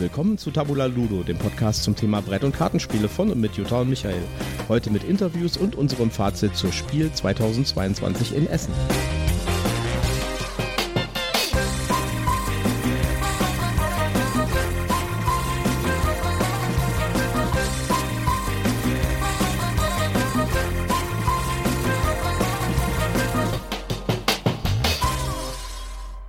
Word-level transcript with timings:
willkommen 0.00 0.38
zu 0.38 0.50
Tabula 0.50 0.86
Ludo, 0.86 1.22
dem 1.22 1.36
Podcast 1.36 1.82
zum 1.82 1.94
Thema 1.94 2.22
Brett- 2.22 2.42
und 2.42 2.56
Kartenspiele 2.56 3.06
von 3.06 3.30
und 3.30 3.38
mit 3.38 3.56
Jutta 3.56 3.82
und 3.82 3.90
Michael. 3.90 4.22
Heute 4.66 4.88
mit 4.88 5.04
Interviews 5.04 5.58
und 5.58 5.76
unserem 5.76 6.10
Fazit 6.10 6.56
zur 6.56 6.72
Spiel 6.72 7.12
2022 7.12 8.34
in 8.34 8.46
Essen. 8.46 8.72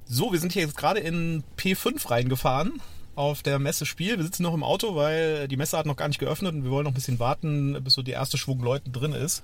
So, 0.05 0.33
wir 0.33 0.39
sind 0.39 0.51
hier 0.51 0.63
jetzt 0.63 0.75
gerade 0.75 0.99
in 0.99 1.45
P5 1.57 2.11
reingefahren 2.11 2.81
auf 3.15 3.43
der 3.43 3.59
Messe 3.59 3.85
Spiel. 3.85 4.17
Wir 4.17 4.23
sitzen 4.23 4.43
noch 4.43 4.53
im 4.53 4.63
Auto, 4.63 4.95
weil 4.95 5.47
die 5.47 5.57
Messe 5.57 5.77
hat 5.77 5.85
noch 5.85 5.95
gar 5.95 6.07
nicht 6.07 6.19
geöffnet 6.19 6.53
und 6.53 6.63
wir 6.63 6.71
wollen 6.71 6.85
noch 6.85 6.91
ein 6.91 6.95
bisschen 6.95 7.19
warten, 7.19 7.81
bis 7.83 7.93
so 7.93 8.01
die 8.01 8.11
erste 8.11 8.37
Schwung 8.37 8.61
Leuten 8.61 8.91
drin 8.91 9.13
ist. 9.13 9.43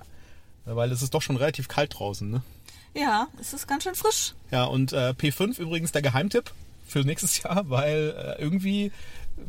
Weil 0.64 0.92
es 0.92 1.02
ist 1.02 1.14
doch 1.14 1.22
schon 1.22 1.36
relativ 1.36 1.68
kalt 1.68 1.98
draußen, 1.98 2.30
ne? 2.30 2.42
Ja, 2.94 3.28
es 3.40 3.52
ist 3.52 3.66
ganz 3.66 3.84
schön 3.84 3.94
frisch. 3.94 4.34
Ja, 4.50 4.64
und 4.64 4.92
äh, 4.92 5.10
P5 5.10 5.58
übrigens 5.58 5.92
der 5.92 6.02
Geheimtipp 6.02 6.50
für 6.86 7.00
nächstes 7.00 7.42
Jahr, 7.42 7.68
weil 7.70 8.14
äh, 8.16 8.42
irgendwie 8.42 8.92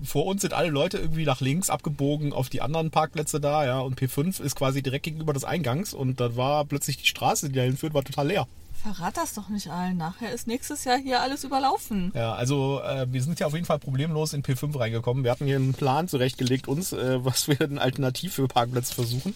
vor 0.04 0.26
uns 0.26 0.42
sind 0.42 0.54
alle 0.54 0.70
Leute 0.70 0.98
irgendwie 0.98 1.26
nach 1.26 1.42
links 1.42 1.70
abgebogen 1.70 2.32
auf 2.32 2.50
die 2.50 2.62
anderen 2.62 2.92
Parkplätze 2.92 3.40
da, 3.40 3.66
ja, 3.66 3.80
und 3.80 4.00
P5 4.00 4.42
ist 4.42 4.56
quasi 4.56 4.84
direkt 4.84 5.06
gegenüber 5.06 5.34
des 5.34 5.46
Eingangs 5.46 5.94
und 5.94 6.20
da 6.20 6.36
war 6.36 6.66
plötzlich 6.66 6.98
die 6.98 7.08
Straße, 7.08 7.50
die 7.50 7.56
dahin 7.56 7.78
führt, 7.78 7.94
war 7.94 8.04
total 8.04 8.28
leer. 8.28 8.48
Verrat 8.82 9.18
das 9.18 9.34
doch 9.34 9.50
nicht 9.50 9.70
allen. 9.70 9.98
Nachher 9.98 10.32
ist 10.32 10.48
nächstes 10.48 10.86
Jahr 10.86 10.98
hier 10.98 11.22
alles 11.22 11.44
überlaufen. 11.44 12.12
Ja, 12.16 12.34
also 12.34 12.82
äh, 12.82 13.12
wir 13.12 13.22
sind 13.22 13.40
ja 13.40 13.48
auf 13.48 13.54
jeden 13.54 13.66
Fall 13.66 13.80
problemlos 13.80 14.32
in 14.34 14.42
P5 14.42 14.80
reingekommen. 14.80 15.24
Wir 15.24 15.32
hatten 15.32 15.46
hier 15.46 15.58
einen 15.58 15.74
Plan 15.74 16.08
zurechtgelegt 16.08 16.68
uns, 16.68 16.94
äh, 16.94 17.20
was 17.26 17.48
wir 17.48 17.56
denn 17.56 17.78
alternativ 17.78 18.36
für 18.36 18.48
Parkplätze 18.48 18.94
versuchen. 18.94 19.36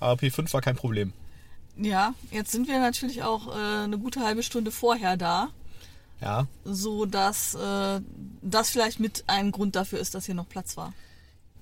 Aber 0.00 0.20
P5 0.20 0.52
war 0.54 0.62
kein 0.62 0.76
Problem. 0.76 1.12
Ja, 1.76 2.14
jetzt 2.30 2.50
sind 2.50 2.66
wir 2.66 2.80
natürlich 2.80 3.22
auch 3.22 3.48
äh, 3.48 3.84
eine 3.84 3.98
gute 3.98 4.20
halbe 4.20 4.42
Stunde 4.42 4.70
vorher 4.70 5.16
da, 5.16 5.48
Ja, 6.20 6.46
so 6.64 7.06
dass 7.06 7.54
äh, 7.54 8.00
das 8.42 8.70
vielleicht 8.70 8.98
mit 9.00 9.24
ein 9.28 9.52
Grund 9.52 9.76
dafür 9.76 10.00
ist, 10.00 10.14
dass 10.14 10.26
hier 10.26 10.34
noch 10.34 10.48
Platz 10.48 10.76
war. 10.76 10.92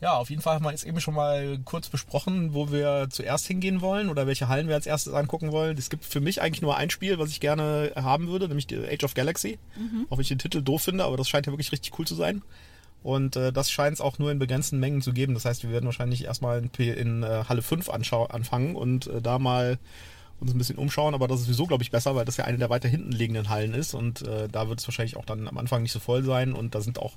Ja, 0.00 0.18
auf 0.18 0.28
jeden 0.28 0.42
Fall 0.42 0.56
haben 0.56 0.64
wir 0.64 0.72
jetzt 0.72 0.84
eben 0.84 1.00
schon 1.00 1.14
mal 1.14 1.58
kurz 1.64 1.88
besprochen, 1.88 2.52
wo 2.52 2.70
wir 2.70 3.06
zuerst 3.08 3.46
hingehen 3.46 3.80
wollen 3.80 4.10
oder 4.10 4.26
welche 4.26 4.48
Hallen 4.48 4.68
wir 4.68 4.74
als 4.74 4.86
erstes 4.86 5.14
angucken 5.14 5.52
wollen. 5.52 5.78
Es 5.78 5.88
gibt 5.88 6.04
für 6.04 6.20
mich 6.20 6.42
eigentlich 6.42 6.60
nur 6.62 6.76
ein 6.76 6.90
Spiel, 6.90 7.18
was 7.18 7.30
ich 7.30 7.40
gerne 7.40 7.92
haben 7.96 8.28
würde, 8.28 8.46
nämlich 8.48 8.66
die 8.66 8.76
Age 8.76 9.04
of 9.04 9.14
Galaxy. 9.14 9.58
Auch 10.10 10.18
wenn 10.18 10.22
ich 10.22 10.28
den 10.28 10.38
Titel 10.38 10.60
doof 10.60 10.82
finde, 10.82 11.04
aber 11.04 11.16
das 11.16 11.28
scheint 11.28 11.46
ja 11.46 11.52
wirklich 11.52 11.72
richtig 11.72 11.98
cool 11.98 12.06
zu 12.06 12.14
sein. 12.14 12.42
Und 13.02 13.36
äh, 13.36 13.52
das 13.52 13.70
scheint 13.70 13.94
es 13.94 14.00
auch 14.00 14.18
nur 14.18 14.30
in 14.32 14.38
begrenzten 14.38 14.80
Mengen 14.80 15.00
zu 15.00 15.12
geben. 15.12 15.34
Das 15.34 15.44
heißt, 15.44 15.62
wir 15.62 15.70
werden 15.70 15.86
wahrscheinlich 15.86 16.24
erstmal 16.24 16.58
in, 16.58 16.70
P 16.70 16.90
in 16.90 17.22
äh, 17.22 17.44
Halle 17.48 17.62
5 17.62 17.88
anschau 17.88 18.24
anfangen 18.26 18.74
und 18.74 19.06
äh, 19.06 19.22
da 19.22 19.38
mal 19.38 19.78
uns 20.40 20.52
ein 20.52 20.58
bisschen 20.58 20.76
umschauen. 20.76 21.14
Aber 21.14 21.28
das 21.28 21.38
ist 21.38 21.46
sowieso, 21.46 21.66
glaube 21.66 21.84
ich, 21.84 21.90
besser, 21.90 22.16
weil 22.16 22.24
das 22.24 22.36
ja 22.36 22.44
eine 22.44 22.58
der 22.58 22.68
weiter 22.68 22.88
hinten 22.88 23.12
liegenden 23.12 23.48
Hallen 23.48 23.74
ist. 23.74 23.94
Und 23.94 24.22
äh, 24.22 24.48
da 24.48 24.68
wird 24.68 24.80
es 24.80 24.88
wahrscheinlich 24.88 25.16
auch 25.16 25.24
dann 25.24 25.46
am 25.46 25.56
Anfang 25.56 25.82
nicht 25.82 25.92
so 25.92 26.00
voll 26.00 26.24
sein. 26.24 26.52
Und 26.52 26.74
da 26.74 26.80
sind 26.80 26.98
auch 26.98 27.14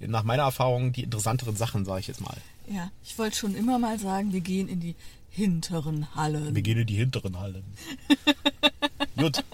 nach 0.00 0.22
meiner 0.22 0.44
Erfahrung 0.44 0.92
die 0.92 1.02
interessanteren 1.02 1.56
Sachen, 1.56 1.84
sage 1.84 2.00
ich 2.00 2.06
jetzt 2.06 2.20
mal. 2.20 2.36
Ja, 2.70 2.90
ich 3.02 3.18
wollte 3.18 3.36
schon 3.36 3.54
immer 3.54 3.78
mal 3.78 3.98
sagen, 3.98 4.32
wir 4.32 4.40
gehen 4.40 4.68
in 4.68 4.80
die 4.80 4.94
hinteren 5.30 6.14
Hallen. 6.14 6.54
Wir 6.54 6.62
gehen 6.62 6.78
in 6.78 6.86
die 6.86 6.96
hinteren 6.96 7.38
Hallen. 7.38 7.64
Gut. 9.16 9.44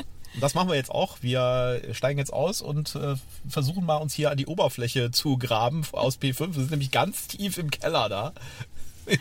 Das 0.41 0.55
machen 0.55 0.69
wir 0.69 0.75
jetzt 0.75 0.91
auch. 0.91 1.19
Wir 1.21 1.81
steigen 1.93 2.19
jetzt 2.19 2.33
aus 2.33 2.61
und 2.61 2.97
äh, 2.97 3.15
versuchen 3.49 3.85
mal 3.85 3.99
uns 3.99 4.15
hier 4.15 4.33
an 4.33 4.37
die 4.37 4.47
Oberfläche 4.47 5.13
zu 5.13 5.39
graben 5.39 5.85
aus 5.93 6.19
P5. 6.19 6.39
Wir 6.39 6.55
sind 6.55 6.71
nämlich 6.73 6.91
ganz 6.91 7.29
tief 7.29 7.57
im 7.57 7.71
Keller 7.71 8.09
da. 8.09 8.33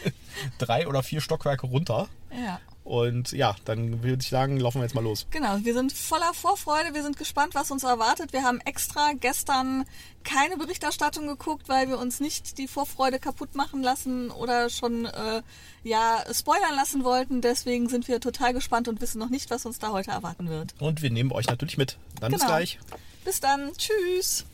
Drei 0.58 0.88
oder 0.88 1.04
vier 1.04 1.22
Stockwerke 1.22 1.68
runter. 1.68 2.08
Ja. 2.31 2.59
Und 2.84 3.32
ja, 3.32 3.56
dann 3.64 4.04
würde 4.04 4.22
ich 4.22 4.30
sagen, 4.30 4.60
laufen 4.60 4.80
wir 4.80 4.84
jetzt 4.84 4.94
mal 4.94 5.04
los. 5.04 5.26
Genau, 5.32 5.58
wir 5.62 5.74
sind 5.74 5.94
voller 5.94 6.34
Vorfreude, 6.34 6.94
wir 6.94 7.02
sind 7.02 7.18
gespannt, 7.18 7.56
was 7.56 7.72
uns 7.72 7.84
erwartet. 7.84 8.34
Wir 8.34 8.44
haben 8.44 8.60
extra 8.62 9.14
gestern 9.14 9.86
keine 10.26 10.58
Berichterstattung 10.58 11.28
geguckt, 11.28 11.70
weil 11.70 11.88
wir 11.88 11.98
uns 11.98 12.20
nicht 12.20 12.58
die 12.58 12.68
Vorfreude 12.68 13.20
kaputt 13.20 13.56
machen 13.56 13.82
lassen 13.84 14.32
oder 14.32 14.70
schon 14.70 15.06
äh, 15.06 15.42
ja 15.84 16.24
spoilern 16.34 16.76
lassen 16.76 17.04
wollten. 17.06 17.42
Deswegen 17.42 17.88
sind 17.88 18.08
wir 18.10 18.20
total 18.20 18.54
gespannt 18.54 18.88
und 18.90 19.00
wissen 19.00 19.20
noch 19.20 19.30
nicht, 19.30 19.50
was 19.50 19.66
uns 19.66 19.80
da 19.80 19.92
heute 19.92 20.12
erwarten 20.12 20.50
wird. 20.50 20.74
Und 20.80 21.02
wir 21.02 21.10
nehmen 21.10 21.32
euch 21.32 21.48
natürlich 21.48 21.78
mit. 21.78 21.98
Dann 22.20 22.32
bis 22.32 22.42
Genau. 22.42 22.52
gleich. 22.54 22.80
Bis 23.24 23.40
dann, 23.40 23.72
tschüss. 23.78 24.46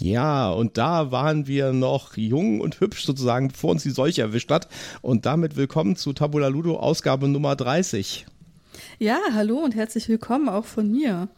Ja, 0.00 0.50
und 0.50 0.78
da 0.78 1.12
waren 1.12 1.46
wir 1.46 1.72
noch 1.72 2.16
jung 2.16 2.60
und 2.60 2.80
hübsch 2.80 3.04
sozusagen, 3.04 3.48
bevor 3.48 3.70
uns 3.70 3.82
die 3.82 3.90
Seuche 3.90 4.22
erwischt 4.22 4.50
hat. 4.50 4.68
Und 5.02 5.26
damit 5.26 5.56
willkommen 5.56 5.96
zu 5.96 6.12
Tabula 6.12 6.48
Ludo 6.48 6.78
Ausgabe 6.78 7.28
Nummer 7.28 7.56
30. 7.56 8.26
Ja, 8.98 9.18
hallo 9.32 9.58
und 9.58 9.74
herzlich 9.74 10.08
willkommen 10.08 10.48
auch 10.48 10.64
von 10.64 10.90
mir. 10.90 11.28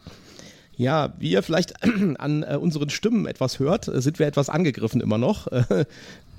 Ja, 0.77 1.15
wie 1.19 1.31
ihr 1.31 1.43
vielleicht 1.43 1.75
an 2.19 2.43
äh, 2.43 2.57
unseren 2.57 2.91
Stimmen 2.91 3.27
etwas 3.27 3.59
hört, 3.59 3.89
äh, 3.89 4.01
sind 4.01 4.19
wir 4.19 4.27
etwas 4.27 4.49
angegriffen 4.49 5.01
immer 5.01 5.19
noch. 5.19 5.49
Äh, 5.49 5.85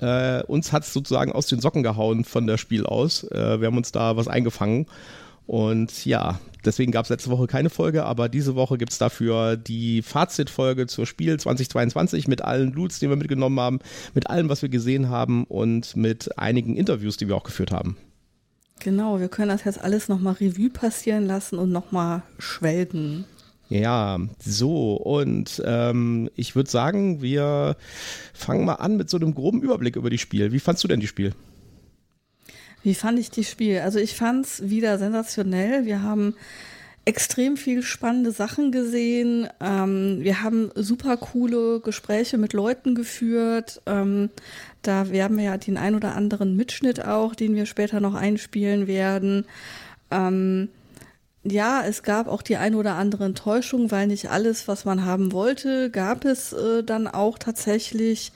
äh, 0.00 0.42
uns 0.44 0.72
hat 0.72 0.84
es 0.84 0.92
sozusagen 0.92 1.32
aus 1.32 1.46
den 1.46 1.60
Socken 1.60 1.82
gehauen 1.82 2.24
von 2.24 2.46
der 2.46 2.58
Spiel 2.58 2.86
aus. 2.86 3.24
Äh, 3.24 3.60
wir 3.60 3.68
haben 3.68 3.76
uns 3.76 3.92
da 3.92 4.16
was 4.16 4.28
eingefangen. 4.28 4.86
Und 5.46 6.04
ja, 6.04 6.40
deswegen 6.64 6.90
gab 6.90 7.04
es 7.04 7.10
letzte 7.10 7.30
Woche 7.30 7.46
keine 7.46 7.70
Folge, 7.70 8.04
aber 8.04 8.28
diese 8.28 8.56
Woche 8.56 8.78
gibt 8.78 8.92
es 8.92 8.98
dafür 8.98 9.56
die 9.56 10.02
Fazitfolge 10.02 10.86
zur 10.86 11.06
Spiel 11.06 11.38
2022 11.38 12.26
mit 12.26 12.42
allen 12.42 12.72
Loots, 12.72 12.98
die 12.98 13.08
wir 13.08 13.16
mitgenommen 13.16 13.60
haben, 13.60 13.78
mit 14.14 14.28
allem, 14.28 14.48
was 14.48 14.62
wir 14.62 14.68
gesehen 14.68 15.08
haben 15.08 15.44
und 15.44 15.96
mit 15.96 16.36
einigen 16.38 16.76
Interviews, 16.76 17.16
die 17.16 17.28
wir 17.28 17.36
auch 17.36 17.44
geführt 17.44 17.70
haben. 17.70 17.96
Genau, 18.80 19.20
wir 19.20 19.28
können 19.28 19.48
das 19.48 19.64
jetzt 19.64 19.80
alles 19.80 20.08
nochmal 20.08 20.34
Revue 20.34 20.70
passieren 20.70 21.26
lassen 21.26 21.58
und 21.58 21.70
nochmal 21.70 22.22
schwelgen. 22.38 23.24
Ja, 23.68 24.18
so 24.38 24.94
und 24.94 25.62
ähm, 25.64 26.30
ich 26.36 26.54
würde 26.54 26.70
sagen, 26.70 27.20
wir 27.20 27.76
fangen 28.32 28.64
mal 28.64 28.74
an 28.74 28.96
mit 28.96 29.10
so 29.10 29.16
einem 29.16 29.34
groben 29.34 29.62
Überblick 29.62 29.96
über 29.96 30.10
die 30.10 30.18
Spiel. 30.18 30.52
Wie 30.52 30.60
fandst 30.60 30.84
du 30.84 30.88
denn 30.88 31.00
die 31.00 31.08
Spiel? 31.08 31.32
Wie 32.86 32.94
fand 32.94 33.18
ich 33.18 33.32
das 33.32 33.50
Spiel? 33.50 33.80
Also 33.80 33.98
ich 33.98 34.14
fand 34.14 34.46
es 34.46 34.70
wieder 34.70 34.96
sensationell. 34.96 35.86
Wir 35.86 36.04
haben 36.04 36.36
extrem 37.04 37.56
viel 37.56 37.82
spannende 37.82 38.30
Sachen 38.30 38.70
gesehen. 38.70 39.48
Ähm, 39.60 40.18
wir 40.20 40.44
haben 40.44 40.70
super 40.76 41.16
coole 41.16 41.80
Gespräche 41.80 42.38
mit 42.38 42.52
Leuten 42.52 42.94
geführt. 42.94 43.82
Ähm, 43.86 44.30
da 44.82 45.10
werden 45.10 45.36
wir 45.36 45.42
ja 45.42 45.56
den 45.56 45.78
ein 45.78 45.96
oder 45.96 46.14
anderen 46.14 46.54
Mitschnitt 46.54 47.04
auch, 47.04 47.34
den 47.34 47.56
wir 47.56 47.66
später 47.66 47.98
noch 47.98 48.14
einspielen 48.14 48.86
werden. 48.86 49.46
Ähm, 50.12 50.68
ja, 51.42 51.82
es 51.84 52.04
gab 52.04 52.28
auch 52.28 52.42
die 52.42 52.56
ein 52.56 52.76
oder 52.76 52.94
andere 52.94 53.24
Enttäuschung, 53.24 53.90
weil 53.90 54.06
nicht 54.06 54.30
alles, 54.30 54.68
was 54.68 54.84
man 54.84 55.04
haben 55.04 55.32
wollte, 55.32 55.90
gab 55.90 56.24
es 56.24 56.52
äh, 56.52 56.84
dann 56.84 57.08
auch 57.08 57.36
tatsächlich. 57.36 58.30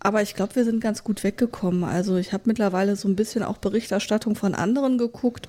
Aber 0.00 0.22
ich 0.22 0.34
glaube, 0.34 0.56
wir 0.56 0.64
sind 0.64 0.80
ganz 0.80 1.02
gut 1.02 1.24
weggekommen. 1.24 1.84
Also 1.84 2.16
ich 2.16 2.32
habe 2.32 2.44
mittlerweile 2.46 2.96
so 2.96 3.08
ein 3.08 3.16
bisschen 3.16 3.42
auch 3.42 3.58
Berichterstattung 3.58 4.36
von 4.36 4.54
anderen 4.54 4.96
geguckt 4.98 5.48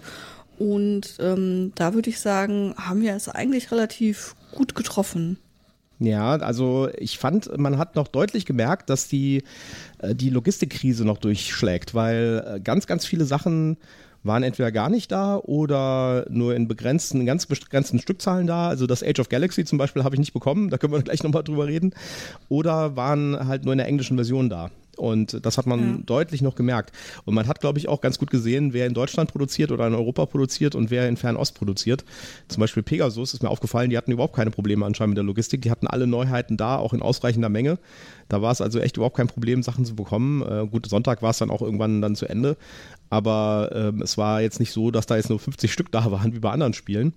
und 0.59 1.15
ähm, 1.19 1.71
da 1.75 1.93
würde 1.93 2.09
ich 2.09 2.19
sagen, 2.19 2.75
haben 2.77 3.01
wir 3.01 3.15
es 3.15 3.29
eigentlich 3.29 3.71
relativ 3.71 4.35
gut 4.51 4.75
getroffen. 4.75 5.37
Ja, 5.99 6.35
also 6.35 6.89
ich 6.97 7.17
fand, 7.17 7.57
man 7.57 7.77
hat 7.77 7.95
noch 7.95 8.07
deutlich 8.07 8.45
gemerkt, 8.45 8.89
dass 8.89 9.07
die, 9.07 9.43
äh, 9.99 10.15
die 10.15 10.29
Logistikkrise 10.29 11.05
noch 11.05 11.17
durchschlägt, 11.17 11.93
weil 11.93 12.43
äh, 12.45 12.59
ganz, 12.59 12.87
ganz 12.87 13.05
viele 13.05 13.25
Sachen 13.25 13.77
waren 14.24 14.44
entweder 14.44 14.72
gar 14.72 14.90
nicht 14.90 15.12
da 15.12 15.38
oder 15.38 16.25
nur 16.30 16.56
in 16.56 16.68
begrenzten, 16.68 17.25
ganz 17.25 17.46
begrenzten 17.46 18.00
Stückzahlen 18.00 18.47
da. 18.47 18.68
Also 18.68 18.88
das 18.88 19.03
Age 19.03 19.19
of 19.19 19.30
Galaxy 19.30 19.66
zum 19.66 19.78
Beispiel 19.78 20.03
habe 20.03 20.16
ich 20.16 20.19
nicht 20.19 20.34
bekommen, 20.34 20.69
da 20.69 20.78
können 20.78 20.94
wir 20.94 21.02
gleich 21.02 21.24
nochmal 21.24 21.44
drüber 21.44 21.68
reden. 21.68 21.94
Oder 22.50 22.96
waren 22.96 23.47
halt 23.47 23.64
nur 23.64 23.73
in 23.73 23.78
der 23.78 23.88
englischen 23.88 24.17
Version 24.17 24.49
da. 24.49 24.72
Und 24.99 25.46
das 25.46 25.57
hat 25.57 25.66
man 25.66 25.79
Ja. 25.79 25.97
deutlich 26.05 26.41
noch 26.41 26.55
gemerkt. 26.55 26.91
Und 27.25 27.34
man 27.34 27.47
hat, 27.47 27.59
glaube 27.61 27.79
ich, 27.79 27.87
auch 27.87 28.01
ganz 28.01 28.19
gut 28.19 28.29
gesehen, 28.29 28.73
wer 28.73 28.85
in 28.85 28.93
Deutschland 28.93 29.31
produziert 29.31 29.72
oder 29.72 29.87
in 29.87 29.93
Europa 29.96 30.25
produziert 30.25 30.75
und 30.75 30.91
wer 30.91 31.07
in 31.07 31.17
Fernost 31.17 31.55
produziert. 31.55 32.03
Zum 32.47 32.61
Beispiel 32.61 32.84
Pegasus 32.84 33.34
ist 33.34 33.41
mir 33.43 33.49
aufgefallen, 33.49 33.90
die 33.90 33.97
hatten 33.97 34.11
überhaupt 34.11 34.35
keine 34.35 34.51
Probleme 34.51 34.85
anscheinend 34.85 35.11
mit 35.11 35.17
der 35.17 35.23
Logistik. 35.25 35.61
Die 35.61 35.72
hatten 35.72 35.87
alle 35.87 36.05
Neuheiten 36.07 36.57
da, 36.57 36.78
auch 36.78 36.93
in 36.93 37.01
ausreichender 37.01 37.49
Menge. 37.49 37.79
Da 38.28 38.41
war 38.41 38.51
es 38.51 38.61
also 38.61 38.79
echt 38.79 38.97
überhaupt 38.97 39.17
kein 39.17 39.28
Problem, 39.28 39.63
Sachen 39.63 39.85
zu 39.85 39.96
bekommen. 39.96 40.41
Äh, 40.43 40.67
gut, 40.67 40.87
Sonntag 40.87 41.22
war 41.22 41.31
es 41.31 41.40
dann 41.40 41.49
auch 41.49 41.61
irgendwann 41.61 42.02
dann 42.02 42.16
zu 42.16 42.28
Ende. 42.28 42.57
Aber 43.09 43.72
ähm, 43.73 44.02
es 44.02 44.17
war 44.17 44.41
jetzt 44.41 44.59
nicht 44.59 44.72
so, 44.72 44.91
dass 44.91 45.07
da 45.07 45.16
jetzt 45.16 45.29
nur 45.29 45.40
50 45.40 45.72
Stück 45.73 45.91
da 45.91 46.11
waren, 46.11 46.34
wie 46.35 46.40
bei 46.40 46.52
anderen 46.52 46.73
Spielen. 46.73 47.13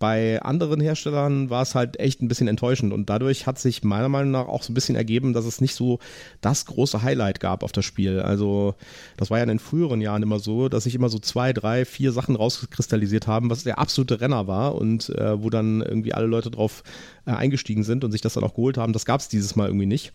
Bei 0.00 0.40
anderen 0.40 0.80
Herstellern 0.80 1.50
war 1.50 1.60
es 1.60 1.74
halt 1.74 2.00
echt 2.00 2.22
ein 2.22 2.28
bisschen 2.28 2.48
enttäuschend 2.48 2.94
und 2.94 3.10
dadurch 3.10 3.46
hat 3.46 3.58
sich 3.58 3.84
meiner 3.84 4.08
Meinung 4.08 4.30
nach 4.30 4.48
auch 4.48 4.62
so 4.62 4.72
ein 4.72 4.74
bisschen 4.74 4.96
ergeben, 4.96 5.34
dass 5.34 5.44
es 5.44 5.60
nicht 5.60 5.74
so 5.74 5.98
das 6.40 6.64
große 6.64 7.02
Highlight 7.02 7.38
gab 7.38 7.62
auf 7.62 7.70
das 7.70 7.84
Spiel. 7.84 8.18
Also 8.20 8.74
das 9.18 9.28
war 9.28 9.36
ja 9.36 9.42
in 9.42 9.50
den 9.50 9.58
früheren 9.58 10.00
Jahren 10.00 10.22
immer 10.22 10.38
so, 10.38 10.70
dass 10.70 10.84
sich 10.84 10.94
immer 10.94 11.10
so 11.10 11.18
zwei, 11.18 11.52
drei, 11.52 11.84
vier 11.84 12.12
Sachen 12.12 12.34
rauskristallisiert 12.34 13.26
haben, 13.26 13.50
was 13.50 13.62
der 13.62 13.78
absolute 13.78 14.22
Renner 14.22 14.46
war 14.46 14.74
und 14.74 15.10
äh, 15.10 15.42
wo 15.42 15.50
dann 15.50 15.82
irgendwie 15.82 16.14
alle 16.14 16.26
Leute 16.26 16.50
drauf 16.50 16.82
äh, 17.26 17.32
eingestiegen 17.32 17.84
sind 17.84 18.02
und 18.02 18.10
sich 18.10 18.22
das 18.22 18.32
dann 18.32 18.44
auch 18.44 18.54
geholt 18.54 18.78
haben. 18.78 18.94
Das 18.94 19.04
gab 19.04 19.20
es 19.20 19.28
dieses 19.28 19.54
Mal 19.54 19.66
irgendwie 19.66 19.84
nicht. 19.84 20.14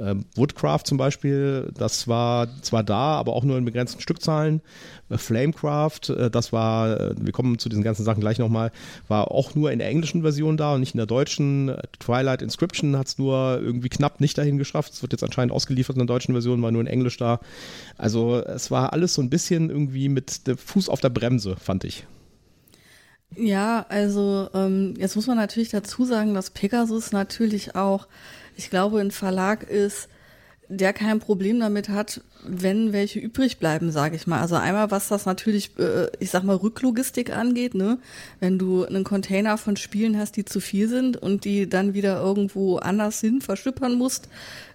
Ähm, 0.00 0.24
Woodcraft 0.34 0.84
zum 0.84 0.96
Beispiel, 0.96 1.70
das 1.76 2.08
war 2.08 2.48
zwar 2.62 2.82
da, 2.82 3.18
aber 3.18 3.34
auch 3.34 3.44
nur 3.44 3.58
in 3.58 3.64
begrenzten 3.66 4.00
Stückzahlen. 4.00 4.62
Äh, 5.10 5.18
Flamecraft, 5.18 6.08
äh, 6.08 6.30
das 6.30 6.52
war, 6.52 6.98
äh, 6.98 7.14
wir 7.18 7.32
kommen 7.32 7.58
zu 7.58 7.68
diesen 7.68 7.84
ganzen 7.84 8.04
Sachen 8.04 8.20
gleich 8.20 8.38
nochmal, 8.38 8.72
war 9.08 9.30
auch 9.30 9.54
nur 9.54 9.70
in 9.72 9.78
der 9.78 9.88
englischen 9.88 10.22
Version 10.22 10.56
da 10.56 10.74
und 10.74 10.80
nicht 10.80 10.94
in 10.94 10.98
der 10.98 11.06
deutschen. 11.06 11.76
Twilight 11.98 12.40
Inscription 12.40 12.96
hat 12.96 13.08
es 13.08 13.18
nur 13.18 13.60
irgendwie 13.60 13.90
knapp 13.90 14.20
nicht 14.20 14.38
dahin 14.38 14.56
geschafft. 14.56 14.94
Es 14.94 15.02
wird 15.02 15.12
jetzt 15.12 15.24
anscheinend 15.24 15.52
ausgeliefert 15.52 15.96
in 15.96 16.06
der 16.06 16.14
deutschen 16.14 16.32
Version, 16.32 16.62
war 16.62 16.70
nur 16.70 16.80
in 16.80 16.86
Englisch 16.86 17.18
da. 17.18 17.40
Also 17.98 18.42
es 18.42 18.70
war 18.70 18.94
alles 18.94 19.12
so 19.12 19.20
ein 19.20 19.28
bisschen 19.28 19.68
irgendwie 19.68 20.08
mit 20.08 20.46
dem 20.46 20.56
Fuß 20.56 20.88
auf 20.88 21.00
der 21.00 21.10
Bremse, 21.10 21.56
fand 21.56 21.84
ich. 21.84 22.06
Ja, 23.36 23.86
also 23.88 24.48
ähm, 24.54 24.94
jetzt 24.98 25.14
muss 25.14 25.26
man 25.26 25.36
natürlich 25.36 25.68
dazu 25.68 26.04
sagen, 26.04 26.34
dass 26.34 26.50
Pegasus 26.50 27.12
natürlich 27.12 27.76
auch 27.76 28.08
ich 28.60 28.68
glaube, 28.68 29.00
ein 29.00 29.10
Verlag 29.10 29.62
ist, 29.62 30.10
der 30.68 30.92
kein 30.92 31.18
Problem 31.18 31.60
damit 31.60 31.88
hat, 31.88 32.20
wenn 32.46 32.92
welche 32.92 33.18
übrig 33.18 33.58
bleiben, 33.58 33.92
sage 33.92 34.16
ich 34.16 34.26
mal. 34.26 34.40
Also 34.40 34.56
einmal, 34.56 34.90
was 34.90 35.08
das 35.08 35.26
natürlich, 35.26 35.72
äh, 35.78 36.08
ich 36.18 36.30
sag 36.30 36.42
mal, 36.42 36.56
Rücklogistik 36.56 37.34
angeht, 37.34 37.74
ne? 37.74 37.98
Wenn 38.40 38.58
du 38.58 38.84
einen 38.84 39.04
Container 39.04 39.58
von 39.58 39.76
Spielen 39.76 40.18
hast, 40.18 40.36
die 40.36 40.44
zu 40.44 40.60
viel 40.60 40.88
sind 40.88 41.16
und 41.16 41.44
die 41.44 41.68
dann 41.68 41.94
wieder 41.94 42.20
irgendwo 42.20 42.76
anders 42.76 43.20
hin 43.20 43.40
verschippern 43.40 43.94
musst, 43.94 44.28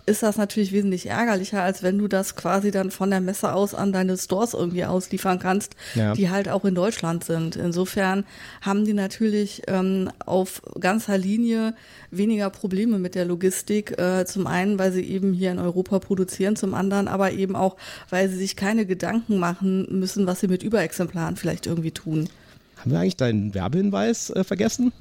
ist 0.06 0.22
das 0.22 0.38
natürlich 0.38 0.72
wesentlich 0.72 1.08
ärgerlicher, 1.08 1.64
als 1.64 1.82
wenn 1.82 1.98
du 1.98 2.08
das 2.08 2.36
quasi 2.36 2.70
dann 2.70 2.92
von 2.92 3.10
der 3.10 3.22
Messe 3.22 3.54
aus 3.54 3.74
an 3.74 3.92
deine 3.92 4.18
Stores 4.18 4.54
irgendwie 4.54 4.86
ausliefern 4.86 5.40
kannst, 5.40 5.76
ja. 5.96 6.14
die 6.14 6.30
halt 6.30 6.48
auch 6.48 6.64
in 6.66 6.76
Deutschland 6.76 7.24
sind. 7.24 7.56
Insofern 7.56 8.24
haben 8.62 8.86
die 8.86 8.94
natürlich 8.94 9.64
ähm, 9.68 10.10
auf 10.26 10.62
ganzer 10.80 11.18
Linie 11.18 11.74
weniger 12.12 12.50
Probleme 12.50 13.00
mit 13.00 13.16
der 13.16 13.26
Logistik. 13.26 13.98
Äh, 13.98 14.26
zum 14.26 14.46
einen, 14.46 14.78
weil 14.78 14.92
sie 14.92 15.04
eben 15.04 15.34
hier 15.34 15.52
in 15.52 15.60
Europa 15.60 16.00
produzieren, 16.00 16.56
zum 16.56 16.76
anderen 16.76 17.08
aber 17.08 17.32
eben 17.32 17.55
auch, 17.60 17.78
weil 18.10 18.30
sie 18.30 18.38
sich 18.38 18.56
keine 18.56 18.86
Gedanken 18.86 19.38
machen 19.38 19.88
müssen, 20.00 20.28
was 20.28 20.40
sie 20.40 20.48
mit 20.48 20.64
Überexemplaren 20.64 21.36
vielleicht 21.36 21.66
irgendwie 21.66 21.92
tun. 21.92 22.30
Haben 22.78 22.92
wir 22.92 23.00
eigentlich 23.00 23.18
deinen 23.18 23.54
Werbehinweis 23.54 24.30
äh, 24.30 24.44
vergessen? 24.44 24.92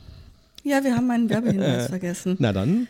Ja, 0.62 0.82
wir 0.84 0.96
haben 0.96 1.06
meinen 1.06 1.28
Werbehinweis 1.30 1.88
vergessen. 1.88 2.36
Na 2.38 2.52
dann. 2.52 2.88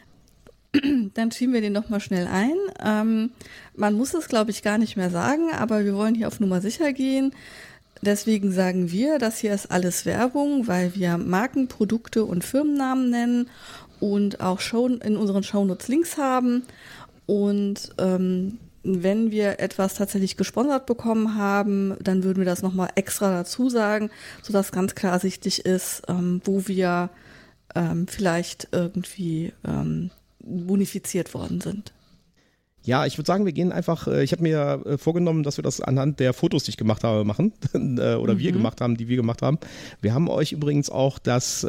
Dann 1.14 1.30
schieben 1.30 1.54
wir 1.54 1.60
den 1.60 1.72
nochmal 1.72 2.00
schnell 2.00 2.26
ein. 2.26 2.54
Ähm, 2.84 3.30
man 3.76 3.94
muss 3.94 4.12
es, 4.12 4.26
glaube 4.26 4.50
ich, 4.50 4.62
gar 4.62 4.76
nicht 4.76 4.96
mehr 4.96 5.10
sagen, 5.10 5.52
aber 5.52 5.84
wir 5.84 5.94
wollen 5.94 6.16
hier 6.16 6.26
auf 6.26 6.40
Nummer 6.40 6.60
sicher 6.60 6.92
gehen. 6.92 7.32
Deswegen 8.02 8.50
sagen 8.52 8.90
wir, 8.90 9.18
das 9.18 9.38
hier 9.38 9.54
ist 9.54 9.70
alles 9.70 10.04
Werbung, 10.04 10.66
weil 10.66 10.94
wir 10.94 11.16
Marken, 11.16 11.68
Produkte 11.68 12.24
und 12.24 12.44
Firmennamen 12.44 13.08
nennen 13.08 13.48
und 14.00 14.40
auch 14.40 14.60
Show, 14.60 14.86
in 14.88 15.16
unseren 15.16 15.42
Shownotes 15.42 15.88
Links 15.88 16.18
haben. 16.18 16.64
Und 17.26 17.90
ähm, 17.98 18.58
wenn 18.84 19.30
wir 19.30 19.60
etwas 19.60 19.94
tatsächlich 19.94 20.36
gesponsert 20.36 20.86
bekommen 20.86 21.36
haben, 21.36 21.96
dann 22.00 22.22
würden 22.22 22.38
wir 22.38 22.44
das 22.44 22.62
nochmal 22.62 22.90
extra 22.94 23.30
dazu 23.30 23.70
sagen, 23.70 24.10
sodass 24.42 24.72
ganz 24.72 24.94
klar 24.94 25.14
ersichtlich 25.14 25.64
ist, 25.64 26.02
ähm, 26.08 26.40
wo 26.44 26.68
wir 26.68 27.10
ähm, 27.74 28.06
vielleicht 28.06 28.68
irgendwie 28.72 29.52
ähm, 29.66 30.10
bonifiziert 30.40 31.34
worden 31.34 31.60
sind. 31.60 31.92
Ja, 32.86 33.06
ich 33.06 33.16
würde 33.16 33.26
sagen, 33.26 33.46
wir 33.46 33.52
gehen 33.52 33.72
einfach, 33.72 34.06
äh, 34.06 34.22
ich 34.22 34.32
habe 34.32 34.42
mir 34.42 34.82
äh, 34.84 34.98
vorgenommen, 34.98 35.42
dass 35.42 35.56
wir 35.56 35.62
das 35.62 35.80
anhand 35.80 36.20
der 36.20 36.34
Fotos, 36.34 36.64
die 36.64 36.70
ich 36.70 36.76
gemacht 36.76 37.02
habe, 37.02 37.24
machen. 37.24 37.52
Äh, 37.74 38.14
oder 38.14 38.34
mhm. 38.34 38.38
wir 38.38 38.52
gemacht 38.52 38.80
haben, 38.80 38.96
die 38.96 39.08
wir 39.08 39.16
gemacht 39.16 39.42
haben. 39.42 39.58
Wir 40.00 40.14
haben 40.14 40.28
euch 40.28 40.52
übrigens 40.52 40.90
auch 40.90 41.18
das, 41.18 41.66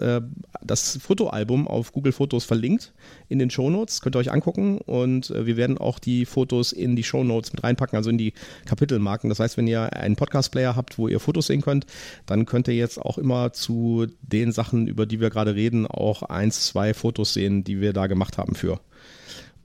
das 0.64 0.98
Fotoalbum 0.98 1.68
auf 1.68 1.92
Google 1.92 2.14
Fotos 2.14 2.46
verlinkt 2.46 2.94
in 3.28 3.38
den 3.38 3.50
Shownotes. 3.50 4.02
Könnt 4.02 4.16
ihr 4.16 4.20
euch 4.20 4.32
angucken 4.32 4.80
und 4.80 5.30
wir 5.30 5.58
werden 5.58 5.78
auch 5.78 6.00
die 6.00 6.26
Fotos 6.26 6.72
in 6.72 6.96
die 6.96 7.04
Shownotes 7.04 7.54
mit 7.54 7.64
reinpacken, 7.64 7.98
also 7.98 8.10
in 8.10 8.18
die 8.18 8.34
Kapitelmarken. 8.66 9.30
Das 9.30 9.40
heißt, 9.40 9.58
wenn 9.58 9.68
ihr 9.68 9.94
einen 9.94 10.16
Podcast-Player 10.16 10.76
habt, 10.76 10.98
wo 10.98 11.08
ihr 11.08 11.20
Fotos 11.20 11.48
sehen 11.48 11.62
könnt, 11.62 11.86
dann 12.26 12.46
könnt 12.46 12.68
ihr 12.68 12.76
jetzt 12.76 13.00
auch 13.00 13.18
immer 13.18 13.54
zu 13.54 14.08
den 14.22 14.52
Sachen, 14.52 14.88
über 14.88 15.06
die 15.06 15.20
wir 15.20 15.30
gerade 15.30 15.56
reden, 15.56 15.86
auch 15.86 16.24
eins, 16.24 16.68
zwei 16.68 16.94
Fotos 16.94 17.34
sehen, 17.34 17.64
die 17.64 17.82
wir 17.82 17.94
da 17.94 18.08
gemacht 18.08 18.38
haben 18.38 18.56
für. 18.56 18.80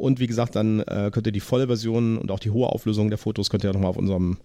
Und 0.00 0.19
wie 0.19 0.26
gesagt, 0.26 0.56
dann 0.56 0.81
äh, 0.81 1.11
könnt 1.12 1.26
ihr 1.26 1.32
die 1.32 1.41
volle 1.41 1.67
Version 1.67 2.17
und 2.17 2.31
auch 2.31 2.38
die 2.38 2.50
hohe 2.50 2.70
Auflösung 2.70 3.11
der 3.11 3.19
Fotos 3.19 3.50
könnt 3.50 3.64
ihr 3.64 3.73
nochmal 3.75 3.91
auf 3.91 3.99
unserem 3.99 4.38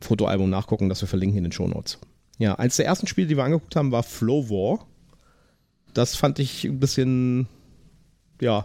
Fotoalbum 0.00 0.48
nachgucken, 0.48 0.88
das 0.88 1.02
wir 1.02 1.08
verlinken 1.08 1.36
in 1.36 1.44
den 1.44 1.52
Show 1.52 1.68
Notes. 1.68 1.98
Ja, 2.38 2.54
eins 2.54 2.76
der 2.76 2.86
ersten 2.86 3.06
Spiele, 3.06 3.28
die 3.28 3.36
wir 3.36 3.44
angeguckt 3.44 3.76
haben, 3.76 3.92
war 3.92 4.02
Flow 4.02 4.48
War. 4.48 4.86
Das 5.92 6.16
fand 6.16 6.38
ich 6.38 6.64
ein 6.64 6.80
bisschen, 6.80 7.46
ja, 8.40 8.64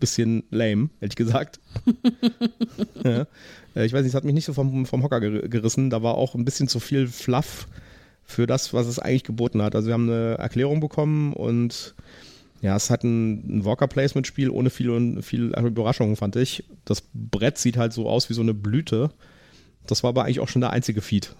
bisschen 0.00 0.44
lame, 0.50 0.90
ehrlich 1.00 1.16
gesagt. 1.16 1.60
ja. 3.02 3.26
Äh, 3.74 3.86
ich 3.86 3.94
weiß 3.94 4.02
nicht, 4.02 4.10
es 4.10 4.14
hat 4.14 4.24
mich 4.24 4.34
nicht 4.34 4.44
so 4.44 4.52
vom, 4.52 4.84
vom 4.84 5.02
Hocker 5.02 5.20
gerissen. 5.20 5.88
Da 5.88 6.02
war 6.02 6.16
auch 6.16 6.34
ein 6.34 6.44
bisschen 6.44 6.68
zu 6.68 6.78
viel 6.78 7.08
Fluff 7.08 7.68
für 8.22 8.46
das, 8.46 8.74
was 8.74 8.86
es 8.86 8.98
eigentlich 8.98 9.24
geboten 9.24 9.62
hat. 9.62 9.74
Also 9.74 9.86
wir 9.86 9.94
haben 9.94 10.10
eine 10.10 10.34
Erklärung 10.34 10.80
bekommen 10.80 11.32
und 11.32 11.94
ja, 12.62 12.76
es 12.76 12.90
hat 12.90 13.02
ein, 13.02 13.58
ein 13.58 13.64
Walker-Placement-Spiel 13.64 14.48
ohne 14.48 14.70
viel, 14.70 15.20
viel 15.22 15.52
Überraschungen, 15.52 16.14
fand 16.14 16.36
ich. 16.36 16.64
Das 16.84 17.02
Brett 17.12 17.58
sieht 17.58 17.76
halt 17.76 17.92
so 17.92 18.08
aus 18.08 18.30
wie 18.30 18.34
so 18.34 18.40
eine 18.40 18.54
Blüte. 18.54 19.10
Das 19.84 20.04
war 20.04 20.10
aber 20.10 20.24
eigentlich 20.24 20.38
auch 20.38 20.48
schon 20.48 20.60
der 20.60 20.70
einzige 20.70 21.02
Feed. 21.02 21.34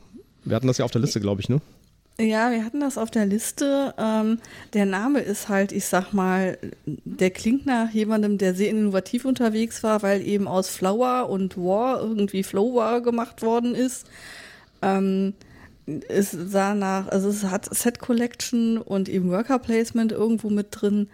Wir 0.45 0.57
hatten 0.57 0.67
das 0.67 0.79
ja 0.79 0.85
auf 0.85 0.91
der 0.91 1.01
Liste, 1.01 1.21
glaube 1.21 1.41
ich, 1.41 1.49
ne? 1.49 1.61
Ja, 2.19 2.51
wir 2.51 2.65
hatten 2.65 2.81
das 2.81 2.99
auf 2.99 3.13
der 3.13 3.25
Liste. 3.25 3.95
Ähm, 3.99 4.41
der 4.75 4.85
Name 4.85 5.21
ist 5.21 5.49
halt, 5.49 5.71
ich 5.71 5.85
sag 5.87 6.13
mal, 6.13 6.59
der 6.87 7.31
klingt 7.31 7.67
nach 7.67 7.91
jemandem, 7.91 8.37
der 8.37 8.57
sehr 8.57 8.71
innovativ 8.71 9.25
unterwegs 9.25 9.85
war, 9.85 10.03
weil 10.03 10.27
eben 10.27 10.49
aus 10.49 10.69
Flower 10.69 11.31
und 11.31 11.57
War 11.57 12.01
irgendwie 12.01 12.43
Flower 12.43 13.01
gemacht 13.01 13.43
worden 13.43 13.77
ist. 13.77 14.09
Ähm, 14.83 15.35
es 16.09 16.31
sah 16.31 16.75
nach, 16.75 17.09
also 17.09 17.29
es 17.29 17.45
hat 17.45 17.75
Set 17.75 17.99
Collection 17.99 18.79
und 18.79 19.09
eben 19.09 19.31
Worker 19.31 19.59
Placement 19.59 20.13
irgendwo 20.13 20.51
mit 20.51 20.69
drin, 20.71 21.09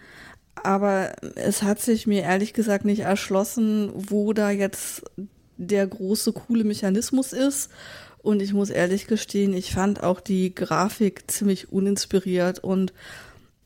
aber 0.55 1.13
es 1.35 1.63
hat 1.63 1.79
sich 1.79 2.07
mir 2.07 2.23
ehrlich 2.23 2.53
gesagt 2.53 2.85
nicht 2.85 3.01
erschlossen, 3.01 3.91
wo 3.93 4.33
da 4.33 4.51
jetzt 4.51 5.03
der 5.57 5.87
große 5.87 6.33
coole 6.33 6.63
Mechanismus 6.63 7.33
ist. 7.33 7.69
Und 8.21 8.41
ich 8.41 8.53
muss 8.53 8.69
ehrlich 8.69 9.07
gestehen, 9.07 9.53
ich 9.53 9.73
fand 9.73 10.03
auch 10.03 10.19
die 10.19 10.53
Grafik 10.53 11.31
ziemlich 11.31 11.71
uninspiriert 11.71 12.59
und 12.59 12.91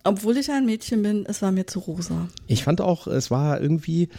obwohl 0.04 0.38
ich 0.38 0.52
ein 0.52 0.66
Mädchen 0.66 1.02
bin, 1.02 1.26
es 1.26 1.42
war 1.42 1.52
mir 1.52 1.66
zu 1.66 1.80
rosa. 1.80 2.28
Ich 2.46 2.64
fand 2.64 2.82
auch, 2.82 3.08
es 3.08 3.32
war 3.32 3.62
irgendwie, 3.62 4.10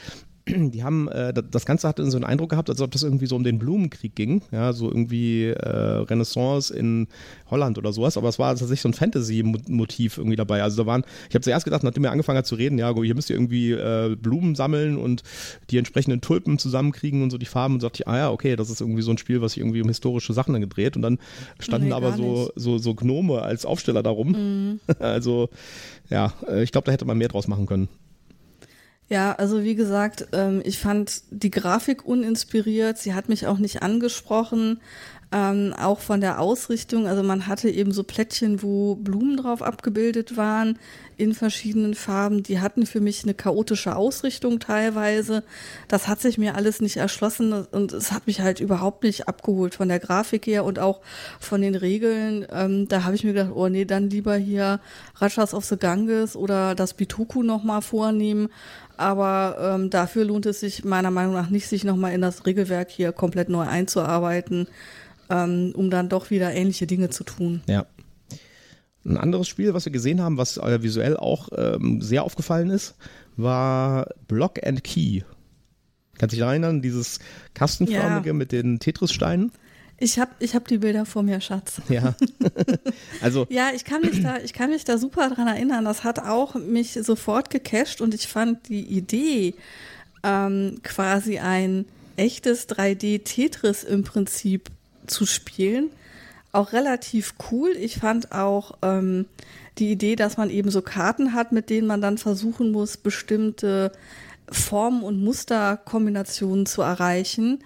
die 0.46 0.82
haben, 0.82 1.08
äh, 1.08 1.33
das 1.33 1.64
Ganze 1.64 1.88
hatte 1.88 2.09
so 2.11 2.16
einen 2.16 2.25
Eindruck 2.25 2.50
gehabt, 2.50 2.68
als 2.68 2.80
ob 2.80 2.90
das 2.90 3.02
irgendwie 3.02 3.26
so 3.26 3.37
um 3.37 3.45
den 3.45 3.59
Blumenkrieg 3.59 4.14
ging, 4.14 4.42
ja, 4.50 4.73
so 4.73 4.88
irgendwie 4.88 5.47
äh, 5.47 5.68
Renaissance 5.68 6.75
in 6.75 7.09
Holland 7.50 7.78
oder 7.78 7.92
sowas, 7.92 8.16
aber 8.16 8.28
es 8.28 8.38
war 8.38 8.50
tatsächlich 8.50 8.83
so 8.83 8.88
ein 8.88 8.95
Fantasy-Motiv 8.95 10.18
irgendwie 10.18 10.37
dabei. 10.37 10.62
Also 10.62 10.83
da 10.83 10.87
waren, 10.87 11.04
ich 11.28 11.35
habe 11.35 11.42
zuerst 11.42 11.64
gedacht, 11.64 11.83
nachdem 11.83 12.04
er 12.04 12.12
angefangen 12.12 12.38
hat 12.38 12.47
zu 12.47 12.57
reden, 12.57 12.78
ja, 12.78 12.95
hier 12.95 13.14
müsst 13.14 13.30
ihr 13.30 13.37
irgendwie 13.37 13.73
äh, 13.73 14.16
Blumen 14.21 14.54
sammeln 14.54 14.99
und 14.99 15.23
die 15.71 15.78
entsprechenden 15.78 16.21
Tulpen 16.21 16.59
zusammenkriegen 16.59 17.23
und 17.23 17.30
so 17.30 17.38
die 17.38 17.47
Farben 17.47 17.75
und 17.75 17.80
sagte 17.80 18.02
ich, 18.02 18.09
ah 18.09 18.16
ja, 18.16 18.30
okay, 18.30 18.57
das 18.57 18.68
ist 18.68 18.80
irgendwie 18.80 19.02
so 19.02 19.12
ein 19.12 19.18
Spiel, 19.18 19.40
was 19.40 19.52
sich 19.52 19.61
irgendwie 19.61 19.80
um 19.80 19.88
historische 19.88 20.35
Sachen 20.35 20.52
dann 20.52 20.62
gedreht 20.62 20.97
und 20.97 21.02
dann 21.02 21.18
standen 21.59 21.88
nee, 21.88 21.95
aber 21.95 22.12
so, 22.12 22.50
so, 22.54 22.76
so 22.78 22.95
Gnome 22.95 23.40
als 23.40 23.64
Aufsteller 23.64 24.02
darum. 24.02 24.33
Mhm. 24.33 24.80
Also 24.99 25.49
ja, 26.09 26.33
äh, 26.49 26.62
ich 26.62 26.73
glaube, 26.73 26.87
da 26.87 26.92
hätte 26.92 27.04
man 27.04 27.18
mehr 27.18 27.28
draus 27.28 27.47
machen 27.49 27.66
können. 27.66 27.88
Ja, 29.08 29.32
also 29.32 29.62
wie 29.62 29.75
gesagt, 29.75 30.28
ähm, 30.32 30.62
ich 30.64 30.78
fand 30.78 31.23
die 31.30 31.50
Grafik 31.50 32.06
uninspiriert. 32.06 32.99
Sie 32.99 33.14
hat 33.14 33.28
mich 33.28 33.46
auch 33.46 33.58
nicht 33.58 33.82
angesprochen. 33.82 34.80
Ähm, 35.32 35.75
auch 35.76 35.99
von 35.99 36.20
der 36.20 36.40
Ausrichtung, 36.40 37.08
also 37.08 37.25
man 37.25 37.49
hatte 37.49 37.68
eben 37.68 37.90
so 37.90 38.04
Plättchen, 38.04 38.62
wo 38.62 38.94
Blumen 38.94 39.37
drauf 39.37 39.62
abgebildet 39.62 40.37
waren 40.37 40.78
in 41.16 41.34
verschiedenen 41.34 41.94
Farben. 41.94 42.44
Die 42.44 42.61
hatten 42.61 42.87
für 42.87 43.00
mich 43.00 43.25
eine 43.25 43.34
chaotische 43.34 43.96
Ausrichtung 43.96 44.61
teilweise. 44.61 45.42
Das 45.88 46.06
hat 46.06 46.20
sich 46.20 46.38
mir 46.38 46.54
alles 46.54 46.80
nicht 46.80 46.99
erschlossen 46.99 47.52
und 47.52 47.92
es 47.92 48.12
hat 48.12 48.28
mich 48.28 48.40
halt 48.42 48.61
überhaupt 48.61 49.02
nicht 49.02 49.26
abgeholt 49.26 49.75
von 49.75 49.88
der 49.88 49.99
Grafik 49.99 50.46
her 50.46 50.64
und 50.64 50.78
auch 50.78 51.00
von 51.40 51.61
den 51.62 51.75
Regeln. 51.75 52.46
Ähm, 52.52 52.87
da 52.88 53.02
habe 53.02 53.16
ich 53.16 53.25
mir 53.25 53.32
gedacht, 53.32 53.52
oh 53.54 53.68
nee, 53.68 53.84
dann 53.84 54.11
lieber 54.11 54.37
hier 54.37 54.78
Rajas 55.16 55.52
of 55.52 55.64
the 55.64 55.76
Ganges 55.76 56.37
oder 56.37 56.76
das 56.76 56.94
Bituku 56.94 57.42
nochmal 57.42 57.82
vornehmen. 57.82 58.50
Aber 58.96 59.56
ähm, 59.60 59.90
dafür 59.90 60.24
lohnt 60.24 60.46
es 60.46 60.60
sich 60.60 60.84
meiner 60.84 61.10
Meinung 61.10 61.34
nach 61.34 61.50
nicht, 61.50 61.68
sich 61.68 61.84
nochmal 61.84 62.12
in 62.12 62.20
das 62.20 62.46
Regelwerk 62.46 62.90
hier 62.90 63.12
komplett 63.12 63.48
neu 63.48 63.62
einzuarbeiten 63.62 64.68
ähm, 65.30 65.72
um 65.74 65.90
dann 65.90 66.08
doch 66.08 66.30
wieder 66.30 66.52
ähnliche 66.52 66.86
Dinge 66.86 67.10
zu 67.10 67.24
tun. 67.24 67.62
Ja. 67.68 67.86
Ein 69.04 69.18
anderes 69.18 69.48
Spiel, 69.48 69.74
was 69.74 69.84
wir 69.84 69.92
gesehen 69.92 70.22
haben, 70.22 70.38
was 70.38 70.56
äh, 70.56 70.82
visuell 70.82 71.16
auch 71.16 71.48
ähm, 71.56 72.00
sehr 72.00 72.24
aufgefallen 72.24 72.70
ist, 72.70 72.94
war 73.36 74.08
Block 74.28 74.66
and 74.66 74.82
Key. 74.82 75.22
Kannst 76.16 76.32
du 76.32 76.36
dich 76.36 76.46
erinnern, 76.46 76.80
dieses 76.80 77.18
kastenförmige 77.54 78.28
ja. 78.28 78.32
mit 78.32 78.52
den 78.52 78.78
Tetris-Steinen? 78.78 79.52
Ich 80.04 80.18
habe 80.18 80.32
ich 80.38 80.54
hab 80.54 80.68
die 80.68 80.76
Bilder 80.76 81.06
vor 81.06 81.23
mir, 81.23 81.40
Schatz. 81.40 81.80
Ja. 81.88 82.14
also. 83.23 83.46
ja, 83.49 83.70
ich 83.75 83.87
kann, 83.87 84.02
mich 84.02 84.23
da, 84.23 84.37
ich 84.37 84.52
kann 84.52 84.68
mich 84.68 84.84
da 84.84 84.99
super 84.99 85.30
dran 85.30 85.49
erinnern. 85.49 85.87
Das 85.87 86.04
hat 86.04 86.18
auch 86.18 86.56
mich 86.56 86.92
sofort 86.92 87.49
gecasht 87.49 88.02
und 88.02 88.12
ich 88.12 88.28
fand 88.28 88.68
die 88.68 88.82
Idee 88.82 89.54
ähm, 90.23 90.80
quasi 90.82 91.38
ein 91.38 91.87
echtes 92.16 92.68
3D-Tetris 92.68 93.82
im 93.82 94.04
Prinzip 94.04 94.68
zu 95.06 95.25
spielen. 95.25 95.88
Auch 96.52 96.75
relativ 96.75 97.32
cool. 97.50 97.70
Ich 97.70 97.96
fand 97.96 98.30
auch 98.30 98.76
ähm, 98.82 99.25
die 99.78 99.90
Idee, 99.90 100.16
dass 100.16 100.37
man 100.37 100.50
eben 100.50 100.70
so 100.70 100.82
Karten 100.82 101.32
hat, 101.32 101.50
mit 101.50 101.70
denen 101.70 101.87
man 101.87 102.02
dann 102.02 102.18
versuchen 102.18 102.73
muss, 102.73 102.99
bestimmte 102.99 103.90
Formen 104.50 105.02
und 105.02 105.25
Musterkombinationen 105.25 106.66
zu 106.66 106.82
erreichen, 106.82 107.64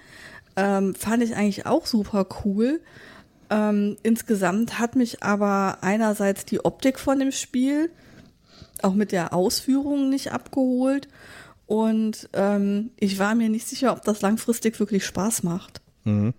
ähm, 0.59 0.95
fand 0.95 1.23
ich 1.23 1.37
eigentlich 1.37 1.67
auch 1.67 1.87
super 1.87 2.27
cool. 2.45 2.81
Ähm, 3.49 3.97
insgesamt 4.03 4.79
hat 4.79 4.97
mich 4.97 5.23
aber 5.23 5.79
einerseits 5.81 6.45
die 6.45 6.65
Optik 6.65 6.99
von 6.99 7.19
dem 7.19 7.33
Spiel 7.33 7.91
auch 8.83 8.95
mit 8.95 9.13
der 9.13 9.33
Ausführung 9.33 10.11
nicht 10.11 10.33
abgeholt 10.33 11.09
und 11.67 12.29
ähm, 12.33 12.91
ich 12.99 13.19
war 13.19 13.35
mir 13.35 13.49
nicht 13.49 13.69
sicher, 13.69 13.93
ob 13.93 14.03
das 14.03 14.21
langfristig 14.21 14.81
wirklich 14.81 15.07
Spaß 15.07 15.45
macht. 15.45 15.81
Mhm. 16.05 16.35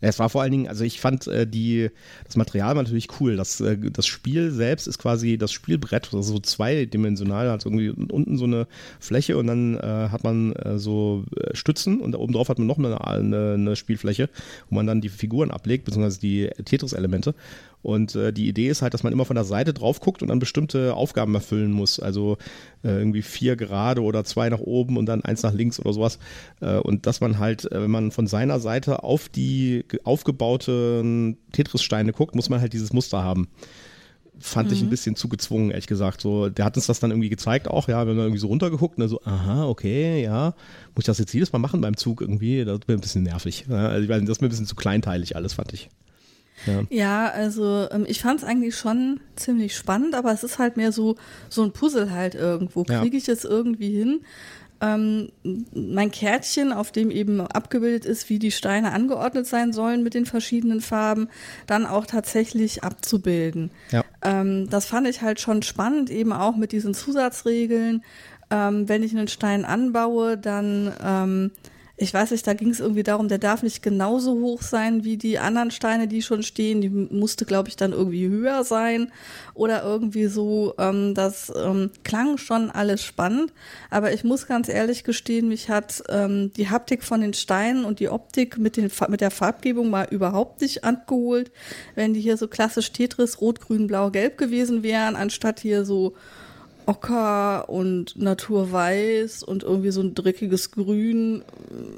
Es 0.00 0.18
war 0.18 0.30
vor 0.30 0.42
allen 0.42 0.52
Dingen, 0.52 0.68
also 0.68 0.84
ich 0.84 1.00
fand 1.00 1.26
äh, 1.26 1.46
die, 1.46 1.90
das 2.24 2.36
Material 2.36 2.76
war 2.76 2.82
natürlich 2.82 3.08
cool. 3.20 3.36
Das, 3.36 3.60
äh, 3.60 3.76
das 3.78 4.06
Spiel 4.06 4.50
selbst 4.50 4.86
ist 4.86 4.98
quasi 4.98 5.36
das 5.36 5.52
Spielbrett, 5.52 6.12
ist 6.12 6.26
so 6.26 6.38
zweidimensional, 6.38 7.50
hat 7.50 7.66
irgendwie 7.66 7.90
unten 7.90 8.36
so 8.36 8.44
eine 8.44 8.66
Fläche 8.98 9.36
und 9.36 9.46
dann 9.46 9.76
äh, 9.76 10.08
hat 10.10 10.24
man 10.24 10.52
äh, 10.52 10.78
so 10.78 11.24
äh, 11.36 11.54
Stützen 11.54 12.00
und 12.00 12.12
da 12.12 12.18
oben 12.18 12.32
drauf 12.32 12.48
hat 12.48 12.58
man 12.58 12.66
noch 12.66 12.78
eine, 12.78 13.06
eine, 13.06 13.54
eine 13.54 13.76
Spielfläche, 13.76 14.30
wo 14.68 14.76
man 14.76 14.86
dann 14.86 15.00
die 15.00 15.08
Figuren 15.08 15.50
ablegt, 15.50 15.84
beziehungsweise 15.84 16.20
die 16.20 16.50
Tetris-Elemente. 16.64 17.34
Und 17.82 18.14
äh, 18.14 18.32
die 18.32 18.48
Idee 18.48 18.68
ist 18.68 18.82
halt, 18.82 18.92
dass 18.94 19.02
man 19.02 19.12
immer 19.12 19.24
von 19.24 19.36
der 19.36 19.44
Seite 19.44 19.72
drauf 19.72 20.00
guckt 20.00 20.22
und 20.22 20.28
dann 20.28 20.38
bestimmte 20.38 20.94
Aufgaben 20.94 21.34
erfüllen 21.34 21.72
muss. 21.72 21.98
Also 21.98 22.36
äh, 22.82 22.88
irgendwie 22.88 23.22
vier 23.22 23.56
gerade 23.56 24.02
oder 24.02 24.24
zwei 24.24 24.48
nach 24.50 24.60
oben 24.60 24.96
und 24.96 25.06
dann 25.06 25.24
eins 25.24 25.42
nach 25.42 25.54
links 25.54 25.80
oder 25.80 25.92
sowas. 25.92 26.18
Äh, 26.60 26.76
und 26.76 27.06
dass 27.06 27.20
man 27.20 27.38
halt, 27.38 27.70
äh, 27.72 27.82
wenn 27.82 27.90
man 27.90 28.10
von 28.10 28.26
seiner 28.26 28.60
Seite 28.60 29.02
auf 29.02 29.28
die 29.28 29.84
aufgebauten 30.04 31.38
Tetris-Steine 31.52 32.12
guckt, 32.12 32.34
muss 32.34 32.50
man 32.50 32.60
halt 32.60 32.72
dieses 32.72 32.92
Muster 32.92 33.22
haben 33.24 33.48
fand 34.40 34.68
mhm. 34.68 34.74
ich 34.74 34.80
ein 34.80 34.86
mhm. 34.86 34.90
bisschen 34.90 35.16
zu 35.16 35.28
gezwungen, 35.28 35.70
ehrlich 35.70 35.86
gesagt. 35.86 36.20
So, 36.20 36.48
der 36.48 36.64
hat 36.64 36.76
uns 36.76 36.86
das 36.86 36.98
dann 36.98 37.10
irgendwie 37.10 37.28
gezeigt 37.28 37.68
auch, 37.68 37.88
ja, 37.88 38.06
wir 38.06 38.12
haben 38.12 38.18
irgendwie 38.18 38.38
so 38.38 38.48
runtergeguckt 38.48 38.96
und 38.96 39.02
dann 39.02 39.08
so, 39.08 39.20
aha, 39.22 39.66
okay, 39.66 40.22
ja, 40.22 40.54
muss 40.94 41.02
ich 41.02 41.04
das 41.04 41.18
jetzt 41.18 41.32
jedes 41.32 41.52
Mal 41.52 41.58
machen 41.58 41.80
beim 41.80 41.96
Zug 41.96 42.20
irgendwie? 42.22 42.64
Das 42.64 42.78
ist 42.78 42.88
mir 42.88 42.94
ein 42.94 43.00
bisschen 43.00 43.22
nervig. 43.22 43.66
Ja, 43.68 43.88
also 43.88 44.02
ich 44.02 44.08
weiß, 44.08 44.20
das 44.22 44.30
ist 44.30 44.40
mir 44.40 44.48
ein 44.48 44.50
bisschen 44.50 44.66
zu 44.66 44.76
kleinteilig 44.76 45.36
alles, 45.36 45.52
fand 45.52 45.72
ich. 45.74 45.90
Ja, 46.66 46.82
ja 46.90 47.28
also 47.28 47.88
ähm, 47.90 48.04
ich 48.08 48.20
fand 48.20 48.40
es 48.40 48.46
eigentlich 48.46 48.76
schon 48.76 49.20
ziemlich 49.36 49.76
spannend, 49.76 50.14
aber 50.14 50.32
es 50.32 50.44
ist 50.44 50.58
halt 50.58 50.76
mehr 50.76 50.92
so, 50.92 51.16
so 51.48 51.62
ein 51.62 51.72
Puzzle 51.72 52.10
halt 52.10 52.34
irgendwo. 52.34 52.84
Kriege 52.84 53.16
ich 53.16 53.28
es 53.28 53.44
irgendwie 53.44 53.90
hin? 53.90 54.20
Ähm, 54.82 55.28
mein 55.74 56.10
Kärtchen, 56.10 56.72
auf 56.72 56.90
dem 56.90 57.10
eben 57.10 57.42
abgebildet 57.42 58.06
ist, 58.06 58.30
wie 58.30 58.38
die 58.38 58.50
Steine 58.50 58.92
angeordnet 58.92 59.46
sein 59.46 59.74
sollen 59.74 60.02
mit 60.02 60.14
den 60.14 60.24
verschiedenen 60.24 60.80
Farben, 60.80 61.28
dann 61.66 61.84
auch 61.84 62.06
tatsächlich 62.06 62.82
abzubilden. 62.82 63.70
Ja. 63.90 64.04
Ähm, 64.22 64.70
das 64.70 64.86
fand 64.86 65.06
ich 65.06 65.20
halt 65.20 65.38
schon 65.38 65.62
spannend, 65.62 66.08
eben 66.08 66.32
auch 66.32 66.56
mit 66.56 66.72
diesen 66.72 66.94
Zusatzregeln. 66.94 68.02
Ähm, 68.50 68.88
wenn 68.88 69.02
ich 69.02 69.12
einen 69.12 69.28
Stein 69.28 69.66
anbaue, 69.66 70.38
dann 70.38 70.92
ähm, 71.04 71.50
ich 72.02 72.14
weiß 72.14 72.30
nicht, 72.30 72.46
da 72.46 72.54
ging 72.54 72.70
es 72.70 72.80
irgendwie 72.80 73.02
darum, 73.02 73.28
der 73.28 73.36
darf 73.36 73.62
nicht 73.62 73.82
genauso 73.82 74.32
hoch 74.32 74.62
sein 74.62 75.04
wie 75.04 75.18
die 75.18 75.38
anderen 75.38 75.70
Steine, 75.70 76.08
die 76.08 76.22
schon 76.22 76.42
stehen. 76.42 76.80
Die 76.80 76.88
musste, 76.88 77.44
glaube 77.44 77.68
ich, 77.68 77.76
dann 77.76 77.92
irgendwie 77.92 78.26
höher 78.26 78.64
sein 78.64 79.12
oder 79.52 79.82
irgendwie 79.82 80.26
so. 80.26 80.72
Ähm, 80.78 81.14
das 81.14 81.52
ähm, 81.54 81.90
klang 82.02 82.38
schon 82.38 82.70
alles 82.70 83.04
spannend, 83.04 83.52
aber 83.90 84.14
ich 84.14 84.24
muss 84.24 84.46
ganz 84.46 84.70
ehrlich 84.70 85.04
gestehen, 85.04 85.48
mich 85.48 85.68
hat 85.68 86.02
ähm, 86.08 86.50
die 86.54 86.70
Haptik 86.70 87.04
von 87.04 87.20
den 87.20 87.34
Steinen 87.34 87.84
und 87.84 88.00
die 88.00 88.08
Optik 88.08 88.56
mit, 88.56 88.78
den, 88.78 88.90
mit 89.08 89.20
der 89.20 89.30
Farbgebung 89.30 89.90
mal 89.90 90.08
überhaupt 90.10 90.62
nicht 90.62 90.84
angeholt. 90.84 91.52
Wenn 91.96 92.14
die 92.14 92.20
hier 92.20 92.38
so 92.38 92.48
klassisch 92.48 92.92
Tetris 92.92 93.42
rot, 93.42 93.60
grün, 93.60 93.86
blau, 93.86 94.10
gelb 94.10 94.38
gewesen 94.38 94.82
wären, 94.82 95.16
anstatt 95.16 95.60
hier 95.60 95.84
so 95.84 96.14
Ocker 96.90 97.68
und 97.68 98.20
Naturweiß 98.20 99.44
und 99.44 99.62
irgendwie 99.62 99.92
so 99.92 100.00
ein 100.00 100.12
dreckiges 100.12 100.72
Grün 100.72 101.44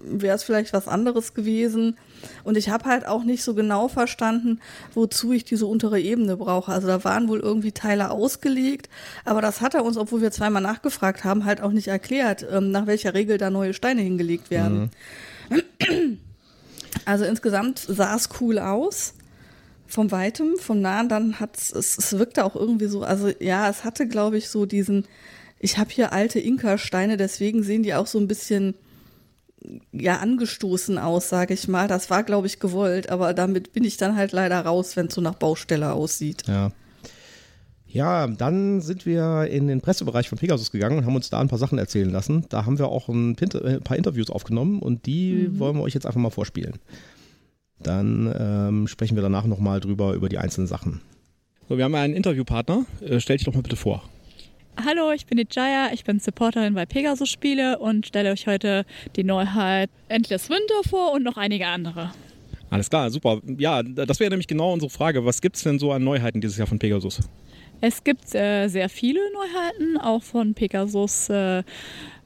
wäre 0.05 0.37
es 0.37 0.43
vielleicht 0.43 0.75
was 0.75 0.87
anderes 0.87 1.33
gewesen. 1.33 1.97
Und 2.45 2.59
ich 2.59 2.69
habe 2.69 2.85
halt 2.85 3.07
auch 3.07 3.25
nicht 3.25 3.43
so 3.43 3.55
genau 3.55 3.89
verstanden, 3.89 4.61
wozu 4.93 5.33
ich 5.33 5.45
diese 5.47 5.65
untere 5.65 5.99
Ebene 5.99 6.37
brauche. 6.37 6.71
Also 6.71 6.89
da 6.89 7.05
waren 7.05 7.29
wohl 7.29 7.41
irgendwie 7.41 7.73
Teile 7.73 8.11
ausgelegt, 8.11 8.91
aber 9.25 9.41
das 9.41 9.63
hat 9.63 9.75
er 9.75 9.83
uns, 9.83 9.97
obwohl 9.97 10.21
wir 10.21 10.31
zweimal 10.31 10.61
nachgefragt 10.61 11.25
haben, 11.25 11.47
halt 11.47 11.63
auch 11.63 11.73
nicht 11.73 11.89
erklärt, 11.89 12.47
ähm, 12.53 12.71
nach 12.71 12.87
welcher 12.87 13.15
Regel 13.15 13.39
da 13.39 13.49
neue 13.49 13.73
Steine 13.73 14.03
hingelegt 14.03 14.51
werden. 14.51 14.91
Mhm. 15.49 16.19
Also 17.07 17.25
insgesamt 17.25 17.79
sah 17.79 18.15
es 18.15 18.29
cool 18.41 18.59
aus 18.59 19.15
vom 19.93 20.11
Weitem, 20.11 20.57
vom 20.59 20.81
Nahen, 20.81 21.11
dann 21.11 21.39
hat 21.39 21.59
es, 21.59 21.71
es 21.71 22.19
wirkte 22.19 22.47
auch 22.47 22.57
irgendwie 22.57 22.87
so, 22.87 23.03
also 23.03 23.29
ja, 23.41 23.69
es 23.69 23.85
hatte, 23.85 24.09
glaube 24.09 24.39
ich, 24.39 24.49
so 24.49 24.65
diesen, 24.65 25.05
ich 25.59 25.77
habe 25.77 25.91
hier 25.91 26.15
alte 26.15 26.41
Inka-Steine, 26.41 27.19
deswegen 27.19 27.63
sehen 27.63 27.83
die 27.83 27.93
auch 27.93 28.07
so 28.07 28.19
ein 28.19 28.27
bisschen 28.27 28.75
ja 29.93 30.17
angestoßen 30.17 30.97
aus, 30.97 31.29
sage 31.29 31.53
ich 31.53 31.69
mal. 31.69 31.89
Das 31.89 32.09
war, 32.09 32.23
glaube 32.23 32.47
ich, 32.47 32.59
gewollt, 32.59 33.11
aber 33.11 33.35
damit 33.35 33.75
bin 33.75 33.85
ich 33.85 33.99
dann 33.99 34.17
halt 34.17 34.33
leider 34.33 34.61
raus, 34.65 34.97
wenn 34.97 35.09
es 35.09 35.15
so 35.15 35.21
nach 35.21 35.35
Baustelle 35.35 35.93
aussieht. 35.93 36.45
Ja. 36.49 36.71
Ja, 37.87 38.27
dann 38.27 38.81
sind 38.81 39.05
wir 39.05 39.49
in 39.51 39.69
den 39.69 39.83
Pressebereich 39.83 40.31
von 40.31 40.39
Pegasus 40.39 40.71
gegangen 40.71 40.97
und 40.97 41.05
haben 41.05 41.15
uns 41.15 41.29
da 41.29 41.39
ein 41.39 41.49
paar 41.49 41.59
Sachen 41.59 41.77
erzählen 41.77 42.09
lassen. 42.09 42.47
Da 42.49 42.65
haben 42.65 42.79
wir 42.79 42.89
auch 42.89 43.11
ein, 43.11 43.37
paar 43.85 43.99
Interviews 43.99 44.31
aufgenommen 44.31 44.81
und 44.81 45.05
die 45.05 45.51
mhm. 45.51 45.59
wollen 45.59 45.77
wir 45.77 45.83
euch 45.83 45.93
jetzt 45.93 46.07
einfach 46.07 46.21
mal 46.21 46.31
vorspielen. 46.31 46.79
Dann 47.83 48.33
ähm, 48.39 48.87
sprechen 48.87 49.17
wir 49.17 49.23
danach 49.23 49.47
nochmal 49.47 49.81
drüber, 49.81 50.15
über 50.15 50.29
die 50.29 50.39
einzelnen 50.39 50.67
Sachen. 50.67 51.01
So, 51.69 51.79
wir 51.79 51.85
haben 51.85 51.95
einen 51.95 52.15
Interviewpartner. 52.15 52.85
Äh, 53.01 53.21
stell 53.21 53.37
dich 53.37 53.47
doch 53.47 53.55
mal 53.55 53.63
bitte 53.63 53.77
vor. 53.77 54.03
Hallo, 54.85 55.13
ich 55.13 55.27
bin 55.27 55.37
die 55.37 55.47
Jaya, 55.51 55.91
ich 55.93 56.05
bin 56.05 56.19
Supporterin 56.19 56.75
bei 56.75 56.87
Pegasus 56.87 57.29
Spiele 57.29 57.79
und 57.79 58.07
stelle 58.07 58.33
euch 58.33 58.47
heute 58.47 58.87
die 59.17 59.23
Neuheit 59.23 59.91
Endless 60.09 60.49
Winter 60.49 60.89
vor 60.89 61.13
und 61.13 61.23
noch 61.23 61.37
einige 61.37 61.67
andere. 61.67 62.11
Alles 62.71 62.89
klar, 62.89 63.11
super. 63.11 63.43
Ja, 63.59 63.83
das 63.83 64.19
wäre 64.19 64.31
nämlich 64.31 64.47
genau 64.47 64.73
unsere 64.73 64.91
Frage. 64.91 65.27
Was 65.27 65.43
gibt 65.43 65.57
es 65.57 65.63
denn 65.63 65.79
so 65.79 65.93
an 65.93 66.03
Neuheiten 66.03 66.41
dieses 66.41 66.57
Jahr 66.57 66.67
von 66.67 66.79
Pegasus? 66.79 67.21
Es 67.83 68.03
gibt 68.03 68.35
äh, 68.35 68.69
sehr 68.69 68.89
viele 68.89 69.21
Neuheiten, 69.35 69.99
auch 69.99 70.23
von 70.23 70.55
Pegasus. 70.55 71.29
Äh, 71.29 71.65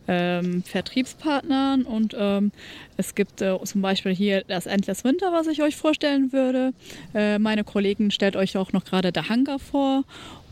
ähm, 0.09 0.63
Vertriebspartnern 0.63 1.83
und 1.83 2.17
ähm, 2.19 2.53
es 2.97 3.15
gibt 3.15 3.43
äh, 3.43 3.59
zum 3.65 3.83
Beispiel 3.83 4.15
hier 4.15 4.43
das 4.47 4.67
Endless 4.67 5.05
Winter, 5.05 5.33
was 5.33 5.47
ich 5.47 5.63
euch 5.63 5.77
vorstellen 5.77 6.33
würde. 6.33 6.73
Äh, 7.15 7.39
meine 7.39 7.65
Kollegen 7.65 8.11
stellt 8.11 8.37
euch 8.37 8.57
auch 8.57 8.73
noch 8.73 8.85
gerade 8.85 9.13
der 9.13 9.29
Hangar 9.29 9.59
vor 9.59 10.05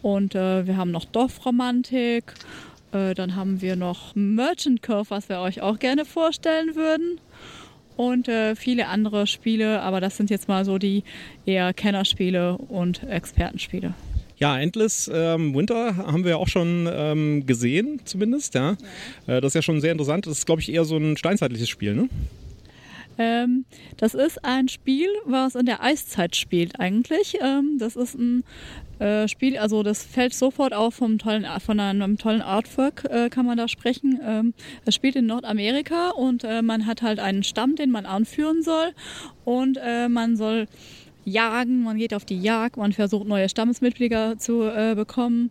und 0.03 0.35
äh, 0.35 0.67
wir 0.67 0.77
haben 0.77 0.91
noch 0.91 1.05
Dorfromantik. 1.05 2.35
Äh, 2.93 3.15
dann 3.15 3.37
haben 3.37 3.61
wir 3.61 3.77
noch 3.77 4.15
Merchant 4.15 4.83
Curve, 4.83 5.11
was 5.11 5.29
wir 5.29 5.41
euch 5.41 5.63
auch 5.63 5.79
gerne 5.79 6.05
vorstellen 6.05 6.75
würden 6.75 7.21
und 7.97 8.29
äh, 8.29 8.57
viele 8.57 8.89
andere 8.89 9.27
Spiele, 9.27 9.83
aber 9.83 10.01
das 10.01 10.17
sind 10.17 10.31
jetzt 10.31 10.49
mal 10.49 10.65
so 10.65 10.79
die 10.79 11.05
eher 11.47 11.73
Kennerspiele 11.73 12.59
und 12.59 13.03
Expertenspiele. 13.05 13.95
Ja, 14.39 14.59
Endless 14.59 15.11
ähm, 15.13 15.55
Winter 15.55 15.97
haben 15.97 16.25
wir 16.25 16.39
auch 16.39 16.49
schon 16.49 16.89
ähm, 16.93 17.47
gesehen, 17.47 18.01
zumindest. 18.05 18.55
Ja. 18.55 18.77
ja. 19.27 19.37
Äh, 19.37 19.41
das 19.41 19.51
ist 19.51 19.55
ja 19.55 19.63
schon 19.63 19.81
sehr 19.81 19.93
interessant. 19.93 20.27
Das 20.27 20.39
ist, 20.39 20.47
glaube 20.47 20.61
ich, 20.61 20.73
eher 20.73 20.85
so 20.85 20.97
ein 20.97 21.17
steinzeitliches 21.17 21.69
Spiel, 21.69 21.95
ne? 21.95 22.09
Ähm, 23.17 23.65
das 23.97 24.15
ist 24.15 24.45
ein 24.45 24.69
Spiel, 24.69 25.09
was 25.25 25.55
in 25.55 25.67
der 25.67 25.83
Eiszeit 25.83 26.35
spielt 26.35 26.81
eigentlich. 26.81 27.39
Ähm, 27.41 27.77
das 27.79 27.95
ist 27.97 28.15
ein 28.15 28.43
äh, 28.99 29.29
Spiel, 29.29 29.59
also 29.59 29.83
das 29.83 30.03
fällt 30.05 30.35
sofort 30.35 30.73
auf 30.73 30.95
vom 30.95 31.19
tollen, 31.19 31.47
von 31.61 31.81
einem 31.81 32.19
tollen 32.19 32.43
Artwork, 32.43 33.05
äh, 33.11 33.29
kann 33.29 33.47
man 33.47 33.57
da 33.57 33.69
sprechen. 33.69 34.21
Ähm, 34.25 34.55
es 34.85 34.95
spielt 34.95 35.17
in 35.17 35.27
Nordamerika 35.27 36.11
und 36.11 36.45
äh, 36.45 36.63
man 36.63 36.87
hat 36.87 37.03
halt 37.03 37.19
einen 37.19 37.45
Stamm, 37.45 37.77
den 37.77 37.91
man 37.91 38.07
anführen 38.07 38.63
soll 38.63 38.93
und 39.45 39.79
äh, 39.83 40.09
man 40.09 40.37
soll 40.37 40.67
jagen, 41.25 41.83
man 41.83 41.97
geht 41.97 42.15
auf 42.15 42.25
die 42.25 42.41
Jagd, 42.41 42.77
man 42.77 42.93
versucht 42.93 43.27
neue 43.27 43.49
Stammesmitglieder 43.49 44.39
zu 44.39 44.63
äh, 44.63 44.95
bekommen 44.95 45.51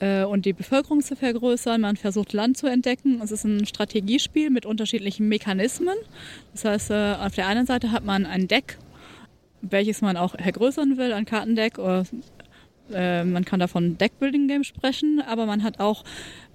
äh, 0.00 0.24
und 0.24 0.46
die 0.46 0.52
Bevölkerung 0.52 1.02
zu 1.02 1.16
vergrößern, 1.16 1.80
man 1.80 1.96
versucht 1.96 2.32
Land 2.32 2.56
zu 2.56 2.66
entdecken. 2.66 3.20
Es 3.22 3.32
ist 3.32 3.44
ein 3.44 3.66
Strategiespiel 3.66 4.50
mit 4.50 4.66
unterschiedlichen 4.66 5.28
Mechanismen. 5.28 5.96
Das 6.52 6.64
heißt, 6.64 6.90
äh, 6.90 7.14
auf 7.20 7.34
der 7.34 7.46
einen 7.46 7.66
Seite 7.66 7.90
hat 7.90 8.04
man 8.04 8.26
ein 8.26 8.48
Deck, 8.48 8.78
welches 9.60 10.00
man 10.00 10.16
auch 10.16 10.36
vergrößern 10.38 10.96
will, 10.96 11.12
ein 11.12 11.24
Kartendeck 11.24 11.78
oder 11.78 12.04
äh, 12.92 13.24
man 13.24 13.44
kann 13.44 13.60
davon 13.60 13.98
Deckbuilding 13.98 14.48
Game 14.48 14.64
sprechen, 14.64 15.22
aber 15.26 15.46
man 15.46 15.62
hat 15.62 15.80
auch 15.80 16.04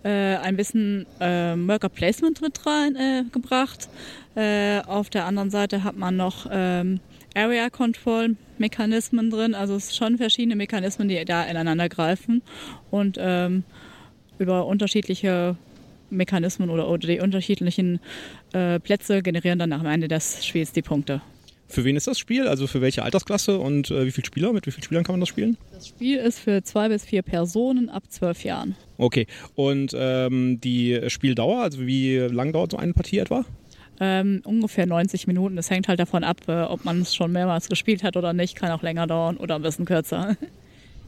äh, 0.04 0.36
ein 0.38 0.56
bisschen 0.56 1.06
äh, 1.20 1.56
Worker 1.56 1.90
Placement 1.90 2.42
mit 2.42 2.66
reingebracht. 2.66 3.90
Äh, 4.36 4.82
auf 4.82 5.10
der 5.10 5.26
anderen 5.26 5.52
Seite 5.52 5.84
hat 5.84 5.96
man 5.96 6.16
noch 6.16 6.48
ähm, 6.52 7.00
Area 7.36 7.70
Control 7.70 8.36
Mechanismen 8.58 9.30
drin. 9.30 9.56
Also 9.56 9.76
es 9.76 9.88
sind 9.88 9.96
schon 9.96 10.18
verschiedene 10.18 10.56
Mechanismen, 10.56 11.08
die 11.08 11.24
da 11.26 11.44
ineinander 11.44 11.90
greifen 11.90 12.42
und 12.92 13.18
ähm, 13.20 13.64
über 14.38 14.66
unterschiedliche 14.66 15.58
Mechanismen 16.10 16.70
oder, 16.70 16.90
oder 16.90 17.08
die 17.08 17.20
unterschiedlichen 17.20 18.00
äh, 18.54 18.80
Plätze 18.80 19.22
generieren 19.22 19.60
dann 19.60 19.74
am 19.74 19.86
Ende 19.86 20.08
des 20.08 20.46
Spiels 20.46 20.72
die 20.72 20.82
Punkte. 20.82 21.22
Für 21.68 21.86
wen 21.86 21.96
ist 21.96 22.06
das 22.06 22.20
Spiel? 22.20 22.48
Also 22.48 22.68
für 22.68 22.82
welche 22.82 23.02
Altersklasse 23.02 23.58
und 23.58 23.90
äh, 23.90 24.06
wie 24.06 24.12
viele 24.12 24.28
Spieler? 24.28 24.54
Mit 24.54 24.68
wie 24.68 24.72
vielen 24.72 24.84
Spielern 24.84 25.04
kann 25.04 25.14
man 25.14 25.22
das 25.22 25.30
spielen? 25.30 25.58
Das 25.72 25.88
Spiel 25.88 26.18
ist 26.20 26.38
für 26.40 26.62
zwei 26.62 26.88
bis 26.90 27.04
vier 27.04 27.24
Personen 27.24 27.90
ab 27.90 28.04
zwölf 28.10 28.44
Jahren. 28.44 28.76
Okay. 28.98 29.26
Und 29.56 29.92
ähm, 29.98 30.60
die 30.62 31.02
Spieldauer, 31.08 31.64
also 31.64 31.88
wie 31.88 32.18
lang 32.18 32.54
dauert 32.54 32.72
so 32.72 32.78
eine 32.78 32.94
Partie 32.94 33.18
etwa? 33.18 33.44
Ähm, 34.00 34.42
ungefähr 34.46 34.86
90 34.86 35.28
Minuten. 35.28 35.56
Das 35.56 35.70
hängt 35.70 35.88
halt 35.88 36.00
davon 36.00 36.24
ab, 36.24 36.38
äh, 36.48 36.64
ob 36.64 36.84
man 36.86 37.02
es 37.02 37.16
schon 37.16 37.32
mehrmals 37.32 37.70
gespielt 37.70 38.04
hat 38.04 38.18
oder 38.18 38.34
nicht. 38.34 38.56
Kann 38.56 38.72
auch 38.72 38.82
länger 38.82 39.08
dauern 39.08 39.38
oder 39.38 39.56
ein 39.56 39.62
bisschen 39.62 39.86
kürzer. 39.86 40.36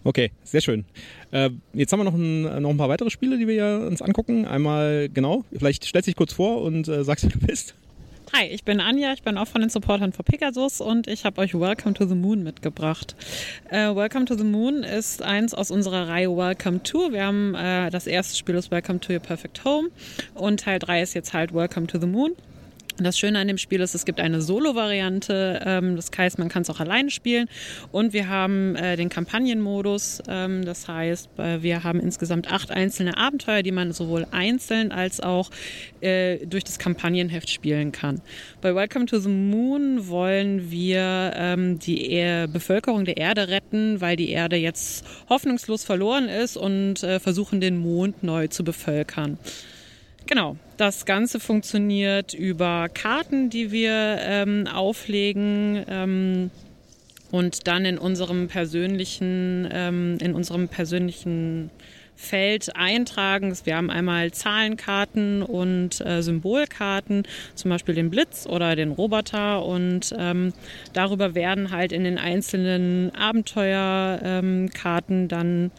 Okay, 0.08 0.32
sehr 0.44 0.62
schön. 0.62 0.86
Äh, 1.32 1.50
jetzt 1.74 1.92
haben 1.92 2.00
wir 2.00 2.04
noch 2.04 2.13
ein, 2.13 2.62
noch 2.62 2.70
ein 2.70 2.77
paar 2.77 2.89
weitere 2.89 3.10
Spiele, 3.10 3.39
die 3.39 3.48
wir 3.48 3.88
uns 3.88 4.04
angucken. 4.04 4.46
Einmal, 4.46 5.10
genau, 5.12 5.46
vielleicht 5.51 5.84
stellst 5.84 6.08
dich 6.08 6.15
kurz 6.15 6.32
vor 6.32 6.62
und 6.62 6.88
äh, 6.88 7.04
sagst, 7.04 7.24
wer 7.24 7.32
du 7.32 7.39
bist. 7.39 7.74
Hi, 8.34 8.46
ich 8.46 8.63
bin 8.63 8.82
Anja, 8.82 9.13
ich 9.13 9.24
bin 9.24 9.38
auch 9.38 9.48
von 9.48 9.62
den 9.62 9.70
Supportern 9.70 10.12
für 10.12 10.22
Pegasus 10.22 10.82
und 10.82 11.08
ich 11.08 11.25
habe 11.25 11.42
euch 11.42 11.54
Welcome 11.54 11.94
to 11.94 12.06
the 12.06 12.15
Moon 12.15 12.44
mitgebracht. 12.44 13.15
Äh, 13.70 13.96
Welcome 13.96 14.25
to 14.25 14.36
the 14.36 14.44
Moon 14.44 14.84
ist 14.84 15.24
eins 15.24 15.54
aus 15.54 15.72
unserer 15.72 16.08
Reihe 16.08 16.30
Welcome 16.36 16.84
to. 16.84 17.12
Wir 17.12 17.25
haben 17.25 17.56
äh, 17.56 17.89
das 17.89 18.06
erste 18.08 18.36
Spiel 18.38 18.56
ist 18.56 18.70
Welcome 18.70 19.00
to 19.00 19.13
Your 19.13 19.20
Perfect 19.20 19.63
Home 19.63 19.89
und 20.34 20.60
Teil 20.60 20.80
3 20.80 21.01
ist 21.01 21.13
jetzt 21.13 21.34
halt 21.34 21.54
Welcome 21.54 21.88
to 21.88 22.00
the 22.00 22.08
Moon. 22.08 22.34
Das 22.97 23.19
Schöne 23.19 23.39
an 23.39 23.49
dem 23.49 23.57
Spiel 23.57 23.81
ist, 23.81 23.93
es 23.93 24.05
gibt 24.05 24.21
eine 24.21 24.41
Solo-Variante, 24.41 25.59
ähm, 25.65 25.97
das 25.97 26.09
heißt, 26.17 26.39
man 26.39 26.47
kann 26.47 26.61
es 26.61 26.69
auch 26.69 26.79
alleine 26.79 27.11
spielen. 27.11 27.49
Und 27.91 28.13
wir 28.13 28.29
haben 28.29 28.77
äh, 28.77 28.95
den 28.95 29.09
Kampagnenmodus, 29.09 30.23
ähm, 30.29 30.63
das 30.63 30.87
heißt, 30.87 31.29
äh, 31.37 31.61
wir 31.61 31.83
haben 31.83 31.99
insgesamt 31.99 32.49
acht 32.49 32.71
einzelne 32.71 33.17
Abenteuer, 33.17 33.63
die 33.63 33.73
man 33.73 33.91
sowohl 33.91 34.25
einzeln 34.31 34.93
als 34.93 35.19
auch 35.19 35.51
äh, 35.99 36.45
durch 36.45 36.63
das 36.63 36.79
Kampagnenheft 36.79 37.49
spielen 37.49 37.91
kann. 37.91 38.21
Bei 38.61 38.73
Welcome 38.73 39.07
to 39.07 39.19
the 39.19 39.27
Moon 39.27 40.07
wollen 40.07 40.71
wir 40.71 41.33
ähm, 41.35 41.79
die 41.79 42.45
Bevölkerung 42.47 43.03
der 43.03 43.17
Erde 43.17 43.49
retten, 43.49 43.99
weil 43.99 44.15
die 44.15 44.29
Erde 44.29 44.55
jetzt 44.55 45.05
hoffnungslos 45.27 45.83
verloren 45.83 46.29
ist 46.29 46.55
und 46.55 46.99
versuchen, 46.99 47.59
den 47.59 47.77
Mond 47.77 48.23
neu 48.23 48.47
zu 48.47 48.63
bevölkern. 48.63 49.37
Genau, 50.27 50.58
das 50.77 51.05
Ganze 51.05 51.39
funktioniert 51.39 52.34
über 52.34 52.89
Karten, 52.89 53.51
die 53.51 53.72
wir 53.72 54.17
ähm, 54.22 54.67
auflegen 54.67 55.86
ähm, 55.88 56.50
und 57.29 57.67
dann 57.67 57.86
in 57.86 58.00
unserem 58.00 58.48
persönlichen, 58.48 59.70
ähm, 59.72 60.17
in 60.20 60.34
unserem 60.34 60.67
persönlichen 60.67 61.70
Feld 62.15 62.75
eintragen. 62.75 63.55
Wir 63.65 63.75
haben 63.75 63.91
einmal 63.91 64.32
Zahlenkarten 64.32 65.44
und 65.44 66.01
äh, 66.01 66.24
Symbolkarten, 66.24 67.22
zum 67.53 67.70
Beispiel 67.70 67.94
den 67.94 68.10
Blitz 68.10 68.48
oder 68.48 68.75
den 68.75 68.89
Roboter 68.91 69.63
und 69.63 70.12
ähm, 70.17 70.53
darüber 70.94 71.36
werden 71.36 71.70
halt 71.70 71.91
in 71.91 72.03
den 72.03 72.17
einzelnen 72.17 73.13
Abenteuerkarten 73.13 75.27
dann 75.27 75.70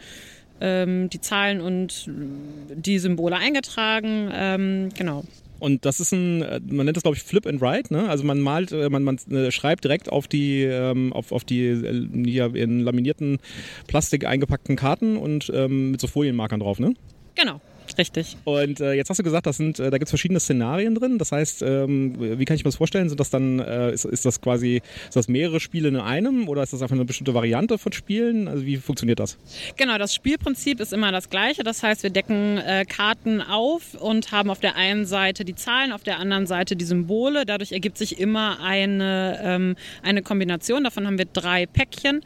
ähm, 0.61 1.11
die 1.11 1.21
Zahlen 1.21 1.61
und 1.61 2.09
die 2.09 2.99
Symbole 2.99 3.37
eingetragen. 3.37 4.31
Ähm, 4.33 4.89
genau. 4.97 5.25
Und 5.59 5.85
das 5.85 6.01
ist 6.01 6.13
ein, 6.13 6.43
äh, 6.43 6.61
man 6.67 6.87
nennt 6.87 6.97
das 6.97 7.03
glaube 7.03 7.17
ich 7.17 7.23
Flip 7.23 7.47
and 7.47 7.61
Write, 7.61 7.93
ne? 7.93 8.09
Also 8.09 8.25
man 8.25 8.41
malt, 8.41 8.73
äh, 8.73 8.91
man, 8.91 9.05
man 9.05 9.17
äh, 9.31 9.51
schreibt 9.51 9.85
direkt 9.85 10.11
auf 10.11 10.29
die, 10.29 10.63
ähm, 10.63 11.13
auf, 11.13 11.33
auf 11.33 11.45
die 11.45 12.23
hier 12.27 12.55
in 12.55 12.81
laminierten 12.81 13.39
Plastik 13.87 14.27
eingepackten 14.27 14.77
Karten 14.77 15.17
und 15.17 15.51
ähm, 15.55 15.93
mit 15.93 16.01
so 16.01 16.07
Folienmarkern 16.07 16.61
drauf, 16.61 16.79
ne? 16.79 16.95
Genau. 17.35 17.61
Richtig. 17.99 18.37
Und 18.45 18.81
äh, 18.81 18.93
jetzt 18.93 19.09
hast 19.11 19.19
du 19.19 19.23
gesagt, 19.23 19.47
das 19.47 19.57
sind, 19.57 19.79
äh, 19.79 19.91
da 19.91 19.99
gibt 19.99 20.05
es 20.05 20.11
verschiedene 20.11 20.41
Szenarien 20.41 20.95
drin. 20.95 21.19
Das 21.19 21.33
heißt, 21.33 21.63
ähm, 21.63 22.39
wie 22.39 22.45
kann 22.45 22.57
ich 22.57 22.65
mir 22.65 22.69
das 22.69 22.77
vorstellen? 22.77 23.09
Sind 23.09 23.19
das 23.19 23.31
dann, 23.31 23.59
äh, 23.59 23.93
ist, 23.93 24.05
ist 24.05 24.25
das 24.25 24.41
quasi, 24.41 24.83
ist 25.07 25.17
das 25.17 25.29
mehrere 25.29 25.61
Spiele 25.61 25.89
in 25.89 25.97
einem 25.97 26.49
oder 26.49 26.63
ist 26.63 26.73
das 26.73 26.83
einfach 26.83 26.95
eine 26.95 27.05
bestimmte 27.05 27.35
Variante 27.35 27.79
von 27.79 27.93
Spielen? 27.93 28.49
Also 28.49 28.67
wie 28.67 28.77
funktioniert 28.77 29.19
das? 29.19 29.39
Genau, 29.77 29.99
das 29.99 30.15
Spielprinzip 30.15 30.81
ist 30.81 30.93
immer 30.93 31.13
das 31.13 31.31
gleiche. 31.31 31.63
Das 31.63 31.83
heißt, 31.83 32.03
wir 32.03 32.11
decken 32.11 32.59
äh, 32.59 32.85
Karten 32.85 33.41
auf 33.41 33.95
und 33.95 34.33
haben 34.33 34.51
auf 34.51 34.61
der 34.61 34.77
einen 34.77 35.07
Seite 35.07 35.45
die 35.45 35.55
Zahlen, 35.55 35.93
auf 35.93 36.03
der 36.03 36.19
anderen 36.19 36.47
Seite 36.47 36.77
die 36.77 36.85
Symbole. 36.85 37.47
Dadurch 37.47 37.73
ergibt 37.73 37.97
sich 37.97 38.19
immer 38.19 38.61
eine, 38.63 39.41
ähm, 39.43 39.77
eine 40.03 40.23
Kombination. 40.23 40.85
Davon 40.85 41.07
haben 41.07 41.19
wir 41.19 41.27
drei 41.27 41.67
Päckchen. 41.67 42.21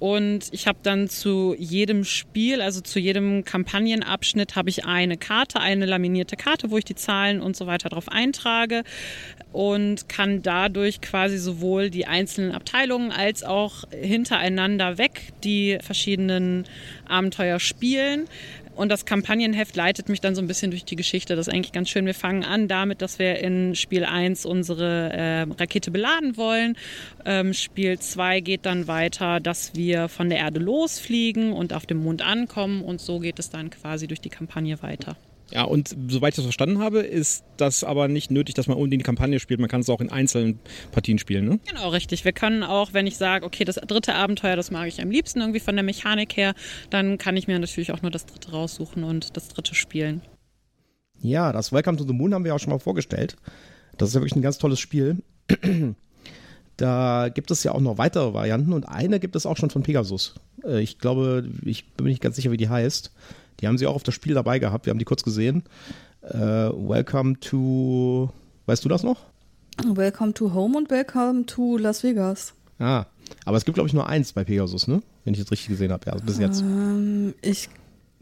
Und 0.00 0.48
ich 0.52 0.66
habe 0.66 0.78
dann 0.82 1.10
zu 1.10 1.54
jedem 1.58 2.04
Spiel, 2.04 2.62
also 2.62 2.80
zu 2.80 2.98
jedem 2.98 3.44
Kampagnenabschnitt, 3.44 4.56
habe 4.56 4.70
ich 4.70 4.86
eine 4.86 5.18
Karte, 5.18 5.60
eine 5.60 5.84
laminierte 5.84 6.36
Karte, 6.36 6.70
wo 6.70 6.78
ich 6.78 6.86
die 6.86 6.94
Zahlen 6.94 7.42
und 7.42 7.54
so 7.54 7.66
weiter 7.66 7.90
drauf 7.90 8.08
eintrage 8.08 8.82
und 9.52 10.08
kann 10.08 10.40
dadurch 10.40 11.02
quasi 11.02 11.36
sowohl 11.36 11.90
die 11.90 12.06
einzelnen 12.06 12.52
Abteilungen 12.52 13.12
als 13.12 13.44
auch 13.44 13.84
hintereinander 13.90 14.96
weg 14.96 15.34
die 15.44 15.78
verschiedenen 15.82 16.64
Abenteuer 17.06 17.60
spielen. 17.60 18.26
Und 18.74 18.88
das 18.88 19.04
Kampagnenheft 19.04 19.76
leitet 19.76 20.08
mich 20.08 20.20
dann 20.20 20.34
so 20.34 20.40
ein 20.40 20.46
bisschen 20.46 20.70
durch 20.70 20.84
die 20.84 20.96
Geschichte. 20.96 21.36
Das 21.36 21.48
ist 21.48 21.52
eigentlich 21.54 21.72
ganz 21.72 21.90
schön. 21.90 22.06
Wir 22.06 22.14
fangen 22.14 22.44
an 22.44 22.68
damit, 22.68 23.02
dass 23.02 23.18
wir 23.18 23.38
in 23.38 23.74
Spiel 23.74 24.04
1 24.04 24.46
unsere 24.46 25.12
äh, 25.12 25.42
Rakete 25.42 25.90
beladen 25.90 26.36
wollen. 26.36 26.76
Ähm, 27.24 27.52
Spiel 27.52 27.98
2 27.98 28.40
geht 28.40 28.66
dann 28.66 28.86
weiter, 28.86 29.40
dass 29.40 29.74
wir 29.74 30.08
von 30.08 30.28
der 30.28 30.38
Erde 30.38 30.60
losfliegen 30.60 31.52
und 31.52 31.72
auf 31.72 31.86
dem 31.86 31.98
Mond 31.98 32.22
ankommen. 32.22 32.82
Und 32.82 33.00
so 33.00 33.18
geht 33.18 33.38
es 33.38 33.50
dann 33.50 33.70
quasi 33.70 34.06
durch 34.06 34.20
die 34.20 34.30
Kampagne 34.30 34.82
weiter. 34.82 35.16
Ja, 35.50 35.64
und 35.64 35.94
soweit 36.08 36.32
ich 36.32 36.36
das 36.36 36.44
verstanden 36.44 36.78
habe, 36.78 37.00
ist 37.00 37.44
das 37.56 37.82
aber 37.82 38.08
nicht 38.08 38.30
nötig, 38.30 38.54
dass 38.54 38.68
man 38.68 38.76
unbedingt 38.76 39.02
die 39.02 39.04
Kampagne 39.04 39.40
spielt. 39.40 39.58
Man 39.58 39.68
kann 39.68 39.80
es 39.80 39.88
auch 39.88 40.00
in 40.00 40.10
einzelnen 40.10 40.60
Partien 40.92 41.18
spielen, 41.18 41.44
ne? 41.44 41.60
Genau, 41.66 41.88
richtig. 41.88 42.24
Wir 42.24 42.32
können 42.32 42.62
auch, 42.62 42.92
wenn 42.92 43.06
ich 43.06 43.16
sage, 43.16 43.44
okay, 43.44 43.64
das 43.64 43.76
dritte 43.76 44.14
Abenteuer, 44.14 44.56
das 44.56 44.70
mag 44.70 44.86
ich 44.86 45.02
am 45.02 45.10
liebsten 45.10 45.40
irgendwie 45.40 45.60
von 45.60 45.74
der 45.74 45.82
Mechanik 45.82 46.36
her, 46.36 46.54
dann 46.90 47.18
kann 47.18 47.36
ich 47.36 47.48
mir 47.48 47.58
natürlich 47.58 47.92
auch 47.92 48.02
nur 48.02 48.10
das 48.10 48.26
dritte 48.26 48.52
raussuchen 48.52 49.02
und 49.02 49.36
das 49.36 49.48
dritte 49.48 49.74
spielen. 49.74 50.22
Ja, 51.20 51.52
das 51.52 51.72
Welcome 51.72 51.98
to 51.98 52.04
the 52.06 52.14
Moon 52.14 52.32
haben 52.32 52.44
wir 52.44 52.54
auch 52.54 52.60
schon 52.60 52.72
mal 52.72 52.78
vorgestellt. 52.78 53.36
Das 53.98 54.08
ist 54.08 54.14
ja 54.14 54.20
wirklich 54.20 54.36
ein 54.36 54.42
ganz 54.42 54.58
tolles 54.58 54.80
Spiel. 54.80 55.18
Da 56.80 57.28
gibt 57.28 57.50
es 57.50 57.62
ja 57.62 57.72
auch 57.72 57.80
noch 57.80 57.98
weitere 57.98 58.32
Varianten 58.32 58.72
und 58.72 58.84
eine 58.84 59.20
gibt 59.20 59.36
es 59.36 59.44
auch 59.44 59.58
schon 59.58 59.68
von 59.68 59.82
Pegasus. 59.82 60.36
Äh, 60.64 60.80
ich 60.80 60.98
glaube, 60.98 61.46
ich 61.62 61.92
bin 61.92 62.04
mir 62.04 62.10
nicht 62.10 62.22
ganz 62.22 62.36
sicher, 62.36 62.52
wie 62.52 62.56
die 62.56 62.70
heißt. 62.70 63.12
Die 63.60 63.66
haben 63.66 63.78
sie 63.78 63.86
auch 63.86 63.94
auf 63.94 64.02
das 64.02 64.14
Spiel 64.14 64.34
dabei 64.34 64.58
gehabt. 64.58 64.86
Wir 64.86 64.90
haben 64.90 64.98
die 64.98 65.04
kurz 65.04 65.22
gesehen. 65.22 65.64
Äh, 66.22 66.38
welcome 66.38 67.38
to. 67.40 68.30
Weißt 68.66 68.84
du 68.84 68.88
das 68.88 69.02
noch? 69.02 69.26
Welcome 69.84 70.34
to 70.34 70.52
Home 70.54 70.76
und 70.76 70.90
Welcome 70.90 71.46
to 71.46 71.76
Las 71.76 72.02
Vegas. 72.02 72.54
Ah, 72.78 73.06
aber 73.44 73.56
es 73.56 73.64
gibt, 73.64 73.74
glaube 73.74 73.88
ich, 73.88 73.94
nur 73.94 74.08
eins 74.08 74.32
bei 74.32 74.44
Pegasus, 74.44 74.88
ne? 74.88 75.02
Wenn 75.24 75.34
ich 75.34 75.40
das 75.40 75.50
richtig 75.50 75.68
gesehen 75.68 75.92
habe, 75.92 76.06
ja, 76.06 76.12
also 76.12 76.24
bis 76.24 76.38
jetzt. 76.38 76.62
Ähm, 76.62 77.34
ich 77.42 77.68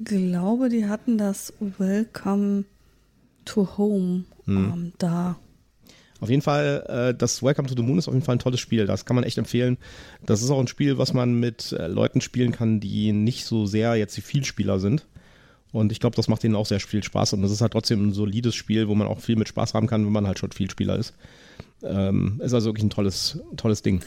glaube, 0.02 0.68
die 0.68 0.86
hatten 0.86 1.18
das 1.18 1.52
Welcome 1.60 2.64
to 3.44 3.68
Home 3.78 4.24
hm. 4.44 4.56
ähm, 4.56 4.92
da. 4.98 5.36
Auf 6.20 6.30
jeden 6.30 6.42
Fall, 6.42 6.84
äh, 6.88 7.14
das 7.16 7.42
Welcome 7.42 7.68
to 7.68 7.76
the 7.76 7.82
Moon 7.82 7.98
ist 7.98 8.08
auf 8.08 8.14
jeden 8.14 8.24
Fall 8.24 8.36
ein 8.36 8.40
tolles 8.40 8.58
Spiel. 8.58 8.86
Das 8.86 9.04
kann 9.04 9.14
man 9.14 9.24
echt 9.24 9.38
empfehlen. 9.38 9.78
Das 10.26 10.42
ist 10.42 10.50
auch 10.50 10.58
ein 10.58 10.66
Spiel, 10.66 10.98
was 10.98 11.14
man 11.14 11.38
mit 11.38 11.72
äh, 11.72 11.86
Leuten 11.86 12.20
spielen 12.20 12.50
kann, 12.50 12.80
die 12.80 13.12
nicht 13.12 13.44
so 13.44 13.66
sehr 13.66 13.94
jetzt 13.94 14.16
die 14.16 14.22
Vielspieler 14.22 14.80
sind. 14.80 15.06
Und 15.78 15.92
ich 15.92 16.00
glaube, 16.00 16.16
das 16.16 16.28
macht 16.28 16.44
ihnen 16.44 16.56
auch 16.56 16.66
sehr 16.66 16.80
viel 16.80 17.02
Spaß. 17.02 17.32
Und 17.34 17.42
das 17.42 17.50
ist 17.50 17.60
halt 17.60 17.72
trotzdem 17.72 18.08
ein 18.08 18.12
solides 18.12 18.54
Spiel, 18.54 18.88
wo 18.88 18.94
man 18.94 19.06
auch 19.06 19.20
viel 19.20 19.36
mit 19.36 19.48
Spaß 19.48 19.74
haben 19.74 19.86
kann, 19.86 20.04
wenn 20.04 20.12
man 20.12 20.26
halt 20.26 20.38
schon 20.38 20.52
Vielspieler 20.52 20.96
ist. 20.96 21.14
Ähm, 21.82 22.40
ist 22.42 22.54
also 22.54 22.70
wirklich 22.70 22.84
ein 22.84 22.90
tolles, 22.90 23.38
tolles 23.56 23.82
Ding. 23.82 24.00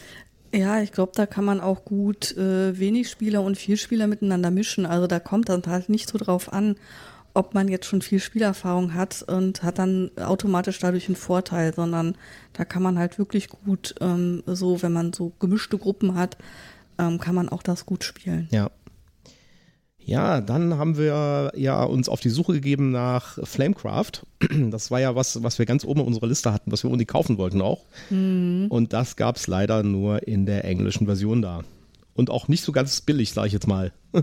Ja, 0.54 0.82
ich 0.82 0.92
glaube, 0.92 1.12
da 1.14 1.24
kann 1.24 1.46
man 1.46 1.60
auch 1.60 1.84
gut 1.84 2.36
äh, 2.36 2.78
wenig 2.78 3.08
Spieler 3.08 3.42
und 3.42 3.56
Vielspieler 3.56 4.06
miteinander 4.06 4.50
mischen. 4.50 4.84
Also 4.84 5.06
da 5.06 5.18
kommt 5.18 5.48
dann 5.48 5.62
halt 5.66 5.88
nicht 5.88 6.10
so 6.10 6.18
drauf 6.18 6.52
an, 6.52 6.76
ob 7.34 7.54
man 7.54 7.68
jetzt 7.68 7.86
schon 7.86 8.02
viel 8.02 8.20
Spielerfahrung 8.20 8.92
hat 8.92 9.22
und 9.22 9.62
hat 9.62 9.78
dann 9.78 10.10
automatisch 10.16 10.78
dadurch 10.78 11.08
einen 11.08 11.16
Vorteil, 11.16 11.72
sondern 11.74 12.16
da 12.52 12.66
kann 12.66 12.82
man 12.82 12.98
halt 12.98 13.18
wirklich 13.18 13.48
gut 13.48 13.94
ähm, 14.02 14.42
so, 14.46 14.82
wenn 14.82 14.92
man 14.92 15.14
so 15.14 15.32
gemischte 15.40 15.78
Gruppen 15.78 16.14
hat, 16.14 16.36
ähm, 16.98 17.18
kann 17.18 17.34
man 17.34 17.48
auch 17.48 17.62
das 17.62 17.86
gut 17.86 18.04
spielen. 18.04 18.48
Ja, 18.50 18.70
ja, 20.04 20.40
dann 20.40 20.78
haben 20.78 20.96
wir 20.96 21.52
ja 21.54 21.82
uns 21.84 22.08
auf 22.08 22.20
die 22.20 22.28
Suche 22.28 22.54
gegeben 22.54 22.90
nach 22.90 23.38
Flamecraft. 23.44 24.26
Das 24.70 24.90
war 24.90 25.00
ja 25.00 25.14
was, 25.14 25.42
was 25.42 25.58
wir 25.58 25.66
ganz 25.66 25.84
oben 25.84 26.00
in 26.00 26.06
unserer 26.06 26.26
Liste 26.26 26.52
hatten, 26.52 26.72
was 26.72 26.82
wir 26.82 26.90
unbedingt 26.90 27.10
kaufen 27.10 27.38
wollten 27.38 27.62
auch. 27.62 27.84
Mhm. 28.10 28.66
Und 28.68 28.92
das 28.92 29.16
gab 29.16 29.36
es 29.36 29.46
leider 29.46 29.82
nur 29.82 30.26
in 30.26 30.46
der 30.46 30.64
englischen 30.64 31.06
Version 31.06 31.42
da. 31.42 31.62
Und 32.14 32.28
auch 32.30 32.48
nicht 32.48 32.64
so 32.64 32.72
ganz 32.72 33.00
billig, 33.00 33.32
sage 33.32 33.46
ich 33.46 33.52
jetzt 33.52 33.68
mal. 33.68 33.92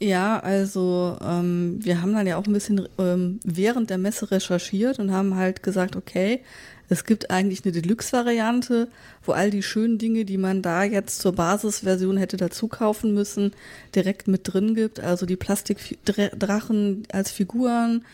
ja, 0.00 0.38
also 0.38 1.18
ähm, 1.22 1.78
wir 1.80 2.00
haben 2.00 2.14
dann 2.14 2.26
ja 2.26 2.36
auch 2.36 2.46
ein 2.46 2.52
bisschen 2.52 2.88
ähm, 2.98 3.40
während 3.44 3.90
der 3.90 3.98
Messe 3.98 4.30
recherchiert 4.30 4.98
und 4.98 5.12
haben 5.12 5.34
halt 5.34 5.62
gesagt, 5.62 5.96
okay, 5.96 6.40
es 6.88 7.04
gibt 7.04 7.30
eigentlich 7.30 7.64
eine 7.64 7.72
Deluxe-Variante, 7.72 8.88
wo 9.24 9.32
all 9.32 9.50
die 9.50 9.62
schönen 9.62 9.98
Dinge, 9.98 10.24
die 10.24 10.36
man 10.36 10.62
da 10.62 10.84
jetzt 10.84 11.20
zur 11.20 11.32
Basisversion 11.32 12.16
hätte 12.16 12.36
dazu 12.36 12.68
kaufen 12.68 13.14
müssen, 13.14 13.52
direkt 13.94 14.28
mit 14.28 14.52
drin 14.52 14.74
gibt. 14.74 15.00
Also 15.00 15.26
die 15.26 15.36
Plastikdrachen 15.36 17.04
als 17.10 17.30
Figuren, 17.30 18.04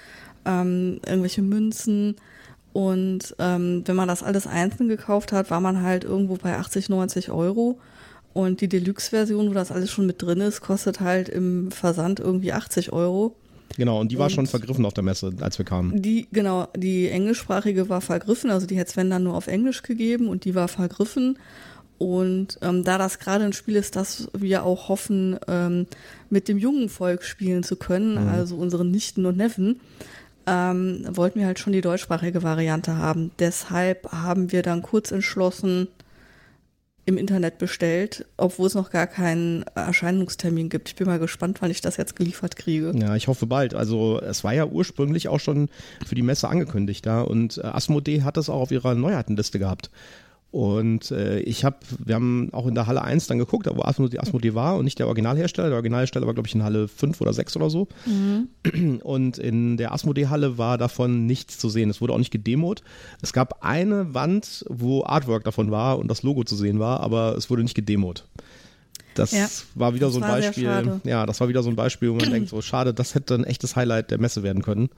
ähm, 0.44 1.00
irgendwelche 1.04 1.42
Münzen. 1.42 2.16
Und 2.72 3.34
ähm, 3.40 3.82
wenn 3.86 3.96
man 3.96 4.08
das 4.08 4.22
alles 4.22 4.46
einzeln 4.46 4.88
gekauft 4.88 5.32
hat, 5.32 5.50
war 5.50 5.60
man 5.60 5.82
halt 5.82 6.04
irgendwo 6.04 6.36
bei 6.36 6.56
80, 6.56 6.88
90 6.88 7.30
Euro. 7.30 7.80
Und 8.32 8.60
die 8.60 8.68
Deluxe-Version, 8.68 9.50
wo 9.50 9.54
das 9.54 9.72
alles 9.72 9.90
schon 9.90 10.06
mit 10.06 10.22
drin 10.22 10.40
ist, 10.40 10.60
kostet 10.60 11.00
halt 11.00 11.28
im 11.28 11.72
Versand 11.72 12.20
irgendwie 12.20 12.52
80 12.52 12.92
Euro. 12.92 13.34
Genau, 13.76 14.00
und 14.00 14.10
die 14.12 14.18
war 14.18 14.26
Und- 14.26 14.32
schon 14.32 14.46
vergriffen 14.46 14.84
auf 14.84 14.94
der 14.94 15.04
Messe, 15.04 15.32
als 15.40 15.58
wir 15.58 15.64
kamen. 15.64 16.00
Die, 16.02 16.26
genau, 16.32 16.68
die 16.76 17.08
englischsprachige 17.08 17.88
war 17.88 18.00
vergriffen, 18.00 18.50
also 18.50 18.66
die 18.66 18.76
hätte 18.76 18.90
Sven 18.92 19.10
dann 19.10 19.22
nur 19.22 19.34
auf 19.34 19.46
Englisch 19.46 19.82
gegeben 19.82 20.28
und 20.28 20.44
die 20.44 20.54
war 20.54 20.68
vergriffen. 20.68 21.38
Und 21.98 22.58
ähm, 22.62 22.82
da 22.82 22.96
das 22.96 23.18
gerade 23.18 23.44
ein 23.44 23.52
Spiel 23.52 23.76
ist, 23.76 23.94
das 23.94 24.28
wir 24.32 24.64
auch 24.64 24.88
hoffen, 24.88 25.38
ähm, 25.48 25.86
mit 26.30 26.48
dem 26.48 26.56
jungen 26.58 26.88
Volk 26.88 27.22
spielen 27.24 27.62
zu 27.62 27.76
können, 27.76 28.16
also 28.16 28.56
unseren 28.56 28.90
Nichten 28.90 29.26
und 29.26 29.36
Neffen, 29.36 29.80
ähm, 30.46 31.04
wollten 31.12 31.38
wir 31.40 31.46
halt 31.46 31.58
schon 31.58 31.74
die 31.74 31.82
deutschsprachige 31.82 32.42
Variante 32.42 32.96
haben. 32.96 33.30
Deshalb 33.38 34.10
haben 34.12 34.50
wir 34.50 34.62
dann 34.62 34.80
kurz 34.80 35.10
entschlossen 35.10 35.88
im 37.10 37.18
Internet 37.18 37.58
bestellt, 37.58 38.24
obwohl 38.36 38.68
es 38.68 38.74
noch 38.74 38.90
gar 38.90 39.06
keinen 39.06 39.64
Erscheinungstermin 39.74 40.68
gibt. 40.68 40.88
Ich 40.88 40.94
bin 40.94 41.06
mal 41.06 41.18
gespannt, 41.18 41.58
wann 41.60 41.70
ich 41.70 41.80
das 41.80 41.96
jetzt 41.96 42.16
geliefert 42.16 42.56
kriege. 42.56 42.92
Ja, 42.94 43.16
ich 43.16 43.28
hoffe 43.28 43.46
bald. 43.46 43.74
Also 43.74 44.20
es 44.20 44.44
war 44.44 44.54
ja 44.54 44.64
ursprünglich 44.64 45.28
auch 45.28 45.40
schon 45.40 45.68
für 46.06 46.14
die 46.14 46.22
Messe 46.22 46.48
angekündigt 46.48 47.04
da 47.04 47.20
und 47.22 47.58
äh, 47.58 47.62
Asmodee 47.62 48.22
hat 48.22 48.36
es 48.36 48.48
auch 48.48 48.60
auf 48.60 48.70
ihrer 48.70 48.94
Neuheitenliste 48.94 49.58
gehabt. 49.58 49.90
Und 50.52 51.12
äh, 51.12 51.38
ich 51.40 51.64
habe, 51.64 51.76
wir 52.04 52.16
haben 52.16 52.48
auch 52.52 52.66
in 52.66 52.74
der 52.74 52.88
Halle 52.88 53.02
1 53.02 53.28
dann 53.28 53.38
geguckt, 53.38 53.68
wo 53.72 53.82
Asmodee, 53.82 54.18
Asmodee 54.18 54.54
war 54.54 54.76
und 54.76 54.84
nicht 54.84 54.98
der 54.98 55.06
Originalhersteller. 55.06 55.68
Der 55.68 55.76
Originalhersteller 55.76 56.26
war, 56.26 56.34
glaube 56.34 56.48
ich, 56.48 56.54
in 56.56 56.64
Halle 56.64 56.88
5 56.88 57.20
oder 57.20 57.32
6 57.32 57.56
oder 57.56 57.70
so. 57.70 57.86
Und 59.04 59.38
in 59.38 59.76
der 59.76 59.92
Asmodee-Halle 59.92 60.58
war 60.58 60.76
davon 60.76 61.26
nichts 61.26 61.58
zu 61.58 61.68
sehen. 61.68 61.88
Es 61.88 62.00
wurde 62.00 62.14
auch 62.14 62.18
nicht 62.18 62.32
gedemot. 62.32 62.82
Es 63.22 63.32
gab 63.32 63.64
eine 63.64 64.12
Wand, 64.12 64.64
wo 64.68 65.04
Artwork 65.04 65.44
davon 65.44 65.70
war 65.70 65.98
und 66.00 66.08
das 66.08 66.24
Logo 66.24 66.42
zu 66.42 66.56
sehen 66.56 66.80
war, 66.80 66.98
aber 67.00 67.36
es 67.36 67.48
wurde 67.48 67.62
nicht 67.62 67.76
gedemot. 67.76 68.26
Das 69.14 69.32
Ja, 69.32 69.48
war 69.74 69.94
wieder 69.94 70.06
das 70.06 70.14
so 70.14 70.20
ein 70.20 70.28
Beispiel. 70.28 71.00
Ja, 71.04 71.26
das 71.26 71.40
war 71.40 71.48
wieder 71.48 71.62
so 71.62 71.70
ein 71.70 71.76
Beispiel, 71.76 72.10
wo 72.10 72.16
man 72.16 72.30
denkt, 72.30 72.48
so 72.48 72.60
schade, 72.60 72.92
das 72.92 73.14
hätte 73.14 73.34
ein 73.34 73.44
echtes 73.44 73.76
Highlight 73.76 74.10
der 74.10 74.18
Messe 74.18 74.42
werden 74.42 74.62
können. 74.62 74.88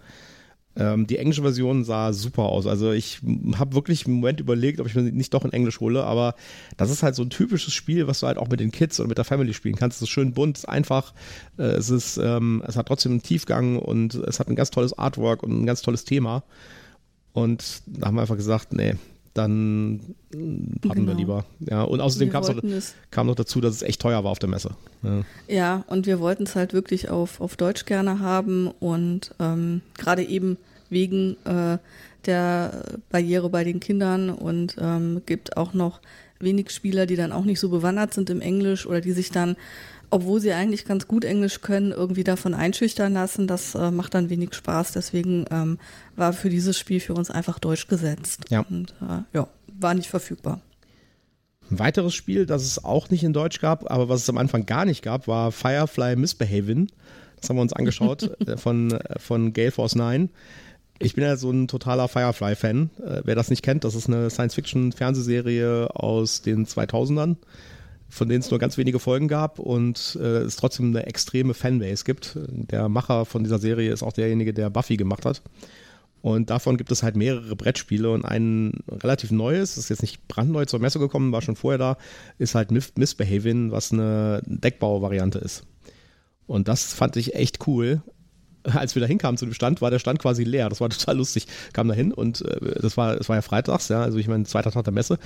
Ähm, 0.75 1.07
die 1.07 1.19
englische 1.19 1.43
Version 1.43 1.85
sah 1.85 2.13
super 2.13 2.45
aus. 2.45 2.67
Also 2.67 2.93
ich 2.93 3.21
habe 3.59 3.75
wirklich 3.75 4.07
einen 4.07 4.17
Moment 4.17 4.41
überlegt, 4.41 4.81
ob 4.81 4.87
ich 4.87 4.95
mir 4.95 5.03
nicht 5.03 5.35
doch 5.35 5.45
in 5.45 5.53
Englisch 5.53 5.81
hole, 5.81 6.05
aber 6.05 6.35
das 6.77 6.91
ist 6.91 7.03
halt 7.03 7.15
so 7.15 7.23
ein 7.23 7.31
typisches 7.31 7.75
Spiel, 7.75 8.07
was 8.07 8.21
du 8.21 8.27
halt 8.27 8.39
auch 8.39 8.49
mit 8.49 8.61
den 8.61 8.71
Kids 8.71 8.99
und 8.99 9.09
mit 9.09 9.19
der 9.19 9.25
Family 9.25 9.53
spielen 9.53 9.77
kannst. 9.77 9.99
Es 9.99 10.03
ist 10.03 10.09
schön 10.09 10.33
bunt, 10.33 10.57
es 10.57 10.65
ist 10.65 10.69
einfach, 10.69 11.13
äh, 11.59 11.63
es 11.63 11.91
ist, 11.91 12.17
ähm, 12.17 12.63
es 12.67 12.77
hat 12.77 12.87
trotzdem 12.87 13.13
einen 13.13 13.23
Tiefgang 13.23 13.79
und 13.79 14.15
es 14.15 14.41
hat 14.41 14.49
ein 14.49 14.57
ganz 14.57 14.71
tolles 14.71 14.97
Artwork 14.99 15.43
und 15.43 15.63
ein 15.63 15.67
ganz 15.67 15.83
tolles 15.83 16.05
Thema. 16.05 16.43
Und 17.35 17.83
da 17.87 18.07
haben 18.07 18.15
wir 18.17 18.23
einfach 18.23 18.37
gesagt, 18.37 18.73
nee, 18.73 18.95
dann 19.35 19.95
mm, 19.95 20.01
haben 20.33 20.81
wir 20.83 20.95
Genau. 20.95 21.13
lieber. 21.13 21.45
Ja, 21.61 21.83
und 21.83 22.01
außerdem 22.01 22.29
noch, 22.31 22.83
kam 23.11 23.27
noch 23.27 23.35
dazu, 23.35 23.61
dass 23.61 23.75
es 23.75 23.83
echt 23.83 24.01
teuer 24.01 24.23
war 24.25 24.31
auf 24.31 24.39
der 24.39 24.49
Messe. 24.49 24.71
Ja. 25.03 25.23
Ja, 25.49 25.85
und 25.89 26.07
wir 26.07 26.21
wollten 26.21 26.45
es 26.45 26.55
halt 26.55 26.73
wirklich 26.75 27.09
auf, 27.09 27.41
auf 27.41 27.57
Deutsch 27.57 27.87
gerne 27.87 28.21
haben 28.21 28.69
und 28.81 29.35
ähm, 29.41 29.81
gerade 29.97 30.23
eben 30.23 30.59
wegen 30.91 31.37
äh, 31.45 31.79
der 32.27 32.85
Barriere 33.11 33.49
bei 33.49 33.65
den 33.65 33.81
Kindern 33.81 34.31
und 34.31 34.77
ähm, 34.79 35.23
gibt 35.27 35.57
auch 35.57 35.73
noch 35.75 36.01
wenig 36.39 36.71
Spieler, 36.71 37.07
die 37.07 37.17
dann 37.17 37.33
auch 37.33 37.45
nicht 37.45 37.61
so 37.61 37.69
bewandert 37.69 38.13
sind 38.15 38.29
im 38.31 38.41
Englisch 38.41 38.87
oder 38.87 39.01
die 39.01 39.13
sich 39.13 39.31
dann, 39.31 39.57
obwohl 40.13 40.41
sie 40.41 40.53
eigentlich 40.53 40.85
ganz 40.85 41.09
gut 41.09 41.25
Englisch 41.25 41.63
können, 41.63 41.91
irgendwie 41.91 42.23
davon 42.23 42.53
einschüchtern 42.53 43.15
lassen. 43.15 43.47
Das 43.47 43.75
äh, 43.75 43.91
macht 43.91 44.13
dann 44.13 44.29
wenig 44.29 44.53
Spaß. 44.53 44.93
Deswegen 44.93 45.47
ähm, 45.51 45.79
war 46.17 46.35
für 46.35 46.51
dieses 46.51 46.79
Spiel 46.79 47.01
für 47.01 47.15
uns 47.15 47.31
einfach 47.31 47.59
Deutsch 47.59 47.89
gesetzt. 47.89 48.45
Ja. 48.51 48.65
Und 48.69 48.95
äh, 49.01 49.23
ja, 49.33 49.49
war 49.81 49.95
nicht 49.95 50.11
verfügbar. 50.11 50.61
Ein 51.71 51.79
weiteres 51.79 52.15
Spiel, 52.15 52.45
das 52.45 52.63
es 52.63 52.85
auch 52.85 53.09
nicht 53.09 53.25
in 53.25 53.33
Deutsch 53.33 53.59
gab, 53.59 53.91
aber 53.91 54.11
was 54.11 54.21
es 54.23 54.29
am 54.29 54.37
Anfang 54.37 54.67
gar 54.67 54.85
nicht 54.85 55.03
gab, 55.03 55.29
war 55.29 55.51
Firefly 55.51 56.17
Misbehavin. 56.17 56.89
Das 57.41 57.49
haben 57.49 57.57
wir 57.57 57.63
uns 57.63 57.73
angeschaut 57.73 58.31
äh, 58.47 58.59
von, 58.59 58.93
äh, 58.93 59.19
von 59.19 59.55
Gale 59.55 59.71
Force 59.71 59.95
9. 59.95 60.29
Ich 60.99 61.15
bin 61.15 61.25
ja 61.25 61.37
so 61.37 61.51
ein 61.51 61.69
totaler 61.69 62.09
Firefly-Fan. 62.09 62.91
Äh, 63.03 63.23
wer 63.25 63.35
das 63.35 63.49
nicht 63.49 63.63
kennt, 63.63 63.85
das 63.85 63.95
ist 63.95 64.09
eine 64.09 64.29
Science-Fiction-Fernsehserie 64.29 65.89
aus 65.95 66.43
den 66.43 66.67
2000ern, 66.67 67.37
von 68.13 68.29
denen 68.29 68.41
es 68.43 68.51
nur 68.51 68.61
ganz 68.61 68.77
wenige 68.77 68.99
Folgen 68.99 69.27
gab 69.27 69.59
und 69.59 70.19
äh, 70.21 70.43
es 70.43 70.57
trotzdem 70.57 70.89
eine 70.89 71.07
extreme 71.07 71.55
Fanbase 71.55 72.05
gibt. 72.05 72.37
Der 72.37 72.91
Macher 72.91 73.25
von 73.25 73.43
dieser 73.43 73.59
Serie 73.59 73.91
ist 73.91 74.03
auch 74.03 74.13
derjenige, 74.13 74.53
der 74.53 74.69
Buffy 74.69 74.99
gemacht 74.99 75.25
hat. 75.25 75.41
Und 76.21 76.51
davon 76.51 76.77
gibt 76.77 76.93
es 76.93 77.03
halt 77.03 77.17
mehrere 77.17 77.57
Brettspiele 77.57 78.11
und 78.11 78.27
ein 78.27 78.75
relativ 78.91 79.31
neues, 79.31 79.79
ist 79.79 79.89
jetzt 79.89 80.03
nicht 80.03 80.29
brandneu 80.29 80.67
zur 80.67 80.79
Messe 80.79 80.99
gekommen, 80.99 81.33
war 81.33 81.41
schon 81.41 81.57
vorher 81.57 81.79
da, 81.79 81.97
ist 82.39 82.55
halt 82.55 82.71
Mis- 82.71 82.93
Misbehavin, 82.97 83.73
was 83.73 83.93
eine 83.93 84.43
Deckbau-Variante 84.45 85.39
ist. 85.39 85.65
Und 86.47 86.69
das 86.69 86.93
fand 86.93 87.17
ich 87.17 87.35
echt 87.35 87.67
cool. 87.67 88.03
Als 88.65 88.95
wir 88.95 89.01
da 89.01 89.07
hinkamen 89.09 89.39
zu 89.39 89.47
dem 89.47 89.55
Stand, 89.55 89.81
war 89.81 89.91
der 89.91 89.99
Stand 90.01 90.19
quasi 90.19 90.45
leer. 90.45 90.69
Das 90.69 90.83
war 90.83 90.91
total 90.91 91.17
lustig. 91.17 91.47
Kam 91.73 91.89
da 91.89 91.95
hin 91.95 92.13
und 92.13 92.43
äh, 92.43 92.79
das 92.79 92.99
war, 92.99 93.17
das 93.17 93.31
war 93.31 93.37
ja 93.37 93.43
freitags, 93.43 93.89
ja, 93.89 94.03
also 94.03 94.19
ich 94.19 94.29
meine, 94.29 94.45
zweiter 94.45 94.71
Tag 94.71 94.85
der 94.85 94.93
Messe. 94.93 95.19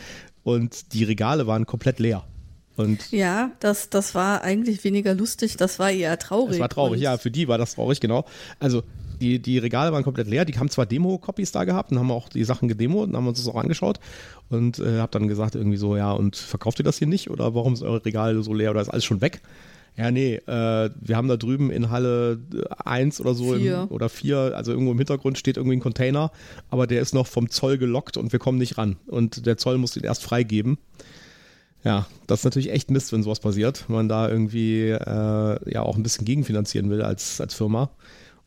Und 0.44 0.94
die 0.94 1.02
Regale 1.02 1.48
waren 1.48 1.66
komplett 1.66 1.98
leer. 1.98 2.24
Und 2.76 3.10
Ja, 3.10 3.52
das, 3.60 3.90
das 3.90 4.14
war 4.14 4.42
eigentlich 4.42 4.84
weniger 4.84 5.14
lustig, 5.14 5.56
das 5.56 5.78
war 5.78 5.90
eher 5.90 6.18
traurig. 6.18 6.54
Es 6.54 6.60
war 6.60 6.68
traurig, 6.68 7.00
ja, 7.00 7.16
für 7.18 7.30
die 7.30 7.48
war 7.48 7.58
das 7.58 7.74
traurig, 7.74 8.00
genau. 8.00 8.24
Also 8.60 8.82
die, 9.20 9.38
die 9.38 9.58
Regale 9.58 9.92
waren 9.92 10.04
komplett 10.04 10.28
leer, 10.28 10.44
die 10.44 10.54
haben 10.58 10.68
zwar 10.68 10.86
Demo-Copies 10.86 11.52
da 11.52 11.64
gehabt 11.64 11.90
und 11.90 11.98
haben 11.98 12.10
auch 12.10 12.28
die 12.28 12.44
Sachen 12.44 12.68
gedemot 12.68 13.08
und 13.08 13.16
haben 13.16 13.26
uns 13.26 13.38
das 13.42 13.48
auch 13.48 13.58
angeschaut 13.58 13.98
und 14.50 14.78
äh, 14.78 14.98
hab 14.98 15.10
dann 15.10 15.28
gesagt 15.28 15.54
irgendwie 15.54 15.78
so, 15.78 15.96
ja, 15.96 16.12
und 16.12 16.36
verkauft 16.36 16.78
ihr 16.80 16.84
das 16.84 16.98
hier 16.98 17.06
nicht 17.06 17.30
oder 17.30 17.54
warum 17.54 17.72
ist 17.72 17.82
eure 17.82 18.04
Regal 18.04 18.42
so 18.42 18.52
leer 18.52 18.70
oder 18.70 18.80
ist 18.80 18.88
alles 18.88 19.04
schon 19.04 19.20
weg? 19.20 19.40
Ja, 19.96 20.10
nee, 20.10 20.34
äh, 20.34 20.90
wir 21.00 21.16
haben 21.16 21.28
da 21.28 21.38
drüben 21.38 21.70
in 21.70 21.88
Halle 21.88 22.38
1 22.84 23.18
oder 23.22 23.34
so 23.34 23.54
Vier. 23.54 23.86
Im, 23.88 23.94
oder 23.94 24.10
4, 24.10 24.52
also 24.54 24.72
irgendwo 24.72 24.92
im 24.92 24.98
Hintergrund 24.98 25.38
steht 25.38 25.56
irgendwie 25.56 25.76
ein 25.76 25.80
Container, 25.80 26.32
aber 26.68 26.86
der 26.86 27.00
ist 27.00 27.14
noch 27.14 27.26
vom 27.26 27.48
Zoll 27.48 27.78
gelockt 27.78 28.18
und 28.18 28.32
wir 28.32 28.38
kommen 28.38 28.58
nicht 28.58 28.76
ran 28.76 28.96
und 29.06 29.46
der 29.46 29.56
Zoll 29.56 29.78
muss 29.78 29.92
den 29.92 30.04
erst 30.04 30.22
freigeben. 30.22 30.76
Ja, 31.86 32.04
das 32.26 32.40
ist 32.40 32.44
natürlich 32.44 32.72
echt 32.72 32.90
Mist, 32.90 33.12
wenn 33.12 33.22
sowas 33.22 33.38
passiert, 33.38 33.84
wenn 33.86 33.94
man 33.94 34.08
da 34.08 34.28
irgendwie 34.28 34.88
äh, 34.88 35.72
ja 35.72 35.82
auch 35.82 35.96
ein 35.96 36.02
bisschen 36.02 36.24
gegenfinanzieren 36.24 36.90
will 36.90 37.00
als, 37.00 37.40
als 37.40 37.54
Firma 37.54 37.90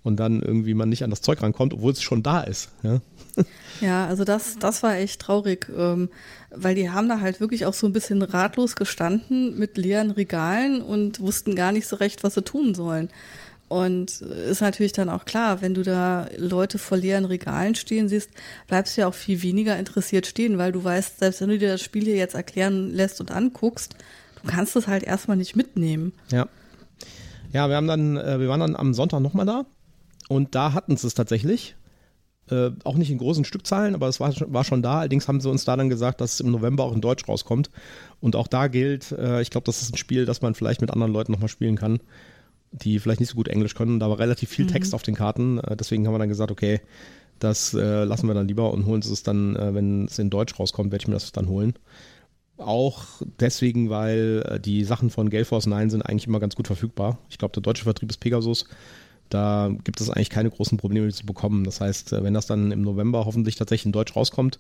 und 0.04 0.18
dann 0.18 0.42
irgendwie 0.42 0.74
man 0.74 0.90
nicht 0.90 1.06
an 1.06 1.10
das 1.10 1.22
Zeug 1.22 1.42
rankommt, 1.42 1.74
obwohl 1.74 1.94
es 1.94 2.02
schon 2.02 2.22
da 2.22 2.42
ist. 2.42 2.70
Ja? 2.84 3.00
Ja, 3.80 4.08
also 4.08 4.26
das, 4.26 4.58
das 4.60 4.84
war 4.84 4.98
echt 4.98 5.22
traurig, 5.22 5.72
ähm, 5.74 6.10
weil 6.54 6.76
die 6.76 6.90
haben 6.90 7.08
da 7.08 7.22
halt 7.22 7.40
wirklich 7.40 7.66
auch 7.66 7.74
so 7.74 7.88
ein 7.88 7.94
bisschen 7.94 8.22
ratlos 8.22 8.76
gestanden 8.76 9.58
mit 9.58 9.78
leeren 9.78 10.12
Regalen 10.12 10.82
und 10.82 11.22
wussten 11.22 11.56
gar 11.56 11.72
nicht 11.72 11.88
so 11.88 11.96
recht, 11.96 12.22
was 12.26 12.34
sie 12.34 12.42
tun 12.42 12.76
sollen. 12.76 13.08
Und 13.70 14.22
ist 14.22 14.62
natürlich 14.62 14.94
dann 14.94 15.10
auch 15.10 15.26
klar, 15.26 15.62
wenn 15.62 15.74
du 15.76 15.84
da 15.84 16.28
Leute 16.38 16.78
vor 16.80 16.98
leeren 16.98 17.26
Regalen 17.26 17.76
stehen 17.76 18.10
siehst, 18.10 18.32
bleibst 18.68 18.98
du 18.98 19.02
ja 19.02 19.08
auch 19.08 19.14
viel 19.14 19.42
weniger 19.44 19.78
interessiert 19.78 20.26
stehen, 20.26 20.58
weil 20.58 20.72
du 20.72 20.84
weißt, 20.84 21.20
selbst 21.20 21.40
wenn 21.42 21.50
du 21.50 21.58
dir 21.60 21.70
das 21.70 21.82
Spiel 21.82 22.04
hier 22.04 22.16
jetzt 22.16 22.34
erklären 22.36 22.90
lässt 22.92 23.22
und 23.22 23.30
anguckst, 23.32 23.96
du 24.42 24.48
kannst 24.50 24.76
es 24.76 24.88
halt 24.88 25.04
erstmal 25.04 25.38
nicht 25.38 25.56
mitnehmen. 25.56 26.14
Ja. 26.32 26.48
Ja, 27.54 27.70
wir 27.70 27.76
haben 27.76 27.88
dann, 27.88 28.18
äh, 28.18 28.40
wir 28.40 28.48
waren 28.50 28.60
dann 28.60 28.76
am 28.76 28.94
Sonntag 28.94 29.22
nochmal 29.22 29.46
da 29.46 29.66
und 30.28 30.56
da 30.56 30.74
hatten 30.74 30.98
sie 30.98 31.08
es 31.08 31.14
tatsächlich. 31.14 31.76
Äh, 32.50 32.72
auch 32.84 32.96
nicht 32.96 33.12
in 33.12 33.20
großen 33.20 33.46
Stückzahlen, 33.46 33.94
aber 33.94 34.08
es 34.08 34.20
war, 34.20 34.32
schon- 34.32 34.52
war 34.52 34.64
schon 34.64 34.82
da. 34.82 35.00
Allerdings 35.02 35.28
haben 35.28 35.40
sie 35.40 35.50
uns 35.50 35.66
da 35.66 35.78
dann 35.78 35.90
gesagt, 35.90 36.20
dass 36.22 36.34
es 36.34 36.40
im 36.40 36.50
November 36.50 36.84
auch 36.84 36.94
in 36.94 37.02
Deutsch 37.02 37.28
rauskommt. 37.28 37.70
Und 38.20 38.36
auch 38.36 38.48
da 38.48 38.66
gilt, 38.68 39.12
äh, 39.12 39.42
ich 39.44 39.52
glaube, 39.52 39.66
das 39.66 39.84
ist 39.84 39.94
ein 39.94 39.98
Spiel, 39.98 40.26
das 40.26 40.42
man 40.42 40.56
vielleicht 40.56 40.82
mit 40.82 40.90
anderen 40.90 41.14
Leuten 41.14 41.32
nochmal 41.32 41.50
spielen 41.50 41.76
kann, 41.76 42.00
die 42.72 43.00
vielleicht 43.00 43.20
nicht 43.20 43.30
so 43.30 43.36
gut 43.36 43.48
Englisch 43.48 43.76
können. 43.76 44.00
Da 44.00 44.10
war 44.10 44.20
relativ 44.20 44.50
viel 44.50 44.68
Text 44.68 44.94
auf 44.94 45.04
den 45.04 45.16
Karten. 45.16 45.60
Äh, 45.60 45.76
deswegen 45.76 46.06
haben 46.06 46.14
wir 46.14 46.20
dann 46.20 46.30
gesagt, 46.30 46.52
okay, 46.52 46.82
das 47.40 47.74
äh, 47.74 48.04
lassen 48.04 48.28
wir 48.28 48.34
dann 48.34 48.48
lieber 48.48 48.72
und 48.74 48.86
holen 48.86 49.02
es 49.02 49.24
dann, 49.24 49.56
äh, 49.56 49.74
wenn 49.74 50.06
es 50.06 50.20
in 50.20 50.30
Deutsch 50.30 50.60
rauskommt, 50.60 50.92
werde 50.92 51.04
ich 51.04 51.08
mir 51.08 51.14
das 51.14 51.32
dann 51.32 51.48
holen. 51.48 51.74
Auch 52.58 53.06
deswegen, 53.40 53.90
weil 53.90 54.44
äh, 54.46 54.60
die 54.60 54.84
Sachen 54.84 55.10
von 55.10 55.30
Gale 55.30 55.46
Force 55.46 55.66
9 55.66 55.90
sind 55.90 56.02
eigentlich 56.02 56.28
immer 56.28 56.40
ganz 56.40 56.56
gut 56.56 56.68
verfügbar. 56.68 57.18
Ich 57.30 57.38
glaube, 57.38 57.54
der 57.54 57.64
deutsche 57.64 57.86
Vertrieb 57.86 58.10
ist 58.10 58.20
Pegasus. 58.20 58.66
Da 59.30 59.72
gibt 59.84 60.02
es 60.02 60.10
eigentlich 60.10 60.30
keine 60.30 60.50
großen 60.50 60.78
Probleme 60.78 61.08
die 61.08 61.14
zu 61.14 61.26
bekommen. 61.26 61.64
Das 61.64 61.80
heißt, 61.82 62.14
äh, 62.14 62.24
wenn 62.24 62.34
das 62.34 62.48
dann 62.48 62.72
im 62.72 62.82
November 62.82 63.26
hoffentlich 63.26 63.56
tatsächlich 63.56 63.86
in 63.86 63.92
Deutsch 63.94 64.16
rauskommt, 64.16 64.60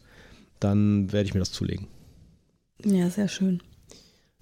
dann 0.60 1.12
werde 1.12 1.28
ich 1.28 1.34
mir 1.34 1.40
das 1.40 1.52
zulegen. 1.52 1.88
Ja, 2.86 3.10
sehr 3.10 3.28
schön. 3.28 3.62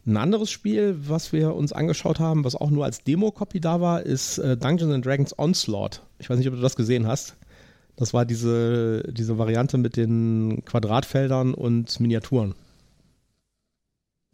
Ein 0.07 0.15
anderes 0.15 0.49
Spiel, 0.49 0.95
was 0.97 1.33
wir 1.33 1.53
uns 1.53 1.73
angeschaut 1.73 2.19
haben, 2.19 2.45
was 2.45 2.55
auch 2.55 2.69
nur 2.69 2.85
als 2.85 3.03
Demo-Copy 3.03 3.59
da 3.59 3.81
war, 3.81 4.03
ist 4.03 4.37
äh, 4.37 4.55
Dungeons 4.55 4.93
and 4.93 5.05
Dragons 5.05 5.37
Onslaught. 5.37 6.01
Ich 6.17 6.29
weiß 6.29 6.37
nicht, 6.37 6.47
ob 6.47 6.55
du 6.55 6.61
das 6.61 6.77
gesehen 6.77 7.05
hast. 7.05 7.35
Das 7.97 8.13
war 8.13 8.23
diese, 8.23 9.03
diese 9.11 9.37
Variante 9.37 9.77
mit 9.77 9.97
den 9.97 10.63
Quadratfeldern 10.63 11.53
und 11.53 11.99
Miniaturen. 11.99 12.55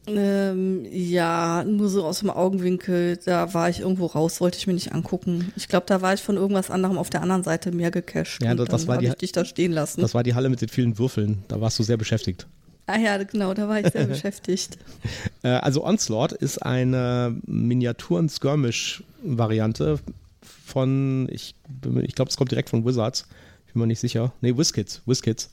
Ähm, 0.05 0.85
ja, 0.91 1.63
nur 1.63 1.89
so 1.89 2.05
aus 2.05 2.19
dem 2.19 2.29
Augenwinkel, 2.29 3.17
da 3.25 3.53
war 3.55 3.69
ich 3.69 3.79
irgendwo 3.79 4.05
raus, 4.05 4.41
wollte 4.41 4.59
ich 4.59 4.67
mir 4.67 4.73
nicht 4.73 4.91
angucken. 4.91 5.53
Ich 5.55 5.69
glaube, 5.69 5.85
da 5.87 6.01
war 6.01 6.13
ich 6.13 6.21
von 6.21 6.35
irgendwas 6.35 6.69
anderem 6.69 6.99
auf 6.99 7.09
der 7.09 7.21
anderen 7.23 7.43
Seite 7.43 7.71
mehr 7.71 7.89
gecached. 7.89 8.43
Ja, 8.43 8.53
das, 8.53 8.67
das 8.67 8.87
war 8.87 8.99
die, 8.99 9.07
ich 9.07 9.15
dich 9.15 9.31
da 9.31 9.43
stehen 9.43 9.71
lassen. 9.71 10.01
Das 10.01 10.13
war 10.13 10.21
die 10.21 10.35
Halle 10.35 10.49
mit 10.49 10.61
den 10.61 10.69
vielen 10.69 10.99
Würfeln. 10.99 11.43
Da 11.47 11.61
warst 11.61 11.79
du 11.79 11.83
sehr 11.83 11.97
beschäftigt. 11.97 12.45
Ah 12.85 12.97
ja, 12.97 13.23
genau, 13.23 13.53
da 13.53 13.69
war 13.69 13.79
ich 13.79 13.87
sehr 13.91 14.05
beschäftigt. 14.07 14.77
Äh, 15.41 15.47
also 15.49 15.85
Onslaught 15.85 16.33
ist 16.33 16.57
eine 16.59 17.35
Miniaturen-Skirmish-Variante 17.45 19.99
von, 20.65 21.27
ich, 21.31 21.55
ich 22.01 22.15
glaube, 22.15 22.29
es 22.29 22.37
kommt 22.37 22.51
direkt 22.51 22.69
von 22.69 22.85
Wizards. 22.85 23.27
Ich 23.67 23.73
bin 23.73 23.81
mir 23.81 23.87
nicht 23.87 23.99
sicher. 23.99 24.33
Nee, 24.41 24.57
WizKids. 24.57 25.01
WizKids. 25.05 25.49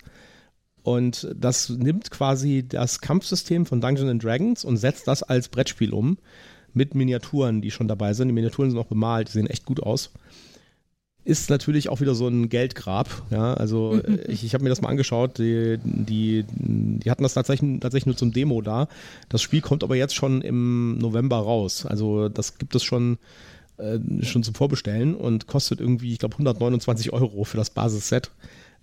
Und 0.82 1.28
das 1.34 1.68
nimmt 1.68 2.10
quasi 2.10 2.64
das 2.66 3.00
Kampfsystem 3.00 3.66
von 3.66 3.80
Dungeons 3.80 4.10
and 4.10 4.24
Dragons 4.24 4.64
und 4.64 4.78
setzt 4.78 5.06
das 5.06 5.22
als 5.22 5.48
Brettspiel 5.48 5.92
um 5.92 6.18
mit 6.72 6.94
Miniaturen, 6.94 7.60
die 7.60 7.70
schon 7.70 7.88
dabei 7.88 8.14
sind. 8.14 8.28
Die 8.28 8.34
Miniaturen 8.34 8.70
sind 8.70 8.78
auch 8.78 8.86
bemalt, 8.86 9.28
die 9.28 9.32
sehen 9.32 9.46
echt 9.46 9.66
gut 9.66 9.82
aus. 9.82 10.10
Ist 11.24 11.50
natürlich 11.50 11.90
auch 11.90 12.00
wieder 12.00 12.14
so 12.14 12.26
ein 12.28 12.48
Geldgrab. 12.48 13.08
Ja, 13.30 13.54
also 13.54 14.00
ich, 14.26 14.44
ich 14.44 14.54
habe 14.54 14.64
mir 14.64 14.70
das 14.70 14.80
mal 14.80 14.88
angeschaut. 14.88 15.38
Die, 15.38 15.78
die, 15.84 16.44
die 16.48 17.10
hatten 17.10 17.22
das 17.22 17.34
tatsächlich, 17.34 17.80
tatsächlich 17.80 18.06
nur 18.06 18.16
zum 18.16 18.32
Demo 18.32 18.62
da. 18.62 18.88
Das 19.28 19.42
Spiel 19.42 19.60
kommt 19.60 19.84
aber 19.84 19.96
jetzt 19.96 20.14
schon 20.14 20.40
im 20.40 20.98
November 20.98 21.36
raus. 21.36 21.84
Also 21.84 22.28
das 22.28 22.58
gibt 22.58 22.74
es 22.74 22.82
schon, 22.82 23.18
äh, 23.76 23.98
schon 24.22 24.42
zum 24.42 24.54
Vorbestellen 24.54 25.14
und 25.14 25.46
kostet 25.46 25.80
irgendwie, 25.80 26.12
ich 26.12 26.18
glaube, 26.18 26.34
129 26.34 27.12
Euro 27.12 27.44
für 27.44 27.58
das 27.58 27.70
Basisset. 27.70 28.30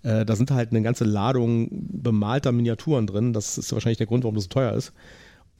Äh, 0.04 0.24
da 0.24 0.36
sind 0.36 0.52
halt 0.52 0.70
eine 0.70 0.82
ganze 0.82 1.04
Ladung 1.04 1.68
bemalter 1.70 2.52
Miniaturen 2.52 3.06
drin. 3.06 3.32
Das 3.32 3.58
ist 3.58 3.72
wahrscheinlich 3.72 3.98
der 3.98 4.06
Grund, 4.06 4.22
warum 4.22 4.36
das 4.36 4.44
so 4.44 4.50
teuer 4.50 4.72
ist. 4.74 4.92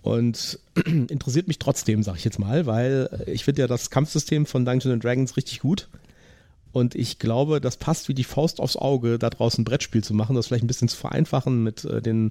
Und 0.03 0.61
interessiert 1.09 1.49
mich 1.49 1.59
trotzdem, 1.59 2.03
sag 2.03 2.17
ich 2.17 2.25
jetzt 2.25 2.39
mal, 2.39 2.67
weil 2.67 3.25
ich 3.27 3.45
finde 3.45 3.63
ja 3.63 3.67
das 3.67 3.91
Kampfsystem 3.91 4.47
von 4.47 4.65
Dungeons 4.65 5.03
Dragons 5.03 5.37
richtig 5.37 5.61
gut. 5.61 5.89
Und 6.79 6.95
ich 6.95 7.19
glaube, 7.19 7.61
das 7.61 7.77
passt 7.77 8.09
wie 8.09 8.15
die 8.15 8.25
Faust 8.25 8.61
aufs 8.61 8.77
Auge, 8.77 9.19
da 9.19 9.31
draußen 9.31 9.63
ein 9.63 9.65
Brettspiel 9.65 10.05
zu 10.05 10.15
machen, 10.15 10.37
das 10.37 10.47
vielleicht 10.47 10.63
ein 10.63 10.69
bisschen 10.69 10.89
zu 10.89 10.97
vereinfachen 10.97 11.63
mit, 11.65 11.85
äh, 11.85 12.01
den, 12.01 12.31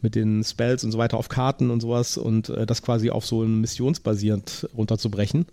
mit 0.00 0.14
den 0.14 0.44
Spells 0.44 0.84
und 0.84 0.92
so 0.92 0.98
weiter 0.98 1.16
auf 1.16 1.28
Karten 1.28 1.70
und 1.70 1.80
sowas 1.80 2.16
und 2.16 2.48
äh, 2.48 2.64
das 2.64 2.82
quasi 2.82 3.10
auf 3.10 3.26
so 3.26 3.42
ein 3.42 3.60
missionsbasierend 3.60 4.68
runterzubrechen. 4.76 5.46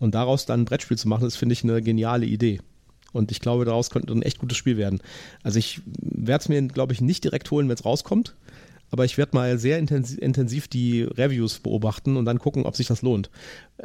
Und 0.00 0.16
daraus 0.16 0.44
dann 0.44 0.62
ein 0.62 0.64
Brettspiel 0.64 0.98
zu 0.98 1.08
machen, 1.08 1.22
das 1.22 1.36
finde 1.36 1.52
ich 1.52 1.62
eine 1.62 1.80
geniale 1.80 2.26
Idee. 2.26 2.60
Und 3.12 3.30
ich 3.30 3.38
glaube, 3.38 3.64
daraus 3.64 3.90
könnte 3.90 4.12
ein 4.12 4.22
echt 4.22 4.40
gutes 4.40 4.58
Spiel 4.58 4.76
werden. 4.76 5.00
Also 5.44 5.60
ich 5.60 5.80
werde 5.86 6.42
es 6.42 6.48
mir, 6.48 6.60
glaube 6.62 6.92
ich, 6.92 7.00
nicht 7.00 7.22
direkt 7.22 7.48
holen, 7.52 7.68
wenn 7.68 7.76
es 7.76 7.84
rauskommt. 7.84 8.34
Aber 8.90 9.04
ich 9.04 9.18
werde 9.18 9.36
mal 9.36 9.56
sehr 9.58 9.78
intensiv, 9.78 10.18
intensiv 10.18 10.66
die 10.68 11.02
Reviews 11.02 11.60
beobachten 11.60 12.16
und 12.16 12.24
dann 12.24 12.40
gucken, 12.40 12.64
ob 12.64 12.74
sich 12.74 12.88
das 12.88 13.02
lohnt. 13.02 13.30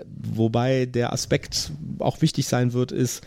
Wobei 0.06 0.88
der 0.88 1.13
Aspekt 1.13 1.72
auch 2.00 2.22
wichtig 2.22 2.48
sein 2.48 2.74
wird, 2.74 2.91
ist, 2.91 3.22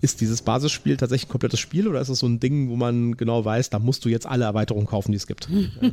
ist 0.00 0.20
dieses 0.20 0.42
Basisspiel 0.42 0.96
tatsächlich 0.96 1.28
ein 1.28 1.32
komplettes 1.32 1.60
Spiel 1.60 1.88
oder 1.88 2.00
ist 2.00 2.08
es 2.08 2.18
so 2.18 2.26
ein 2.26 2.40
Ding, 2.40 2.68
wo 2.68 2.76
man 2.76 3.16
genau 3.16 3.44
weiß, 3.44 3.70
da 3.70 3.78
musst 3.78 4.04
du 4.04 4.08
jetzt 4.08 4.26
alle 4.26 4.44
Erweiterungen 4.44 4.86
kaufen, 4.86 5.12
die 5.12 5.16
es 5.16 5.26
gibt? 5.26 5.48
Ja. 5.50 5.90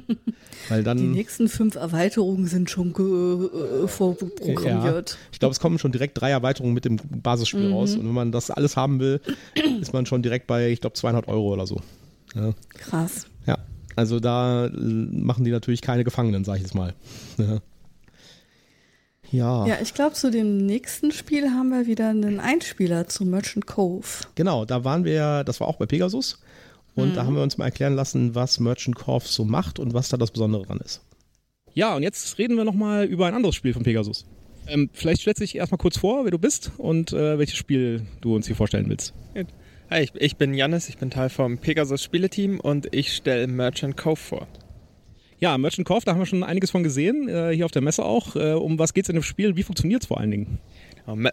Weil 0.70 0.84
dann, 0.84 0.98
die 0.98 1.08
nächsten 1.08 1.48
fünf 1.48 1.76
Erweiterungen 1.76 2.48
sind 2.48 2.70
schon 2.70 2.90
äh, 2.92 3.88
vorprogrammiert. 3.88 5.10
Ja, 5.12 5.18
ich 5.32 5.40
glaube, 5.40 5.52
es 5.52 5.60
kommen 5.60 5.80
schon 5.80 5.92
direkt 5.92 6.20
drei 6.20 6.32
Erweiterungen 6.32 6.74
mit 6.74 6.86
dem 6.86 6.98
Basisspiel 6.98 7.68
mhm. 7.68 7.74
raus 7.74 7.96
und 7.96 8.06
wenn 8.06 8.14
man 8.14 8.32
das 8.32 8.52
alles 8.52 8.78
haben 8.78 9.00
will, 9.00 9.22
ist 9.82 9.94
man 9.94 10.06
schon 10.06 10.22
direkt 10.22 10.48
bei, 10.48 10.70
ich 10.70 10.82
glaube, 10.82 10.96
200 10.96 11.28
Euro 11.28 11.54
oder 11.54 11.68
so. 11.68 11.80
Ja. 12.36 12.54
Krass. 12.70 13.28
Ja, 13.46 13.58
also 13.96 14.20
da 14.20 14.70
machen 14.74 15.44
die 15.44 15.52
natürlich 15.52 15.82
keine 15.82 16.04
Gefangenen, 16.04 16.44
sag 16.44 16.56
ich 16.56 16.62
jetzt 16.62 16.76
mal. 16.76 16.94
Ja. 17.38 17.62
Ja. 19.32 19.66
Ja, 19.66 19.78
ich 19.82 19.94
glaube, 19.94 20.14
zu 20.14 20.30
dem 20.30 20.58
nächsten 20.58 21.12
Spiel 21.12 21.50
haben 21.52 21.70
wir 21.70 21.88
wieder 21.88 22.10
einen 22.10 22.40
Einspieler 22.40 23.08
zu 23.08 23.26
Merchant 23.26 23.66
Cove. 23.66 24.26
Genau, 24.36 24.66
da 24.66 24.84
waren 24.84 25.06
wir, 25.06 25.44
das 25.44 25.60
war 25.60 25.68
auch 25.68 25.78
bei 25.78 25.86
Pegasus. 25.86 26.40
Und 26.96 27.12
mhm. 27.12 27.16
da 27.16 27.26
haben 27.26 27.36
wir 27.36 27.42
uns 27.42 27.58
mal 27.58 27.66
erklären 27.66 27.96
lassen, 27.96 28.36
was 28.36 28.60
Merchant 28.60 28.98
Cove 28.98 29.26
so 29.26 29.46
macht 29.46 29.80
und 29.80 29.94
was 29.94 30.10
da 30.10 30.18
das 30.18 30.32
Besondere 30.32 30.66
dran 30.66 30.80
ist. 30.84 31.02
Ja, 31.74 31.96
und 31.96 32.04
jetzt 32.04 32.38
reden 32.38 32.58
wir 32.58 32.66
nochmal 32.66 33.06
über 33.06 33.28
ein 33.28 33.34
anderes 33.34 33.56
Spiel 33.56 33.74
von 33.74 33.84
Pegasus. 33.84 34.26
Ähm, 34.68 34.90
vielleicht 34.94 35.22
stellst 35.22 35.40
du 35.40 35.44
dich 35.46 35.56
erstmal 35.56 35.78
kurz 35.78 35.98
vor, 35.98 36.26
wer 36.26 36.32
du 36.32 36.38
bist 36.38 36.72
und 36.78 37.14
äh, 37.14 37.38
welches 37.40 37.56
Spiel 37.56 38.06
du 38.20 38.36
uns 38.36 38.48
hier 38.48 38.56
vorstellen 38.56 38.90
willst. 38.90 39.14
Hi, 39.90 40.04
ich, 40.04 40.16
ich 40.16 40.36
bin 40.38 40.54
Jannis, 40.54 40.90
ich 40.90 40.98
bin 40.98 41.10
Teil 41.10 41.30
vom 41.30 41.58
Pegasus 41.58 42.04
Spieleteam 42.04 42.60
und 42.60 42.94
ich 42.94 43.14
stelle 43.14 43.48
Merchant 43.48 43.98
Cove 43.98 44.16
vor. 44.16 44.48
Ja, 45.44 45.58
Merchant 45.58 45.88
Cove, 45.88 46.06
da 46.06 46.12
haben 46.12 46.20
wir 46.20 46.28
schon 46.28 46.44
einiges 46.44 46.70
von 46.70 46.84
gesehen, 46.84 47.28
äh, 47.28 47.52
hier 47.56 47.66
auf 47.66 47.72
der 47.72 47.82
Messe 47.82 48.06
auch. 48.06 48.36
Äh, 48.36 48.54
um 48.54 48.78
was 48.78 48.94
geht 48.94 49.06
es 49.06 49.10
in 49.10 49.16
dem 49.16 49.24
Spiel? 49.24 49.56
Wie 49.56 49.64
funktioniert 49.64 50.04
es 50.04 50.08
vor 50.08 50.20
allen 50.20 50.30
Dingen? 50.30 50.60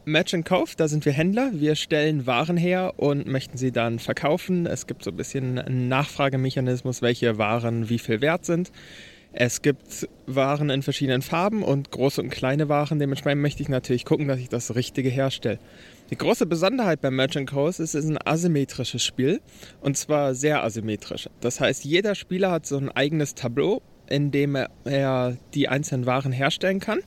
Merchant 0.07 0.47
Cove, 0.47 0.71
da 0.79 0.88
sind 0.88 1.05
wir 1.05 1.12
Händler. 1.12 1.51
Wir 1.53 1.75
stellen 1.75 2.27
Waren 2.27 2.57
her 2.57 2.94
und 2.97 3.27
möchten 3.27 3.59
sie 3.59 3.71
dann 3.71 3.99
verkaufen. 3.99 4.64
Es 4.64 4.87
gibt 4.87 5.05
so 5.05 5.11
ein 5.11 5.16
bisschen 5.18 5.59
einen 5.59 5.88
Nachfragemechanismus, 5.88 7.03
welche 7.03 7.37
Waren 7.37 7.90
wie 7.90 7.99
viel 7.99 8.23
wert 8.23 8.47
sind. 8.47 8.73
Es 9.35 9.61
gibt 9.61 10.09
Waren 10.27 10.71
in 10.71 10.83
verschiedenen 10.83 11.21
Farben 11.21 11.62
und 11.62 11.90
große 11.90 12.23
und 12.23 12.31
kleine 12.31 12.71
Waren. 12.71 12.99
Dementsprechend 12.99 13.42
möchte 13.42 13.62
ich 13.62 13.68
natürlich 13.68 14.07
gucken, 14.07 14.27
dass 14.27 14.38
ich 14.38 14.49
das 14.49 14.75
Richtige 14.75 15.11
herstelle. 15.11 15.59
Die 16.11 16.16
große 16.16 16.47
Besonderheit 16.47 17.03
beim 17.03 17.14
Merchant 17.14 17.51
Cove 17.51 17.68
ist, 17.68 17.81
es 17.81 17.94
ist 17.94 18.09
ein 18.09 18.18
asymmetrisches 18.25 19.05
Spiel 19.05 19.42
und 19.83 19.99
zwar 19.99 20.35
sehr 20.35 20.64
asymmetrisch. 20.64 21.29
Das 21.42 21.61
heißt, 21.61 21.85
jeder 21.85 22.14
Spieler 22.14 22.51
hat 22.51 22.64
so 22.64 22.79
ein 22.79 22.88
eigenes 22.88 23.35
Tableau 23.35 23.83
indem 24.09 24.57
er 24.85 25.37
die 25.55 25.68
einzelnen 25.68 26.07
Waren 26.07 26.33
herstellen 26.33 26.81
kann. 26.81 27.01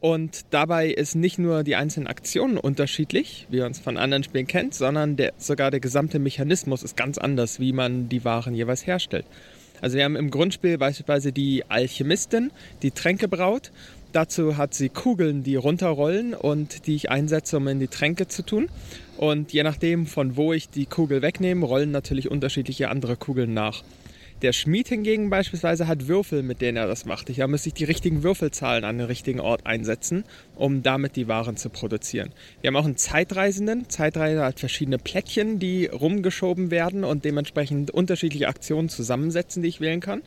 Und 0.00 0.46
dabei 0.50 0.88
ist 0.88 1.14
nicht 1.14 1.38
nur 1.38 1.62
die 1.62 1.76
einzelnen 1.76 2.06
Aktionen 2.06 2.56
unterschiedlich, 2.56 3.46
wie 3.50 3.60
man 3.60 3.72
es 3.72 3.78
von 3.78 3.98
anderen 3.98 4.24
Spielen 4.24 4.46
kennt, 4.46 4.74
sondern 4.74 5.16
der, 5.16 5.34
sogar 5.36 5.70
der 5.70 5.80
gesamte 5.80 6.18
Mechanismus 6.18 6.82
ist 6.82 6.96
ganz 6.96 7.18
anders, 7.18 7.60
wie 7.60 7.74
man 7.74 8.08
die 8.08 8.24
Waren 8.24 8.54
jeweils 8.54 8.86
herstellt. 8.86 9.26
Also 9.82 9.96
wir 9.96 10.04
haben 10.04 10.16
im 10.16 10.30
Grundspiel 10.30 10.78
beispielsweise 10.78 11.32
die 11.32 11.64
Alchemistin, 11.68 12.50
die 12.82 12.90
Tränke 12.90 13.28
braut. 13.28 13.72
Dazu 14.12 14.56
hat 14.56 14.74
sie 14.74 14.88
Kugeln, 14.88 15.42
die 15.42 15.56
runterrollen 15.56 16.34
und 16.34 16.86
die 16.86 16.96
ich 16.96 17.10
einsetze, 17.10 17.58
um 17.58 17.68
in 17.68 17.78
die 17.78 17.88
Tränke 17.88 18.26
zu 18.26 18.42
tun. 18.42 18.68
Und 19.18 19.52
je 19.52 19.62
nachdem, 19.62 20.06
von 20.06 20.36
wo 20.36 20.52
ich 20.52 20.68
die 20.70 20.86
Kugel 20.86 21.22
wegnehme, 21.22 21.64
rollen 21.64 21.90
natürlich 21.90 22.30
unterschiedliche 22.30 22.88
andere 22.88 23.16
Kugeln 23.16 23.54
nach. 23.54 23.82
Der 24.42 24.54
Schmied 24.54 24.88
hingegen 24.88 25.28
beispielsweise 25.28 25.86
hat 25.86 26.08
Würfel, 26.08 26.42
mit 26.42 26.62
denen 26.62 26.78
er 26.78 26.86
das 26.86 27.04
macht. 27.04 27.28
Ich 27.28 27.46
muss 27.46 27.66
ich 27.66 27.74
die 27.74 27.84
richtigen 27.84 28.22
Würfelzahlen 28.22 28.84
an 28.84 28.96
den 28.96 29.06
richtigen 29.06 29.38
Ort 29.38 29.66
einsetzen, 29.66 30.24
um 30.56 30.82
damit 30.82 31.16
die 31.16 31.28
Waren 31.28 31.58
zu 31.58 31.68
produzieren. 31.68 32.30
Wir 32.62 32.68
haben 32.68 32.76
auch 32.76 32.86
einen 32.86 32.96
Zeitreisenden. 32.96 33.90
Zeitreisender 33.90 34.46
hat 34.46 34.58
verschiedene 34.58 34.96
Plättchen, 34.96 35.58
die 35.58 35.84
rumgeschoben 35.84 36.70
werden 36.70 37.04
und 37.04 37.26
dementsprechend 37.26 37.90
unterschiedliche 37.90 38.48
Aktionen 38.48 38.88
zusammensetzen, 38.88 39.62
die 39.62 39.68
ich 39.68 39.82
wählen 39.82 40.00
kann. 40.00 40.22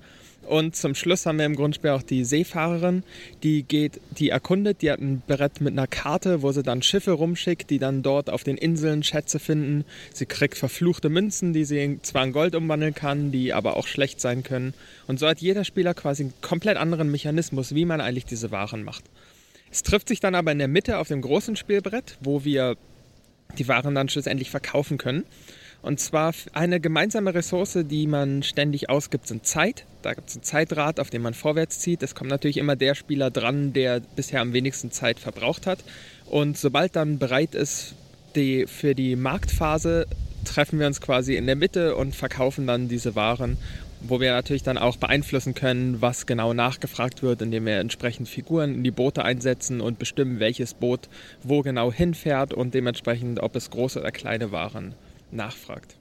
Und 0.47 0.75
zum 0.75 0.93
Schluss 0.93 1.25
haben 1.25 1.37
wir 1.37 1.45
im 1.45 1.55
Grundspiel 1.55 1.91
auch 1.91 2.03
die 2.03 2.25
Seefahrerin, 2.25 3.03
die 3.43 3.63
geht, 3.63 3.99
die 4.17 4.29
erkundet, 4.29 4.81
die 4.81 4.91
hat 4.91 4.99
ein 4.99 5.21
Brett 5.25 5.61
mit 5.61 5.73
einer 5.73 5.87
Karte, 5.87 6.41
wo 6.41 6.51
sie 6.51 6.63
dann 6.63 6.81
Schiffe 6.81 7.11
rumschickt, 7.11 7.69
die 7.69 7.79
dann 7.79 8.03
dort 8.03 8.29
auf 8.29 8.43
den 8.43 8.57
Inseln 8.57 9.03
Schätze 9.03 9.39
finden. 9.39 9.85
Sie 10.13 10.25
kriegt 10.25 10.57
verfluchte 10.57 11.09
Münzen, 11.09 11.53
die 11.53 11.65
sie 11.65 11.99
zwar 12.01 12.23
in 12.25 12.33
Gold 12.33 12.55
umwandeln 12.55 12.93
kann, 12.93 13.31
die 13.31 13.53
aber 13.53 13.77
auch 13.77 13.87
schlecht 13.87 14.19
sein 14.19 14.43
können. 14.43 14.73
Und 15.07 15.19
so 15.19 15.27
hat 15.27 15.39
jeder 15.39 15.63
Spieler 15.63 15.93
quasi 15.93 16.23
einen 16.23 16.33
komplett 16.41 16.77
anderen 16.77 17.09
Mechanismus, 17.09 17.73
wie 17.73 17.85
man 17.85 18.01
eigentlich 18.01 18.25
diese 18.25 18.51
Waren 18.51 18.83
macht. 18.83 19.03
Es 19.71 19.81
trifft 19.81 20.07
sich 20.07 20.19
dann 20.19 20.35
aber 20.35 20.51
in 20.51 20.59
der 20.59 20.67
Mitte 20.67 20.99
auf 20.99 21.07
dem 21.07 21.21
großen 21.21 21.55
Spielbrett, 21.55 22.17
wo 22.21 22.43
wir 22.43 22.77
die 23.57 23.67
Waren 23.67 23.95
dann 23.95 24.09
schlussendlich 24.09 24.51
verkaufen 24.51 24.97
können. 24.97 25.23
Und 25.83 25.99
zwar 25.99 26.33
eine 26.53 26.79
gemeinsame 26.79 27.33
Ressource, 27.33 27.77
die 27.83 28.07
man 28.07 28.41
ständig 28.41 28.89
ausgibt, 28.89 29.27
sind 29.27 29.45
Zeit. 29.45 29.83
Da 30.01 30.13
gibt 30.13 30.29
es 30.29 30.35
ein 30.37 30.41
Zeitrad, 30.41 30.97
auf 31.01 31.09
dem 31.09 31.21
man 31.21 31.33
vorwärts 31.33 31.79
zieht. 31.79 32.01
Es 32.03 32.15
kommt 32.15 32.29
natürlich 32.29 32.55
immer 32.55 32.77
der 32.77 32.95
Spieler 32.95 33.29
dran, 33.29 33.73
der 33.73 33.99
bisher 34.15 34.39
am 34.39 34.53
wenigsten 34.53 34.91
Zeit 34.91 35.19
verbraucht 35.19 35.67
hat. 35.67 35.79
Und 36.25 36.57
sobald 36.57 36.95
dann 36.95 37.19
bereit 37.19 37.53
ist 37.53 37.95
die, 38.33 38.65
für 38.65 38.95
die 38.95 39.17
Marktphase, 39.17 40.07
treffen 40.45 40.79
wir 40.79 40.87
uns 40.87 41.01
quasi 41.01 41.35
in 41.35 41.47
der 41.47 41.57
Mitte 41.57 41.97
und 41.97 42.15
verkaufen 42.15 42.65
dann 42.65 42.87
diese 42.87 43.15
Waren, 43.15 43.57
wo 43.99 44.21
wir 44.21 44.31
natürlich 44.31 44.63
dann 44.63 44.77
auch 44.77 44.95
beeinflussen 44.95 45.53
können, 45.53 46.01
was 46.01 46.25
genau 46.25 46.53
nachgefragt 46.53 47.23
wird, 47.23 47.41
indem 47.41 47.65
wir 47.65 47.79
entsprechend 47.79 48.29
Figuren 48.29 48.73
in 48.73 48.83
die 48.85 48.91
Boote 48.91 49.25
einsetzen 49.25 49.81
und 49.81 49.99
bestimmen, 49.99 50.39
welches 50.39 50.75
Boot 50.75 51.09
wo 51.43 51.61
genau 51.61 51.91
hinfährt 51.91 52.53
und 52.53 52.73
dementsprechend, 52.73 53.41
ob 53.41 53.57
es 53.57 53.69
große 53.69 53.99
oder 53.99 54.11
kleine 54.11 54.53
Waren 54.53 54.95
nachfragt. 55.35 55.97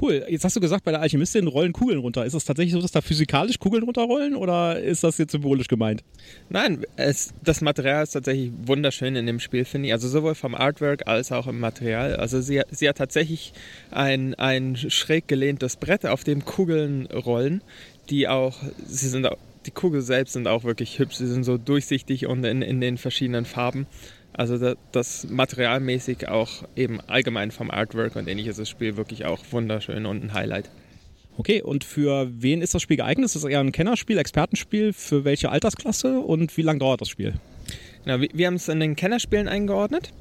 Cool. 0.00 0.24
Jetzt 0.28 0.44
hast 0.44 0.56
du 0.56 0.60
gesagt, 0.60 0.84
bei 0.84 0.92
der 0.92 1.00
Alchemistin 1.00 1.46
rollen 1.46 1.72
Kugeln 1.72 1.98
runter. 1.98 2.24
Ist 2.24 2.34
es 2.34 2.44
tatsächlich 2.44 2.72
so, 2.72 2.80
dass 2.80 2.92
da 2.92 3.00
physikalisch 3.00 3.58
Kugeln 3.58 3.82
runterrollen 3.82 4.34
oder 4.36 4.80
ist 4.80 5.04
das 5.04 5.18
jetzt 5.18 5.32
symbolisch 5.32 5.68
gemeint? 5.68 6.04
Nein, 6.48 6.84
es, 6.96 7.34
das 7.42 7.60
Material 7.60 8.04
ist 8.04 8.12
tatsächlich 8.12 8.52
wunderschön 8.64 9.16
in 9.16 9.26
dem 9.26 9.40
Spiel, 9.40 9.64
finde 9.64 9.88
ich. 9.88 9.92
Also 9.92 10.08
sowohl 10.08 10.34
vom 10.34 10.54
Artwork 10.54 11.06
als 11.06 11.32
auch 11.32 11.46
im 11.46 11.58
Material. 11.58 12.16
Also 12.16 12.40
sie, 12.40 12.62
sie 12.70 12.88
hat 12.88 12.98
tatsächlich 12.98 13.52
ein, 13.90 14.34
ein 14.34 14.76
schräg 14.76 15.28
gelehntes 15.28 15.76
Brett, 15.76 16.06
auf 16.06 16.24
dem 16.24 16.44
Kugeln 16.44 17.06
rollen, 17.06 17.62
die 18.08 18.28
auch, 18.28 18.56
sie 18.86 19.08
sind 19.08 19.28
die 19.66 19.70
Kugel 19.70 20.00
selbst 20.00 20.32
sind 20.32 20.48
auch 20.48 20.64
wirklich 20.64 20.98
hübsch. 20.98 21.16
Sie 21.16 21.26
sind 21.26 21.44
so 21.44 21.58
durchsichtig 21.58 22.26
und 22.26 22.44
in, 22.44 22.62
in 22.62 22.80
den 22.80 22.96
verschiedenen 22.96 23.44
Farben. 23.44 23.86
Also 24.32 24.58
das, 24.58 24.76
das 24.92 25.26
materialmäßig 25.28 26.28
auch 26.28 26.64
eben 26.76 27.00
allgemein 27.02 27.50
vom 27.50 27.70
Artwork 27.70 28.16
und 28.16 28.28
ähnliches 28.28 28.56
das 28.56 28.68
Spiel 28.68 28.96
wirklich 28.96 29.24
auch 29.24 29.40
wunderschön 29.50 30.06
und 30.06 30.22
ein 30.22 30.32
Highlight. 30.32 30.70
Okay, 31.36 31.62
und 31.62 31.84
für 31.84 32.28
wen 32.30 32.60
ist 32.60 32.74
das 32.74 32.82
Spiel 32.82 32.98
geeignet? 32.98 33.26
Ist 33.26 33.36
das 33.36 33.44
eher 33.44 33.60
ein 33.60 33.72
Kennerspiel, 33.72 34.18
Expertenspiel? 34.18 34.92
Für 34.92 35.24
welche 35.24 35.50
Altersklasse 35.50 36.20
und 36.20 36.56
wie 36.56 36.62
lange 36.62 36.80
dauert 36.80 37.00
das 37.00 37.08
Spiel? 37.08 37.34
Genau, 38.04 38.20
wir, 38.20 38.28
wir 38.32 38.46
haben 38.46 38.54
es 38.54 38.68
in 38.68 38.80
den 38.80 38.96
Kennerspielen 38.96 39.48
eingeordnet. 39.48 40.12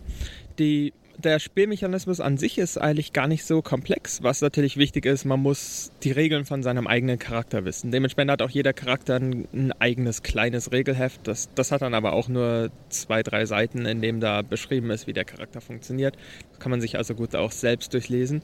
Die 0.60 0.94
der 1.24 1.40
Spielmechanismus 1.40 2.20
an 2.20 2.38
sich 2.38 2.58
ist 2.58 2.78
eigentlich 2.78 3.14
gar 3.14 3.28
nicht 3.28 3.46
so 3.46 3.62
komplex. 3.62 4.24
Was 4.24 4.42
natürlich 4.42 4.78
wichtig 4.78 5.06
ist, 5.06 5.26
man 5.26 5.42
muss 5.42 5.92
die 6.04 6.12
Regeln 6.12 6.46
von 6.46 6.64
seinem 6.64 6.88
eigenen 6.88 7.20
Charakter 7.20 7.66
wissen. 7.66 7.92
Dementsprechend 7.92 8.32
hat 8.32 8.42
auch 8.42 8.50
jeder 8.50 8.74
Charakter 8.74 9.16
ein, 9.16 9.48
ein 9.54 9.72
eigenes 9.74 10.24
kleines 10.24 10.72
Regelheft. 10.72 11.28
Das, 11.28 11.50
das 11.56 11.72
hat 11.72 11.82
dann 11.82 11.94
aber 11.94 12.14
auch 12.14 12.30
nur 12.30 12.72
zwei, 12.90 13.22
drei 13.22 13.46
Seiten, 13.46 13.86
in 13.86 14.02
dem 14.02 14.20
da 14.20 14.42
beschrieben 14.42 14.90
ist, 14.92 15.08
wie 15.08 15.14
der 15.14 15.26
Charakter 15.26 15.62
funktioniert. 15.62 16.16
Das 16.52 16.60
kann 16.60 16.72
man 16.72 16.82
sich 16.82 16.98
also 16.98 17.16
gut 17.16 17.36
auch 17.36 17.52
selbst 17.52 17.94
durchlesen. 17.94 18.42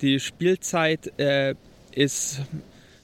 Die 0.00 0.18
Spielzeit 0.18 1.12
äh, 1.18 1.54
ist 1.92 2.42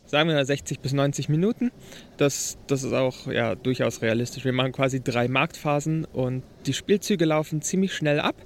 sagen 0.04 0.28
wir 0.28 0.44
60 0.44 0.80
bis 0.80 0.92
90 0.92 1.30
Minuten. 1.30 1.72
Das, 2.18 2.58
das 2.66 2.82
ist 2.85 2.92
auch 2.92 3.28
ja, 3.28 3.54
durchaus 3.54 4.02
realistisch. 4.02 4.44
Wir 4.44 4.52
machen 4.52 4.72
quasi 4.72 5.02
drei 5.02 5.26
Marktphasen 5.26 6.04
und 6.04 6.42
die 6.66 6.74
Spielzüge 6.74 7.24
laufen 7.24 7.62
ziemlich 7.62 7.94
schnell 7.94 8.20
ab. 8.20 8.37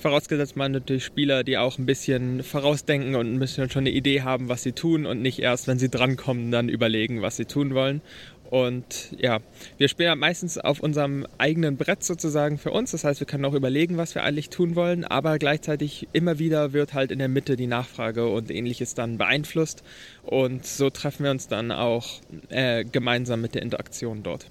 Vorausgesetzt 0.00 0.56
man 0.56 0.72
natürlich 0.72 1.04
Spieler, 1.04 1.44
die 1.44 1.58
auch 1.58 1.76
ein 1.76 1.84
bisschen 1.84 2.42
vorausdenken 2.42 3.16
und 3.16 3.34
ein 3.34 3.38
bisschen 3.38 3.68
schon 3.68 3.82
eine 3.82 3.90
Idee 3.90 4.22
haben, 4.22 4.48
was 4.48 4.62
sie 4.62 4.72
tun 4.72 5.04
und 5.04 5.20
nicht 5.20 5.40
erst, 5.40 5.66
wenn 5.66 5.78
sie 5.78 5.90
drankommen, 5.90 6.50
dann 6.50 6.70
überlegen, 6.70 7.20
was 7.20 7.36
sie 7.36 7.44
tun 7.44 7.74
wollen. 7.74 8.00
Und 8.48 9.14
ja, 9.18 9.40
wir 9.76 9.88
spielen 9.88 10.18
meistens 10.18 10.56
auf 10.56 10.80
unserem 10.80 11.26
eigenen 11.36 11.76
Brett 11.76 12.02
sozusagen 12.02 12.56
für 12.56 12.70
uns. 12.70 12.92
Das 12.92 13.04
heißt, 13.04 13.20
wir 13.20 13.26
können 13.26 13.44
auch 13.44 13.52
überlegen, 13.52 13.98
was 13.98 14.14
wir 14.14 14.24
eigentlich 14.24 14.48
tun 14.48 14.74
wollen, 14.74 15.04
aber 15.04 15.38
gleichzeitig 15.38 16.08
immer 16.14 16.38
wieder 16.38 16.72
wird 16.72 16.94
halt 16.94 17.12
in 17.12 17.18
der 17.18 17.28
Mitte 17.28 17.56
die 17.56 17.66
Nachfrage 17.66 18.26
und 18.26 18.50
ähnliches 18.50 18.94
dann 18.94 19.18
beeinflusst. 19.18 19.84
Und 20.22 20.64
so 20.64 20.88
treffen 20.88 21.24
wir 21.24 21.30
uns 21.30 21.46
dann 21.46 21.72
auch 21.72 22.22
äh, 22.48 22.84
gemeinsam 22.84 23.42
mit 23.42 23.54
der 23.54 23.60
Interaktion 23.60 24.22
dort. 24.22 24.46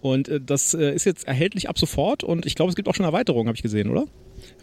Und 0.00 0.28
äh, 0.28 0.40
das 0.40 0.74
äh, 0.74 0.94
ist 0.94 1.04
jetzt 1.04 1.26
erhältlich 1.26 1.68
ab 1.68 1.78
sofort 1.78 2.24
und 2.24 2.46
ich 2.46 2.54
glaube, 2.54 2.70
es 2.70 2.76
gibt 2.76 2.88
auch 2.88 2.94
schon 2.94 3.04
Erweiterungen, 3.06 3.48
habe 3.48 3.56
ich 3.56 3.62
gesehen, 3.62 3.90
oder? 3.90 4.06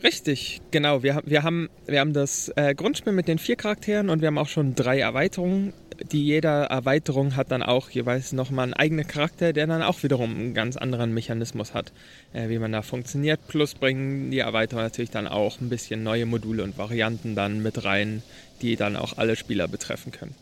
Richtig, 0.03 0.61
genau. 0.71 1.03
Wir, 1.03 1.21
wir, 1.25 1.43
haben, 1.43 1.69
wir 1.85 1.99
haben 1.99 2.13
das 2.13 2.51
äh, 2.55 2.73
Grundspiel 2.73 3.13
mit 3.13 3.27
den 3.27 3.37
vier 3.37 3.55
Charakteren 3.55 4.09
und 4.09 4.21
wir 4.21 4.27
haben 4.27 4.37
auch 4.37 4.47
schon 4.47 4.75
drei 4.75 4.99
Erweiterungen. 4.99 5.73
Die 6.11 6.23
jeder 6.23 6.65
Erweiterung 6.65 7.35
hat 7.35 7.51
dann 7.51 7.63
auch 7.63 7.89
jeweils 7.89 8.31
nochmal 8.31 8.65
einen 8.65 8.73
eigenen 8.73 9.07
Charakter, 9.07 9.53
der 9.53 9.65
dann 9.65 9.81
auch 9.81 10.03
wiederum 10.03 10.35
einen 10.35 10.53
ganz 10.53 10.77
anderen 10.77 11.13
Mechanismus 11.13 11.73
hat, 11.73 11.91
äh, 12.33 12.49
wie 12.49 12.59
man 12.59 12.71
da 12.71 12.81
funktioniert. 12.81 13.39
Plus 13.47 13.73
bringen 13.73 14.29
die 14.29 14.39
Erweiterungen 14.39 14.85
natürlich 14.85 15.11
dann 15.11 15.27
auch 15.27 15.59
ein 15.59 15.69
bisschen 15.69 16.03
neue 16.03 16.25
Module 16.25 16.63
und 16.63 16.77
Varianten 16.77 17.35
dann 17.35 17.63
mit 17.63 17.83
rein, 17.83 18.21
die 18.61 18.75
dann 18.75 18.95
auch 18.95 19.17
alle 19.17 19.35
Spieler 19.35 19.67
betreffen 19.67 20.11
können. 20.11 20.35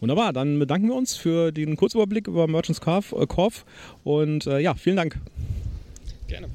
Wunderbar, 0.00 0.32
dann 0.32 0.58
bedanken 0.58 0.88
wir 0.88 0.94
uns 0.94 1.14
für 1.14 1.52
den 1.52 1.76
Kurzüberblick 1.76 2.26
über 2.26 2.46
Merchants 2.46 2.80
Cove, 2.80 3.14
äh, 3.16 4.08
und 4.08 4.46
äh, 4.46 4.58
ja, 4.58 4.74
vielen 4.74 4.96
Dank. 4.96 5.18
Gerne. 6.26 6.48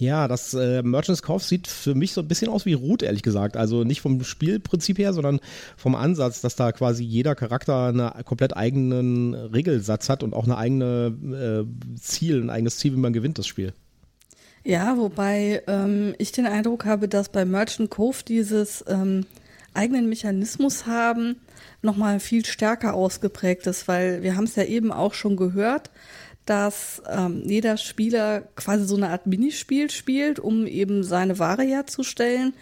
Ja, 0.00 0.28
das 0.28 0.54
äh, 0.54 0.82
Merchants 0.82 1.22
Cove 1.22 1.44
sieht 1.44 1.68
für 1.68 1.94
mich 1.94 2.12
so 2.12 2.22
ein 2.22 2.26
bisschen 2.26 2.48
aus 2.48 2.64
wie 2.64 2.72
Root, 2.72 3.02
ehrlich 3.02 3.22
gesagt. 3.22 3.56
Also 3.56 3.84
nicht 3.84 4.00
vom 4.00 4.24
Spielprinzip 4.24 4.98
her, 4.98 5.12
sondern 5.12 5.40
vom 5.76 5.94
Ansatz, 5.94 6.40
dass 6.40 6.56
da 6.56 6.72
quasi 6.72 7.04
jeder 7.04 7.34
Charakter 7.34 7.88
einen 7.88 8.24
komplett 8.24 8.56
eigenen 8.56 9.34
Regelsatz 9.34 10.08
hat 10.08 10.22
und 10.22 10.32
auch 10.32 10.44
eine 10.44 10.56
eigene 10.56 11.66
äh, 11.68 11.98
Ziel, 12.00 12.42
ein 12.42 12.50
eigenes 12.50 12.78
Ziel, 12.78 12.94
wie 12.94 12.98
man 12.98 13.12
gewinnt 13.12 13.38
das 13.38 13.46
Spiel. 13.46 13.74
Ja, 14.64 14.96
wobei 14.96 15.62
ähm, 15.66 16.14
ich 16.18 16.32
den 16.32 16.46
Eindruck 16.46 16.86
habe, 16.86 17.06
dass 17.06 17.28
bei 17.28 17.44
Merchant 17.44 17.90
Cove 17.90 18.24
dieses 18.26 18.82
ähm, 18.88 19.26
eigenen 19.74 20.08
Mechanismus 20.08 20.86
haben 20.86 21.36
nochmal 21.82 22.20
viel 22.20 22.44
stärker 22.44 22.94
ausgeprägt 22.94 23.66
ist, 23.66 23.88
weil 23.88 24.22
wir 24.22 24.36
haben 24.36 24.44
es 24.44 24.56
ja 24.56 24.64
eben 24.64 24.92
auch 24.92 25.14
schon 25.14 25.36
gehört, 25.36 25.90
dass 26.46 27.02
ähm, 27.08 27.42
jeder 27.44 27.76
Spieler 27.76 28.42
quasi 28.56 28.84
so 28.84 28.96
eine 28.96 29.10
Art 29.10 29.26
Minispiel 29.26 29.90
spielt, 29.90 30.38
um 30.38 30.66
eben 30.66 31.04
seine 31.04 31.38
Ware 31.38 31.62
herzustellen. 31.62 32.54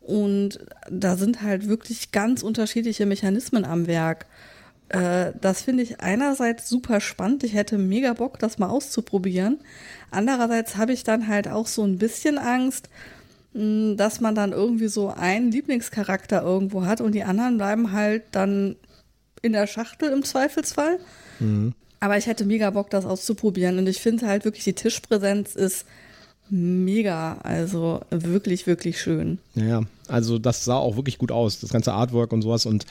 Und 0.00 0.60
da 0.90 1.16
sind 1.16 1.42
halt 1.42 1.68
wirklich 1.68 2.12
ganz 2.12 2.42
unterschiedliche 2.42 3.06
Mechanismen 3.06 3.64
am 3.64 3.86
Werk. 3.86 4.26
Äh, 4.90 5.32
das 5.40 5.62
finde 5.62 5.82
ich 5.82 6.00
einerseits 6.00 6.68
super 6.68 7.00
spannend. 7.00 7.44
Ich 7.44 7.54
hätte 7.54 7.78
mega 7.78 8.12
Bock, 8.12 8.38
das 8.38 8.58
mal 8.58 8.68
auszuprobieren. 8.68 9.60
Andererseits 10.10 10.76
habe 10.76 10.92
ich 10.92 11.04
dann 11.04 11.28
halt 11.28 11.48
auch 11.48 11.66
so 11.66 11.84
ein 11.84 11.98
bisschen 11.98 12.38
Angst, 12.38 12.90
dass 13.52 14.20
man 14.20 14.34
dann 14.34 14.52
irgendwie 14.52 14.88
so 14.88 15.08
einen 15.08 15.50
Lieblingscharakter 15.50 16.42
irgendwo 16.42 16.84
hat 16.84 17.00
und 17.00 17.14
die 17.14 17.24
anderen 17.24 17.56
bleiben 17.56 17.92
halt 17.92 18.22
dann 18.30 18.76
in 19.42 19.52
der 19.52 19.66
Schachtel 19.66 20.12
im 20.12 20.22
Zweifelsfall. 20.22 20.98
Mhm. 21.40 21.74
Aber 21.98 22.16
ich 22.16 22.26
hätte 22.26 22.44
mega 22.44 22.70
Bock, 22.70 22.90
das 22.90 23.04
auszuprobieren. 23.04 23.78
Und 23.78 23.88
ich 23.88 24.00
finde 24.00 24.26
halt 24.26 24.44
wirklich, 24.44 24.64
die 24.64 24.72
Tischpräsenz 24.72 25.54
ist 25.54 25.84
mega. 26.48 27.38
Also 27.42 28.00
wirklich, 28.10 28.66
wirklich 28.66 29.00
schön. 29.00 29.38
Ja, 29.54 29.82
also 30.08 30.38
das 30.38 30.64
sah 30.64 30.76
auch 30.76 30.96
wirklich 30.96 31.18
gut 31.18 31.32
aus. 31.32 31.60
Das 31.60 31.70
ganze 31.70 31.92
Artwork 31.92 32.32
und 32.32 32.42
sowas 32.42 32.66
und 32.66 32.86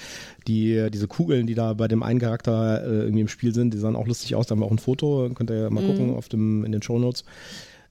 die, 0.47 0.89
diese 0.91 1.07
Kugeln, 1.07 1.47
die 1.47 1.55
da 1.55 1.73
bei 1.73 1.87
dem 1.87 2.03
einen 2.03 2.19
Charakter 2.19 2.83
äh, 2.83 3.03
irgendwie 3.03 3.21
im 3.21 3.27
Spiel 3.27 3.53
sind, 3.53 3.73
die 3.73 3.77
sahen 3.77 3.95
auch 3.95 4.07
lustig 4.07 4.35
aus. 4.35 4.47
Da 4.47 4.51
haben 4.51 4.59
wir 4.59 4.65
auch 4.65 4.71
ein 4.71 4.79
Foto, 4.79 5.29
könnt 5.33 5.49
ihr 5.49 5.69
mal 5.69 5.83
mhm. 5.83 5.87
gucken 5.87 6.15
auf 6.15 6.29
dem, 6.29 6.63
in 6.63 6.71
den 6.71 6.81
Show 6.81 6.99
Notes. 6.99 7.23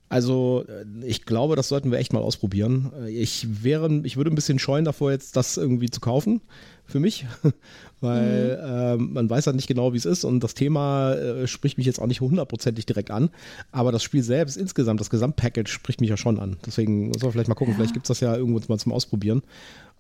Also 0.09 0.65
äh, 0.69 1.07
ich 1.07 1.25
glaube, 1.25 1.57
das 1.57 1.69
sollten 1.69 1.91
wir 1.91 1.99
echt 1.99 2.13
mal 2.13 2.21
ausprobieren. 2.21 2.93
Äh, 3.05 3.11
ich 3.11 3.65
wäre, 3.65 4.01
ich 4.05 4.17
würde 4.17 4.31
ein 4.31 4.35
bisschen 4.35 4.59
scheuen 4.59 4.85
davor, 4.85 5.11
jetzt 5.11 5.37
das 5.37 5.57
irgendwie 5.57 5.91
zu 5.91 6.01
kaufen 6.01 6.41
für 6.87 7.01
mich, 7.01 7.27
weil 8.01 8.97
mhm. 8.97 9.11
äh, 9.11 9.13
man 9.13 9.31
weiß 9.31 9.47
halt 9.47 9.57
nicht 9.57 9.69
genau, 9.69 9.93
wie 9.93 9.99
es 9.99 10.07
ist 10.07 10.25
und 10.25 10.43
das 10.43 10.55
Thema 10.55 11.13
äh, 11.13 11.47
spricht 11.47 11.77
mich 11.77 11.87
jetzt 11.87 12.01
auch 12.01 12.07
nicht 12.07 12.23
hundertprozentig 12.23 12.87
direkt 12.87 13.11
an, 13.11 13.31
aber 13.73 13.93
das 13.93 14.03
Spiel 14.03 14.23
selbst 14.23 14.57
insgesamt, 14.57 15.01
das 15.01 15.11
Gesamtpackage 15.11 15.69
spricht 15.69 16.01
mich 16.01 16.09
ja 16.09 16.17
schon 16.17 16.39
an. 16.41 16.57
Deswegen 16.65 17.09
muss 17.09 17.23
man 17.23 17.33
vielleicht 17.33 17.49
mal 17.49 17.55
gucken, 17.55 17.75
ja. 17.75 17.77
vielleicht 17.77 17.95
gibt 17.95 18.07
es 18.07 18.09
das 18.09 18.21
ja 18.21 18.35
irgendwo 18.35 18.61
mal 18.69 18.79
zum 18.79 18.93
Ausprobieren. 18.93 19.43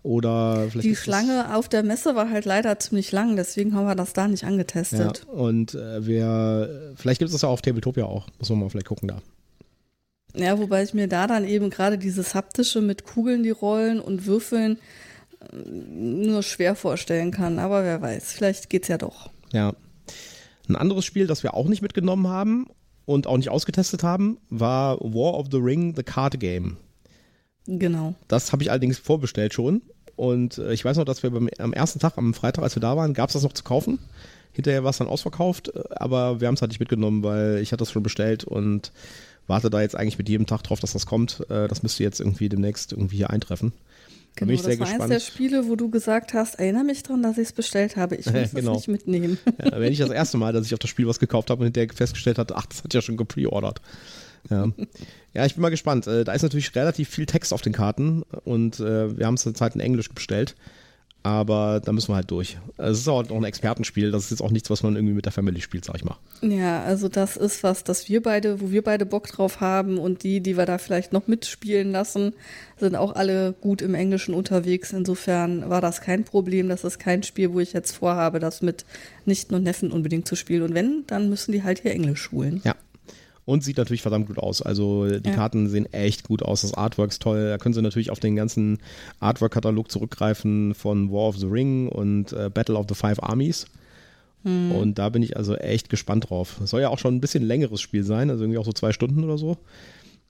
Oder 0.04 0.68
Die 0.74 0.94
Schlange 0.94 1.56
auf 1.56 1.68
der 1.68 1.82
Messe 1.82 2.14
war 2.14 2.30
halt 2.30 2.44
leider 2.44 2.78
ziemlich 2.78 3.10
lang, 3.10 3.34
deswegen 3.34 3.74
haben 3.74 3.86
wir 3.86 3.96
das 3.96 4.12
da 4.12 4.28
nicht 4.28 4.44
angetestet. 4.44 5.26
Ja, 5.26 5.32
und 5.32 5.74
äh, 5.74 6.06
wir, 6.06 6.94
vielleicht 6.94 7.18
gibt 7.18 7.28
es 7.28 7.32
das 7.32 7.42
ja 7.42 7.48
auch 7.48 7.54
auf 7.54 7.62
Tabletopia 7.62 8.04
auch. 8.04 8.28
Muss 8.38 8.48
man 8.48 8.60
mal 8.60 8.70
vielleicht 8.70 8.86
gucken 8.86 9.08
da. 9.08 9.20
Ja, 10.34 10.58
wobei 10.58 10.82
ich 10.82 10.94
mir 10.94 11.08
da 11.08 11.26
dann 11.26 11.46
eben 11.46 11.70
gerade 11.70 11.98
dieses 11.98 12.34
haptische 12.34 12.80
mit 12.80 13.04
Kugeln, 13.04 13.42
die 13.42 13.50
rollen 13.50 14.00
und 14.00 14.26
Würfeln 14.26 14.78
äh, 15.40 15.56
nur 15.56 16.42
schwer 16.42 16.74
vorstellen 16.74 17.30
kann. 17.30 17.58
Aber 17.58 17.84
wer 17.84 18.00
weiß, 18.00 18.32
vielleicht 18.32 18.70
geht's 18.70 18.88
ja 18.88 18.98
doch. 18.98 19.30
Ja. 19.52 19.74
Ein 20.68 20.76
anderes 20.76 21.04
Spiel, 21.04 21.26
das 21.26 21.42
wir 21.42 21.54
auch 21.54 21.66
nicht 21.66 21.80
mitgenommen 21.80 22.28
haben 22.28 22.66
und 23.06 23.26
auch 23.26 23.38
nicht 23.38 23.48
ausgetestet 23.48 24.02
haben, 24.02 24.38
war 24.50 24.98
War 25.00 25.34
of 25.34 25.46
the 25.50 25.56
Ring, 25.56 25.94
The 25.96 26.02
Card 26.02 26.38
Game. 26.38 26.76
Genau. 27.66 28.14
Das 28.28 28.52
habe 28.52 28.62
ich 28.62 28.70
allerdings 28.70 28.98
vorbestellt 28.98 29.54
schon. 29.54 29.82
Und 30.16 30.58
äh, 30.58 30.72
ich 30.72 30.84
weiß 30.84 30.96
noch, 30.96 31.04
dass 31.04 31.22
wir 31.22 31.30
beim, 31.30 31.48
am 31.58 31.72
ersten 31.72 32.00
Tag, 32.00 32.18
am 32.18 32.34
Freitag, 32.34 32.64
als 32.64 32.74
wir 32.76 32.80
da 32.80 32.96
waren, 32.96 33.14
gab 33.14 33.28
es 33.28 33.34
das 33.34 33.44
noch 33.44 33.52
zu 33.52 33.62
kaufen. 33.62 33.98
Hinterher 34.52 34.82
war 34.82 34.90
es 34.90 34.98
dann 34.98 35.06
ausverkauft, 35.06 35.68
äh, 35.68 35.82
aber 35.90 36.40
wir 36.40 36.48
haben 36.48 36.54
es 36.54 36.60
halt 36.60 36.70
nicht 36.70 36.80
mitgenommen, 36.80 37.22
weil 37.22 37.58
ich 37.58 37.70
hatte 37.72 37.82
das 37.82 37.92
schon 37.92 38.02
bestellt 38.02 38.44
und 38.44 38.92
warte 39.48 39.70
da 39.70 39.80
jetzt 39.80 39.96
eigentlich 39.96 40.18
mit 40.18 40.28
jedem 40.28 40.46
Tag 40.46 40.62
drauf, 40.62 40.80
dass 40.80 40.92
das 40.92 41.06
kommt. 41.06 41.40
Äh, 41.50 41.68
das 41.68 41.82
müsste 41.82 42.04
jetzt 42.04 42.20
irgendwie 42.20 42.48
demnächst 42.48 42.92
irgendwie 42.92 43.16
hier 43.16 43.30
eintreffen. 43.30 43.72
Genau, 44.36 44.48
bin 44.48 44.54
ich 44.54 44.62
sehr 44.62 44.70
das 44.70 44.80
war 44.80 44.86
gespannt. 44.86 45.10
eines 45.10 45.24
der 45.24 45.32
Spiele, 45.32 45.68
wo 45.68 45.74
du 45.74 45.90
gesagt 45.90 46.32
hast, 46.32 46.60
erinnere 46.60 46.84
mich 46.84 47.02
dran, 47.02 47.22
dass 47.22 47.38
ich 47.38 47.48
es 47.48 47.52
bestellt 47.52 47.96
habe. 47.96 48.14
Ich 48.14 48.26
muss 48.32 48.52
genau. 48.52 48.72
es 48.72 48.86
nicht 48.86 48.88
mitnehmen. 48.88 49.38
Ja, 49.58 49.72
wäre 49.72 49.90
nicht 49.90 50.00
das 50.00 50.10
erste 50.10 50.38
Mal, 50.38 50.52
dass 50.52 50.66
ich 50.66 50.74
auf 50.74 50.78
das 50.78 50.90
Spiel 50.90 51.08
was 51.08 51.18
gekauft 51.18 51.50
habe 51.50 51.60
und 51.60 51.66
hinterher 51.66 51.88
festgestellt 51.92 52.38
hatte, 52.38 52.56
ach, 52.56 52.66
das 52.66 52.84
hat 52.84 52.94
ja 52.94 53.02
schon 53.02 53.16
gepreordert. 53.16 53.80
Ja. 54.50 54.68
ja, 55.34 55.46
ich 55.46 55.54
bin 55.54 55.62
mal 55.62 55.70
gespannt. 55.70 56.06
Äh, 56.06 56.24
da 56.24 56.32
ist 56.32 56.42
natürlich 56.42 56.74
relativ 56.76 57.08
viel 57.08 57.26
Text 57.26 57.52
auf 57.52 57.62
den 57.62 57.72
Karten 57.72 58.22
und 58.44 58.78
äh, 58.78 59.18
wir 59.18 59.26
haben 59.26 59.34
es 59.34 59.42
zurzeit 59.42 59.74
in 59.74 59.80
Englisch 59.80 60.08
bestellt. 60.10 60.54
Aber 61.24 61.80
da 61.84 61.92
müssen 61.92 62.08
wir 62.08 62.16
halt 62.16 62.30
durch. 62.30 62.58
Es 62.76 62.98
ist 62.98 63.08
auch 63.08 63.28
noch 63.28 63.36
ein 63.36 63.44
Expertenspiel. 63.44 64.10
Das 64.10 64.24
ist 64.24 64.30
jetzt 64.30 64.40
auch 64.40 64.50
nichts, 64.50 64.70
was 64.70 64.82
man 64.82 64.94
irgendwie 64.94 65.14
mit 65.14 65.24
der 65.24 65.32
Family 65.32 65.60
spielt, 65.60 65.84
sag 65.84 65.96
ich 65.96 66.04
mal. 66.04 66.16
Ja, 66.42 66.82
also 66.84 67.08
das 67.08 67.36
ist 67.36 67.62
was, 67.62 67.84
das 67.84 68.08
wir 68.08 68.22
beide, 68.22 68.60
wo 68.60 68.70
wir 68.70 68.82
beide 68.82 69.04
Bock 69.04 69.26
drauf 69.26 69.60
haben 69.60 69.98
und 69.98 70.22
die, 70.22 70.40
die 70.40 70.56
wir 70.56 70.64
da 70.64 70.78
vielleicht 70.78 71.12
noch 71.12 71.26
mitspielen 71.26 71.90
lassen, 71.90 72.34
sind 72.78 72.94
auch 72.94 73.14
alle 73.14 73.52
gut 73.60 73.82
im 73.82 73.94
Englischen 73.94 74.32
unterwegs. 74.32 74.92
Insofern 74.92 75.68
war 75.68 75.80
das 75.80 76.00
kein 76.00 76.24
Problem. 76.24 76.68
Das 76.68 76.84
ist 76.84 76.98
kein 76.98 77.22
Spiel, 77.24 77.52
wo 77.52 77.60
ich 77.60 77.72
jetzt 77.72 77.92
vorhabe, 77.92 78.38
das 78.38 78.62
mit 78.62 78.84
Nichten 79.26 79.54
und 79.54 79.64
Neffen 79.64 79.90
unbedingt 79.90 80.28
zu 80.28 80.36
spielen. 80.36 80.62
Und 80.62 80.74
wenn, 80.74 81.04
dann 81.08 81.28
müssen 81.28 81.52
die 81.52 81.64
halt 81.64 81.80
hier 81.80 81.90
Englisch 81.90 82.22
schulen. 82.22 82.60
Ja, 82.64 82.74
und 83.48 83.64
sieht 83.64 83.78
natürlich 83.78 84.02
verdammt 84.02 84.26
gut 84.26 84.36
aus. 84.36 84.60
Also 84.60 85.08
die 85.08 85.26
ja. 85.26 85.34
Karten 85.34 85.70
sehen 85.70 85.90
echt 85.90 86.22
gut 86.24 86.42
aus. 86.42 86.60
Das 86.60 86.74
Artwork 86.74 87.10
ist 87.10 87.22
toll. 87.22 87.48
Da 87.48 87.56
können 87.56 87.72
sie 87.72 87.80
natürlich 87.80 88.10
auf 88.10 88.20
den 88.20 88.36
ganzen 88.36 88.78
Artwork-Katalog 89.20 89.90
zurückgreifen 89.90 90.74
von 90.74 91.10
War 91.10 91.28
of 91.28 91.38
the 91.38 91.46
Ring 91.46 91.88
und 91.88 92.34
äh, 92.34 92.50
Battle 92.52 92.76
of 92.76 92.84
the 92.90 92.94
Five 92.94 93.22
Armies. 93.22 93.64
Hm. 94.44 94.72
Und 94.72 94.98
da 94.98 95.08
bin 95.08 95.22
ich 95.22 95.38
also 95.38 95.56
echt 95.56 95.88
gespannt 95.88 96.28
drauf. 96.28 96.60
Es 96.62 96.68
soll 96.68 96.82
ja 96.82 96.90
auch 96.90 96.98
schon 96.98 97.14
ein 97.14 97.22
bisschen 97.22 97.42
längeres 97.42 97.80
Spiel 97.80 98.04
sein, 98.04 98.28
also 98.28 98.44
irgendwie 98.44 98.58
auch 98.58 98.66
so 98.66 98.72
zwei 98.74 98.92
Stunden 98.92 99.24
oder 99.24 99.38
so. 99.38 99.56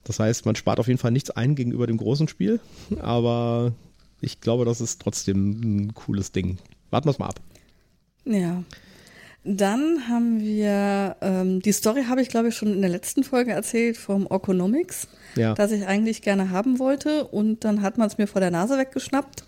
Das 0.05 0.21
heißt, 0.21 0.45
man 0.45 0.55
spart 0.55 0.79
auf 0.79 0.87
jeden 0.87 0.97
Fall 0.97 1.11
nichts 1.11 1.29
ein 1.29 1.55
gegenüber 1.55 1.87
dem 1.87 1.97
großen 1.97 2.29
Spiel, 2.29 2.61
aber 3.01 3.73
ich 4.21 4.39
glaube, 4.39 4.63
das 4.63 4.79
ist 4.79 5.01
trotzdem 5.01 5.59
ein 5.59 5.93
cooles 5.93 6.31
Ding. 6.31 6.57
Warten 6.89 7.07
wir 7.07 7.11
es 7.11 7.19
mal 7.19 7.27
ab. 7.27 7.41
Ja. 8.23 8.63
Dann 9.43 10.09
haben 10.09 10.41
wir, 10.41 11.15
ähm, 11.21 11.61
die 11.61 11.71
Story 11.71 12.03
habe 12.09 12.21
ich 12.21 12.29
glaube 12.29 12.49
ich 12.49 12.55
schon 12.55 12.73
in 12.73 12.81
der 12.81 12.89
letzten 12.89 13.23
Folge 13.23 13.51
erzählt 13.51 13.97
vom 13.97 14.27
Orconomics, 14.27 15.07
ja. 15.35 15.53
das 15.53 15.71
ich 15.71 15.87
eigentlich 15.87 16.21
gerne 16.21 16.49
haben 16.49 16.77
wollte 16.77 17.25
und 17.25 17.63
dann 17.63 17.81
hat 17.81 17.97
man 17.97 18.07
es 18.07 18.17
mir 18.17 18.27
vor 18.27 18.41
der 18.41 18.51
Nase 18.51 18.77
weggeschnappt. 18.77 19.45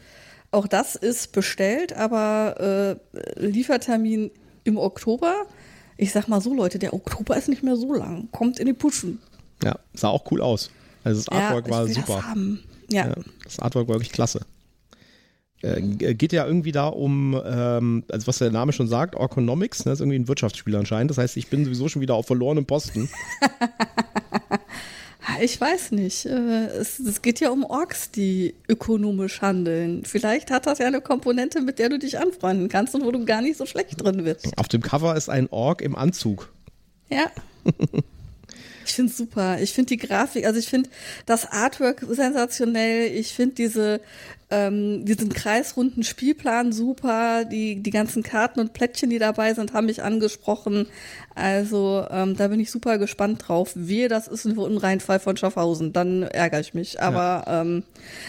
Auch 0.51 0.67
das 0.67 0.95
ist 0.95 1.33
bestellt, 1.33 1.93
aber 1.93 2.99
äh, 3.13 3.45
Liefertermin 3.45 4.31
im 4.63 4.77
Oktober. 4.77 5.45
Ich 5.97 6.11
sag 6.11 6.27
mal 6.27 6.41
so, 6.41 6.53
Leute, 6.53 6.79
der 6.79 6.93
Oktober 6.93 7.37
ist 7.37 7.47
nicht 7.47 7.63
mehr 7.63 7.75
so 7.75 7.93
lang. 7.93 8.29
Kommt 8.31 8.59
in 8.59 8.65
die 8.65 8.73
Puschen. 8.73 9.19
Ja, 9.63 9.77
sah 9.93 10.09
auch 10.09 10.29
cool 10.31 10.41
aus. 10.41 10.71
Also 11.03 11.21
das 11.21 11.29
Artwork 11.29 11.67
ja, 11.67 11.71
war 11.71 11.87
super. 11.87 12.35
Ja. 12.89 13.07
ja. 13.07 13.15
das 13.43 13.59
Artwork 13.59 13.87
war 13.87 13.95
wirklich 13.95 14.11
klasse. 14.11 14.41
Äh, 15.61 15.81
geht 15.81 16.33
ja 16.33 16.45
irgendwie 16.45 16.71
da 16.71 16.87
um, 16.87 17.39
ähm, 17.45 18.03
also 18.09 18.27
was 18.27 18.39
der 18.39 18.51
Name 18.51 18.73
schon 18.73 18.87
sagt, 18.87 19.15
Orconomics, 19.15 19.85
ne, 19.85 19.91
ist 19.91 19.99
irgendwie 19.99 20.17
ein 20.17 20.27
Wirtschaftsspiel 20.27 20.75
anscheinend. 20.75 21.11
Das 21.11 21.17
heißt, 21.17 21.37
ich 21.37 21.47
bin 21.47 21.65
sowieso 21.65 21.87
schon 21.87 22.01
wieder 22.01 22.15
auf 22.15 22.27
verlorenem 22.27 22.65
Posten. 22.65 23.09
Ich 25.39 25.59
weiß 25.59 25.91
nicht. 25.91 26.25
Äh, 26.25 26.65
es, 26.67 26.99
es, 26.99 27.21
geht 27.21 27.39
ja 27.39 27.51
um 27.51 27.63
Orks, 27.63 28.11
die 28.11 28.55
ökonomisch 28.67 29.41
handeln. 29.41 30.03
Vielleicht 30.03 30.51
hat 30.51 30.65
das 30.65 30.79
ja 30.79 30.87
eine 30.87 31.01
Komponente, 31.01 31.61
mit 31.61 31.79
der 31.79 31.89
du 31.89 31.99
dich 31.99 32.19
anfreunden 32.19 32.69
kannst 32.69 32.95
und 32.95 33.05
wo 33.05 33.11
du 33.11 33.23
gar 33.25 33.41
nicht 33.41 33.57
so 33.57 33.65
schlecht 33.65 34.03
drin 34.03 34.23
bist. 34.23 34.51
Auf 34.57 34.67
dem 34.67 34.81
Cover 34.81 35.15
ist 35.15 35.29
ein 35.29 35.47
Ork 35.49 35.81
im 35.81 35.95
Anzug. 35.95 36.51
Ja. 37.09 37.31
Ich 38.83 38.95
finde 38.95 39.11
es 39.11 39.17
super. 39.17 39.61
Ich 39.61 39.71
finde 39.71 39.89
die 39.89 39.97
Grafik, 39.97 40.45
also 40.45 40.59
ich 40.59 40.67
finde 40.67 40.89
das 41.25 41.49
Artwork 41.49 42.03
sensationell. 42.09 43.11
Ich 43.11 43.33
finde 43.33 43.55
diese 43.55 44.01
ähm, 44.51 45.05
diesen 45.05 45.29
kreisrunden 45.29 46.03
Spielplan 46.03 46.71
super. 46.71 47.45
Die, 47.45 47.81
die 47.81 47.89
ganzen 47.89 48.21
Karten 48.21 48.59
und 48.59 48.73
Plättchen, 48.73 49.09
die 49.09 49.19
dabei 49.19 49.53
sind, 49.53 49.73
haben 49.73 49.87
mich 49.87 50.03
angesprochen. 50.03 50.87
Also 51.33 52.05
ähm, 52.11 52.35
da 52.35 52.49
bin 52.49 52.59
ich 52.59 52.69
super 52.69 52.97
gespannt 52.97 53.47
drauf. 53.47 53.71
Wehe, 53.75 54.07
das 54.07 54.27
ist 54.27 54.45
ein 54.45 54.57
Reinfall 54.77 55.19
von 55.19 55.37
Schaffhausen. 55.37 55.93
Dann 55.93 56.23
ärgere 56.23 56.59
ich 56.59 56.73
mich. 56.73 57.01
Aber 57.01 57.43
ja. 57.47 57.61
ähm, 57.61 57.83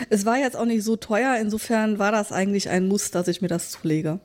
es 0.09 0.25
war 0.25 0.39
jetzt 0.39 0.57
auch 0.57 0.65
nicht 0.65 0.85
so 0.85 0.97
teuer. 0.97 1.37
Insofern 1.41 1.99
war 1.99 2.13
das 2.13 2.33
eigentlich 2.33 2.71
ein 2.71 2.89
Muss, 2.89 3.11
dass 3.11 3.29
ich 3.29 3.43
mir 3.43 3.49
das 3.49 3.71
zulege. 3.71 4.21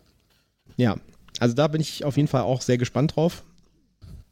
Ja, 0.77 0.95
also 1.39 1.55
da 1.55 1.67
bin 1.67 1.81
ich 1.81 2.05
auf 2.05 2.15
jeden 2.15 2.27
Fall 2.27 2.43
auch 2.43 2.61
sehr 2.61 2.77
gespannt 2.77 3.15
drauf 3.15 3.43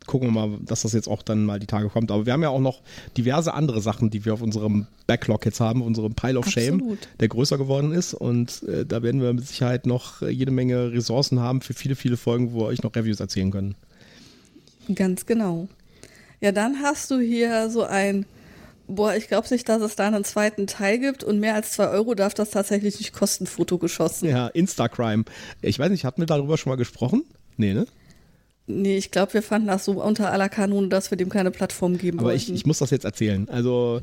gucken 0.06 0.28
wir 0.28 0.48
mal, 0.48 0.58
dass 0.62 0.84
das 0.84 0.94
jetzt 0.94 1.08
auch 1.08 1.22
dann 1.22 1.46
mal 1.46 1.60
die 1.60 1.68
Tage 1.68 1.90
kommt. 1.90 2.12
Aber 2.12 2.26
wir 2.26 2.34
haben 2.34 2.44
ja 2.44 2.50
auch 2.50 2.60
noch 2.60 2.82
diverse 3.18 3.54
andere 3.54 3.82
Sachen, 3.82 4.10
die 4.10 4.26
wir 4.26 4.34
auf 4.34 4.42
unserem 4.42 4.88
Backlog 5.08 5.46
jetzt 5.46 5.60
haben, 5.60 5.82
unserem 5.82 6.14
Pile 6.14 6.40
of 6.40 6.50
Shame, 6.50 6.76
Absolut. 6.76 7.08
der 7.20 7.28
größer 7.28 7.58
geworden 7.58 7.92
ist. 7.92 8.14
Und 8.14 8.64
äh, 8.64 8.86
da 8.86 9.04
werden 9.04 9.22
wir 9.22 9.34
mit 9.34 9.48
Sicherheit 9.48 9.86
noch 9.86 10.22
jede 10.22 10.52
Menge 10.52 10.92
Ressourcen 10.92 11.40
haben 11.40 11.62
für 11.62 11.74
viele, 11.74 11.96
viele 11.96 12.18
Folgen, 12.18 12.54
wo 12.54 12.62
wir 12.62 12.66
euch 12.66 12.84
noch 12.84 12.96
Reviews 12.96 13.20
erzählen 13.20 13.52
können. 13.52 13.76
Ganz 14.94 15.26
genau. 15.26 15.68
Ja, 16.42 16.52
dann 16.52 16.82
hast 16.82 17.10
du 17.10 17.20
hier 17.20 17.70
so 17.70 17.84
ein, 17.84 18.26
boah, 18.88 19.16
ich 19.16 19.28
glaube 19.28 19.48
nicht, 19.50 19.68
dass 19.68 19.82
es 19.82 19.96
da 19.96 20.08
einen 20.08 20.24
zweiten 20.24 20.68
Teil 20.68 21.00
gibt 21.00 21.24
und 21.24 21.40
mehr 21.40 21.56
als 21.56 21.72
zwei 21.72 21.88
Euro 21.88 22.14
darf 22.14 22.34
das 22.34 22.52
tatsächlich 22.52 23.00
nicht 23.00 23.14
kosten, 23.14 23.48
Foto 23.48 23.78
geschossen. 23.78 24.30
Ja, 24.30 24.48
Instacrime. 24.48 25.26
Ich 25.62 25.80
weiß 25.80 25.90
nicht, 25.90 26.06
hatten 26.06 26.22
wir 26.22 26.28
darüber 26.28 26.58
schon 26.58 26.70
mal 26.70 26.76
gesprochen? 26.76 27.24
Nee, 27.58 27.74
ne? 27.74 27.88
Nee, 28.68 28.98
ich 28.98 29.12
glaube, 29.12 29.34
wir 29.34 29.44
fanden 29.44 29.68
das 29.68 29.86
so 29.86 30.04
unter 30.04 30.32
aller 30.32 30.50
Kanone, 30.50 30.88
dass 30.88 31.12
wir 31.12 31.18
dem 31.18 31.30
keine 31.30 31.52
Plattform 31.52 31.98
geben 31.98 32.20
Aber 32.20 32.34
ich, 32.34 32.52
ich 32.52 32.66
muss 32.66 32.80
das 32.80 32.90
jetzt 32.90 33.06
erzählen. 33.06 33.48
Also, 33.50 34.02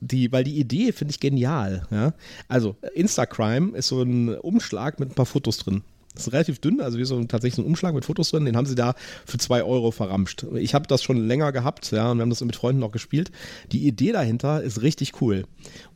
die, 0.00 0.30
weil 0.30 0.44
die 0.44 0.58
Idee 0.58 0.92
finde 0.92 1.12
ich 1.12 1.20
genial. 1.20 1.86
Ja? 1.90 2.12
Also, 2.48 2.76
Instacrime 2.94 3.76
ist 3.76 3.88
so 3.88 4.02
ein 4.02 4.28
Umschlag 4.38 5.00
mit 5.00 5.10
ein 5.10 5.14
paar 5.14 5.26
Fotos 5.26 5.56
drin. 5.58 5.82
Das 6.14 6.28
ist 6.28 6.32
relativ 6.32 6.60
dünn, 6.60 6.80
also 6.80 6.96
wie 6.96 7.04
so 7.04 7.16
ein, 7.16 7.26
tatsächlich 7.26 7.56
so 7.56 7.62
ein 7.62 7.66
Umschlag 7.66 7.92
mit 7.92 8.04
Fotos 8.04 8.30
drin, 8.30 8.44
den 8.44 8.56
haben 8.56 8.66
sie 8.66 8.76
da 8.76 8.94
für 9.26 9.38
zwei 9.38 9.64
Euro 9.64 9.90
verramscht. 9.90 10.46
Ich 10.54 10.72
habe 10.72 10.86
das 10.86 11.02
schon 11.02 11.16
länger 11.16 11.50
gehabt, 11.50 11.90
ja, 11.90 12.08
und 12.08 12.18
wir 12.18 12.22
haben 12.22 12.30
das 12.30 12.44
mit 12.44 12.54
Freunden 12.54 12.80
noch 12.80 12.92
gespielt. 12.92 13.32
Die 13.72 13.84
Idee 13.84 14.12
dahinter 14.12 14.62
ist 14.62 14.82
richtig 14.82 15.20
cool. 15.20 15.44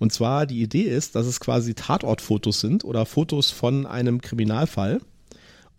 Und 0.00 0.12
zwar, 0.12 0.46
die 0.46 0.61
Idee 0.61 0.82
ist, 0.82 1.14
dass 1.14 1.26
es 1.26 1.38
quasi 1.38 1.74
Tatortfotos 1.74 2.59
sind 2.59 2.84
oder 2.84 3.06
Fotos 3.06 3.52
von 3.52 3.86
einem 3.86 4.20
Kriminalfall 4.20 5.00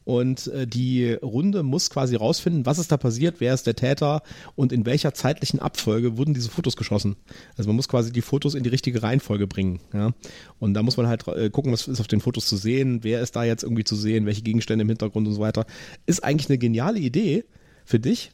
und 0.09 0.47
äh, 0.47 0.65
die 0.65 1.13
Runde 1.13 1.61
muss 1.61 1.91
quasi 1.91 2.15
rausfinden, 2.15 2.65
was 2.65 2.79
ist 2.79 2.91
da 2.91 2.97
passiert, 2.97 3.35
wer 3.37 3.53
ist 3.53 3.67
der 3.67 3.75
Täter 3.75 4.23
und 4.55 4.73
in 4.73 4.87
welcher 4.87 5.13
zeitlichen 5.13 5.59
Abfolge 5.59 6.17
wurden 6.17 6.33
diese 6.33 6.49
Fotos 6.49 6.75
geschossen. 6.75 7.15
Also 7.57 7.69
man 7.69 7.75
muss 7.75 7.87
quasi 7.87 8.11
die 8.11 8.23
Fotos 8.23 8.55
in 8.55 8.63
die 8.63 8.71
richtige 8.71 9.03
Reihenfolge 9.03 9.45
bringen. 9.45 9.81
Ja? 9.93 10.15
Und 10.57 10.73
da 10.73 10.81
muss 10.81 10.97
man 10.97 11.05
halt 11.05 11.27
äh, 11.27 11.51
gucken, 11.51 11.71
was 11.71 11.87
ist 11.87 11.99
auf 11.99 12.07
den 12.07 12.21
Fotos 12.21 12.47
zu 12.47 12.57
sehen, 12.57 13.03
wer 13.03 13.21
ist 13.21 13.35
da 13.35 13.43
jetzt 13.43 13.61
irgendwie 13.61 13.83
zu 13.83 13.95
sehen, 13.95 14.25
welche 14.25 14.41
Gegenstände 14.41 14.81
im 14.81 14.89
Hintergrund 14.89 15.27
und 15.27 15.35
so 15.35 15.41
weiter. 15.41 15.67
Ist 16.07 16.23
eigentlich 16.23 16.49
eine 16.49 16.57
geniale 16.57 16.97
Idee 16.97 17.45
für 17.85 17.99
dich. 17.99 18.31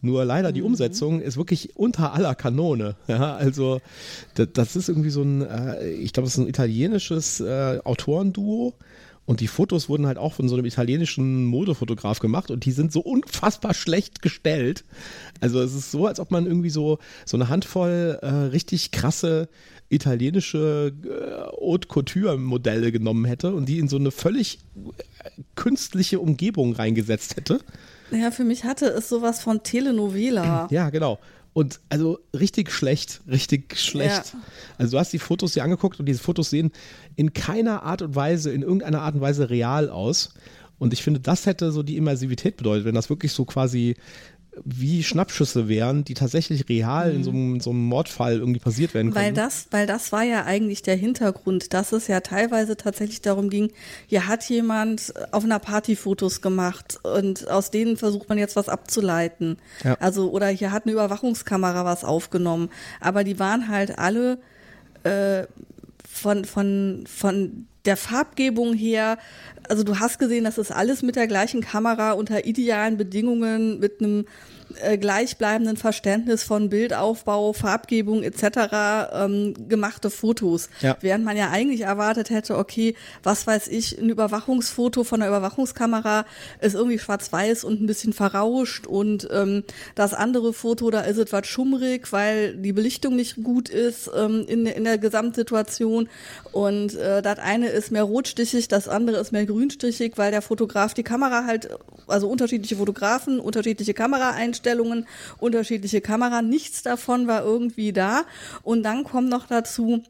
Nur 0.00 0.24
leider 0.24 0.50
die 0.50 0.60
mhm. 0.60 0.68
Umsetzung 0.68 1.20
ist 1.20 1.36
wirklich 1.36 1.76
unter 1.76 2.14
aller 2.14 2.36
Kanone. 2.36 2.96
Ja, 3.06 3.36
also 3.36 3.82
das, 4.34 4.48
das 4.54 4.76
ist 4.76 4.88
irgendwie 4.88 5.10
so 5.10 5.20
ein, 5.20 5.42
äh, 5.42 5.90
ich 5.90 6.14
glaube, 6.14 6.26
das 6.26 6.38
ist 6.38 6.38
ein 6.38 6.48
italienisches 6.48 7.40
äh, 7.40 7.80
Autorenduo 7.84 8.72
und 9.28 9.40
die 9.40 9.46
Fotos 9.46 9.90
wurden 9.90 10.06
halt 10.06 10.16
auch 10.16 10.32
von 10.32 10.48
so 10.48 10.56
einem 10.56 10.64
italienischen 10.64 11.44
Modefotograf 11.44 12.18
gemacht 12.18 12.50
und 12.50 12.64
die 12.64 12.72
sind 12.72 12.92
so 12.92 13.00
unfassbar 13.00 13.74
schlecht 13.74 14.22
gestellt. 14.22 14.86
Also 15.38 15.60
es 15.60 15.74
ist 15.74 15.90
so, 15.90 16.06
als 16.06 16.18
ob 16.18 16.30
man 16.30 16.46
irgendwie 16.46 16.70
so, 16.70 16.98
so 17.26 17.36
eine 17.36 17.50
Handvoll 17.50 18.18
äh, 18.22 18.26
richtig 18.26 18.90
krasse 18.90 19.50
italienische 19.90 20.94
äh, 21.04 21.62
Haute 21.62 21.88
Couture 21.88 22.38
Modelle 22.38 22.90
genommen 22.90 23.26
hätte 23.26 23.52
und 23.52 23.66
die 23.66 23.78
in 23.78 23.88
so 23.88 23.98
eine 23.98 24.12
völlig 24.12 24.60
äh, 24.76 25.28
künstliche 25.56 26.20
Umgebung 26.20 26.72
reingesetzt 26.72 27.36
hätte. 27.36 27.60
Ja, 28.10 28.30
für 28.30 28.44
mich 28.44 28.64
hatte 28.64 28.86
es 28.86 29.10
sowas 29.10 29.42
von 29.42 29.62
Telenovela. 29.62 30.68
Ja, 30.70 30.88
genau. 30.88 31.18
Und 31.52 31.80
also 31.88 32.20
richtig 32.38 32.70
schlecht, 32.70 33.20
richtig 33.26 33.76
schlecht. 33.78 34.32
Ja. 34.32 34.40
Also 34.76 34.92
du 34.92 34.98
hast 35.00 35.12
die 35.12 35.18
Fotos 35.18 35.52
dir 35.52 35.64
angeguckt 35.64 35.98
und 35.98 36.06
diese 36.06 36.20
Fotos 36.20 36.50
sehen 36.50 36.70
in 37.16 37.32
keiner 37.32 37.82
Art 37.82 38.02
und 38.02 38.14
Weise, 38.14 38.52
in 38.52 38.62
irgendeiner 38.62 39.02
Art 39.02 39.16
und 39.16 39.20
Weise 39.20 39.50
real 39.50 39.90
aus. 39.90 40.34
Und 40.78 40.92
ich 40.92 41.02
finde, 41.02 41.20
das 41.20 41.46
hätte 41.46 41.72
so 41.72 41.82
die 41.82 41.96
Immersivität 41.96 42.56
bedeutet, 42.56 42.84
wenn 42.84 42.94
das 42.94 43.10
wirklich 43.10 43.32
so 43.32 43.44
quasi 43.44 43.96
wie 44.64 45.02
Schnappschüsse 45.02 45.68
wären, 45.68 46.04
die 46.04 46.14
tatsächlich 46.14 46.68
real 46.68 47.10
mhm. 47.10 47.16
in 47.16 47.24
so 47.24 47.30
einem, 47.30 47.60
so 47.60 47.70
einem, 47.70 47.84
Mordfall 47.84 48.38
irgendwie 48.38 48.60
passiert 48.60 48.94
werden 48.94 49.12
können. 49.12 49.26
Weil 49.26 49.32
das, 49.32 49.68
weil 49.70 49.86
das 49.86 50.12
war 50.12 50.22
ja 50.22 50.44
eigentlich 50.44 50.82
der 50.82 50.96
Hintergrund, 50.96 51.72
dass 51.74 51.92
es 51.92 52.06
ja 52.06 52.20
teilweise 52.20 52.76
tatsächlich 52.76 53.20
darum 53.20 53.50
ging, 53.50 53.72
hier 54.06 54.26
hat 54.26 54.44
jemand 54.48 55.12
auf 55.32 55.44
einer 55.44 55.58
Party 55.58 55.96
Fotos 55.96 56.40
gemacht 56.40 56.98
und 57.02 57.48
aus 57.48 57.70
denen 57.70 57.96
versucht 57.96 58.28
man 58.28 58.38
jetzt 58.38 58.56
was 58.56 58.68
abzuleiten. 58.68 59.58
Ja. 59.84 59.94
Also, 60.00 60.30
oder 60.30 60.48
hier 60.48 60.72
hat 60.72 60.84
eine 60.84 60.92
Überwachungskamera 60.92 61.84
was 61.84 62.04
aufgenommen. 62.04 62.70
Aber 63.00 63.24
die 63.24 63.38
waren 63.38 63.68
halt 63.68 63.98
alle 63.98 64.38
äh, 65.04 65.44
von, 66.08 66.44
von, 66.44 67.04
von 67.06 67.66
der 67.88 67.96
Farbgebung 67.96 68.74
her, 68.74 69.18
also 69.68 69.82
du 69.82 69.98
hast 69.98 70.18
gesehen, 70.18 70.44
das 70.44 70.58
ist 70.58 70.70
alles 70.70 71.02
mit 71.02 71.16
der 71.16 71.26
gleichen 71.26 71.62
Kamera 71.62 72.12
unter 72.12 72.44
idealen 72.44 72.98
Bedingungen, 72.98 73.80
mit 73.80 74.00
einem 74.00 74.26
äh, 74.82 74.98
gleichbleibenden 74.98 75.76
Verständnis 75.76 76.42
von 76.42 76.68
Bildaufbau, 76.68 77.52
Farbgebung 77.52 78.22
etc. 78.22 78.42
Ähm, 79.12 79.54
gemachte 79.68 80.10
Fotos. 80.10 80.68
Ja. 80.80 80.96
Während 81.00 81.24
man 81.24 81.36
ja 81.36 81.50
eigentlich 81.50 81.82
erwartet 81.82 82.30
hätte, 82.30 82.58
okay, 82.58 82.94
was 83.22 83.46
weiß 83.46 83.68
ich, 83.68 83.98
ein 83.98 84.10
Überwachungsfoto 84.10 85.04
von 85.04 85.20
der 85.20 85.28
Überwachungskamera 85.30 86.26
ist 86.60 86.74
irgendwie 86.74 86.98
schwarz-weiß 86.98 87.64
und 87.64 87.80
ein 87.80 87.86
bisschen 87.86 88.12
verrauscht 88.12 88.86
und 88.86 89.28
ähm, 89.32 89.64
das 89.94 90.12
andere 90.14 90.52
Foto, 90.52 90.90
da 90.90 91.00
ist 91.00 91.18
etwas 91.18 91.46
schummrig, 91.46 92.12
weil 92.12 92.56
die 92.56 92.72
Belichtung 92.72 93.16
nicht 93.16 93.42
gut 93.42 93.68
ist 93.70 94.10
ähm, 94.14 94.44
in, 94.46 94.66
in 94.66 94.84
der 94.84 94.98
Gesamtsituation 94.98 96.08
und 96.52 96.94
äh, 96.94 97.22
das 97.22 97.38
eine 97.38 97.68
ist 97.68 97.90
mehr 97.90 98.04
rotstichig, 98.04 98.68
das 98.68 98.86
andere 98.86 99.18
ist 99.18 99.32
mehr 99.32 99.46
grünstichig, 99.46 100.12
weil 100.16 100.30
der 100.30 100.42
Fotograf 100.42 100.94
die 100.94 101.02
Kamera 101.02 101.46
halt, 101.46 101.70
also 102.06 102.28
unterschiedliche 102.28 102.76
Fotografen, 102.76 103.40
unterschiedliche 103.40 103.94
Kameraeinstellungen 103.94 104.57
Einstellungen, 104.58 105.06
unterschiedliche 105.38 106.00
Kamera, 106.00 106.42
nichts 106.42 106.82
davon 106.82 107.26
war 107.26 107.44
irgendwie 107.44 107.92
da. 107.92 108.24
Und 108.62 108.82
dann 108.82 109.04
kommt 109.04 109.28
noch 109.28 109.46
dazu 109.46 110.02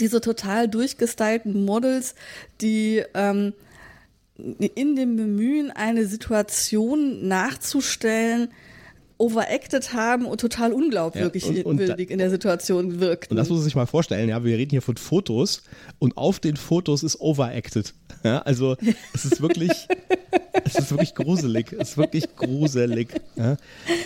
diese 0.00 0.20
total 0.20 0.68
durchgestylten 0.68 1.64
Models, 1.64 2.14
die 2.60 3.02
ähm, 3.14 3.54
in 4.36 4.96
dem 4.96 5.16
Bemühen, 5.16 5.70
eine 5.70 6.06
Situation 6.06 7.26
nachzustellen, 7.26 8.52
overacted 9.18 9.92
haben 9.92 10.26
und 10.26 10.40
total 10.40 10.72
unglaubwürdig 10.72 11.44
ja, 11.44 11.64
und, 11.64 11.80
und 11.80 11.80
in 11.80 12.18
der 12.18 12.30
Situation 12.30 13.00
wirkt. 13.00 13.30
Und 13.30 13.36
das 13.36 13.48
muss 13.48 13.58
man 13.58 13.64
sich 13.64 13.74
mal 13.74 13.86
vorstellen, 13.86 14.28
ja, 14.28 14.44
wir 14.44 14.56
reden 14.56 14.70
hier 14.70 14.82
von 14.82 14.96
Fotos 14.96 15.62
und 15.98 16.16
auf 16.16 16.38
den 16.38 16.56
Fotos 16.56 17.02
ist 17.02 17.20
overacted. 17.20 17.94
Ja, 18.22 18.38
also 18.40 18.76
es 19.14 19.24
ist 19.24 19.42
wirklich, 19.42 19.72
es 20.64 20.76
ist 20.76 20.90
wirklich 20.90 21.14
gruselig. 21.14 21.72
Es 21.72 21.90
ist 21.90 21.96
wirklich 21.98 22.34
gruselig. 22.36 23.08
Ja? 23.36 23.56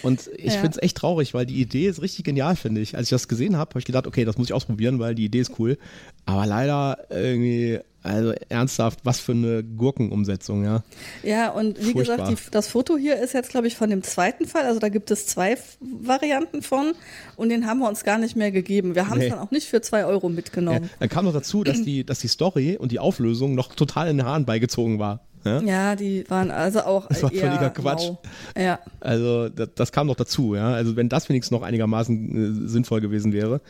Und 0.02 0.30
ich 0.36 0.52
finde 0.54 0.70
es 0.70 0.82
echt 0.82 0.96
traurig, 0.96 1.34
weil 1.34 1.46
die 1.46 1.60
Idee 1.60 1.88
ist 1.88 2.00
richtig 2.00 2.24
genial, 2.24 2.56
finde 2.56 2.80
ich. 2.80 2.96
Als 2.96 3.06
ich 3.06 3.10
das 3.10 3.28
gesehen 3.28 3.56
habe, 3.56 3.70
habe 3.70 3.78
ich 3.78 3.84
gedacht, 3.84 4.06
okay, 4.06 4.24
das 4.24 4.38
muss 4.38 4.48
ich 4.48 4.54
ausprobieren, 4.54 4.98
weil 4.98 5.14
die 5.14 5.26
Idee 5.26 5.40
ist 5.40 5.58
cool. 5.58 5.78
Aber 6.24 6.46
leider 6.46 6.98
irgendwie, 7.10 7.80
also 8.02 8.32
ernsthaft, 8.48 9.00
was 9.04 9.20
für 9.20 9.32
eine 9.32 9.62
Gurkenumsetzung, 9.62 10.64
ja. 10.64 10.82
Ja, 11.22 11.50
und 11.50 11.78
wie 11.78 11.92
Furchtbar. 11.92 12.16
gesagt, 12.28 12.46
die, 12.46 12.50
das 12.50 12.68
Foto 12.68 12.96
hier 12.96 13.16
ist 13.20 13.32
jetzt, 13.34 13.50
glaube 13.50 13.66
ich, 13.68 13.76
von 13.76 13.90
dem 13.90 14.02
zweiten 14.02 14.46
Fall. 14.46 14.62
Also 14.64 14.80
da 14.80 14.88
gibt 14.88 15.10
es 15.10 15.26
zwei 15.26 15.56
Varianten 15.80 16.62
von 16.62 16.92
und 17.36 17.48
den 17.48 17.66
haben 17.66 17.78
wir 17.80 17.88
uns 17.88 18.04
gar 18.04 18.18
nicht 18.18 18.34
mehr 18.36 18.50
gegeben. 18.50 18.94
Wir 18.94 19.08
haben 19.08 19.18
es 19.18 19.24
Nee. 19.24 19.30
dann 19.30 19.38
auch 19.38 19.50
nicht 19.50 19.68
für 19.68 19.80
zwei 19.82 20.04
Euro 20.04 20.28
ja. 20.28 20.34
mitgenommen. 20.34 20.90
Dann 20.98 21.08
kam 21.08 21.24
noch 21.24 21.32
dazu, 21.32 21.62
dass 21.64 21.82
die, 21.82 22.04
dass 22.04 22.18
die 22.18 22.28
Story 22.28 22.76
und 22.76 22.90
die 22.92 22.98
Auflösung 22.98 23.54
noch 23.54 23.74
total 23.74 24.08
in 24.08 24.16
den 24.18 24.26
Haaren 24.26 24.44
beigezogen 24.44 24.98
war. 24.98 25.20
Ja? 25.44 25.60
Ja, 25.62 25.96
die 25.96 26.24
waren 26.28 26.50
also 26.50 26.82
auch 26.82 27.06
Das 27.08 27.22
war 27.22 27.30
völliger 27.30 27.70
Quatsch. 27.70 28.08
mau. 28.08 28.20
Ja, 28.56 28.78
Also 29.00 29.48
das, 29.48 29.68
das 29.74 29.92
kam 29.92 30.06
noch 30.06 30.16
dazu, 30.16 30.54
ja. 30.54 30.72
Also 30.72 30.96
wenn 30.96 31.08
das 31.08 31.28
wenigstens 31.28 31.50
noch 31.52 31.62
einigermaßen 31.62 32.64
äh, 32.66 32.68
sinnvoll 32.68 33.00
gewesen 33.00 33.32
wäre. 33.32 33.60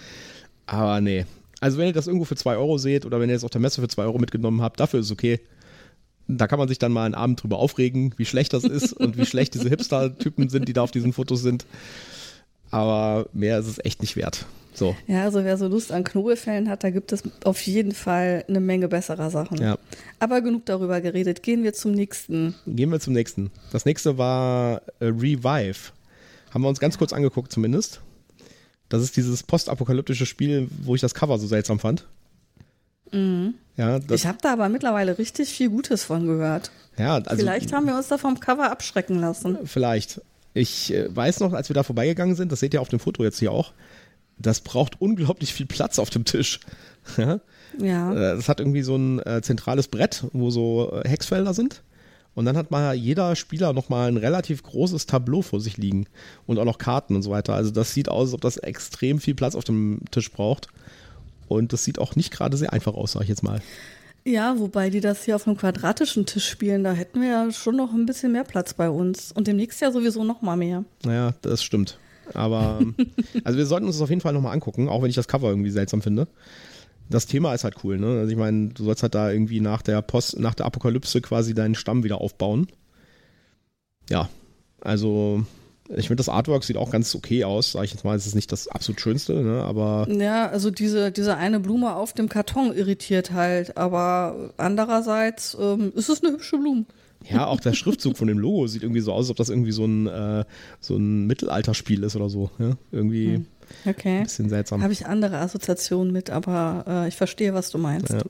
Aber 0.66 1.00
nee. 1.00 1.24
Also 1.62 1.78
wenn 1.78 1.86
ihr 1.86 1.92
das 1.92 2.08
irgendwo 2.08 2.24
für 2.24 2.34
zwei 2.34 2.56
Euro 2.56 2.76
seht 2.76 3.06
oder 3.06 3.20
wenn 3.20 3.30
ihr 3.30 3.36
es 3.36 3.44
auf 3.44 3.50
der 3.50 3.60
Messe 3.60 3.80
für 3.80 3.86
zwei 3.86 4.02
Euro 4.02 4.18
mitgenommen 4.18 4.62
habt, 4.62 4.80
dafür 4.80 4.98
ist 4.98 5.06
es 5.06 5.12
okay. 5.12 5.38
Da 6.26 6.48
kann 6.48 6.58
man 6.58 6.66
sich 6.66 6.80
dann 6.80 6.90
mal 6.90 7.04
einen 7.04 7.14
Abend 7.14 7.40
drüber 7.40 7.58
aufregen, 7.58 8.14
wie 8.16 8.24
schlecht 8.24 8.52
das 8.52 8.64
ist 8.64 8.92
und 8.98 9.16
wie 9.16 9.24
schlecht 9.24 9.54
diese 9.54 9.68
Hipster-Typen 9.68 10.48
sind, 10.48 10.66
die 10.66 10.72
da 10.72 10.82
auf 10.82 10.90
diesen 10.90 11.12
Fotos 11.12 11.40
sind. 11.40 11.64
Aber 12.72 13.28
mehr 13.32 13.60
ist 13.60 13.68
es 13.68 13.78
echt 13.84 14.00
nicht 14.00 14.16
wert. 14.16 14.46
So, 14.74 14.96
ja, 15.06 15.22
also 15.22 15.44
wer 15.44 15.56
so 15.56 15.68
Lust 15.68 15.92
an 15.92 16.02
Knobelfällen 16.02 16.68
hat, 16.68 16.82
da 16.82 16.90
gibt 16.90 17.12
es 17.12 17.22
auf 17.44 17.60
jeden 17.62 17.92
Fall 17.92 18.44
eine 18.48 18.58
Menge 18.58 18.88
besserer 18.88 19.30
Sachen. 19.30 19.58
ja. 19.58 19.78
Aber 20.18 20.40
genug 20.40 20.66
darüber 20.66 21.00
geredet. 21.00 21.44
Gehen 21.44 21.62
wir 21.62 21.74
zum 21.74 21.92
nächsten. 21.92 22.56
Gehen 22.66 22.90
wir 22.90 22.98
zum 22.98 23.12
nächsten. 23.12 23.52
Das 23.70 23.84
nächste 23.84 24.18
war 24.18 24.82
äh, 24.98 25.04
Revive. 25.04 25.92
Haben 26.50 26.62
wir 26.62 26.68
uns 26.68 26.80
ganz 26.80 26.98
kurz 26.98 27.12
angeguckt 27.12 27.52
zumindest. 27.52 28.00
Das 28.92 29.02
ist 29.02 29.16
dieses 29.16 29.42
postapokalyptische 29.42 30.26
Spiel, 30.26 30.68
wo 30.82 30.94
ich 30.94 31.00
das 31.00 31.14
Cover 31.14 31.38
so 31.38 31.46
seltsam 31.46 31.78
fand. 31.78 32.06
Ja, 33.76 33.98
das, 33.98 34.20
ich 34.20 34.26
habe 34.26 34.38
da 34.40 34.52
aber 34.52 34.68
mittlerweile 34.68 35.18
richtig 35.18 35.50
viel 35.50 35.70
Gutes 35.70 36.04
von 36.04 36.26
gehört. 36.26 36.70
ja, 36.98 37.14
also 37.16 37.36
Vielleicht 37.36 37.72
haben 37.72 37.86
wir 37.86 37.96
uns 37.96 38.08
da 38.08 38.18
vom 38.18 38.40
Cover 38.40 38.70
abschrecken 38.70 39.18
lassen. 39.18 39.58
vielleicht. 39.64 40.20
Ich 40.54 40.92
äh, 40.92 41.14
weiß 41.14 41.40
noch, 41.40 41.54
als 41.54 41.70
wir 41.70 41.74
da 41.74 41.82
vorbeigegangen 41.82 42.36
sind, 42.36 42.52
das 42.52 42.60
seht 42.60 42.74
ihr 42.74 42.82
auf 42.82 42.88
dem 42.88 42.98
Foto 43.00 43.22
jetzt 43.24 43.38
hier 43.38 43.52
auch, 43.52 43.72
das 44.38 44.60
braucht 44.60 45.00
unglaublich 45.00 45.54
viel 45.54 45.66
Platz 45.66 45.98
auf 45.98 46.10
dem 46.10 46.24
Tisch. 46.24 46.60
Ja? 47.16 47.40
Ja. 47.78 48.12
Äh, 48.12 48.36
Das 48.36 48.48
hat 48.48 48.60
irgendwie 48.60 48.82
so 48.82 48.94
ein 48.96 49.18
äh, 49.20 49.40
zentrales 49.42 49.88
Brett, 49.88 50.24
wo 50.32 50.50
so 50.50 51.00
Hexfelder 51.04 51.52
sind. 51.54 51.82
Und 52.34 52.46
dann 52.46 52.56
hat 52.56 52.70
mal 52.70 52.94
jeder 52.94 53.36
Spieler 53.36 53.72
nochmal 53.72 54.08
ein 54.08 54.16
relativ 54.16 54.62
großes 54.62 55.06
Tableau 55.06 55.42
vor 55.42 55.60
sich 55.60 55.76
liegen 55.76 56.06
und 56.46 56.58
auch 56.58 56.64
noch 56.64 56.78
Karten 56.78 57.14
und 57.14 57.22
so 57.22 57.30
weiter. 57.30 57.54
Also 57.54 57.70
das 57.70 57.92
sieht 57.92 58.08
aus, 58.08 58.28
als 58.28 58.34
ob 58.34 58.40
das 58.40 58.56
extrem 58.56 59.20
viel 59.20 59.34
Platz 59.34 59.54
auf 59.54 59.64
dem 59.64 60.00
Tisch 60.10 60.30
braucht. 60.30 60.68
Und 61.48 61.72
das 61.72 61.84
sieht 61.84 61.98
auch 61.98 62.16
nicht 62.16 62.30
gerade 62.32 62.56
sehr 62.56 62.72
einfach 62.72 62.94
aus, 62.94 63.12
sag 63.12 63.22
ich 63.22 63.28
jetzt 63.28 63.42
mal. 63.42 63.60
Ja, 64.24 64.58
wobei 64.58 64.88
die 64.88 65.00
das 65.00 65.24
hier 65.24 65.36
auf 65.36 65.46
einem 65.46 65.56
quadratischen 65.56 66.26
Tisch 66.26 66.48
spielen, 66.48 66.84
da 66.84 66.92
hätten 66.92 67.20
wir 67.20 67.28
ja 67.28 67.52
schon 67.52 67.76
noch 67.76 67.92
ein 67.92 68.06
bisschen 68.06 68.32
mehr 68.32 68.44
Platz 68.44 68.72
bei 68.72 68.88
uns. 68.88 69.32
Und 69.32 69.48
demnächst 69.48 69.80
ja 69.80 69.90
sowieso 69.90 70.24
noch 70.24 70.42
mal 70.42 70.56
mehr. 70.56 70.84
Naja, 71.04 71.34
das 71.42 71.62
stimmt. 71.62 71.98
Aber 72.32 72.80
also 73.44 73.58
wir 73.58 73.66
sollten 73.66 73.86
uns 73.86 73.96
das 73.96 74.02
auf 74.02 74.10
jeden 74.10 74.20
Fall 74.20 74.32
nochmal 74.32 74.54
angucken, 74.54 74.88
auch 74.88 75.02
wenn 75.02 75.10
ich 75.10 75.16
das 75.16 75.28
Cover 75.28 75.48
irgendwie 75.48 75.70
seltsam 75.70 76.02
finde. 76.02 76.28
Das 77.12 77.26
Thema 77.26 77.54
ist 77.54 77.64
halt 77.64 77.76
cool, 77.84 77.98
ne? 77.98 78.20
Also 78.20 78.30
ich 78.32 78.38
meine, 78.38 78.68
du 78.68 78.84
sollst 78.84 79.02
halt 79.02 79.14
da 79.14 79.30
irgendwie 79.30 79.60
nach 79.60 79.82
der 79.82 80.02
Post, 80.02 80.38
nach 80.40 80.54
der 80.54 80.66
Apokalypse 80.66 81.20
quasi 81.20 81.54
deinen 81.54 81.74
Stamm 81.74 82.02
wieder 82.04 82.20
aufbauen. 82.20 82.66
Ja, 84.10 84.28
also 84.80 85.44
ich 85.88 86.06
finde 86.06 86.20
das 86.20 86.28
Artwork 86.28 86.64
sieht 86.64 86.76
auch 86.76 86.90
ganz 86.90 87.14
okay 87.14 87.44
aus, 87.44 87.72
sag 87.72 87.84
ich 87.84 87.92
jetzt 87.92 88.04
mal. 88.04 88.16
Es 88.16 88.26
ist 88.26 88.34
nicht 88.34 88.50
das 88.50 88.68
absolut 88.68 89.00
schönste, 89.00 89.34
ne? 89.42 89.62
Aber 89.62 90.06
Ja, 90.10 90.48
also 90.48 90.70
diese, 90.70 91.12
diese 91.12 91.36
eine 91.36 91.60
Blume 91.60 91.94
auf 91.94 92.12
dem 92.12 92.28
Karton 92.28 92.72
irritiert 92.74 93.32
halt, 93.32 93.76
aber 93.76 94.52
andererseits 94.56 95.56
ähm, 95.60 95.92
ist 95.94 96.08
es 96.08 96.22
eine 96.22 96.32
hübsche 96.32 96.58
Blume. 96.58 96.86
ja, 97.30 97.46
auch 97.46 97.60
der 97.60 97.74
Schriftzug 97.74 98.16
von 98.16 98.28
dem 98.28 98.38
Logo 98.38 98.66
sieht 98.66 98.82
irgendwie 98.82 99.00
so 99.00 99.12
aus, 99.12 99.24
als 99.24 99.30
ob 99.30 99.36
das 99.36 99.48
irgendwie 99.50 99.72
so 99.72 99.84
ein, 99.84 100.06
äh, 100.06 100.44
so 100.80 100.96
ein 100.96 101.26
Mittelalterspiel 101.26 102.02
ist 102.04 102.16
oder 102.16 102.28
so. 102.28 102.50
Ja? 102.58 102.72
Irgendwie 102.90 103.34
ein 103.34 103.46
Okay. 103.84 104.22
bisschen 104.22 104.48
seltsam. 104.48 104.82
Habe 104.82 104.92
ich 104.92 105.06
andere 105.06 105.38
Assoziationen 105.38 106.12
mit, 106.12 106.30
aber 106.30 106.84
äh, 106.86 107.08
ich 107.08 107.16
verstehe, 107.16 107.54
was 107.54 107.70
du 107.70 107.78
meinst. 107.78 108.10
Ja. 108.10 108.22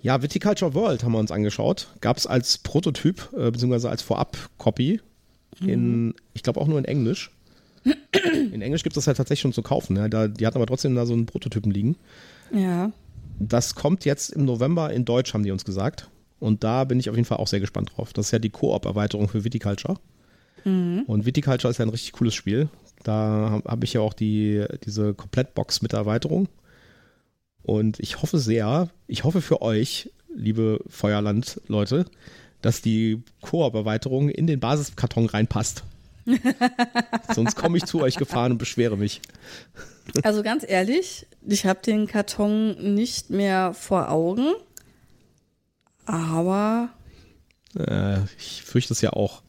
Ja, 0.00 0.22
Viticulture 0.22 0.74
World 0.74 1.02
haben 1.02 1.12
wir 1.12 1.18
uns 1.18 1.32
angeschaut. 1.32 1.88
Gab 2.00 2.16
es 2.16 2.26
als 2.26 2.58
Prototyp, 2.58 3.30
äh, 3.36 3.50
beziehungsweise 3.50 3.90
als 3.90 4.02
Vorab-Copy 4.02 5.00
in, 5.60 6.14
ich 6.34 6.42
glaube 6.42 6.60
auch 6.60 6.68
nur 6.68 6.78
in 6.78 6.84
Englisch. 6.84 7.32
In 8.52 8.60
Englisch 8.60 8.82
gibt 8.82 8.96
es 8.96 9.02
das 9.02 9.06
halt 9.06 9.16
tatsächlich 9.16 9.40
schon 9.40 9.52
zu 9.52 9.62
kaufen. 9.62 9.96
Ja. 9.96 10.08
Da, 10.08 10.28
die 10.28 10.46
hatten 10.46 10.56
aber 10.56 10.66
trotzdem 10.66 10.94
da 10.94 11.06
so 11.06 11.14
einen 11.14 11.26
Prototypen 11.26 11.70
liegen. 11.70 11.96
Ja. 12.52 12.92
Das 13.38 13.74
kommt 13.74 14.04
jetzt 14.04 14.30
im 14.30 14.44
November 14.44 14.92
in 14.92 15.04
Deutsch, 15.04 15.32
haben 15.32 15.44
die 15.44 15.52
uns 15.52 15.64
gesagt. 15.64 16.08
Und 16.38 16.64
da 16.64 16.84
bin 16.84 17.00
ich 17.00 17.08
auf 17.08 17.16
jeden 17.16 17.24
Fall 17.24 17.38
auch 17.38 17.46
sehr 17.46 17.60
gespannt 17.60 17.92
drauf. 17.96 18.12
Das 18.12 18.26
ist 18.26 18.32
ja 18.32 18.38
die 18.40 18.50
Koop-Erweiterung 18.50 19.28
für 19.28 19.44
Viticulture. 19.44 19.96
Und 20.64 21.24
Viticulture 21.24 21.70
ist 21.70 21.78
ja 21.78 21.86
ein 21.86 21.90
richtig 21.90 22.12
cooles 22.12 22.34
Spiel. 22.34 22.68
Da 23.04 23.50
habe 23.50 23.70
hab 23.70 23.84
ich 23.84 23.92
ja 23.92 24.00
auch 24.00 24.12
die, 24.12 24.64
diese 24.84 25.14
Komplettbox 25.14 25.82
mit 25.82 25.92
der 25.92 26.00
Erweiterung. 26.00 26.48
Und 27.62 28.00
ich 28.00 28.22
hoffe 28.22 28.38
sehr, 28.38 28.88
ich 29.06 29.24
hoffe 29.24 29.40
für 29.40 29.62
euch, 29.62 30.10
liebe 30.34 30.80
Feuerland-Leute, 30.88 32.06
dass 32.62 32.82
die 32.82 33.22
Koop-Erweiterung 33.40 34.28
in 34.30 34.46
den 34.46 34.60
Basiskarton 34.60 35.26
reinpasst. 35.26 35.84
Sonst 37.34 37.56
komme 37.56 37.78
ich 37.78 37.84
zu 37.84 38.00
euch 38.00 38.16
gefahren 38.16 38.52
und 38.52 38.58
beschwere 38.58 38.96
mich. 38.96 39.20
Also 40.22 40.42
ganz 40.42 40.64
ehrlich, 40.66 41.26
ich 41.46 41.66
habe 41.66 41.80
den 41.84 42.06
Karton 42.06 42.94
nicht 42.94 43.30
mehr 43.30 43.74
vor 43.74 44.10
Augen, 44.10 44.54
aber 46.06 46.90
Äh, 47.78 48.24
ich 48.38 48.62
fürchte 48.62 48.94
es 48.94 49.00
ja 49.02 49.12
auch. 49.12 49.42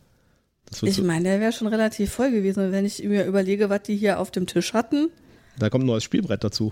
Ich 0.82 1.01
meine, 1.01 1.24
der 1.24 1.39
wäre 1.39 1.51
schon 1.51 1.67
relativ 1.67 2.11
voll 2.11 2.32
gewesen, 2.32 2.72
wenn 2.72 2.86
ich 2.86 3.03
mir 3.03 3.26
überlege, 3.26 3.70
was 3.70 3.84
die 3.84 3.95
hier 3.95 4.20
auf 4.20 4.32
dem 4.32 4.45
Tisch 4.45 4.74
hatten. 4.74 5.09
da 5.57 5.70
kommt 5.70 5.84
ein 5.84 5.88
neues 5.88 6.03
Spielbrett 6.03 6.43
dazu. 6.43 6.72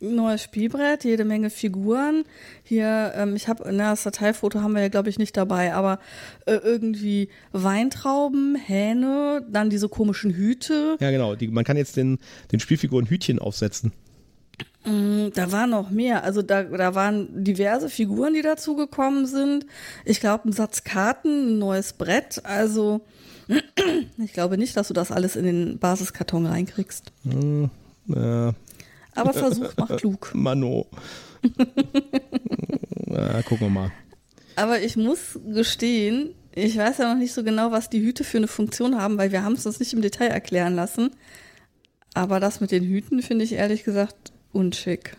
Neues 0.00 0.42
Spielbrett, 0.42 1.04
jede 1.04 1.24
Menge 1.24 1.48
Figuren. 1.48 2.24
Hier, 2.64 3.12
ähm, 3.14 3.36
ich 3.36 3.46
habe, 3.46 3.70
na, 3.72 3.90
das 3.90 4.02
Dateifoto 4.02 4.60
haben 4.60 4.72
wir 4.72 4.82
ja, 4.82 4.88
glaube 4.88 5.08
ich, 5.08 5.16
nicht 5.16 5.36
dabei, 5.36 5.74
aber 5.74 6.00
äh, 6.46 6.54
irgendwie 6.54 7.28
Weintrauben, 7.52 8.56
Hähne, 8.56 9.46
dann 9.48 9.70
diese 9.70 9.88
komischen 9.88 10.32
Hüte. 10.34 10.96
Ja, 10.98 11.12
genau. 11.12 11.36
Die, 11.36 11.46
man 11.46 11.62
kann 11.62 11.76
jetzt 11.76 11.96
den, 11.96 12.18
den 12.50 12.58
Spielfiguren 12.58 13.06
Hütchen 13.06 13.38
aufsetzen. 13.38 13.92
Da 14.84 15.52
war 15.52 15.68
noch 15.68 15.90
mehr. 15.90 16.24
Also 16.24 16.42
da, 16.42 16.64
da 16.64 16.94
waren 16.96 17.44
diverse 17.44 17.88
Figuren, 17.88 18.34
die 18.34 18.42
dazugekommen 18.42 19.26
sind. 19.26 19.64
Ich 20.04 20.18
glaube, 20.18 20.48
ein 20.48 20.52
Satz 20.52 20.82
Karten, 20.82 21.54
ein 21.54 21.58
neues 21.58 21.92
Brett. 21.92 22.44
Also 22.44 23.02
ich 24.18 24.32
glaube 24.32 24.58
nicht, 24.58 24.76
dass 24.76 24.88
du 24.88 24.94
das 24.94 25.12
alles 25.12 25.36
in 25.36 25.44
den 25.44 25.78
Basiskarton 25.78 26.46
reinkriegst. 26.46 27.12
Äh, 27.24 27.68
Aber 29.14 29.32
Versuch 29.32 29.70
macht 29.76 29.98
klug. 29.98 30.32
Mano. 30.34 30.86
ja, 33.06 33.42
gucken 33.42 33.66
wir 33.66 33.70
mal. 33.70 33.92
Aber 34.56 34.80
ich 34.80 34.96
muss 34.96 35.38
gestehen, 35.46 36.34
ich 36.54 36.76
weiß 36.76 36.98
ja 36.98 37.12
noch 37.12 37.18
nicht 37.20 37.32
so 37.32 37.44
genau, 37.44 37.70
was 37.70 37.88
die 37.88 38.02
Hüte 38.02 38.24
für 38.24 38.38
eine 38.38 38.48
Funktion 38.48 39.00
haben, 39.00 39.16
weil 39.16 39.30
wir 39.30 39.44
haben 39.44 39.54
es 39.54 39.64
uns 39.64 39.78
nicht 39.78 39.92
im 39.92 40.02
Detail 40.02 40.28
erklären 40.28 40.74
lassen. 40.74 41.10
Aber 42.14 42.40
das 42.40 42.60
mit 42.60 42.72
den 42.72 42.84
Hüten 42.84 43.22
finde 43.22 43.44
ich 43.44 43.52
ehrlich 43.52 43.84
gesagt 43.84 44.31
unschick. 44.52 45.16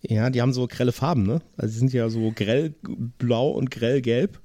Ja, 0.00 0.30
die 0.30 0.40
haben 0.40 0.52
so 0.52 0.66
grelle 0.68 0.92
Farben, 0.92 1.24
ne? 1.24 1.40
Also 1.56 1.72
die 1.72 1.78
sind 1.78 1.92
ja 1.92 2.08
so 2.08 2.32
grellblau 2.34 3.50
und 3.50 3.70
grellgelb. 3.70 4.40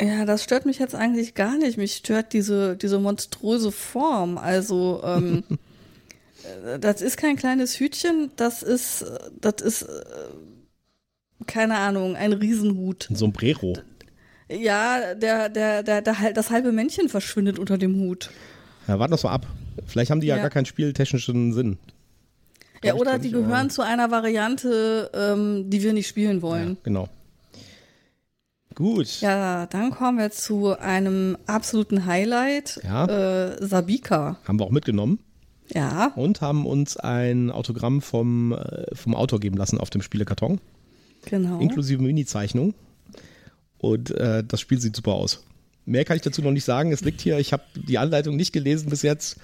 Ja, 0.00 0.24
das 0.24 0.44
stört 0.44 0.64
mich 0.66 0.78
jetzt 0.78 0.94
eigentlich 0.94 1.34
gar 1.34 1.58
nicht. 1.58 1.76
Mich 1.76 1.94
stört 1.96 2.32
diese, 2.32 2.76
diese 2.76 3.00
monströse 3.00 3.72
Form. 3.72 4.38
Also, 4.38 5.02
ähm, 5.04 5.42
äh, 6.64 6.78
das 6.78 7.02
ist 7.02 7.16
kein 7.16 7.34
kleines 7.36 7.80
Hütchen, 7.80 8.30
das 8.36 8.62
ist, 8.62 9.02
äh, 9.02 9.18
das 9.40 9.60
ist, 9.60 9.82
äh, 9.82 11.46
keine 11.46 11.78
Ahnung, 11.78 12.14
ein 12.14 12.32
Riesenhut. 12.32 13.10
Ein 13.10 13.16
Sombrero. 13.16 13.76
Ja, 14.48 15.14
der, 15.14 15.48
der, 15.48 15.82
der, 15.82 16.02
der, 16.02 16.32
das 16.32 16.50
halbe 16.50 16.70
Männchen 16.70 17.08
verschwindet 17.08 17.58
unter 17.58 17.76
dem 17.76 17.96
Hut. 17.96 18.30
Ja, 18.86 18.98
warten 18.98 19.12
wir 19.12 19.20
mal 19.24 19.34
ab. 19.34 19.46
Vielleicht 19.86 20.10
haben 20.10 20.20
die 20.20 20.28
ja, 20.28 20.36
Ja. 20.36 20.42
gar 20.42 20.50
keinen 20.50 20.66
spieltechnischen 20.66 21.52
Sinn. 21.52 21.78
Ja, 22.84 22.94
oder 22.94 23.18
die 23.18 23.28
nicht, 23.28 23.34
aber- 23.36 23.44
gehören 23.44 23.70
zu 23.70 23.82
einer 23.82 24.10
Variante, 24.10 25.10
ähm, 25.14 25.68
die 25.70 25.82
wir 25.82 25.92
nicht 25.92 26.06
spielen 26.08 26.42
wollen. 26.42 26.70
Ja, 26.70 26.76
genau. 26.84 27.08
Gut. 28.74 29.20
Ja, 29.20 29.66
dann 29.66 29.90
kommen 29.90 30.18
wir 30.18 30.30
zu 30.30 30.78
einem 30.78 31.36
absoluten 31.46 32.06
Highlight. 32.06 32.80
Ja. 32.84 33.06
Äh, 33.06 33.66
Sabika. 33.66 34.38
Haben 34.46 34.60
wir 34.60 34.66
auch 34.66 34.70
mitgenommen 34.70 35.18
Ja. 35.74 36.12
und 36.14 36.40
haben 36.40 36.64
uns 36.64 36.96
ein 36.96 37.50
Autogramm 37.50 38.00
vom, 38.00 38.52
äh, 38.52 38.94
vom 38.94 39.16
Autor 39.16 39.40
geben 39.40 39.56
lassen 39.56 39.78
auf 39.80 39.90
dem 39.90 40.00
Spielekarton, 40.02 40.60
Genau. 41.24 41.58
inklusive 41.58 42.00
Mini-Zeichnung. 42.00 42.74
Und 43.78 44.12
äh, 44.12 44.44
das 44.46 44.60
Spiel 44.60 44.80
sieht 44.80 44.94
super 44.94 45.14
aus. 45.14 45.42
Mehr 45.84 46.04
kann 46.04 46.16
ich 46.16 46.22
dazu 46.22 46.42
noch 46.42 46.50
nicht 46.52 46.64
sagen. 46.64 46.92
Es 46.92 47.00
liegt 47.00 47.20
hier, 47.20 47.38
ich 47.38 47.52
habe 47.52 47.62
die 47.74 47.98
Anleitung 47.98 48.36
nicht 48.36 48.52
gelesen 48.52 48.90
bis 48.90 49.02
jetzt. 49.02 49.38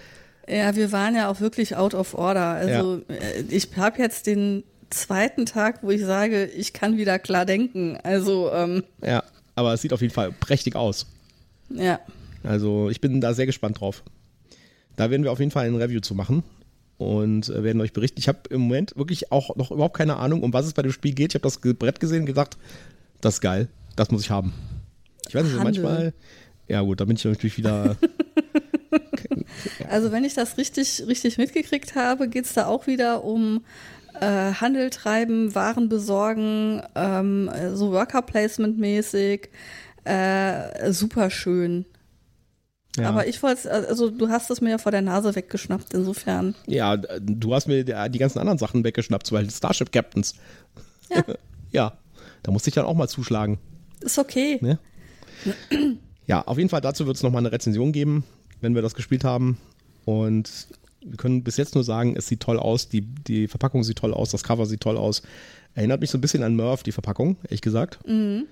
Ja, 0.48 0.76
wir 0.76 0.92
waren 0.92 1.14
ja 1.14 1.28
auch 1.28 1.40
wirklich 1.40 1.76
out 1.76 1.94
of 1.94 2.14
order. 2.14 2.48
Also 2.48 3.02
ja. 3.08 3.14
Äh, 3.14 3.44
ich 3.48 3.68
habe 3.76 3.98
jetzt 3.98 4.26
den 4.26 4.64
zweiten 4.90 5.46
Tag, 5.46 5.82
wo 5.82 5.90
ich 5.90 6.02
sage, 6.02 6.46
ich 6.46 6.72
kann 6.72 6.96
wieder 6.96 7.18
klar 7.18 7.46
denken. 7.46 7.98
Also 8.02 8.52
ähm, 8.52 8.84
ja, 9.02 9.22
aber 9.54 9.74
es 9.74 9.82
sieht 9.82 9.92
auf 9.92 10.00
jeden 10.00 10.14
Fall 10.14 10.32
prächtig 10.32 10.76
aus. 10.76 11.06
Ja. 11.70 12.00
Also 12.42 12.90
ich 12.90 13.00
bin 13.00 13.20
da 13.20 13.34
sehr 13.34 13.46
gespannt 13.46 13.80
drauf. 13.80 14.02
Da 14.96 15.10
werden 15.10 15.24
wir 15.24 15.32
auf 15.32 15.40
jeden 15.40 15.50
Fall 15.50 15.66
ein 15.66 15.74
Review 15.74 16.00
zu 16.00 16.14
machen 16.14 16.44
und 16.98 17.48
äh, 17.48 17.64
werden 17.64 17.80
euch 17.80 17.92
berichten. 17.92 18.20
Ich 18.20 18.28
habe 18.28 18.40
im 18.50 18.62
Moment 18.62 18.96
wirklich 18.96 19.32
auch 19.32 19.56
noch 19.56 19.70
überhaupt 19.70 19.96
keine 19.96 20.16
Ahnung, 20.16 20.42
um 20.42 20.52
was 20.52 20.66
es 20.66 20.74
bei 20.74 20.82
dem 20.82 20.92
Spiel 20.92 21.14
geht. 21.14 21.32
Ich 21.32 21.34
habe 21.34 21.42
das 21.42 21.58
Brett 21.58 22.00
gesehen 22.00 22.20
und 22.20 22.26
gedacht, 22.26 22.56
das 23.20 23.34
ist 23.34 23.40
geil, 23.40 23.68
das 23.96 24.10
muss 24.10 24.22
ich 24.22 24.30
haben. 24.30 24.52
Ich 25.28 25.34
weiß 25.34 25.44
nicht, 25.44 25.58
Handel. 25.58 25.82
manchmal, 25.82 26.14
ja 26.68 26.82
gut, 26.82 27.00
da 27.00 27.04
bin 27.06 27.16
ich 27.16 27.24
natürlich 27.24 27.58
wieder. 27.58 27.96
also 29.88 30.12
wenn 30.12 30.24
ich 30.24 30.34
das 30.34 30.56
richtig, 30.58 31.04
richtig 31.06 31.38
mitgekriegt 31.38 31.94
habe, 31.94 32.28
geht 32.28 32.44
es 32.44 32.54
da 32.54 32.66
auch 32.66 32.86
wieder 32.86 33.24
um 33.24 33.64
äh, 34.20 34.52
Handel 34.54 34.90
treiben, 34.90 35.54
Waren 35.54 35.88
besorgen, 35.88 36.82
ähm, 36.94 37.50
so 37.72 37.92
Worker 37.92 38.22
Placement 38.22 38.78
mäßig. 38.78 39.50
Äh, 40.04 40.92
super 40.92 41.30
schön. 41.30 41.86
Ja. 42.96 43.08
Aber 43.08 43.26
ich 43.26 43.42
wollte 43.42 43.70
also 43.70 44.08
du 44.08 44.28
hast 44.28 44.50
es 44.50 44.60
mir 44.60 44.70
ja 44.70 44.78
vor 44.78 44.92
der 44.92 45.02
Nase 45.02 45.34
weggeschnappt, 45.34 45.94
insofern. 45.94 46.54
Ja, 46.66 46.96
du 46.96 47.54
hast 47.54 47.66
mir 47.66 47.84
die 47.84 48.18
ganzen 48.18 48.38
anderen 48.38 48.58
Sachen 48.58 48.84
weggeschnappt, 48.84 49.26
zum 49.26 49.36
Beispiel 49.36 49.50
Starship 49.50 49.90
Captains. 49.90 50.34
Ja. 51.10 51.24
ja, 51.72 51.98
da 52.44 52.52
musste 52.52 52.68
ich 52.68 52.74
dann 52.74 52.84
auch 52.84 52.94
mal 52.94 53.08
zuschlagen. 53.08 53.58
Ist 54.00 54.18
okay. 54.18 54.58
Ne? 54.60 54.78
Ja, 56.26 56.42
auf 56.42 56.56
jeden 56.56 56.70
Fall 56.70 56.80
dazu 56.80 57.06
wird 57.06 57.16
es 57.16 57.22
nochmal 57.22 57.40
eine 57.40 57.52
Rezension 57.52 57.90
geben, 57.90 58.24
wenn 58.64 58.74
wir 58.74 58.82
das 58.82 58.94
gespielt 58.94 59.22
haben. 59.22 59.58
Und 60.04 60.68
wir 61.04 61.16
können 61.16 61.44
bis 61.44 61.56
jetzt 61.56 61.74
nur 61.74 61.84
sagen, 61.84 62.16
es 62.16 62.26
sieht 62.26 62.40
toll 62.40 62.58
aus, 62.58 62.88
die, 62.88 63.02
die 63.02 63.46
Verpackung 63.46 63.84
sieht 63.84 63.98
toll 63.98 64.12
aus, 64.12 64.30
das 64.30 64.42
Cover 64.42 64.66
sieht 64.66 64.80
toll 64.80 64.96
aus. 64.96 65.22
Erinnert 65.74 66.00
mich 66.00 66.10
so 66.10 66.18
ein 66.18 66.20
bisschen 66.20 66.42
an 66.42 66.56
Murph, 66.56 66.82
die 66.82 66.92
Verpackung, 66.92 67.36
ehrlich 67.44 67.60
gesagt. 67.60 67.98
Mhm. 68.08 68.46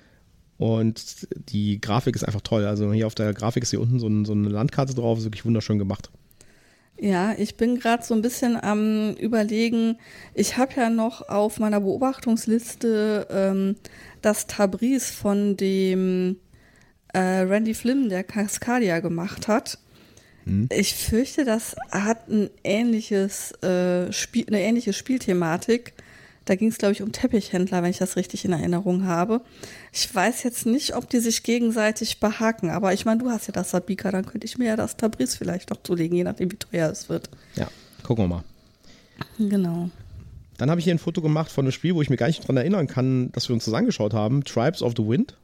Und 0.59 1.27
die 1.49 1.81
Grafik 1.81 2.15
ist 2.15 2.25
einfach 2.25 2.43
toll. 2.43 2.65
Also 2.65 2.93
hier 2.93 3.07
auf 3.07 3.15
der 3.15 3.33
Grafik 3.33 3.63
ist 3.63 3.71
hier 3.71 3.81
unten 3.81 3.99
so, 3.99 4.07
ein, 4.07 4.25
so 4.25 4.33
eine 4.33 4.49
Landkarte 4.49 4.95
drauf, 4.95 5.19
ist 5.19 5.25
wirklich 5.25 5.45
wunderschön 5.45 5.79
gemacht. 5.79 6.11
Ja, 6.99 7.33
ich 7.37 7.57
bin 7.57 7.81
gerade 7.81 8.05
so 8.05 8.15
ein 8.15 8.23
bisschen 8.23 8.57
am 8.63 9.15
Überlegen. 9.15 9.97
Ich 10.35 10.57
habe 10.57 10.73
ja 10.77 10.91
noch 10.91 11.29
auf 11.29 11.59
meiner 11.59 11.81
Beobachtungsliste 11.81 13.27
ähm, 13.31 13.77
das 14.21 14.47
Tabriz 14.47 15.11
von 15.11 15.57
dem 15.57 16.37
äh, 17.13 17.19
Randy 17.19 17.75
Flynn, 17.75 18.09
der 18.09 18.23
Cascadia 18.23 19.01
gemacht 19.01 19.49
hat. 19.49 19.79
Hm. 20.45 20.69
Ich 20.73 20.95
fürchte, 20.95 21.45
das 21.45 21.77
hat 21.91 22.29
ein 22.29 22.51
ähnliches, 22.65 23.53
äh, 23.63 24.13
Spiel, 24.13 24.47
eine 24.49 24.61
ähnliche 24.61 24.93
Spielthematik. 24.93 25.95
Da 26.45 26.57
ging 26.57 26.69
es, 26.69 26.79
glaube 26.79 26.93
ich, 26.93 27.03
um 27.03 27.13
Teppichhändler, 27.13 27.83
wenn 27.83 27.91
ich 27.91 27.99
das 27.99 28.17
richtig 28.17 28.45
in 28.45 28.53
Erinnerung 28.53 29.05
habe. 29.05 29.43
Ich 29.93 30.13
weiß 30.13 30.43
jetzt 30.43 30.67
nicht, 30.67 30.97
ob 30.97 31.09
die 31.09 31.21
sich 31.21 31.45
gegenseitig 31.45 32.19
behaken, 32.19 32.71
aber 32.71 32.93
ich 32.93 33.05
meine, 33.05 33.23
du 33.23 33.31
hast 33.31 33.47
ja 33.47 33.53
das 33.53 33.71
Sabika, 33.71 34.11
dann 34.11 34.27
könnte 34.27 34.45
ich 34.47 34.59
mir 34.59 34.67
ja 34.67 34.77
das 34.77 34.97
Tabriz 34.97 35.37
vielleicht 35.37 35.71
noch 35.71 35.83
zulegen, 35.85 36.17
je 36.17 36.25
nachdem, 36.25 36.51
wie 36.51 36.57
teuer 36.57 36.91
es 36.91 37.09
wird. 37.09 37.31
Ja, 37.55 37.69
gucken 38.03 38.25
wir 38.25 38.29
mal. 38.29 38.45
Genau. 39.39 39.91
Dann 40.59 40.71
habe 40.71 40.81
ich 40.81 40.85
hier 40.85 40.95
ein 40.95 40.99
Foto 40.99 41.23
gemacht 41.23 41.51
von 41.51 41.65
einem 41.65 41.73
Spiel, 41.73 41.95
wo 41.95 42.03
ich 42.03 42.11
mir 42.11 42.17
gar 42.17 42.27
nicht 42.27 42.43
daran 42.43 42.57
erinnern 42.57 42.87
kann, 42.89 43.31
dass 43.33 43.49
wir 43.49 43.55
uns 43.55 43.65
das 43.65 43.75
angeschaut 43.75 44.13
haben. 44.13 44.43
Tribes 44.43 44.83
of 44.83 44.95
the 44.97 45.07
Wind. 45.07 45.37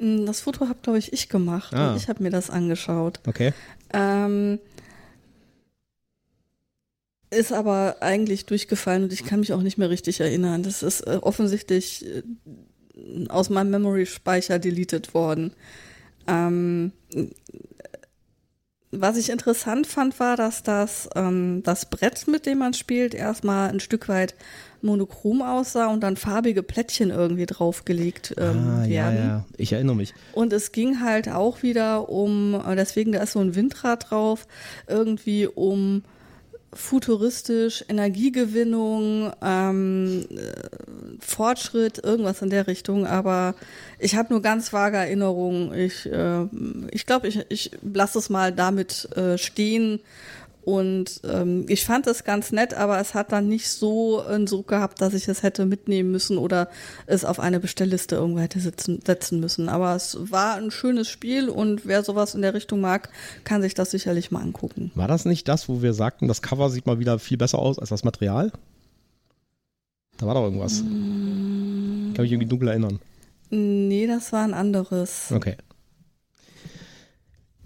Hm, 0.00 0.26
das 0.26 0.40
Foto 0.40 0.68
habe, 0.68 0.80
glaube 0.82 0.98
ich, 0.98 1.12
ich 1.12 1.28
gemacht. 1.28 1.74
Ah. 1.74 1.94
Ich 1.96 2.08
habe 2.08 2.22
mir 2.22 2.30
das 2.30 2.50
angeschaut. 2.50 3.20
Okay. 3.26 3.52
Ähm, 3.92 4.58
ist 7.30 7.52
aber 7.52 7.96
eigentlich 8.00 8.46
durchgefallen 8.46 9.04
und 9.04 9.12
ich 9.12 9.24
kann 9.24 9.40
mich 9.40 9.52
auch 9.52 9.62
nicht 9.62 9.78
mehr 9.78 9.90
richtig 9.90 10.20
erinnern. 10.20 10.62
Das 10.62 10.82
ist 10.82 11.02
äh, 11.02 11.18
offensichtlich 11.20 12.04
äh, 12.06 12.22
aus 13.28 13.50
meinem 13.50 13.70
Memory-Speicher 13.70 14.58
deleted 14.58 15.14
worden. 15.14 15.52
Ähm, 16.26 16.92
was 18.90 19.16
ich 19.16 19.30
interessant 19.30 19.86
fand, 19.86 20.18
war, 20.18 20.36
dass 20.36 20.62
das, 20.62 21.08
ähm, 21.14 21.62
das 21.62 21.88
Brett, 21.88 22.26
mit 22.26 22.46
dem 22.46 22.58
man 22.58 22.74
spielt, 22.74 23.14
erstmal 23.14 23.70
ein 23.70 23.80
Stück 23.80 24.08
weit 24.08 24.34
monochrom 24.82 25.42
aussah 25.42 25.88
und 25.88 26.00
dann 26.00 26.16
farbige 26.16 26.62
Plättchen 26.62 27.10
irgendwie 27.10 27.46
draufgelegt 27.46 28.34
ähm, 28.38 28.46
ah, 28.46 28.88
werden. 28.88 28.90
Ja, 28.90 29.12
ja, 29.12 29.44
ich 29.56 29.72
erinnere 29.72 29.96
mich. 29.96 30.14
Und 30.32 30.52
es 30.52 30.72
ging 30.72 31.00
halt 31.00 31.28
auch 31.28 31.62
wieder 31.62 32.08
um, 32.08 32.54
äh, 32.54 32.76
deswegen 32.76 33.12
da 33.12 33.22
ist 33.22 33.32
so 33.32 33.40
ein 33.40 33.54
Windrad 33.54 34.10
drauf, 34.10 34.46
irgendwie 34.86 35.46
um 35.46 36.02
futuristisch, 36.72 37.84
Energiegewinnung, 37.88 39.32
ähm, 39.42 40.26
äh, 40.30 41.16
Fortschritt, 41.18 41.98
irgendwas 42.02 42.42
in 42.42 42.50
der 42.50 42.66
Richtung, 42.68 43.06
aber 43.06 43.54
ich 43.98 44.14
habe 44.14 44.32
nur 44.32 44.40
ganz 44.40 44.72
vage 44.72 44.96
Erinnerungen. 44.96 45.74
Ich, 45.74 46.06
äh, 46.06 46.46
ich 46.92 47.06
glaube, 47.06 47.26
ich, 47.26 47.44
ich 47.48 47.72
lasse 47.82 48.18
es 48.18 48.30
mal 48.30 48.52
damit 48.52 49.08
äh, 49.16 49.36
stehen 49.36 50.00
und 50.62 51.22
ähm, 51.24 51.64
ich 51.68 51.84
fand 51.84 52.06
es 52.06 52.24
ganz 52.24 52.52
nett, 52.52 52.74
aber 52.74 53.00
es 53.00 53.14
hat 53.14 53.32
dann 53.32 53.48
nicht 53.48 53.68
so 53.68 54.20
einen 54.22 54.46
Druck 54.46 54.68
gehabt, 54.68 55.00
dass 55.00 55.14
ich 55.14 55.26
es 55.26 55.42
hätte 55.42 55.64
mitnehmen 55.64 56.10
müssen 56.10 56.36
oder 56.36 56.68
es 57.06 57.24
auf 57.24 57.40
eine 57.40 57.60
Bestellliste 57.60 58.16
irgendwo 58.16 58.40
hätte 58.40 58.60
sitzen, 58.60 59.00
setzen 59.04 59.40
müssen. 59.40 59.68
Aber 59.68 59.94
es 59.96 60.18
war 60.20 60.56
ein 60.56 60.70
schönes 60.70 61.08
Spiel 61.08 61.48
und 61.48 61.86
wer 61.86 62.04
sowas 62.04 62.34
in 62.34 62.42
der 62.42 62.52
Richtung 62.52 62.80
mag, 62.80 63.08
kann 63.44 63.62
sich 63.62 63.74
das 63.74 63.90
sicherlich 63.90 64.30
mal 64.30 64.42
angucken. 64.42 64.92
War 64.94 65.08
das 65.08 65.24
nicht 65.24 65.48
das, 65.48 65.68
wo 65.68 65.80
wir 65.80 65.94
sagten, 65.94 66.28
das 66.28 66.42
Cover 66.42 66.68
sieht 66.68 66.86
mal 66.86 66.98
wieder 66.98 67.18
viel 67.18 67.38
besser 67.38 67.58
aus 67.58 67.78
als 67.78 67.88
das 67.88 68.04
Material? 68.04 68.52
Da 70.18 70.26
war 70.26 70.34
doch 70.34 70.44
irgendwas. 70.44 70.82
Mm. 70.82 72.12
Kann 72.14 72.22
mich 72.22 72.32
irgendwie 72.32 72.48
dunkel 72.48 72.68
erinnern. 72.68 73.00
Nee, 73.48 74.06
das 74.06 74.32
war 74.32 74.44
ein 74.44 74.52
anderes. 74.52 75.32
Okay. 75.32 75.56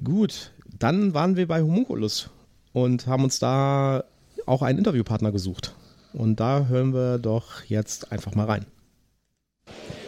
Gut, 0.02 0.52
dann 0.78 1.12
waren 1.14 1.36
wir 1.36 1.48
bei 1.48 1.60
Homunculus 1.60 2.30
und 2.74 3.06
haben 3.06 3.24
uns 3.24 3.38
da 3.38 4.04
auch 4.44 4.60
einen 4.60 4.78
Interviewpartner 4.78 5.32
gesucht. 5.32 5.74
Und 6.12 6.38
da 6.40 6.66
hören 6.66 6.92
wir 6.92 7.18
doch 7.18 7.64
jetzt 7.64 8.12
einfach 8.12 8.34
mal 8.34 8.44
rein. 8.44 8.66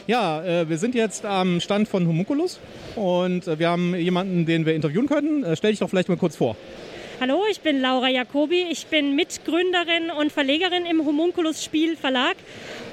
Ja, 0.06 0.44
äh, 0.44 0.68
wir 0.68 0.76
sind 0.76 0.94
jetzt 0.94 1.24
am 1.24 1.60
Stand 1.60 1.88
von 1.88 2.06
Homunculus 2.06 2.60
und 2.94 3.48
äh, 3.48 3.58
wir 3.58 3.70
haben 3.70 3.94
jemanden, 3.94 4.46
den 4.46 4.66
wir 4.66 4.74
interviewen 4.74 5.06
können. 5.06 5.42
Äh, 5.42 5.56
stell 5.56 5.70
dich 5.70 5.80
doch 5.80 5.88
vielleicht 5.88 6.08
mal 6.08 6.18
kurz 6.18 6.36
vor. 6.36 6.56
Hallo, 7.18 7.40
ich 7.50 7.60
bin 7.60 7.80
Laura 7.80 8.08
Jacobi. 8.08 8.66
Ich 8.70 8.86
bin 8.86 9.16
Mitgründerin 9.16 10.10
und 10.20 10.30
Verlegerin 10.30 10.84
im 10.84 11.04
Homunculus 11.04 11.64
Spiel 11.64 11.96
Verlag 11.96 12.36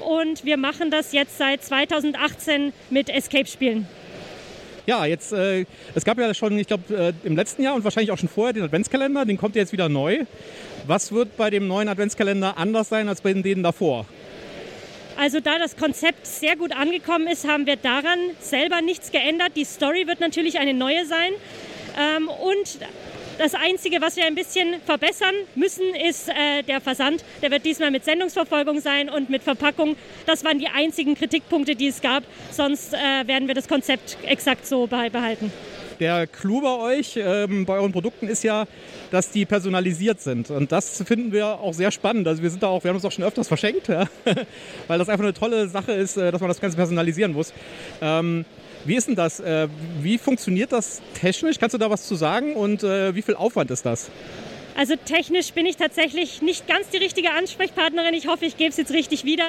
und 0.00 0.44
wir 0.44 0.56
machen 0.56 0.90
das 0.90 1.12
jetzt 1.12 1.36
seit 1.36 1.62
2018 1.62 2.72
mit 2.90 3.10
Escape-Spielen. 3.10 3.86
Ja, 4.86 5.06
jetzt, 5.06 5.32
äh, 5.32 5.64
es 5.94 6.04
gab 6.04 6.18
ja 6.18 6.34
schon, 6.34 6.58
ich 6.58 6.66
glaube, 6.66 6.94
äh, 6.94 7.26
im 7.26 7.36
letzten 7.36 7.62
Jahr 7.62 7.74
und 7.74 7.84
wahrscheinlich 7.84 8.10
auch 8.10 8.18
schon 8.18 8.28
vorher 8.28 8.52
den 8.52 8.64
Adventskalender, 8.64 9.24
den 9.24 9.38
kommt 9.38 9.56
jetzt 9.56 9.72
wieder 9.72 9.88
neu. 9.88 10.24
Was 10.86 11.12
wird 11.12 11.36
bei 11.36 11.48
dem 11.48 11.66
neuen 11.66 11.88
Adventskalender 11.88 12.58
anders 12.58 12.90
sein 12.90 13.08
als 13.08 13.22
bei 13.22 13.32
denen 13.32 13.62
davor? 13.62 14.04
Also 15.16 15.40
da 15.40 15.58
das 15.58 15.76
Konzept 15.76 16.26
sehr 16.26 16.56
gut 16.56 16.72
angekommen 16.76 17.28
ist, 17.28 17.48
haben 17.48 17.66
wir 17.66 17.76
daran 17.76 18.18
selber 18.40 18.82
nichts 18.82 19.10
geändert. 19.10 19.52
Die 19.56 19.64
Story 19.64 20.06
wird 20.06 20.20
natürlich 20.20 20.58
eine 20.58 20.74
neue 20.74 21.06
sein. 21.06 21.32
Ähm, 21.96 22.28
und 22.28 22.78
das 23.38 23.54
Einzige, 23.54 24.00
was 24.00 24.16
wir 24.16 24.24
ein 24.24 24.34
bisschen 24.34 24.80
verbessern 24.84 25.34
müssen, 25.54 25.94
ist 25.94 26.28
äh, 26.28 26.62
der 26.62 26.80
Versand. 26.80 27.24
Der 27.42 27.50
wird 27.50 27.64
diesmal 27.64 27.90
mit 27.90 28.04
Sendungsverfolgung 28.04 28.80
sein 28.80 29.08
und 29.08 29.30
mit 29.30 29.42
Verpackung. 29.42 29.96
Das 30.26 30.44
waren 30.44 30.58
die 30.58 30.68
einzigen 30.68 31.14
Kritikpunkte, 31.14 31.74
die 31.74 31.88
es 31.88 32.00
gab. 32.00 32.24
Sonst 32.50 32.94
äh, 32.94 33.26
werden 33.26 33.48
wir 33.48 33.54
das 33.54 33.68
Konzept 33.68 34.18
exakt 34.24 34.66
so 34.66 34.86
beibehalten. 34.86 35.52
Der 36.00 36.26
Clou 36.26 36.60
bei 36.60 36.76
euch, 36.76 37.16
ähm, 37.16 37.64
bei 37.66 37.74
euren 37.74 37.92
Produkten 37.92 38.26
ist 38.26 38.42
ja, 38.42 38.66
dass 39.10 39.30
die 39.30 39.44
personalisiert 39.44 40.20
sind. 40.20 40.50
Und 40.50 40.72
das 40.72 41.02
finden 41.06 41.32
wir 41.32 41.46
auch 41.60 41.72
sehr 41.72 41.90
spannend. 41.90 42.26
Also 42.26 42.42
wir 42.42 42.50
sind 42.50 42.62
da 42.62 42.68
auch, 42.68 42.82
wir 42.82 42.88
haben 42.88 42.96
uns 42.96 43.04
auch 43.04 43.12
schon 43.12 43.24
öfters 43.24 43.46
verschenkt, 43.46 43.88
ja? 43.88 44.08
weil 44.88 44.98
das 44.98 45.08
einfach 45.08 45.24
eine 45.24 45.34
tolle 45.34 45.68
Sache 45.68 45.92
ist, 45.92 46.16
äh, 46.16 46.32
dass 46.32 46.40
man 46.40 46.48
das 46.48 46.60
Ganze 46.60 46.76
personalisieren 46.76 47.32
muss. 47.32 47.52
Ähm, 48.00 48.44
wie 48.84 48.96
ist 48.96 49.08
denn 49.08 49.14
das? 49.14 49.40
Äh, 49.40 49.68
wie 50.00 50.18
funktioniert 50.18 50.72
das 50.72 51.00
technisch? 51.14 51.58
Kannst 51.58 51.74
du 51.74 51.78
da 51.78 51.90
was 51.90 52.06
zu 52.06 52.14
sagen? 52.14 52.54
Und 52.54 52.82
äh, 52.82 53.14
wie 53.14 53.22
viel 53.22 53.34
Aufwand 53.34 53.70
ist 53.70 53.86
das? 53.86 54.10
Also 54.76 54.96
technisch 54.96 55.52
bin 55.52 55.66
ich 55.66 55.76
tatsächlich 55.76 56.42
nicht 56.42 56.66
ganz 56.66 56.88
die 56.88 56.96
richtige 56.96 57.30
Ansprechpartnerin. 57.30 58.12
Ich 58.12 58.26
hoffe, 58.26 58.44
ich 58.44 58.56
gebe 58.56 58.70
es 58.70 58.76
jetzt 58.76 58.90
richtig 58.90 59.24
wieder. 59.24 59.48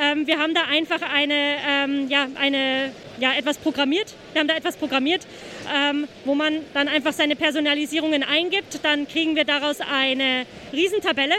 Ähm, 0.00 0.26
wir 0.26 0.38
haben 0.38 0.52
da 0.52 0.64
einfach 0.70 1.00
eine, 1.00 1.56
ähm, 1.66 2.08
ja, 2.08 2.26
eine, 2.34 2.92
ja, 3.18 3.32
etwas 3.32 3.56
programmiert. 3.56 4.14
Wir 4.32 4.40
haben 4.40 4.48
da 4.48 4.54
etwas 4.54 4.76
programmiert, 4.76 5.26
ähm, 5.74 6.06
wo 6.26 6.34
man 6.34 6.58
dann 6.74 6.88
einfach 6.88 7.14
seine 7.14 7.36
Personalisierungen 7.36 8.22
eingibt. 8.22 8.80
Dann 8.82 9.08
kriegen 9.08 9.34
wir 9.34 9.44
daraus 9.44 9.78
eine 9.80 10.44
Riesentabelle 10.74 11.36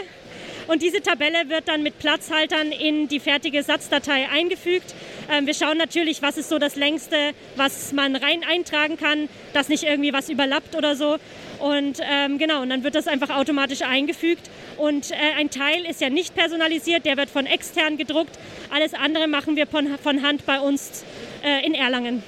Und 0.68 0.82
diese 0.82 1.00
Tabelle 1.00 1.48
wird 1.48 1.66
dann 1.66 1.82
mit 1.82 1.98
Platzhaltern 1.98 2.72
in 2.72 3.08
die 3.08 3.20
fertige 3.20 3.62
Satzdatei 3.62 4.28
eingefügt. 4.28 4.94
Ähm, 5.32 5.46
wir 5.46 5.54
schauen 5.54 5.78
natürlich, 5.78 6.20
was 6.20 6.36
ist 6.36 6.50
so 6.50 6.58
das 6.58 6.76
längste, 6.76 7.16
was 7.56 7.92
man 7.92 8.14
rein 8.14 8.42
eintragen 8.46 8.98
kann, 8.98 9.30
dass 9.54 9.70
nicht 9.70 9.84
irgendwie 9.84 10.12
was 10.12 10.28
überlappt 10.28 10.76
oder 10.76 10.94
so. 10.94 11.16
Und 11.58 12.00
ähm, 12.02 12.36
genau, 12.36 12.60
und 12.60 12.68
dann 12.68 12.84
wird 12.84 12.94
das 12.94 13.08
einfach 13.08 13.30
automatisch 13.30 13.80
eingefügt. 13.80 14.50
Und 14.76 15.10
äh, 15.10 15.14
ein 15.38 15.48
Teil 15.48 15.86
ist 15.86 16.02
ja 16.02 16.10
nicht 16.10 16.34
personalisiert, 16.34 17.06
der 17.06 17.16
wird 17.16 17.30
von 17.30 17.46
extern 17.46 17.96
gedruckt. 17.96 18.38
Alles 18.70 18.92
andere 18.92 19.26
machen 19.26 19.56
wir 19.56 19.66
von, 19.66 19.98
von 20.02 20.22
Hand 20.22 20.44
bei 20.44 20.60
uns 20.60 21.02
äh, 21.42 21.66
in 21.66 21.74
Erlangen. 21.74 22.22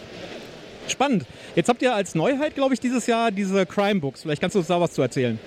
Spannend. 0.89 1.27
Jetzt 1.55 1.69
habt 1.69 1.83
ihr 1.83 1.95
als 1.95 2.15
Neuheit, 2.15 2.55
glaube 2.55 2.73
ich, 2.73 2.81
dieses 2.81 3.07
Jahr 3.07 3.31
diese 3.31 3.67
Crime 3.67 4.01
Books. 4.01 4.23
Vielleicht 4.23 4.41
kannst 4.41 4.55
du 4.55 4.61
uns 4.61 4.69
da 4.69 4.81
was 4.81 4.93
zu 4.93 5.03
erzählen. 5.03 5.39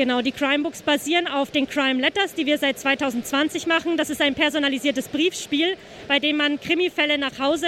Genau, 0.00 0.22
die 0.22 0.32
Crime 0.32 0.62
Books 0.62 0.80
basieren 0.80 1.26
auf 1.26 1.50
den 1.50 1.68
Crime 1.68 2.00
Letters, 2.00 2.32
die 2.32 2.46
wir 2.46 2.56
seit 2.56 2.78
2020 2.78 3.66
machen. 3.66 3.98
Das 3.98 4.08
ist 4.08 4.22
ein 4.22 4.34
personalisiertes 4.34 5.08
Briefspiel, 5.08 5.76
bei 6.08 6.18
dem 6.18 6.38
man 6.38 6.58
Krimifälle 6.58 7.18
nach 7.18 7.38
Hause 7.38 7.66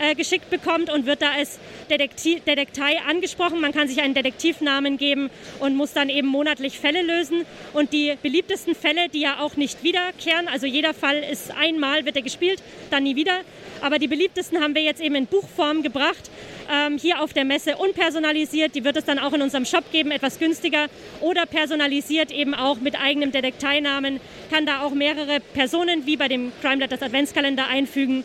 äh, 0.00 0.16
geschickt 0.16 0.50
bekommt 0.50 0.90
und 0.90 1.06
wird 1.06 1.22
da 1.22 1.30
als 1.30 1.60
Detektiv, 1.88 2.42
Detektei 2.42 2.98
angesprochen. 3.08 3.60
Man 3.60 3.72
kann 3.72 3.86
sich 3.86 4.00
einen 4.00 4.12
Detektivnamen 4.12 4.96
geben 4.96 5.30
und 5.60 5.76
muss 5.76 5.92
dann 5.92 6.08
eben 6.08 6.26
monatlich 6.26 6.80
Fälle 6.80 7.02
lösen. 7.02 7.46
Und 7.74 7.92
die 7.92 8.18
beliebtesten 8.24 8.74
Fälle, 8.74 9.08
die 9.08 9.20
ja 9.20 9.38
auch 9.38 9.54
nicht 9.54 9.84
wiederkehren, 9.84 10.48
also 10.48 10.66
jeder 10.66 10.94
Fall 10.94 11.18
ist 11.18 11.52
einmal, 11.52 12.04
wird 12.04 12.16
er 12.16 12.22
gespielt, 12.22 12.60
dann 12.90 13.04
nie 13.04 13.14
wieder. 13.14 13.42
Aber 13.82 14.00
die 14.00 14.08
beliebtesten 14.08 14.60
haben 14.60 14.74
wir 14.74 14.82
jetzt 14.82 15.00
eben 15.00 15.14
in 15.14 15.26
Buchform 15.26 15.84
gebracht 15.84 16.28
ähm, 16.70 16.98
hier 16.98 17.20
auf 17.22 17.32
der 17.32 17.44
Messe 17.44 17.76
unpersonalisiert. 17.76 18.74
Die 18.74 18.84
wird 18.84 18.96
es 18.96 19.04
dann 19.04 19.18
auch 19.18 19.32
in 19.32 19.42
unserem 19.42 19.64
Shop 19.64 19.90
geben, 19.92 20.10
etwas 20.10 20.38
günstiger. 20.38 20.86
Oder 21.20 21.46
personalisiert 21.46 22.30
eben 22.30 22.54
auch 22.54 22.80
mit 22.80 23.00
eigenem 23.00 23.32
Detekteinamen. 23.32 24.20
Kann 24.50 24.66
da 24.66 24.82
auch 24.82 24.92
mehrere 24.92 25.40
Personen 25.40 26.06
wie 26.06 26.16
bei 26.16 26.28
dem 26.28 26.52
Crime 26.60 26.76
Letters 26.76 27.02
Adventskalender 27.02 27.66
einfügen. 27.66 28.24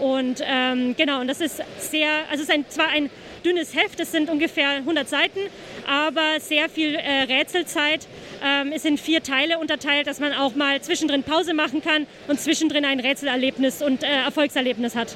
Und 0.00 0.42
ähm, 0.44 0.96
genau, 0.96 1.20
und 1.20 1.28
das 1.28 1.40
ist 1.40 1.62
sehr, 1.78 2.08
also 2.28 2.42
es 2.42 2.48
ist 2.48 2.50
ein, 2.50 2.64
zwar 2.68 2.88
ein 2.88 3.08
dünnes 3.44 3.74
Heft, 3.74 4.00
es 4.00 4.10
sind 4.10 4.30
ungefähr 4.30 4.70
100 4.70 5.08
Seiten, 5.08 5.38
aber 5.86 6.40
sehr 6.40 6.68
viel 6.68 6.94
äh, 6.94 7.22
Rätselzeit. 7.22 8.06
Ähm, 8.44 8.72
es 8.74 8.82
sind 8.82 8.98
vier 8.98 9.22
Teile 9.22 9.58
unterteilt, 9.58 10.06
dass 10.06 10.18
man 10.20 10.32
auch 10.32 10.54
mal 10.54 10.80
zwischendrin 10.80 11.22
Pause 11.22 11.54
machen 11.54 11.82
kann 11.82 12.06
und 12.28 12.40
zwischendrin 12.40 12.84
ein 12.84 13.00
Rätselerlebnis 13.00 13.82
und 13.82 14.02
äh, 14.02 14.06
Erfolgserlebnis 14.06 14.96
hat. 14.96 15.14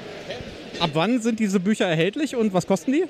Ab 0.79 0.91
wann 0.93 1.21
sind 1.21 1.39
diese 1.39 1.59
Bücher 1.59 1.85
erhältlich 1.85 2.35
und 2.35 2.53
was 2.53 2.67
kosten 2.67 2.91
die? 2.91 3.05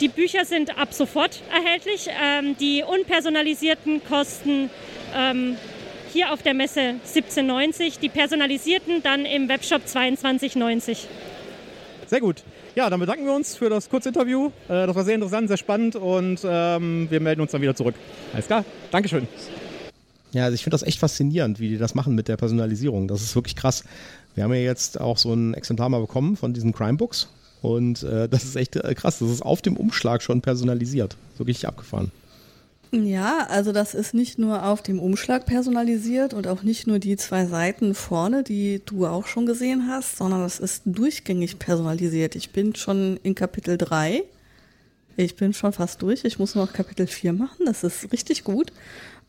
Die 0.00 0.08
Bücher 0.08 0.44
sind 0.44 0.78
ab 0.78 0.94
sofort 0.94 1.42
erhältlich. 1.52 2.08
Ähm, 2.22 2.56
die 2.60 2.84
unpersonalisierten 2.84 4.02
kosten 4.04 4.70
ähm, 5.16 5.56
hier 6.12 6.32
auf 6.32 6.42
der 6.42 6.54
Messe 6.54 6.94
17,90, 7.12 7.98
die 8.00 8.08
personalisierten 8.08 9.02
dann 9.02 9.24
im 9.24 9.48
Webshop 9.48 9.82
22,90. 9.86 11.06
Sehr 12.06 12.20
gut. 12.20 12.44
Ja, 12.76 12.88
dann 12.88 13.00
bedanken 13.00 13.26
wir 13.26 13.34
uns 13.34 13.56
für 13.56 13.68
das 13.68 13.90
Kurzinterview. 13.90 14.46
Äh, 14.68 14.86
das 14.86 14.94
war 14.94 15.04
sehr 15.04 15.16
interessant, 15.16 15.48
sehr 15.48 15.56
spannend 15.56 15.96
und 15.96 16.40
ähm, 16.44 17.08
wir 17.10 17.18
melden 17.20 17.40
uns 17.40 17.50
dann 17.50 17.60
wieder 17.60 17.74
zurück. 17.74 17.96
Alles 18.32 18.46
klar, 18.46 18.64
Dankeschön. 18.92 19.26
Ja, 20.32 20.44
also 20.44 20.54
ich 20.54 20.62
finde 20.62 20.74
das 20.74 20.82
echt 20.82 21.00
faszinierend, 21.00 21.58
wie 21.58 21.70
die 21.70 21.78
das 21.78 21.94
machen 21.94 22.14
mit 22.14 22.28
der 22.28 22.36
Personalisierung. 22.36 23.08
Das 23.08 23.22
ist 23.22 23.34
wirklich 23.34 23.56
krass. 23.56 23.82
Wir 24.38 24.44
haben 24.44 24.54
ja 24.54 24.60
jetzt 24.60 25.00
auch 25.00 25.18
so 25.18 25.34
ein 25.34 25.52
Exemplar 25.52 25.88
mal 25.88 26.00
bekommen 26.00 26.36
von 26.36 26.52
diesen 26.52 26.72
Crime 26.72 26.96
Books. 26.96 27.26
Und 27.60 28.04
äh, 28.04 28.28
das 28.30 28.44
ist 28.44 28.54
echt 28.54 28.76
äh, 28.76 28.94
krass. 28.94 29.18
Das 29.18 29.28
ist 29.28 29.42
auf 29.42 29.62
dem 29.62 29.76
Umschlag 29.76 30.22
schon 30.22 30.42
personalisiert. 30.42 31.16
So 31.36 31.42
richtig 31.42 31.66
abgefahren. 31.66 32.12
Ja, 32.92 33.48
also 33.50 33.72
das 33.72 33.94
ist 33.94 34.14
nicht 34.14 34.38
nur 34.38 34.64
auf 34.64 34.80
dem 34.80 35.00
Umschlag 35.00 35.44
personalisiert 35.44 36.34
und 36.34 36.46
auch 36.46 36.62
nicht 36.62 36.86
nur 36.86 37.00
die 37.00 37.16
zwei 37.16 37.46
Seiten 37.46 37.94
vorne, 37.94 38.44
die 38.44 38.80
du 38.86 39.08
auch 39.08 39.26
schon 39.26 39.44
gesehen 39.44 39.88
hast, 39.88 40.16
sondern 40.16 40.42
das 40.42 40.60
ist 40.60 40.82
durchgängig 40.86 41.58
personalisiert. 41.58 42.36
Ich 42.36 42.50
bin 42.50 42.76
schon 42.76 43.18
in 43.24 43.34
Kapitel 43.34 43.76
3. 43.76 44.22
Ich 45.16 45.34
bin 45.34 45.52
schon 45.52 45.72
fast 45.72 46.00
durch. 46.00 46.24
Ich 46.24 46.38
muss 46.38 46.54
noch 46.54 46.72
Kapitel 46.72 47.08
4 47.08 47.32
machen. 47.32 47.66
Das 47.66 47.82
ist 47.82 48.12
richtig 48.12 48.44
gut. 48.44 48.72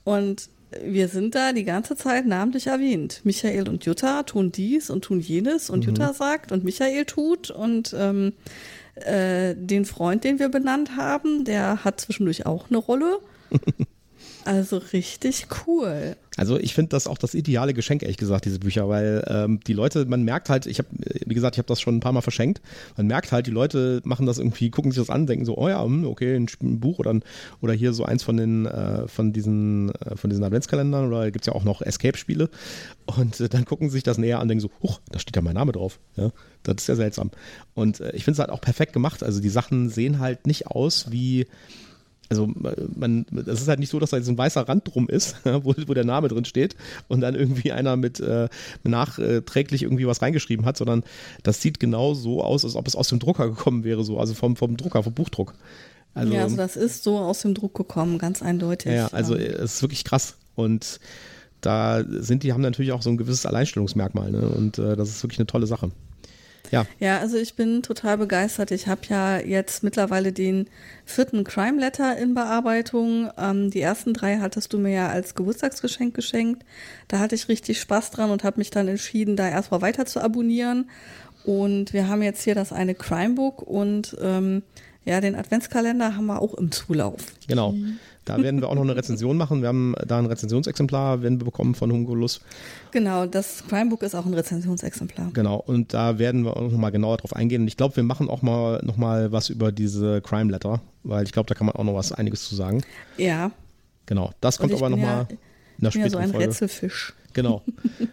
Und 0.03 0.49
wir 0.83 1.07
sind 1.07 1.35
da 1.35 1.51
die 1.53 1.63
ganze 1.63 1.95
Zeit 1.95 2.25
namentlich 2.25 2.67
erwähnt. 2.67 3.21
Michael 3.23 3.67
und 3.67 3.85
Jutta 3.85 4.23
tun 4.23 4.51
dies 4.51 4.89
und 4.89 5.03
tun 5.03 5.19
jenes 5.19 5.69
und 5.69 5.79
mhm. 5.79 5.87
Jutta 5.87 6.13
sagt 6.13 6.51
und 6.51 6.63
Michael 6.63 7.05
tut 7.05 7.49
und 7.49 7.95
ähm, 7.97 8.33
äh, 8.95 9.55
den 9.55 9.85
Freund, 9.85 10.23
den 10.23 10.39
wir 10.39 10.49
benannt 10.49 10.95
haben, 10.95 11.45
der 11.45 11.83
hat 11.83 12.01
zwischendurch 12.01 12.45
auch 12.45 12.69
eine 12.69 12.77
Rolle. 12.77 13.19
also 14.45 14.77
richtig 14.77 15.47
cool. 15.65 16.15
Also 16.39 16.57
ich 16.57 16.73
finde 16.73 16.91
das 16.91 17.05
auch 17.05 17.17
das 17.17 17.33
ideale 17.33 17.73
Geschenk, 17.73 18.01
ehrlich 18.01 18.15
gesagt, 18.15 18.45
diese 18.45 18.59
Bücher, 18.59 18.87
weil 18.87 19.25
ähm, 19.27 19.59
die 19.67 19.73
Leute, 19.73 20.05
man 20.05 20.23
merkt 20.23 20.49
halt, 20.49 20.67
ich 20.67 20.79
habe, 20.79 20.87
wie 21.25 21.33
gesagt, 21.33 21.55
ich 21.55 21.57
habe 21.57 21.67
das 21.67 21.81
schon 21.81 21.97
ein 21.97 21.99
paar 21.99 22.13
Mal 22.13 22.21
verschenkt, 22.21 22.61
man 22.95 23.07
merkt 23.07 23.33
halt, 23.33 23.45
die 23.45 23.51
Leute 23.51 23.99
machen 24.05 24.25
das 24.25 24.37
irgendwie, 24.37 24.69
gucken 24.69 24.93
sich 24.93 25.01
das 25.01 25.09
an, 25.09 25.27
denken 25.27 25.43
so, 25.43 25.57
oh 25.57 25.67
ja, 25.67 25.83
hm, 25.83 26.07
okay, 26.07 26.37
ein, 26.37 26.47
Buch 26.79 26.99
oder, 26.99 27.19
oder 27.59 27.73
hier 27.73 27.91
so 27.91 28.05
eins 28.05 28.23
von 28.23 28.37
den, 28.37 28.65
äh, 28.67 29.05
von 29.09 29.33
diesen, 29.33 29.93
äh, 29.95 30.15
von 30.15 30.29
diesen 30.29 30.45
Adventskalendern 30.45 31.09
oder 31.09 31.29
gibt 31.29 31.43
es 31.43 31.47
ja 31.47 31.53
auch 31.53 31.65
noch 31.65 31.81
Escape-Spiele 31.81 32.49
und 33.05 33.37
äh, 33.41 33.49
dann 33.49 33.65
gucken 33.65 33.89
sie 33.89 33.95
sich 33.95 34.03
das 34.03 34.17
näher 34.17 34.39
an, 34.39 34.47
denken 34.47 34.61
so, 34.61 34.71
huch, 34.81 35.01
da 35.11 35.19
steht 35.19 35.35
ja 35.35 35.41
mein 35.41 35.55
Name 35.55 35.73
drauf, 35.73 35.99
ja, 36.15 36.31
das 36.63 36.75
ist 36.77 36.87
ja 36.87 36.95
seltsam. 36.95 37.31
Und 37.73 37.99
äh, 37.99 38.15
ich 38.15 38.23
finde 38.23 38.35
es 38.35 38.39
halt 38.39 38.49
auch 38.49 38.61
perfekt 38.61 38.93
gemacht, 38.93 39.23
also 39.23 39.41
die 39.41 39.49
Sachen 39.49 39.89
sehen 39.89 40.19
halt 40.19 40.47
nicht 40.47 40.67
aus 40.67 41.11
wie 41.11 41.47
also 42.29 42.47
man, 42.95 43.25
das 43.31 43.61
ist 43.61 43.67
halt 43.67 43.79
nicht 43.79 43.89
so, 43.89 43.99
dass 43.99 44.11
da 44.11 44.17
jetzt 44.17 44.29
ein 44.29 44.37
weißer 44.37 44.67
Rand 44.67 44.93
drum 44.93 45.09
ist, 45.09 45.35
wo, 45.43 45.73
wo 45.87 45.93
der 45.93 46.05
Name 46.05 46.27
drin 46.27 46.45
steht 46.45 46.75
und 47.07 47.21
dann 47.21 47.35
irgendwie 47.35 47.71
einer 47.71 47.97
mit 47.97 48.19
äh, 48.19 48.47
nachträglich 48.83 49.83
irgendwie 49.83 50.07
was 50.07 50.21
reingeschrieben 50.21 50.65
hat, 50.65 50.77
sondern 50.77 51.03
das 51.43 51.61
sieht 51.61 51.79
genau 51.79 52.13
so 52.13 52.43
aus, 52.43 52.63
als 52.63 52.75
ob 52.75 52.87
es 52.87 52.95
aus 52.95 53.09
dem 53.09 53.19
Drucker 53.19 53.49
gekommen 53.49 53.83
wäre, 53.83 54.03
so, 54.03 54.19
also 54.19 54.33
vom, 54.33 54.55
vom 54.55 54.77
Drucker, 54.77 55.03
vom 55.03 55.13
Buchdruck. 55.13 55.55
Also, 56.13 56.33
ja, 56.33 56.43
also 56.43 56.57
das 56.57 56.75
ist 56.75 57.03
so 57.03 57.17
aus 57.17 57.41
dem 57.41 57.53
Druck 57.53 57.75
gekommen, 57.75 58.17
ganz 58.17 58.41
eindeutig. 58.41 58.91
Ja, 58.91 59.07
also 59.07 59.35
es 59.35 59.75
ist 59.75 59.81
wirklich 59.81 60.03
krass 60.03 60.37
und 60.55 60.99
da 61.61 62.03
sind 62.07 62.43
die 62.43 62.53
haben 62.53 62.61
natürlich 62.61 62.91
auch 62.91 63.01
so 63.01 63.09
ein 63.09 63.17
gewisses 63.17 63.45
Alleinstellungsmerkmal 63.45 64.31
ne? 64.31 64.47
und 64.49 64.77
äh, 64.77 64.95
das 64.95 65.09
ist 65.09 65.23
wirklich 65.23 65.39
eine 65.39 65.47
tolle 65.47 65.67
Sache. 65.67 65.91
Ja. 66.71 66.85
Ja, 66.99 67.19
also 67.19 67.37
ich 67.37 67.55
bin 67.55 67.81
total 67.81 68.17
begeistert. 68.17 68.71
Ich 68.71 68.87
habe 68.87 69.01
ja 69.09 69.39
jetzt 69.39 69.83
mittlerweile 69.83 70.31
den 70.31 70.67
vierten 71.05 71.43
Crime 71.43 71.79
Letter 71.79 72.17
in 72.17 72.33
Bearbeitung. 72.33 73.29
Ähm, 73.37 73.71
die 73.71 73.81
ersten 73.81 74.13
drei 74.13 74.37
hattest 74.37 74.73
du 74.73 74.77
mir 74.77 74.91
ja 74.91 75.09
als 75.09 75.35
Geburtstagsgeschenk 75.35 76.13
geschenkt. 76.13 76.63
Da 77.07 77.19
hatte 77.19 77.35
ich 77.35 77.49
richtig 77.49 77.79
Spaß 77.79 78.11
dran 78.11 78.29
und 78.29 78.43
habe 78.43 78.59
mich 78.59 78.69
dann 78.69 78.87
entschieden, 78.87 79.35
da 79.35 79.47
erstmal 79.47 79.81
weiter 79.81 80.05
zu 80.05 80.21
abonnieren. 80.21 80.89
Und 81.43 81.93
wir 81.93 82.07
haben 82.07 82.21
jetzt 82.21 82.43
hier 82.43 82.55
das 82.55 82.71
eine 82.71 82.95
Crime 82.95 83.35
Book 83.35 83.61
und 83.61 84.15
ähm, 84.21 84.61
ja, 85.05 85.21
den 85.21 85.35
Adventskalender 85.35 86.15
haben 86.15 86.27
wir 86.27 86.41
auch 86.41 86.53
im 86.53 86.71
Zulauf. 86.71 87.23
Genau. 87.47 87.73
Da 88.29 88.41
werden 88.43 88.61
wir 88.61 88.69
auch 88.69 88.75
noch 88.75 88.83
eine 88.83 88.95
Rezension 88.95 89.37
machen. 89.37 89.61
Wir 89.61 89.69
haben 89.69 89.95
da 90.07 90.19
ein 90.19 90.27
Rezensionsexemplar, 90.27 91.23
werden 91.23 91.39
wir 91.39 91.45
bekommen 91.45 91.73
von 91.73 91.91
Humgolus. 91.91 92.41
Genau, 92.91 93.25
das 93.25 93.63
Crimebook 93.67 94.03
ist 94.03 94.13
auch 94.13 94.25
ein 94.25 94.33
Rezensionsexemplar. 94.35 95.31
Genau, 95.33 95.57
und 95.57 95.93
da 95.95 96.19
werden 96.19 96.43
wir 96.45 96.55
auch 96.55 96.61
noch 96.61 96.77
mal 96.77 96.91
genauer 96.91 97.17
drauf 97.17 97.35
eingehen. 97.35 97.63
Und 97.63 97.67
ich 97.67 97.77
glaube, 97.77 97.95
wir 97.95 98.03
machen 98.03 98.29
auch 98.29 98.43
mal 98.43 98.81
noch 98.83 98.97
mal 98.97 99.31
was 99.31 99.49
über 99.49 99.71
diese 99.71 100.21
Crime 100.21 100.51
Letter, 100.51 100.79
weil 101.03 101.23
ich 101.23 101.31
glaube, 101.31 101.47
da 101.47 101.55
kann 101.55 101.65
man 101.65 101.75
auch 101.75 101.83
noch 101.83 101.95
was 101.95 102.11
einiges 102.11 102.47
zu 102.47 102.55
sagen. 102.55 102.83
Ja. 103.17 103.51
Genau, 104.05 104.31
das 104.41 104.59
kommt 104.59 104.73
aber 104.73 104.89
noch 104.89 104.97
ja, 104.97 105.27
späteren 105.87 106.01
ja 106.03 106.09
so 106.09 106.17
ein 106.17 106.29
Folge. 106.31 106.45
Rätselfisch. 106.47 107.13
Genau. 107.33 107.63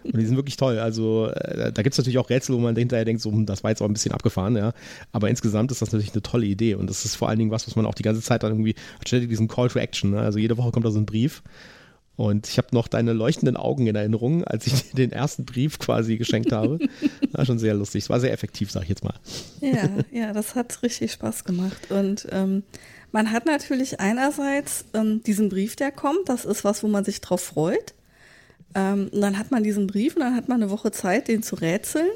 Und 0.04 0.16
die 0.16 0.26
sind 0.26 0.36
wirklich 0.36 0.56
toll. 0.56 0.78
Also 0.78 1.28
äh, 1.28 1.72
da 1.72 1.82
gibt 1.82 1.94
es 1.94 1.98
natürlich 1.98 2.18
auch 2.18 2.30
Rätsel, 2.30 2.54
wo 2.54 2.60
man 2.60 2.76
hinterher 2.76 3.04
denkt, 3.04 3.22
so, 3.22 3.30
hm, 3.30 3.46
das 3.46 3.64
war 3.64 3.70
jetzt 3.70 3.80
auch 3.80 3.86
ein 3.86 3.92
bisschen 3.92 4.12
abgefahren, 4.12 4.56
ja. 4.56 4.72
Aber 5.12 5.30
insgesamt 5.30 5.70
ist 5.72 5.82
das 5.82 5.90
natürlich 5.90 6.12
eine 6.12 6.22
tolle 6.22 6.46
Idee. 6.46 6.74
Und 6.74 6.88
das 6.88 7.04
ist 7.04 7.16
vor 7.16 7.28
allen 7.28 7.38
Dingen 7.38 7.50
was, 7.50 7.66
was 7.66 7.76
man 7.76 7.86
auch 7.86 7.94
die 7.94 8.02
ganze 8.02 8.22
Zeit 8.22 8.42
dann 8.42 8.52
irgendwie, 8.52 8.74
hat 8.98 9.08
ständig 9.08 9.30
diesen 9.30 9.48
Call 9.48 9.68
to 9.68 9.78
Action. 9.78 10.10
Ne? 10.10 10.20
Also 10.20 10.38
jede 10.38 10.56
Woche 10.58 10.70
kommt 10.70 10.86
da 10.86 10.90
so 10.90 11.00
ein 11.00 11.06
Brief. 11.06 11.42
Und 12.16 12.48
ich 12.48 12.56
habe 12.56 12.68
noch 12.72 12.88
deine 12.88 13.12
leuchtenden 13.12 13.58
Augen 13.58 13.86
in 13.86 13.94
Erinnerung, 13.94 14.42
als 14.44 14.66
ich 14.66 14.90
dir 14.90 14.96
den 14.96 15.12
ersten 15.12 15.44
Brief 15.44 15.78
quasi 15.78 16.16
geschenkt 16.16 16.50
habe. 16.50 16.78
War 17.32 17.44
schon 17.44 17.58
sehr 17.58 17.74
lustig. 17.74 18.04
Es 18.04 18.10
war 18.10 18.20
sehr 18.20 18.32
effektiv, 18.32 18.70
sag 18.70 18.84
ich 18.84 18.88
jetzt 18.88 19.04
mal. 19.04 19.14
Ja, 19.60 19.90
ja, 20.10 20.32
das 20.32 20.54
hat 20.54 20.82
richtig 20.82 21.12
Spaß 21.12 21.44
gemacht. 21.44 21.90
Und 21.90 22.26
ähm, 22.32 22.62
man 23.12 23.30
hat 23.30 23.46
natürlich 23.46 24.00
einerseits 24.00 24.84
ähm, 24.94 25.22
diesen 25.22 25.48
Brief, 25.48 25.76
der 25.76 25.92
kommt. 25.92 26.28
Das 26.28 26.44
ist 26.44 26.64
was, 26.64 26.82
wo 26.82 26.88
man 26.88 27.04
sich 27.04 27.20
drauf 27.20 27.40
freut. 27.40 27.94
Ähm, 28.74 29.08
und 29.12 29.20
dann 29.20 29.38
hat 29.38 29.50
man 29.50 29.62
diesen 29.62 29.86
Brief 29.86 30.16
und 30.16 30.20
dann 30.20 30.36
hat 30.36 30.48
man 30.48 30.62
eine 30.62 30.70
Woche 30.70 30.90
Zeit, 30.90 31.28
den 31.28 31.42
zu 31.42 31.56
rätseln. 31.56 32.08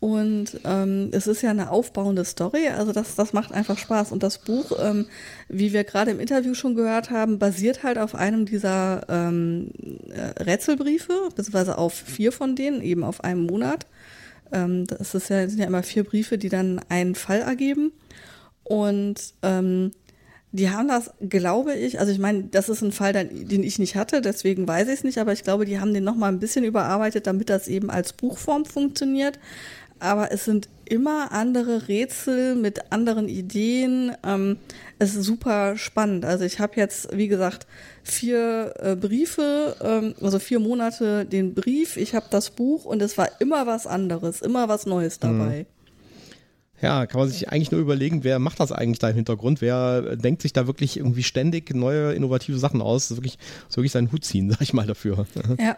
Und 0.00 0.60
ähm, 0.64 1.10
es 1.12 1.26
ist 1.26 1.42
ja 1.42 1.50
eine 1.50 1.70
aufbauende 1.70 2.24
Story, 2.24 2.68
also 2.68 2.90
das, 2.90 3.16
das 3.16 3.34
macht 3.34 3.52
einfach 3.52 3.76
Spaß. 3.76 4.12
Und 4.12 4.22
das 4.22 4.38
Buch, 4.38 4.72
ähm, 4.82 5.06
wie 5.48 5.74
wir 5.74 5.84
gerade 5.84 6.10
im 6.10 6.20
Interview 6.20 6.54
schon 6.54 6.74
gehört 6.74 7.10
haben, 7.10 7.38
basiert 7.38 7.82
halt 7.82 7.98
auf 7.98 8.14
einem 8.14 8.46
dieser 8.46 9.04
ähm, 9.10 9.70
äh, 10.08 10.42
Rätselbriefe, 10.42 11.28
beziehungsweise 11.36 11.76
auf 11.76 11.92
vier 11.92 12.32
von 12.32 12.56
denen, 12.56 12.80
eben 12.80 13.04
auf 13.04 13.22
einem 13.22 13.44
Monat. 13.44 13.86
Ähm, 14.52 14.86
das 14.86 15.14
ist 15.14 15.28
ja, 15.28 15.46
sind 15.46 15.58
ja 15.58 15.66
immer 15.66 15.82
vier 15.82 16.04
Briefe, 16.04 16.38
die 16.38 16.48
dann 16.48 16.80
einen 16.88 17.14
Fall 17.14 17.40
ergeben. 17.40 17.92
Und 18.64 19.34
ähm, 19.42 19.90
Die 20.52 20.70
haben 20.70 20.88
das, 20.88 21.12
glaube 21.20 21.74
ich, 21.74 22.00
also 22.00 22.10
ich 22.10 22.18
meine, 22.18 22.44
das 22.44 22.68
ist 22.68 22.82
ein 22.82 22.90
Fall, 22.90 23.12
den 23.12 23.62
ich 23.62 23.78
nicht 23.78 23.94
hatte, 23.94 24.20
deswegen 24.20 24.66
weiß 24.66 24.88
ich 24.88 24.94
es 24.94 25.04
nicht, 25.04 25.18
aber 25.18 25.32
ich 25.32 25.44
glaube, 25.44 25.64
die 25.64 25.78
haben 25.78 25.94
den 25.94 26.02
nochmal 26.02 26.32
ein 26.32 26.40
bisschen 26.40 26.64
überarbeitet, 26.64 27.28
damit 27.28 27.50
das 27.50 27.68
eben 27.68 27.88
als 27.88 28.12
Buchform 28.12 28.64
funktioniert. 28.64 29.38
Aber 30.00 30.32
es 30.32 30.46
sind 30.46 30.68
immer 30.86 31.30
andere 31.30 31.86
Rätsel 31.86 32.56
mit 32.56 32.90
anderen 32.90 33.28
Ideen. 33.28 34.12
Ähm, 34.24 34.56
es 34.98 35.14
ist 35.14 35.24
super 35.24 35.76
spannend. 35.76 36.24
Also 36.24 36.44
ich 36.44 36.58
habe 36.58 36.72
jetzt, 36.76 37.16
wie 37.16 37.28
gesagt, 37.28 37.66
vier 38.02 38.74
äh, 38.78 38.96
Briefe, 38.96 39.76
ähm, 39.80 40.14
also 40.20 40.38
vier 40.38 40.58
Monate 40.58 41.26
den 41.26 41.54
Brief, 41.54 41.96
ich 41.96 42.14
habe 42.14 42.26
das 42.30 42.50
Buch 42.50 42.86
und 42.86 43.02
es 43.02 43.18
war 43.18 43.28
immer 43.40 43.66
was 43.66 43.86
anderes, 43.86 44.40
immer 44.40 44.68
was 44.68 44.86
Neues 44.86 45.20
dabei. 45.20 45.66
Mhm. 45.68 45.79
Ja, 46.82 47.06
kann 47.06 47.20
man 47.20 47.28
sich 47.28 47.48
eigentlich 47.50 47.70
nur 47.70 47.80
überlegen, 47.80 48.24
wer 48.24 48.38
macht 48.38 48.60
das 48.60 48.72
eigentlich 48.72 48.98
da 48.98 49.10
im 49.10 49.16
Hintergrund? 49.16 49.60
Wer 49.60 50.16
denkt 50.16 50.42
sich 50.42 50.52
da 50.52 50.66
wirklich 50.66 50.96
irgendwie 50.96 51.22
ständig 51.22 51.74
neue, 51.74 52.12
innovative 52.12 52.58
Sachen 52.58 52.80
aus? 52.80 53.08
Das 53.08 53.12
ist 53.12 53.16
wirklich, 53.18 53.36
das 53.36 53.70
ist 53.70 53.76
wirklich 53.76 53.92
seinen 53.92 54.12
Hut 54.12 54.24
ziehen, 54.24 54.50
sag 54.50 54.62
ich 54.62 54.72
mal 54.72 54.86
dafür. 54.86 55.26
Ja. 55.58 55.76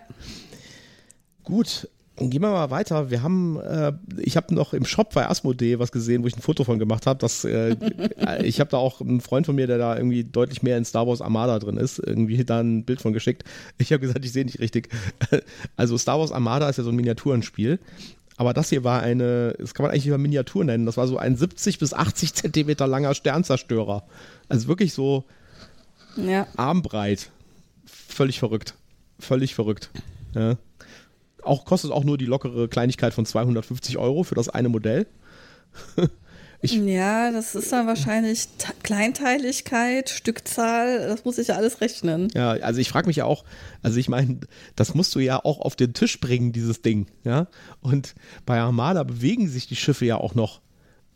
Gut, 1.45 1.89
Gehen 2.17 2.43
wir 2.43 2.51
mal 2.51 2.71
weiter. 2.71 3.11
Wir 3.11 3.23
haben, 3.23 3.59
äh, 3.59 3.93
ich 4.19 4.37
habe 4.37 4.55
noch 4.55 4.75
im 4.75 4.85
Shop 4.85 5.15
bei 5.15 5.29
Asmodee 5.29 5.79
was 5.79 5.93
gesehen, 5.93 6.23
wo 6.23 6.27
ich 6.27 6.37
ein 6.37 6.43
Foto 6.43 6.63
von 6.63 6.79
gemacht 6.79 7.07
habe. 7.07 7.27
äh, 7.45 8.43
ich 8.45 8.61
habe 8.61 8.71
da 8.71 8.77
auch 8.77 9.01
einen 9.01 9.23
Freund 9.23 9.47
von 9.47 9.55
mir, 9.55 9.67
der 9.67 9.79
da 9.79 9.97
irgendwie 9.97 10.23
deutlich 10.23 10.63
mehr 10.63 10.77
in 10.77 10.85
Star 10.85 11.07
Wars 11.07 11.23
Armada 11.23 11.59
drin 11.59 11.79
ist, 11.79 11.99
irgendwie 11.99 12.45
da 12.45 12.61
ein 12.61 12.85
Bild 12.85 13.01
von 13.01 13.15
geschickt. 13.15 13.45
Ich 13.79 13.93
habe 13.93 14.01
gesagt, 14.01 14.25
ich 14.25 14.33
sehe 14.33 14.45
nicht 14.45 14.61
richtig. 14.61 14.89
Also 15.77 15.97
Star 15.97 16.19
Wars 16.19 16.33
Armada 16.33 16.69
ist 16.69 16.77
ja 16.77 16.85
so 16.85 16.91
ein 16.91 16.97
Miniaturenspiel. 16.97 17.79
Aber 18.37 18.55
das 18.55 18.71
hier 18.71 18.85
war 18.85 19.03
eine, 19.03 19.55
das 19.59 19.75
kann 19.75 19.85
man 19.85 19.93
eigentlich 19.93 20.07
über 20.07 20.19
Miniatur 20.19 20.65
nennen. 20.65 20.87
Das 20.87 20.97
war 20.97 21.07
so 21.07 21.19
ein 21.19 21.37
70 21.37 21.79
bis 21.79 21.93
80 21.93 22.35
Zentimeter 22.35 22.87
langer 22.87 23.15
Sternzerstörer. 23.15 24.05
Also 24.49 24.69
wirklich 24.69 24.95
so 24.95 25.25
ja. 26.17 26.47
armbreit. 26.57 27.31
Völlig 27.85 28.39
verrückt. 28.39 28.75
Völlig 29.19 29.55
verrückt. 29.55 29.91
Ja. 30.35 30.57
Auch 31.43 31.65
kostet 31.65 31.91
auch 31.91 32.05
nur 32.05 32.19
die 32.19 32.27
lockere 32.27 32.69
Kleinigkeit 32.69 33.13
von 33.15 33.27
250 33.27 33.99
Euro 33.99 34.23
für 34.23 34.35
das 34.35 34.49
eine 34.49 34.69
Modell. 34.69 35.07
Ich 36.65 36.73
ja, 36.75 37.33
das 37.33 37.57
ist 37.57 37.73
dann 37.73 37.89
wahrscheinlich 37.89 38.47
Kleinteiligkeit, 38.85 40.09
Stückzahl, 40.09 41.09
das 41.09 41.25
muss 41.25 41.39
ich 41.39 41.49
ja 41.49 41.57
alles 41.57 41.81
rechnen. 41.81 42.29
Ja, 42.35 42.53
also 42.53 42.81
ich 42.81 42.89
frage 42.89 43.09
mich 43.09 43.17
ja 43.17 43.25
auch, 43.25 43.45
also 43.83 43.99
ich 43.99 44.09
meine, 44.09 44.39
das 44.77 44.95
musst 44.95 45.13
du 45.17 45.19
ja 45.19 45.45
auch 45.45 45.61
auf 45.61 45.75
den 45.75 45.93
Tisch 45.93 46.21
bringen, 46.21 46.53
dieses 46.53 46.81
Ding, 46.81 47.09
ja. 47.25 47.49
Und 47.81 48.15
bei 48.47 48.61
Armada 48.61 49.03
bewegen 49.03 49.49
sich 49.49 49.67
die 49.67 49.75
Schiffe 49.75 50.05
ja 50.07 50.17
auch 50.19 50.37
noch. 50.37 50.61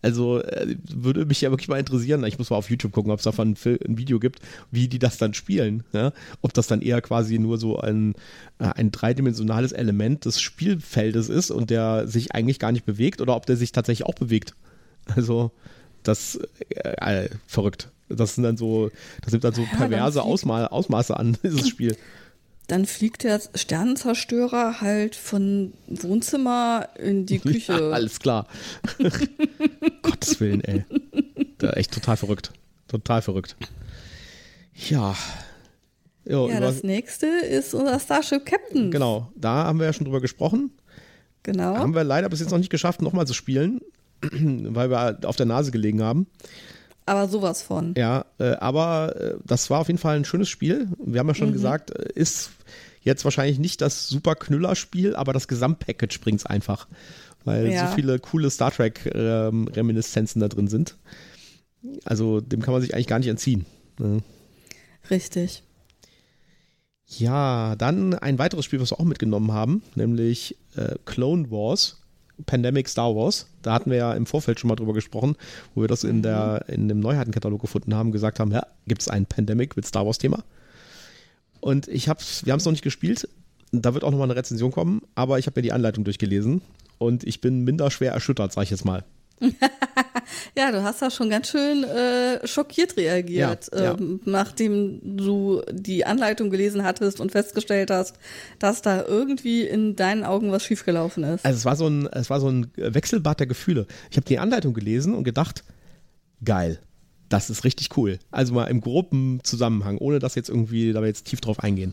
Also 0.03 0.43
äh, 0.43 0.77
würde 0.89 1.25
mich 1.27 1.41
ja 1.41 1.51
wirklich 1.51 1.69
mal 1.69 1.79
interessieren. 1.79 2.25
Ich 2.25 2.39
muss 2.39 2.51
mal 2.51 2.57
auf 2.57 2.71
YouTube 2.71 2.93
gucken, 2.93 3.11
ob 3.11 3.19
es 3.19 3.25
davon 3.25 3.57
ein, 3.65 3.99
Video 3.99 4.21
gibt, 4.21 4.41
wie 4.71 4.89
die 4.89 4.99
das 4.99 5.17
dann 5.19 5.35
spielen. 5.35 5.85
Ja? 5.93 6.13
Ob 6.43 6.55
das 6.55 6.67
dann 6.67 6.83
eher 6.83 7.01
quasi 7.01 7.39
nur 7.39 7.59
so 7.59 7.79
ein, 7.81 8.15
äh, 8.59 8.67
ein 8.67 8.91
dreidimensionales 8.91 9.73
Element 9.73 10.25
des 10.25 10.41
Spielfeldes 10.41 11.29
ist 11.29 11.51
und 11.51 11.71
der 11.71 12.07
sich 12.07 12.33
eigentlich 12.35 12.59
gar 12.59 12.73
nicht 12.73 12.85
bewegt 12.85 13.21
oder 13.21 13.35
ob 13.35 13.47
der 13.47 13.57
sich 13.57 13.73
tatsächlich 13.73 14.07
auch 14.07 14.15
bewegt. 14.15 14.55
Also 15.15 15.51
das 16.03 16.39
äh, 16.69 17.25
äh 17.25 17.31
verrückt. 17.47 17.91
Das 18.09 18.37
sind 18.37 18.45
dann 18.45 18.57
so, 18.57 18.91
das 19.23 19.33
sind 19.33 19.43
dann 19.45 19.53
so 19.53 19.65
perverse 19.65 20.19
ja, 20.19 20.25
Ausma 20.25 20.67
Ausmaße 20.67 21.17
an 21.17 21.37
dieses 21.43 21.69
Spiel 21.69 21.97
dann 22.67 22.85
fliegt 22.87 23.23
der 23.23 23.41
Sternenzerstörer 23.55 24.81
halt 24.81 25.15
von 25.15 25.73
Wohnzimmer 25.87 26.89
in 26.99 27.27
die 27.27 27.39
Küche. 27.41 27.73
Ja, 27.73 27.91
alles 27.91 28.19
klar. 28.21 28.47
Gottes 30.03 30.41
Willen, 30.41 30.63
ey. 30.63 30.85
Da, 31.59 31.71
echt 31.73 31.93
total 31.93 32.17
verrückt. 32.17 32.53
Total 32.89 33.23
verrückt. 33.23 33.57
Ja. 34.89 35.15
Jo, 36.29 36.49
ja, 36.49 36.59
das 36.59 36.83
nächste 36.83 37.27
ist 37.27 37.73
unser 37.73 38.01
Starship 38.01 38.45
Captain. 38.45 38.91
Genau, 38.91 39.31
da 39.37 39.65
haben 39.65 39.79
wir 39.79 39.87
ja 39.87 39.93
schon 39.93 40.05
drüber 40.05 40.21
gesprochen. 40.21 40.73
Genau. 41.45 41.77
Haben 41.77 41.95
wir 41.95 42.03
leider 42.03 42.29
bis 42.29 42.41
jetzt 42.41 42.51
noch 42.51 42.59
nicht 42.59 42.71
geschafft, 42.71 43.01
nochmal 43.01 43.29
zu 43.29 43.35
spielen, 43.35 43.81
weil 44.31 44.91
wir 44.91 45.19
auf 45.25 45.37
der 45.37 45.47
Nase 45.47 45.71
gelegen 45.71 46.03
haben. 46.03 46.27
Aber 47.07 47.29
sowas 47.29 47.63
von. 47.63 47.95
Ja, 47.97 48.27
äh, 48.39 48.55
aber 48.55 49.15
äh, 49.17 49.35
das 49.45 49.71
war 49.71 49.81
auf 49.81 49.87
jeden 49.87 49.99
Fall 49.99 50.17
ein 50.17 50.25
schönes 50.25 50.49
Spiel. 50.49 50.89
Wir 50.99 51.21
haben 51.21 51.29
ja 51.29 51.35
schon 51.35 51.51
mhm. 51.51 51.55
gesagt, 51.55 51.91
äh, 51.91 52.09
ist 52.15 52.51
jetzt 53.03 53.25
wahrscheinlich 53.25 53.61
nicht 53.61 53.81
das 53.81 54.09
super 54.09 54.35
Knüller-Spiel, 54.35 55.15
aber 55.15 55.33
das 55.33 55.47
Gesamtpackage 55.47 56.19
bringt 56.21 56.41
es 56.41 56.47
einfach. 56.47 56.89
Weil 57.45 57.71
ja. 57.71 57.89
so 57.89 57.95
viele 57.95 58.19
coole 58.19 58.51
Star 58.51 58.73
Trek-Reminiszenzen 58.73 60.43
ähm, 60.43 60.49
da 60.49 60.55
drin 60.55 60.67
sind. 60.67 60.97
Also 62.05 62.41
dem 62.41 62.61
kann 62.61 62.73
man 62.73 62.83
sich 62.83 62.93
eigentlich 62.93 63.07
gar 63.07 63.21
nicht 63.21 63.29
entziehen. 63.29 63.65
Ne? 64.01 64.19
Richtig. 65.09 65.63
Ja, 67.07 67.77
dann 67.77 68.15
ein 68.15 68.41
weiteres 68.41 68.65
Spiel, 68.65 68.81
was 68.81 68.91
wir 68.91 68.99
auch 68.99 69.05
mitgenommen 69.05 69.53
haben, 69.53 69.83
nämlich 69.95 70.57
äh, 70.75 70.97
Clone 71.05 71.53
Wars. 71.53 72.03
Pandemic 72.45 72.89
Star 72.89 73.15
Wars. 73.15 73.47
Da 73.63 73.73
hatten 73.73 73.91
wir 73.91 73.99
ja 73.99 74.13
im 74.13 74.27
Vorfeld 74.27 74.61
schon 74.61 74.69
mal 74.69 74.77
drüber 74.77 74.93
gesprochen, 74.93 75.37
wo 75.75 75.81
wir 75.83 75.89
das 75.89 76.05
in, 76.05 76.23
der, 76.23 76.65
in 76.69 76.89
dem 76.89 77.01
Neuheitenkatalog 77.01 77.61
gefunden 77.61 77.95
haben, 77.95 78.13
gesagt 78.13 78.41
haben, 78.41 78.53
ja, 78.53 78.67
gibt 78.87 79.03
es 79.03 79.09
ein 79.09 79.27
Pandemic 79.27 79.77
mit 79.77 79.87
Star 79.87 80.05
Wars 80.05 80.19
Thema. 80.19 80.45
Und 81.61 81.89
ich 81.89 82.09
hab's, 82.09 82.45
wir 82.45 82.53
haben 82.53 82.59
es 82.59 82.65
noch 82.65 82.73
nicht 82.73 82.85
gespielt. 82.85 83.29
Da 83.73 83.95
wird 83.95 84.05
auch 84.05 84.11
nochmal 84.11 84.31
eine 84.31 84.37
Rezension 84.37 84.71
kommen, 84.71 85.03
aber 85.15 85.39
ich 85.39 85.47
habe 85.47 85.59
mir 85.59 85.63
die 85.63 85.73
Anleitung 85.73 86.05
durchgelesen 86.05 86.63
und 86.99 87.25
ich 87.25 87.41
bin 87.41 87.65
minder 87.65 87.91
schwer 87.91 88.13
erschüttert, 88.13 88.53
sag 88.53 88.63
ich 88.63 88.71
jetzt 88.71 88.85
mal. 88.85 89.05
ja, 90.57 90.73
du 90.73 90.83
hast 90.83 91.03
da 91.03 91.11
schon 91.11 91.31
ganz 91.31 91.51
schön 91.51 91.85
äh, 91.85 92.47
schockiert 92.47 92.97
reagiert, 92.97 93.71
ja, 93.73 93.93
ähm, 93.93 94.21
ja. 94.25 94.31
nachdem 94.31 95.17
du 95.17 95.63
die 95.71 96.05
Anleitung 96.05 96.51
gelesen 96.51 96.85
hattest 96.85 97.21
und 97.21 97.33
festgestellt 97.33 97.91
hast, 97.91 98.17
dass 98.59 98.83
da 98.83 99.05
irgendwie 99.05 99.63
in 99.63 99.97
deinen 99.97 100.25
Augen 100.25 100.53
was 100.53 100.65
schiefgelaufen 100.65 101.25
ist. 101.25 101.45
Also 101.45 101.57
es 101.57 101.65
war 101.65 101.77
so 101.77 101.87
ein, 101.87 102.07
es 102.09 102.31
war 102.31 102.41
so 102.41 102.49
ein 102.49 102.71
Wechselbad 102.77 103.41
der 103.41 103.47
Gefühle. 103.47 103.87
Ich 104.11 104.17
habe 104.17 104.27
die 104.27 104.39
Anleitung 104.39 104.75
gelesen 104.75 105.15
und 105.15 105.25
gedacht, 105.25 105.65
geil. 106.45 106.79
Das 107.29 107.51
ist 107.51 107.65
richtig 107.65 107.97
cool. 107.97 108.19
Also 108.31 108.55
mal 108.55 108.67
im 108.67 108.81
groben 108.81 109.41
Zusammenhang, 109.43 109.99
ohne 109.99 110.21
dass 110.21 110.37
jetzt 110.37 110.49
irgendwie, 110.49 110.93
da 110.93 111.01
wir 111.01 111.09
jetzt 111.09 111.27
tief 111.27 111.41
drauf 111.41 111.59
eingehen. 111.59 111.93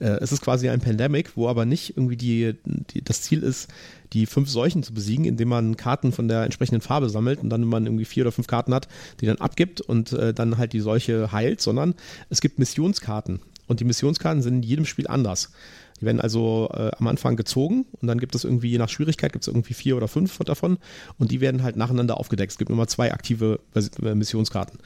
Äh, 0.00 0.18
es 0.20 0.32
ist 0.32 0.42
quasi 0.42 0.68
ein 0.68 0.80
Pandemic, 0.80 1.36
wo 1.36 1.48
aber 1.48 1.64
nicht 1.64 1.96
irgendwie 1.96 2.16
die, 2.16 2.54
die, 2.64 3.02
das 3.02 3.22
Ziel 3.22 3.42
ist, 3.42 3.68
die 4.12 4.26
fünf 4.26 4.48
Seuchen 4.48 4.82
zu 4.82 4.94
besiegen, 4.94 5.24
indem 5.24 5.48
man 5.48 5.76
Karten 5.76 6.12
von 6.12 6.28
der 6.28 6.44
entsprechenden 6.44 6.80
Farbe 6.80 7.10
sammelt 7.10 7.40
und 7.40 7.50
dann, 7.50 7.62
wenn 7.62 7.68
man 7.68 7.86
irgendwie 7.86 8.04
vier 8.04 8.24
oder 8.24 8.32
fünf 8.32 8.46
Karten 8.46 8.74
hat, 8.74 8.88
die 9.20 9.26
dann 9.26 9.38
abgibt 9.38 9.80
und 9.80 10.12
äh, 10.12 10.32
dann 10.32 10.58
halt 10.58 10.72
die 10.72 10.80
Seuche 10.80 11.32
heilt, 11.32 11.60
sondern 11.60 11.94
es 12.30 12.40
gibt 12.40 12.58
Missionskarten. 12.58 13.40
Und 13.66 13.80
die 13.80 13.84
Missionskarten 13.84 14.42
sind 14.42 14.54
in 14.54 14.62
jedem 14.62 14.86
Spiel 14.86 15.06
anders. 15.06 15.50
Die 16.00 16.06
werden 16.06 16.20
also 16.20 16.70
äh, 16.72 16.90
am 16.98 17.06
Anfang 17.08 17.36
gezogen 17.36 17.84
und 18.00 18.08
dann 18.08 18.18
gibt 18.18 18.34
es 18.34 18.44
irgendwie, 18.44 18.70
je 18.70 18.78
nach 18.78 18.88
Schwierigkeit, 18.88 19.32
gibt 19.32 19.42
es 19.42 19.48
irgendwie 19.48 19.74
vier 19.74 19.96
oder 19.96 20.08
fünf 20.08 20.38
davon 20.38 20.78
und 21.18 21.30
die 21.30 21.40
werden 21.40 21.62
halt 21.62 21.76
nacheinander 21.76 22.18
aufgedeckt. 22.18 22.52
Es 22.52 22.58
gibt 22.58 22.70
immer 22.70 22.86
zwei 22.86 23.12
aktive 23.12 23.60
äh, 23.74 24.14
Missionskarten. 24.14 24.78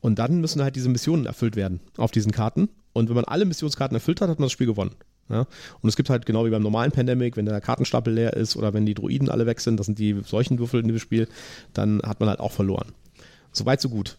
Und 0.00 0.18
dann 0.18 0.40
müssen 0.40 0.62
halt 0.62 0.76
diese 0.76 0.88
Missionen 0.88 1.26
erfüllt 1.26 1.56
werden 1.56 1.80
auf 1.96 2.12
diesen 2.12 2.30
Karten. 2.32 2.68
Und 2.92 3.08
wenn 3.08 3.16
man 3.16 3.24
alle 3.24 3.44
Missionskarten 3.44 3.94
erfüllt 3.94 4.20
hat, 4.20 4.28
hat 4.28 4.38
man 4.38 4.46
das 4.46 4.52
Spiel 4.52 4.66
gewonnen. 4.66 4.94
Ja? 5.28 5.46
Und 5.80 5.88
es 5.88 5.96
gibt 5.96 6.10
halt 6.10 6.26
genau 6.26 6.46
wie 6.46 6.50
beim 6.50 6.62
normalen 6.62 6.92
Pandemic, 6.92 7.36
wenn 7.36 7.46
der 7.46 7.60
Kartenstapel 7.60 8.12
leer 8.12 8.34
ist 8.34 8.56
oder 8.56 8.74
wenn 8.74 8.86
die 8.86 8.94
Druiden 8.94 9.28
alle 9.28 9.46
weg 9.46 9.60
sind, 9.60 9.78
das 9.78 9.86
sind 9.86 9.98
die 9.98 10.20
solchen 10.24 10.58
Würfel 10.58 10.80
in 10.80 10.88
dem 10.88 10.98
Spiel, 10.98 11.28
dann 11.74 12.00
hat 12.02 12.20
man 12.20 12.28
halt 12.28 12.40
auch 12.40 12.52
verloren. 12.52 12.92
Soweit, 13.52 13.80
so 13.80 13.88
gut. 13.88 14.16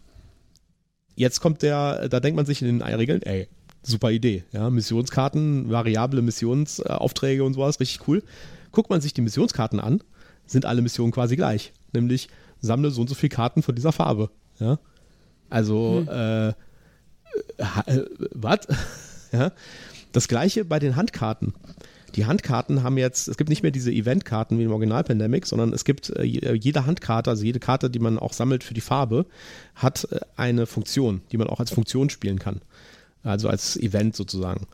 Jetzt 1.15 1.41
kommt 1.41 1.61
der, 1.61 2.07
da 2.09 2.19
denkt 2.19 2.35
man 2.35 2.45
sich 2.45 2.61
in 2.61 2.67
den 2.67 2.81
Regeln, 2.81 3.21
ey, 3.23 3.47
super 3.83 4.11
Idee. 4.11 4.43
Ja? 4.51 4.69
Missionskarten, 4.69 5.69
variable 5.69 6.21
Missionsaufträge 6.21 7.43
und 7.43 7.53
sowas, 7.53 7.79
richtig 7.79 8.07
cool. 8.07 8.23
Guckt 8.71 8.89
man 8.89 9.01
sich 9.01 9.13
die 9.13 9.21
Missionskarten 9.21 9.79
an, 9.79 10.03
sind 10.45 10.65
alle 10.65 10.81
Missionen 10.81 11.11
quasi 11.11 11.35
gleich. 11.35 11.73
Nämlich 11.91 12.29
sammle 12.61 12.91
so 12.91 13.01
und 13.01 13.07
so 13.07 13.15
viele 13.15 13.29
Karten 13.29 13.63
von 13.63 13.75
dieser 13.75 13.91
Farbe. 13.91 14.29
Ja? 14.59 14.79
Also, 15.49 16.03
hm. 16.05 16.07
äh, 16.07 16.49
äh, 16.49 16.53
was? 18.31 18.67
ja. 19.31 19.51
Das 20.11 20.27
gleiche 20.27 20.65
bei 20.65 20.79
den 20.79 20.95
Handkarten. 20.95 21.53
Die 22.15 22.25
Handkarten 22.25 22.83
haben 22.83 22.97
jetzt, 22.97 23.27
es 23.27 23.37
gibt 23.37 23.49
nicht 23.49 23.61
mehr 23.61 23.71
diese 23.71 23.91
Eventkarten 23.91 24.57
wie 24.57 24.63
im 24.63 24.71
Original 24.71 25.03
Pandemic, 25.03 25.45
sondern 25.45 25.73
es 25.73 25.85
gibt 25.85 26.09
äh, 26.09 26.23
jede 26.23 26.85
Handkarte, 26.85 27.29
also 27.29 27.43
jede 27.43 27.59
Karte, 27.59 27.89
die 27.89 27.99
man 27.99 28.17
auch 28.17 28.33
sammelt 28.33 28.63
für 28.63 28.73
die 28.73 28.81
Farbe, 28.81 29.25
hat 29.75 30.07
äh, 30.11 30.19
eine 30.35 30.65
Funktion, 30.65 31.21
die 31.31 31.37
man 31.37 31.47
auch 31.47 31.59
als 31.59 31.71
Funktion 31.71 32.09
spielen 32.09 32.39
kann. 32.39 32.61
Also 33.23 33.49
als 33.49 33.77
Event 33.77 34.15
sozusagen. 34.15 34.65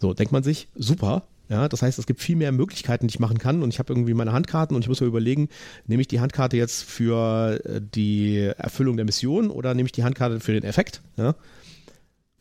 So, 0.00 0.14
denkt 0.14 0.32
man 0.32 0.42
sich, 0.42 0.68
super, 0.74 1.24
ja, 1.48 1.68
das 1.68 1.82
heißt, 1.82 1.98
es 1.98 2.06
gibt 2.06 2.22
viel 2.22 2.36
mehr 2.36 2.50
Möglichkeiten, 2.50 3.06
die 3.06 3.12
ich 3.12 3.20
machen 3.20 3.36
kann. 3.36 3.62
Und 3.62 3.68
ich 3.68 3.78
habe 3.78 3.92
irgendwie 3.92 4.14
meine 4.14 4.32
Handkarten 4.32 4.74
und 4.74 4.82
ich 4.82 4.88
muss 4.88 5.00
mir 5.02 5.06
überlegen, 5.06 5.50
nehme 5.86 6.00
ich 6.00 6.08
die 6.08 6.20
Handkarte 6.20 6.56
jetzt 6.56 6.82
für 6.82 7.60
die 7.94 8.38
Erfüllung 8.56 8.96
der 8.96 9.04
Mission 9.04 9.50
oder 9.50 9.74
nehme 9.74 9.86
ich 9.86 9.92
die 9.92 10.04
Handkarte 10.04 10.40
für 10.40 10.52
den 10.52 10.64
Effekt? 10.64 11.02
Ja? 11.18 11.34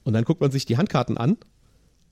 Und 0.04 0.14
dann 0.14 0.24
guckt 0.24 0.42
man 0.42 0.52
sich 0.52 0.66
die 0.66 0.78
Handkarten 0.78 1.18
an 1.18 1.38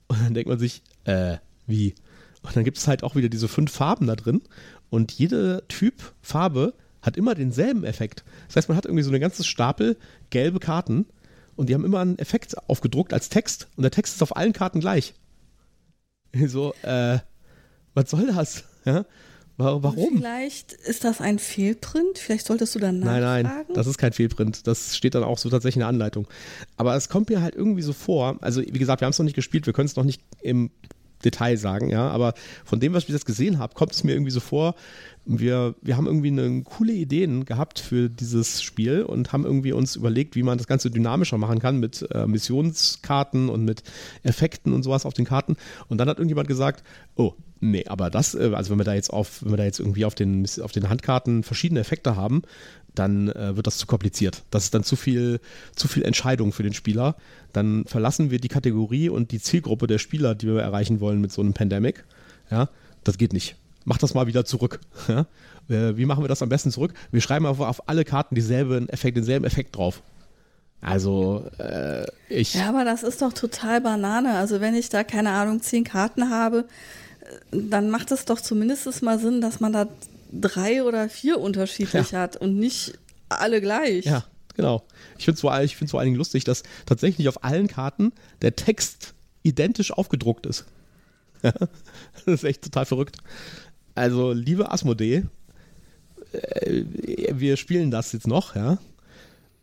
und 0.08 0.20
dann 0.22 0.34
denkt 0.34 0.48
man 0.48 0.58
sich, 0.58 0.82
äh, 1.04 1.38
wie? 1.66 1.94
Und 2.42 2.56
dann 2.56 2.64
gibt 2.64 2.78
es 2.78 2.88
halt 2.88 3.02
auch 3.02 3.14
wieder 3.16 3.28
diese 3.28 3.48
fünf 3.48 3.72
Farben 3.72 4.06
da 4.06 4.16
drin 4.16 4.42
und 4.88 5.12
jede 5.12 5.64
Typ 5.68 6.14
Farbe 6.22 6.74
hat 7.02 7.16
immer 7.16 7.34
denselben 7.34 7.84
Effekt. 7.84 8.24
Das 8.48 8.56
heißt, 8.56 8.68
man 8.68 8.76
hat 8.76 8.84
irgendwie 8.84 9.02
so 9.02 9.10
einen 9.10 9.20
ganzen 9.20 9.44
Stapel 9.44 9.96
gelbe 10.30 10.60
Karten 10.60 11.06
und 11.56 11.68
die 11.68 11.74
haben 11.74 11.84
immer 11.84 12.00
einen 12.00 12.18
Effekt 12.18 12.56
aufgedruckt 12.68 13.12
als 13.12 13.28
Text 13.28 13.68
und 13.76 13.82
der 13.82 13.90
Text 13.90 14.14
ist 14.16 14.22
auf 14.22 14.36
allen 14.36 14.52
Karten 14.52 14.80
gleich. 14.80 15.14
So, 16.46 16.74
äh, 16.82 17.18
was 17.94 18.10
soll 18.10 18.28
das? 18.28 18.62
Ja? 18.84 19.04
Warum? 19.60 20.16
Vielleicht 20.16 20.72
ist 20.72 21.04
das 21.04 21.20
ein 21.20 21.38
Fehlprint. 21.38 22.18
Vielleicht 22.18 22.46
solltest 22.46 22.74
du 22.74 22.78
dann 22.78 23.00
nachfragen. 23.00 23.20
Nein, 23.20 23.42
nein, 23.44 23.66
das 23.74 23.86
ist 23.86 23.98
kein 23.98 24.12
Fehlprint. 24.12 24.66
Das 24.66 24.96
steht 24.96 25.14
dann 25.14 25.24
auch 25.24 25.38
so 25.38 25.48
tatsächlich 25.50 25.76
in 25.76 25.80
der 25.80 25.88
Anleitung. 25.88 26.26
Aber 26.76 26.94
es 26.96 27.08
kommt 27.08 27.30
mir 27.30 27.42
halt 27.42 27.54
irgendwie 27.54 27.82
so 27.82 27.92
vor. 27.92 28.36
Also, 28.40 28.62
wie 28.62 28.78
gesagt, 28.78 29.00
wir 29.00 29.06
haben 29.06 29.12
es 29.12 29.18
noch 29.18 29.24
nicht 29.24 29.36
gespielt. 29.36 29.66
Wir 29.66 29.72
können 29.72 29.86
es 29.86 29.96
noch 29.96 30.04
nicht 30.04 30.22
im 30.42 30.70
Detail 31.24 31.56
sagen, 31.56 31.90
ja. 31.90 32.08
Aber 32.08 32.34
von 32.64 32.80
dem, 32.80 32.92
was 32.92 33.04
ich 33.04 33.10
jetzt 33.10 33.26
gesehen 33.26 33.58
habe, 33.58 33.74
kommt 33.74 33.92
es 33.92 34.04
mir 34.04 34.12
irgendwie 34.12 34.30
so 34.30 34.40
vor. 34.40 34.74
Wir, 35.24 35.74
wir 35.82 35.96
haben 35.96 36.06
irgendwie 36.06 36.28
eine 36.28 36.62
coole 36.62 36.92
Ideen 36.92 37.44
gehabt 37.44 37.78
für 37.78 38.08
dieses 38.08 38.62
Spiel 38.62 39.02
und 39.02 39.32
haben 39.32 39.44
irgendwie 39.44 39.72
uns 39.72 39.96
überlegt, 39.96 40.34
wie 40.34 40.42
man 40.42 40.58
das 40.58 40.66
Ganze 40.66 40.90
dynamischer 40.90 41.38
machen 41.38 41.58
kann 41.58 41.78
mit 41.78 42.06
äh, 42.10 42.26
Missionskarten 42.26 43.48
und 43.48 43.64
mit 43.64 43.82
Effekten 44.22 44.72
und 44.72 44.82
sowas 44.82 45.06
auf 45.06 45.14
den 45.14 45.26
Karten. 45.26 45.56
Und 45.88 45.98
dann 45.98 46.08
hat 46.08 46.18
irgendjemand 46.18 46.48
gesagt, 46.48 46.82
oh, 47.16 47.34
Nee, 47.62 47.84
aber 47.86 48.08
das, 48.08 48.34
äh, 48.34 48.52
also 48.54 48.70
wenn 48.70 48.78
wir 48.78 48.84
da 48.84 48.94
jetzt 48.94 49.12
auf, 49.12 49.42
wenn 49.42 49.52
wir 49.52 49.58
da 49.58 49.64
jetzt 49.64 49.80
irgendwie 49.80 50.06
auf 50.06 50.14
den, 50.14 50.46
auf 50.62 50.72
den 50.72 50.88
Handkarten 50.88 51.42
verschiedene 51.42 51.80
Effekte 51.80 52.16
haben, 52.16 52.42
dann 52.94 53.28
äh, 53.28 53.56
wird 53.56 53.66
das 53.66 53.78
zu 53.78 53.86
kompliziert. 53.86 54.42
Das 54.50 54.64
ist 54.64 54.74
dann 54.74 54.84
zu 54.84 54.96
viel, 54.96 55.40
zu 55.76 55.88
viel 55.88 56.04
Entscheidung 56.04 56.52
für 56.52 56.62
den 56.62 56.74
Spieler. 56.74 57.16
Dann 57.52 57.84
verlassen 57.86 58.30
wir 58.30 58.40
die 58.40 58.48
Kategorie 58.48 59.08
und 59.08 59.32
die 59.32 59.40
Zielgruppe 59.40 59.86
der 59.86 59.98
Spieler, 59.98 60.34
die 60.34 60.46
wir 60.46 60.60
erreichen 60.60 61.00
wollen 61.00 61.20
mit 61.20 61.32
so 61.32 61.42
einem 61.42 61.52
Pandemic. 61.52 62.04
Ja, 62.50 62.68
das 63.04 63.18
geht 63.18 63.32
nicht. 63.32 63.56
Mach 63.84 63.98
das 63.98 64.14
mal 64.14 64.26
wieder 64.26 64.44
zurück. 64.44 64.80
Ja? 65.08 65.26
Äh, 65.68 65.96
wie 65.96 66.04
machen 66.04 66.24
wir 66.24 66.28
das 66.28 66.42
am 66.42 66.48
besten 66.48 66.70
zurück? 66.70 66.94
Wir 67.12 67.20
schreiben 67.20 67.46
auf, 67.46 67.60
auf 67.60 67.88
alle 67.88 68.04
Karten 68.04 68.34
dieselben 68.34 68.88
Effekt, 68.88 69.16
denselben 69.16 69.44
Effekt 69.44 69.76
drauf. 69.76 70.02
Also 70.80 71.44
äh, 71.58 72.06
ich. 72.28 72.54
Ja, 72.54 72.70
aber 72.70 72.84
das 72.84 73.02
ist 73.02 73.22
doch 73.22 73.32
total 73.32 73.80
Banane. 73.80 74.34
Also 74.34 74.60
wenn 74.60 74.74
ich 74.74 74.88
da 74.88 75.04
keine 75.04 75.30
Ahnung 75.30 75.60
zehn 75.60 75.84
Karten 75.84 76.30
habe, 76.30 76.64
dann 77.52 77.90
macht 77.90 78.10
es 78.10 78.24
doch 78.24 78.40
zumindest 78.40 79.02
mal 79.02 79.18
Sinn, 79.18 79.40
dass 79.40 79.60
man 79.60 79.72
da 79.72 79.86
drei 80.32 80.82
oder 80.82 81.08
vier 81.08 81.40
unterschiedlich 81.40 82.12
ja. 82.12 82.20
hat 82.20 82.36
und 82.36 82.56
nicht 82.56 82.98
alle 83.28 83.60
gleich. 83.60 84.04
Ja, 84.04 84.24
genau. 84.54 84.84
Ich 85.18 85.24
finde 85.24 85.34
es 85.34 85.40
vor, 85.40 85.88
vor 85.88 86.00
allen 86.00 86.06
Dingen 86.06 86.18
lustig, 86.18 86.44
dass 86.44 86.62
tatsächlich 86.86 87.28
auf 87.28 87.44
allen 87.44 87.68
Karten 87.68 88.12
der 88.42 88.56
Text 88.56 89.14
identisch 89.42 89.92
aufgedruckt 89.92 90.46
ist. 90.46 90.66
das 91.42 91.52
ist 92.26 92.44
echt 92.44 92.62
total 92.62 92.86
verrückt. 92.86 93.18
Also, 93.94 94.32
liebe 94.32 94.70
Asmodee, 94.70 95.24
äh, 96.32 96.84
wir 97.32 97.56
spielen 97.56 97.90
das 97.90 98.12
jetzt 98.12 98.26
noch, 98.26 98.54
ja 98.54 98.78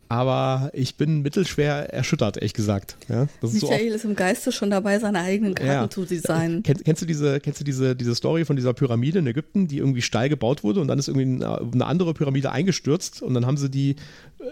aber 0.08 0.70
ich 0.72 0.96
bin 0.96 1.20
mittelschwer 1.20 1.92
erschüttert, 1.92 2.38
ehrlich 2.38 2.54
gesagt. 2.54 2.96
Ja, 3.08 3.28
das 3.40 3.54
ist 3.54 3.62
Michael 3.62 3.90
so 3.90 3.94
ist 3.96 4.04
im 4.04 4.16
Geiste 4.16 4.52
schon 4.52 4.70
dabei, 4.70 4.98
seine 4.98 5.20
eigenen 5.20 5.54
Karten 5.54 5.70
ja. 5.70 5.90
zu 5.90 6.04
designen. 6.04 6.62
Kennst, 6.62 6.84
kennst, 6.84 7.02
du 7.02 7.06
diese, 7.06 7.40
kennst 7.40 7.60
du 7.60 7.64
diese, 7.64 7.94
diese 7.94 8.14
Story 8.14 8.44
von 8.44 8.56
dieser 8.56 8.72
Pyramide 8.72 9.18
in 9.18 9.26
Ägypten, 9.26 9.68
die 9.68 9.78
irgendwie 9.78 10.02
steil 10.02 10.28
gebaut 10.28 10.64
wurde 10.64 10.80
und 10.80 10.88
dann 10.88 10.98
ist 10.98 11.08
irgendwie 11.08 11.44
eine 11.44 11.86
andere 11.86 12.14
Pyramide 12.14 12.50
eingestürzt 12.50 13.22
und 13.22 13.34
dann 13.34 13.44
haben 13.44 13.58
sie 13.58 13.70
die 13.70 13.96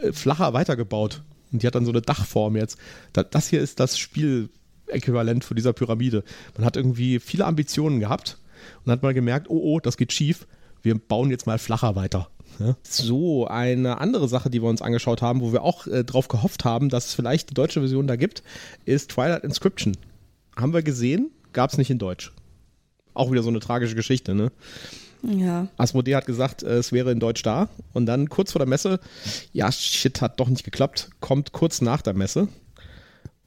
äh, 0.02 0.12
flacher 0.12 0.52
weitergebaut 0.52 1.22
und 1.52 1.62
die 1.62 1.66
hat 1.66 1.74
dann 1.74 1.86
so 1.86 1.92
eine 1.92 2.02
Dachform 2.02 2.56
jetzt. 2.56 2.78
Das 3.12 3.48
hier 3.48 3.60
ist 3.60 3.80
das 3.80 3.98
Spieläquivalent 3.98 5.44
für 5.44 5.54
dieser 5.54 5.72
Pyramide. 5.72 6.22
Man 6.56 6.66
hat 6.66 6.76
irgendwie 6.76 7.18
viele 7.18 7.46
Ambitionen 7.46 8.00
gehabt 8.00 8.38
und 8.84 8.92
hat 8.92 9.02
mal 9.02 9.14
gemerkt, 9.14 9.48
oh 9.48 9.60
oh, 9.62 9.80
das 9.80 9.96
geht 9.96 10.12
schief. 10.12 10.46
Wir 10.82 10.98
bauen 10.98 11.30
jetzt 11.30 11.46
mal 11.46 11.58
flacher 11.58 11.96
weiter. 11.96 12.28
Ja. 12.58 12.76
So, 12.82 13.46
eine 13.46 14.00
andere 14.00 14.28
Sache, 14.28 14.50
die 14.50 14.62
wir 14.62 14.68
uns 14.68 14.82
angeschaut 14.82 15.22
haben, 15.22 15.40
wo 15.40 15.52
wir 15.52 15.62
auch 15.62 15.86
äh, 15.86 16.04
drauf 16.04 16.28
gehofft 16.28 16.64
haben, 16.64 16.88
dass 16.88 17.06
es 17.06 17.14
vielleicht 17.14 17.50
die 17.50 17.54
deutsche 17.54 17.80
Version 17.80 18.06
da 18.06 18.16
gibt, 18.16 18.42
ist 18.84 19.10
Twilight 19.10 19.44
Inscription. 19.44 19.96
Haben 20.56 20.72
wir 20.72 20.82
gesehen, 20.82 21.30
gab 21.52 21.70
es 21.70 21.78
nicht 21.78 21.90
in 21.90 21.98
Deutsch. 21.98 22.32
Auch 23.14 23.30
wieder 23.30 23.42
so 23.42 23.48
eine 23.48 23.60
tragische 23.60 23.94
Geschichte, 23.94 24.34
ne? 24.34 24.52
Ja. 25.22 25.68
Asmodee 25.76 26.14
hat 26.14 26.26
gesagt, 26.26 26.62
äh, 26.62 26.76
es 26.76 26.92
wäre 26.92 27.10
in 27.10 27.20
Deutsch 27.20 27.42
da. 27.42 27.68
Und 27.92 28.06
dann 28.06 28.28
kurz 28.28 28.52
vor 28.52 28.58
der 28.60 28.68
Messe, 28.68 29.00
ja, 29.52 29.70
shit, 29.72 30.20
hat 30.20 30.38
doch 30.40 30.48
nicht 30.48 30.64
geklappt, 30.64 31.10
kommt 31.20 31.52
kurz 31.52 31.80
nach 31.80 32.02
der 32.02 32.14
Messe. 32.14 32.48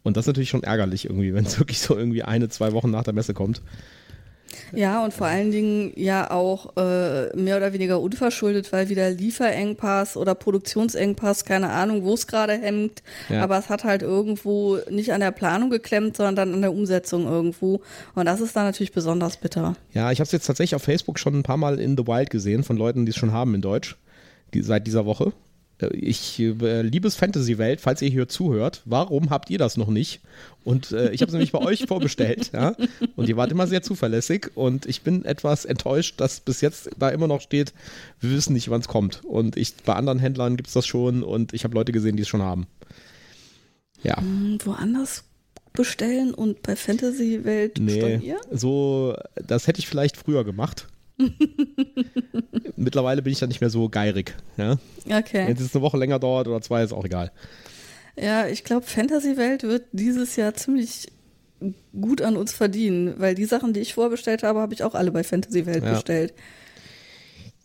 Und 0.04 0.18
das 0.18 0.24
ist 0.24 0.28
natürlich 0.28 0.50
schon 0.50 0.64
ärgerlich 0.64 1.06
irgendwie, 1.06 1.34
wenn 1.36 1.46
es 1.46 1.60
wirklich 1.60 1.80
so 1.80 1.98
irgendwie 1.98 2.24
eine, 2.24 2.50
zwei 2.50 2.74
Wochen 2.74 2.92
nach 2.92 3.04
der 3.04 3.14
Messe 3.14 3.34
kommt. 3.34 3.62
Ja, 4.74 5.04
und 5.04 5.14
vor 5.14 5.28
allen 5.28 5.52
Dingen 5.52 5.92
ja 5.96 6.32
auch 6.32 6.76
äh, 6.78 7.36
mehr 7.36 7.58
oder 7.58 7.74
weniger 7.74 8.00
unverschuldet, 8.00 8.72
weil 8.72 8.90
wieder 8.90 9.10
Lieferengpass 9.10 10.18
oder 10.18 10.36
Produktionsengpass, 10.36 11.46
keine 11.46 11.70
Ahnung, 11.70 12.04
wo 12.04 12.14
es 12.14 12.28
gerade 12.28 12.54
hemmt, 12.54 13.04
ja. 13.30 13.42
aber 13.42 13.58
es 13.58 13.70
hat 13.70 13.84
halt 13.84 14.02
irgendwo 14.02 14.78
nicht 14.90 15.14
an 15.14 15.22
der 15.22 15.32
Planung 15.32 15.70
geklemmt, 15.70 16.18
sondern 16.18 16.36
dann 16.36 16.54
an 16.54 16.62
der 16.62 16.74
Umsetzung 16.74 17.26
irgendwo. 17.26 17.82
Und 18.16 18.26
das 18.26 18.42
ist 18.42 18.56
dann 18.56 18.66
natürlich 18.66 18.92
besonders 18.92 19.38
bitter. 19.38 19.76
Ja, 19.94 20.12
ich 20.12 20.20
habe 20.20 20.26
es 20.26 20.32
jetzt 20.32 20.46
tatsächlich 20.46 20.76
auf 20.76 20.84
Facebook 20.84 21.20
schon 21.20 21.36
ein 21.36 21.44
paar 21.44 21.58
Mal 21.58 21.80
in 21.80 21.98
The 21.98 22.08
Wild 22.08 22.30
gesehen 22.30 22.64
von 22.64 22.78
Leuten, 22.78 23.06
die 23.06 23.12
es 23.12 23.18
schon 23.18 23.32
haben 23.32 23.56
in 23.56 23.62
Deutsch, 23.62 23.98
die, 24.54 24.62
seit 24.62 24.88
dieser 24.88 25.06
Woche. 25.06 25.34
Äh, 25.80 25.96
ich, 25.96 26.40
äh, 26.40 26.82
liebes 26.82 27.16
Fantasy-Welt, 27.16 27.82
falls 27.82 28.02
ihr 28.02 28.10
hier 28.10 28.28
zuhört, 28.28 28.82
warum 28.86 29.30
habt 29.30 29.50
ihr 29.50 29.58
das 29.58 29.78
noch 29.78 29.88
nicht? 29.88 30.22
Und 30.64 30.92
äh, 30.92 31.12
ich 31.12 31.22
habe 31.22 31.30
es 31.30 31.34
nämlich 31.34 31.52
bei 31.52 31.60
euch 31.60 31.84
vorbestellt, 31.88 32.52
ja. 32.54 32.76
Und 33.16 33.30
ihr 33.30 33.38
wart 33.38 33.52
immer 33.52 33.68
sehr 33.68 33.82
zuverlässig 33.82 34.52
und 34.56 34.86
ich 34.86 35.02
bin 35.02 35.26
etwas 35.26 35.66
enttäuscht, 35.66 36.20
dass 36.20 36.40
bis 36.40 36.62
jetzt 36.62 36.90
da 36.98 37.10
immer 37.10 37.28
noch 37.28 37.42
steht, 37.42 37.74
wir 38.20 38.32
wissen 38.32 38.54
nicht, 38.54 38.70
wann 38.70 38.82
es 38.82 38.88
kommt. 38.88 39.24
Und 39.26 39.58
ich, 39.58 39.76
bei 39.86 39.96
anderen 39.96 40.20
Händlern 40.20 40.58
gibt 40.58 40.68
es 40.68 40.74
das 40.74 40.86
schon 40.86 41.24
und 41.24 41.54
ich 41.54 41.64
habe 41.64 41.74
Leute 41.74 41.92
gesehen, 41.92 42.16
die 42.18 42.24
es 42.24 42.28
schon 42.28 42.42
haben. 42.42 42.68
Ja. 44.04 44.18
Hm, 44.18 44.60
woanders 44.64 45.24
bestellen 45.74 46.34
und 46.34 46.62
bei 46.64 46.76
Fantasy-Welt 46.76 47.80
nee, 47.80 48.00
stornieren? 48.00 48.42
So, 48.52 49.16
das 49.36 49.68
hätte 49.68 49.80
ich 49.80 49.88
vielleicht 49.88 50.18
früher 50.18 50.44
gemacht. 50.44 50.88
Mittlerweile 52.76 53.22
bin 53.22 53.34
ich 53.34 53.40
da 53.40 53.48
nicht 53.48 53.62
mehr 53.62 53.70
so 53.70 53.90
geirig. 53.90 54.36
Ja? 54.58 54.78
Okay. 55.06 55.48
Wenn 55.48 55.58
es 55.58 55.76
eine 55.76 55.82
Woche 55.82 55.98
länger 55.98 56.20
dauert 56.20 56.48
oder 56.48 56.62
zwei, 56.62 56.84
ist 56.84 56.94
auch 56.94 57.06
egal. 57.06 57.32
Ja, 58.18 58.48
ich 58.48 58.64
glaube, 58.64 58.86
Fantasy-Welt 58.86 59.64
wird 59.64 59.86
dieses 59.92 60.36
Jahr 60.36 60.54
ziemlich 60.54 61.12
gut 62.00 62.22
an 62.22 62.38
uns 62.38 62.54
verdienen, 62.54 63.16
weil 63.18 63.36
die 63.36 63.46
Sachen, 63.46 63.74
die 63.74 63.82
ich 63.82 63.94
vorbestellt 63.94 64.44
habe, 64.44 64.60
habe 64.60 64.74
ich 64.74 64.84
auch 64.84 64.96
alle 64.96 65.12
bei 65.12 65.24
Fantasy-Welt 65.24 65.84
ja. 65.84 65.94
bestellt. 65.94 66.34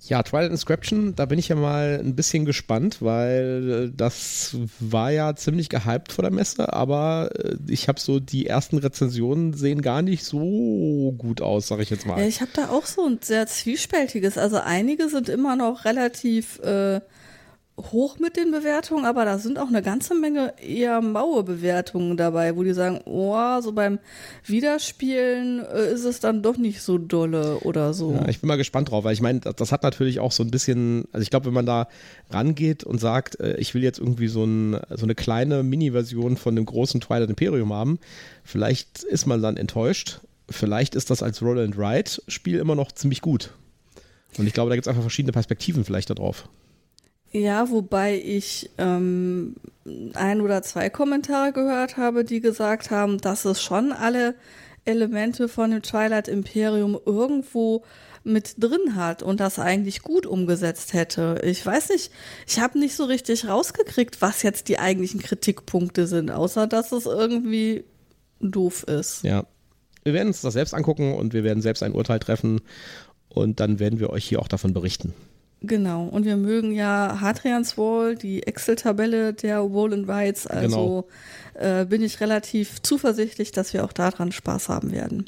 Ja, 0.07 0.23
Twilight 0.23 0.51
Inscription, 0.51 1.15
da 1.15 1.25
bin 1.25 1.39
ich 1.39 1.49
ja 1.49 1.57
mal 1.57 1.99
ein 1.99 2.15
bisschen 2.15 2.45
gespannt, 2.45 2.99
weil 3.01 3.89
äh, 3.89 3.97
das 3.97 4.55
war 4.79 5.11
ja 5.11 5.35
ziemlich 5.35 5.71
gehypt 5.71 6.13
vor 6.13 6.23
der 6.23 6.31
Messe, 6.31 6.73
aber 6.73 7.31
äh, 7.39 7.57
ich 7.69 7.89
habe 7.89 7.99
so 7.99 8.21
die 8.21 8.47
ersten 8.47 8.77
Rezensionen 8.77 9.55
sehen 9.55 9.81
gar 9.81 10.03
nicht 10.03 10.25
so 10.25 11.15
gut 11.17 11.41
aus, 11.41 11.69
sag 11.69 11.81
ich 11.81 11.89
jetzt 11.89 12.07
mal. 12.07 12.21
Ja, 12.21 12.27
ich 12.27 12.43
habe 12.43 12.51
da 12.55 12.69
auch 12.69 12.85
so 12.85 13.07
ein 13.07 13.19
sehr 13.23 13.47
zwiespältiges, 13.47 14.37
also 14.37 14.59
einige 14.59 15.09
sind 15.09 15.31
immer 15.31 15.57
noch 15.57 15.87
relativ 15.87 16.59
äh, 16.61 17.01
hoch 17.77 18.18
mit 18.20 18.37
den 18.37 18.53
Bewertungen, 18.53 19.05
aber 19.05 19.25
da 19.25 19.39
sind 19.39 19.59
auch 19.59 19.66
eine 19.66 19.83
ganze 19.83 20.14
Menge 20.14 20.55
eher 20.62 21.01
maue 21.01 21.43
Bewertungen 21.43 22.16
dabei, 22.16 22.57
wo 22.57 22.62
die 22.62 22.72
sagen, 22.72 23.01
oh, 23.05 23.61
so 23.61 23.72
beim 23.72 23.99
Wiederspielen 24.45 25.64
äh, 25.64 25.93
ist 25.93 26.05
es 26.05 26.20
dann 26.20 26.43
doch 26.43 26.57
nicht 26.57 26.83
so 26.83 26.99
dolle 26.99 27.59
oder 27.61 27.93
so. 27.93 28.12
Ja, 28.12 28.29
ich 28.29 28.41
bin 28.41 28.47
mal 28.49 28.57
gespannt 28.57 28.91
drauf, 28.91 29.03
weil 29.03 29.12
ich 29.12 29.20
meine, 29.20 29.41
das 29.41 29.72
hat 29.72 29.83
natürlich 29.83 30.20
auch 30.20 30.31
so 30.31 30.45
ein 30.45 30.53
bisschen, 30.53 31.07
also 31.11 31.22
ich 31.22 31.31
glaube, 31.31 31.47
wenn 31.47 31.55
man 31.55 31.66
da 31.66 31.89
rangeht 32.31 32.85
und 32.85 33.01
sagt, 33.01 33.41
äh, 33.41 33.57
ich 33.57 33.75
will 33.75 33.83
jetzt 33.83 33.99
irgendwie 33.99 34.29
so, 34.29 34.45
ein, 34.45 34.79
so 34.91 35.05
eine 35.05 35.16
kleine 35.16 35.64
Mini-Version 35.64 36.37
von 36.37 36.55
dem 36.55 36.66
großen 36.66 37.01
Twilight 37.01 37.29
Imperium 37.29 37.72
haben, 37.72 37.99
vielleicht 38.45 39.03
ist 39.03 39.27
man 39.27 39.43
dann 39.43 39.57
enttäuscht. 39.57 40.20
Vielleicht 40.49 40.95
ist 40.95 41.11
das 41.11 41.22
als 41.22 41.43
Roll 41.43 41.59
and 41.59 41.77
Ride 41.77 42.11
Spiel 42.29 42.59
immer 42.59 42.77
noch 42.77 42.93
ziemlich 42.93 43.20
gut. 43.20 43.51
Und 44.39 44.47
ich 44.47 44.53
glaube, 44.53 44.68
da 44.68 44.77
gibt 44.77 44.87
es 44.87 44.89
einfach 44.89 45.03
verschiedene 45.03 45.33
Perspektiven 45.33 45.85
vielleicht 45.85 46.11
darauf. 46.11 46.49
Ja, 47.35 47.68
wobei 47.68 48.22
ich 48.24 48.70
ähm, 48.78 49.57
ein 50.14 50.41
oder 50.41 50.62
zwei 50.62 50.89
Kommentare 50.89 51.53
gehört 51.53 51.97
habe, 51.97 52.24
die 52.24 52.41
gesagt 52.41 52.93
haben, 52.93 53.18
dass 53.18 53.45
es 53.45 53.61
schon 53.61 53.91
alle 53.91 54.37
Elemente 54.85 55.49
von 55.49 55.72
dem 55.72 55.82
Twilight 55.82 56.28
Imperium 56.28 56.97
irgendwo 57.05 57.82
mit 58.22 58.62
drin 58.62 58.95
hat 58.95 59.24
und 59.24 59.41
das 59.41 59.59
eigentlich 59.59 60.03
gut 60.03 60.26
umgesetzt 60.26 60.93
hätte. 60.93 61.41
Ich 61.43 61.66
weiß 61.66 61.89
nicht, 61.89 62.12
ich 62.47 62.61
habe 62.61 62.78
nicht 62.78 62.95
so 62.95 63.05
richtig 63.05 63.49
rausgekriegt, 63.49 64.22
was 64.22 64.43
jetzt 64.43 64.68
die 64.68 64.78
eigentlichen 64.78 65.20
Kritikpunkte 65.20 66.07
sind, 66.07 66.30
außer 66.30 66.68
dass 66.68 66.93
es 66.93 67.07
irgendwie 67.07 67.82
doof 68.41 68.85
ist. 68.85 69.24
Ja. 69.24 69.45
Wir 70.05 70.12
werden 70.12 70.28
uns 70.28 70.41
das 70.41 70.53
selbst 70.53 70.72
angucken 70.72 71.14
und 71.14 71.32
wir 71.32 71.43
werden 71.43 71.62
selbst 71.62 71.82
ein 71.82 71.93
Urteil 71.93 72.20
treffen 72.20 72.61
und 73.28 73.59
dann 73.59 73.80
werden 73.80 73.99
wir 73.99 74.11
euch 74.11 74.24
hier 74.24 74.39
auch 74.39 74.49
davon 74.49 74.72
berichten. 74.72 75.14
Genau, 75.61 76.05
und 76.05 76.25
wir 76.25 76.37
mögen 76.37 76.73
ja 76.73 77.19
Hadrians 77.21 77.79
Wall, 77.79 78.17
die 78.17 78.43
Excel-Tabelle 78.43 79.33
der 79.33 79.63
Wall 79.73 79.95
and 79.95 80.09
Rides, 80.09 80.47
also 80.47 81.07
genau. 81.55 81.81
äh, 81.81 81.87
bin 81.87 82.03
ich 82.03 82.21
relativ 82.21 82.83
zuversichtlich, 82.83 83.51
dass 83.51 83.73
wir 83.73 83.85
auch 83.85 83.93
daran 83.93 84.31
Spaß 84.31 84.69
haben 84.69 84.93
werden. 84.93 85.25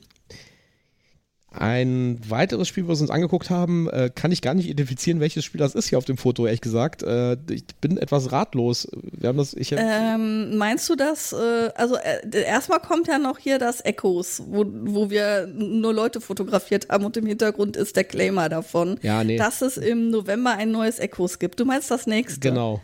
Ein 1.59 2.19
weiteres 2.29 2.69
Spiel, 2.69 2.87
was 2.87 2.99
wir 2.99 3.03
uns 3.03 3.11
angeguckt 3.11 3.51
haben, 3.51 3.89
äh, 3.89 4.11
kann 4.15 4.31
ich 4.31 4.43
gar 4.43 4.55
nicht 4.55 4.69
identifizieren, 4.69 5.21
welches 5.21 5.45
Spiel 5.45 5.59
das 5.59 5.75
ist 5.75 5.89
hier 5.89 5.99
auf 5.99 6.05
dem 6.05 6.17
Foto, 6.19 6.45
ehrlich 6.47 6.61
gesagt. 6.61 7.03
Äh, 7.03 7.37
ich 7.51 7.65
bin 7.81 7.97
etwas 7.99 8.31
ratlos. 8.31 8.89
Wir 8.93 9.29
haben 9.31 9.39
das, 9.39 9.55
ich, 9.55 9.73
Ähm, 9.77 10.57
meinst 10.59 10.89
du 10.91 10.97
das, 10.97 11.33
äh, 11.33 11.71
also 11.75 11.97
äh, 11.97 12.43
erstmal 12.43 12.81
kommt 12.81 13.09
ja 13.09 13.19
noch 13.19 13.39
hier 13.39 13.59
das 13.59 13.81
Echos, 13.85 14.43
wo, 14.47 14.65
wo 14.85 15.11
wir 15.11 15.47
nur 15.47 15.95
Leute 15.95 16.21
fotografiert 16.21 16.89
haben 16.91 17.05
und 17.05 17.17
im 17.17 17.27
Hintergrund 17.27 17.77
ist 17.77 17.97
der 17.97 18.05
Claimer 18.05 18.49
davon, 18.49 18.99
Ja, 19.03 19.25
nee. 19.25 19.37
dass 19.37 19.63
es 19.63 19.77
im 19.79 20.11
November 20.11 20.53
ein 20.57 20.71
neues 20.71 20.99
Echos 20.99 21.39
gibt. 21.39 21.59
Du 21.59 21.65
meinst 21.65 21.91
das 21.91 22.07
nächste? 22.07 22.41
genau. 22.41 22.81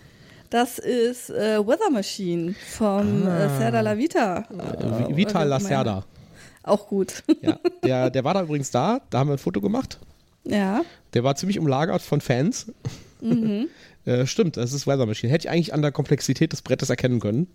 Das 0.51 0.79
ist 0.79 1.31
äh, 1.31 1.59
Weather 1.67 1.91
Machine 1.91 2.55
vom 2.77 3.27
äh, 3.27 3.49
Serda 3.59 3.81
La 3.81 3.97
Vita. 3.97 4.45
Vital 4.51 5.47
oder 5.47 5.73
wie 5.81 6.22
auch 6.63 6.89
gut. 6.89 7.23
Ja, 7.43 7.59
der, 7.85 8.11
der 8.11 8.25
war 8.25 8.35
da 8.35 8.43
übrigens 8.43 8.71
da, 8.71 9.01
da 9.11 9.19
haben 9.19 9.29
wir 9.29 9.35
ein 9.35 9.39
Foto 9.39 9.61
gemacht. 9.61 9.99
ja. 10.45 10.83
Der 11.15 11.25
war 11.25 11.37
ziemlich 11.37 11.59
umlagert 11.59 12.01
von 12.01 12.21
Fans. 12.23 12.73
Mhm. 13.21 13.69
äh, 14.07 14.25
stimmt, 14.27 14.57
das 14.57 14.73
ist 14.73 14.87
Weather 14.87 15.05
Machine. 15.07 15.31
Hätte 15.33 15.47
ich 15.47 15.51
eigentlich 15.51 15.75
an 15.75 15.83
der 15.83 15.93
Komplexität 15.93 16.53
des 16.53 16.63
Brettes 16.63 16.89
erkennen 16.89 17.21
können. 17.21 17.49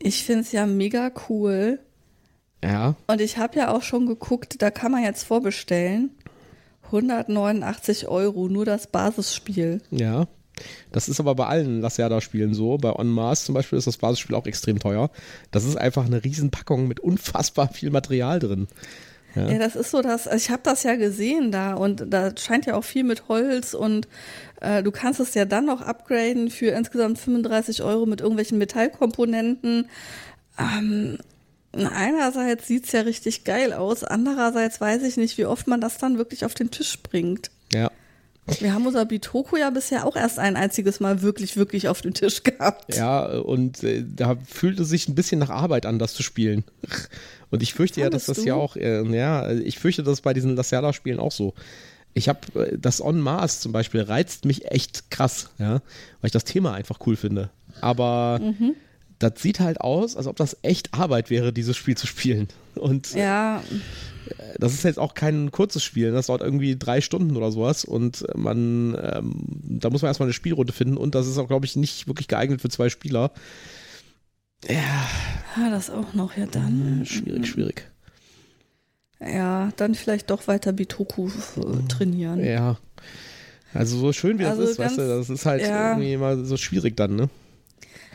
Ich 0.00 0.24
finde 0.24 0.40
es 0.42 0.50
ja 0.52 0.66
mega 0.66 1.12
cool. 1.28 1.78
Ja, 2.64 2.96
Und 3.06 3.20
ich 3.20 3.36
habe 3.38 3.58
ja 3.58 3.70
auch 3.72 3.82
schon 3.82 4.06
geguckt, 4.06 4.60
da 4.62 4.70
kann 4.70 4.90
man 4.90 5.04
jetzt 5.04 5.22
vorbestellen. 5.24 6.10
189 6.86 8.08
Euro, 8.08 8.48
nur 8.48 8.64
das 8.64 8.86
Basisspiel. 8.86 9.80
ja. 9.90 10.26
Das 10.92 11.08
ist 11.08 11.20
aber 11.20 11.34
bei 11.34 11.46
allen 11.46 11.80
Lacerda-Spielen 11.80 12.54
so. 12.54 12.78
Bei 12.78 12.94
On 12.94 13.08
Mars 13.08 13.44
zum 13.44 13.54
Beispiel 13.54 13.78
ist 13.78 13.86
das 13.86 13.96
Basisspiel 13.96 14.36
auch 14.36 14.46
extrem 14.46 14.78
teuer. 14.78 15.10
Das 15.50 15.64
ist 15.64 15.76
einfach 15.76 16.06
eine 16.06 16.22
Riesenpackung 16.22 16.88
mit 16.88 17.00
unfassbar 17.00 17.68
viel 17.72 17.90
Material 17.90 18.38
drin. 18.38 18.68
Ja. 19.34 19.50
Ja, 19.50 19.58
das 19.58 19.74
ist 19.74 19.90
so, 19.90 20.00
dass 20.00 20.28
also 20.28 20.36
ich 20.36 20.50
habe 20.50 20.62
das 20.62 20.84
ja 20.84 20.94
gesehen 20.94 21.50
da 21.50 21.74
und 21.74 22.04
da 22.08 22.36
scheint 22.36 22.66
ja 22.66 22.76
auch 22.76 22.84
viel 22.84 23.02
mit 23.02 23.28
Holz 23.28 23.74
und 23.74 24.06
äh, 24.60 24.82
du 24.82 24.92
kannst 24.92 25.18
es 25.18 25.34
ja 25.34 25.44
dann 25.44 25.66
noch 25.66 25.80
upgraden 25.80 26.50
für 26.50 26.68
insgesamt 26.68 27.18
35 27.18 27.82
Euro 27.82 28.06
mit 28.06 28.20
irgendwelchen 28.20 28.58
Metallkomponenten. 28.58 29.88
Ähm, 30.56 31.18
einerseits 31.72 32.68
sieht's 32.68 32.92
ja 32.92 33.00
richtig 33.00 33.42
geil 33.42 33.72
aus, 33.72 34.04
andererseits 34.04 34.80
weiß 34.80 35.02
ich 35.02 35.16
nicht, 35.16 35.36
wie 35.36 35.46
oft 35.46 35.66
man 35.66 35.80
das 35.80 35.98
dann 35.98 36.16
wirklich 36.16 36.44
auf 36.44 36.54
den 36.54 36.70
Tisch 36.70 37.02
bringt. 37.02 37.50
Wir 38.60 38.74
haben 38.74 38.86
unser 38.86 39.04
Bitoko 39.06 39.56
ja 39.56 39.70
bisher 39.70 40.06
auch 40.06 40.16
erst 40.16 40.38
ein 40.38 40.56
einziges 40.56 41.00
Mal 41.00 41.22
wirklich, 41.22 41.56
wirklich 41.56 41.88
auf 41.88 42.02
dem 42.02 42.12
Tisch 42.12 42.42
gehabt. 42.42 42.94
Ja, 42.94 43.24
und 43.24 43.82
äh, 43.82 44.04
da 44.06 44.36
fühlt 44.46 44.78
es 44.80 44.88
sich 44.90 45.08
ein 45.08 45.14
bisschen 45.14 45.38
nach 45.38 45.50
Arbeit 45.50 45.86
an, 45.86 45.98
das 45.98 46.12
zu 46.14 46.22
spielen. 46.22 46.64
Und 47.50 47.62
ich 47.62 47.72
fürchte 47.72 48.00
ja, 48.00 48.10
dass 48.10 48.26
das 48.26 48.38
du? 48.38 48.44
ja 48.44 48.54
auch, 48.54 48.76
äh, 48.76 49.02
ja, 49.16 49.50
ich 49.50 49.78
fürchte 49.78 50.02
das 50.02 50.20
bei 50.20 50.34
diesen 50.34 50.56
Lacerda-Spielen 50.56 51.20
auch 51.20 51.32
so. 51.32 51.54
Ich 52.12 52.28
habe 52.28 52.40
äh, 52.54 52.76
das 52.78 53.00
On 53.00 53.18
Mars 53.18 53.60
zum 53.60 53.72
Beispiel 53.72 54.02
reizt 54.02 54.44
mich 54.44 54.70
echt 54.70 55.10
krass, 55.10 55.50
ja, 55.58 55.74
weil 55.74 55.80
ich 56.26 56.32
das 56.32 56.44
Thema 56.44 56.74
einfach 56.74 56.98
cool 57.06 57.16
finde. 57.16 57.50
Aber 57.80 58.40
Mhm. 58.42 58.74
Das 59.24 59.40
sieht 59.42 59.60
halt 59.60 59.80
aus, 59.80 60.16
als 60.16 60.26
ob 60.26 60.36
das 60.36 60.56
echt 60.62 60.94
Arbeit 60.94 61.30
wäre, 61.30 61.52
dieses 61.52 61.76
Spiel 61.76 61.96
zu 61.96 62.06
spielen. 62.06 62.48
Und 62.76 63.14
äh, 63.14 63.20
Ja, 63.20 63.62
das 64.58 64.72
ist 64.72 64.84
jetzt 64.84 64.98
auch 64.98 65.14
kein 65.14 65.50
kurzes 65.50 65.82
Spiel, 65.84 66.12
das 66.12 66.26
dauert 66.28 66.40
irgendwie 66.40 66.76
drei 66.78 67.00
Stunden 67.00 67.36
oder 67.36 67.52
sowas 67.52 67.84
und 67.84 68.24
man, 68.36 68.96
ähm, 69.00 69.44
da 69.80 69.90
muss 69.90 70.00
man 70.02 70.08
erstmal 70.08 70.28
eine 70.28 70.32
Spielrunde 70.32 70.72
finden 70.72 70.96
und 70.96 71.14
das 71.14 71.26
ist 71.26 71.36
auch, 71.38 71.48
glaube 71.48 71.66
ich, 71.66 71.76
nicht 71.76 72.06
wirklich 72.08 72.28
geeignet 72.28 72.60
für 72.62 72.70
zwei 72.70 72.88
Spieler. 72.88 73.32
Ja, 74.66 75.06
ah, 75.56 75.68
das 75.70 75.90
auch 75.90 76.14
noch, 76.14 76.36
ja 76.38 76.46
dann. 76.46 77.04
schwierig, 77.04 77.46
schwierig. 77.46 77.90
Ja, 79.20 79.70
dann 79.76 79.94
vielleicht 79.94 80.30
doch 80.30 80.48
weiter 80.48 80.72
Bitoku 80.72 81.28
äh, 81.28 81.88
trainieren. 81.88 82.42
Ja. 82.44 82.78
Also 83.74 83.98
so 83.98 84.12
schön 84.12 84.38
wie 84.38 84.44
das 84.44 84.58
Also 84.58 84.62
ist, 84.70 84.78
weißt 84.78 84.98
du, 84.98 85.06
ganz- 85.06 85.28
das 85.28 85.30
ist 85.38 85.46
halt 85.46 85.62
ja. 85.62 85.90
irgendwie 85.92 86.12
immer 86.14 86.44
so 86.44 86.56
schwierig 86.56 86.96
dann, 86.96 87.16
ne? 87.16 87.28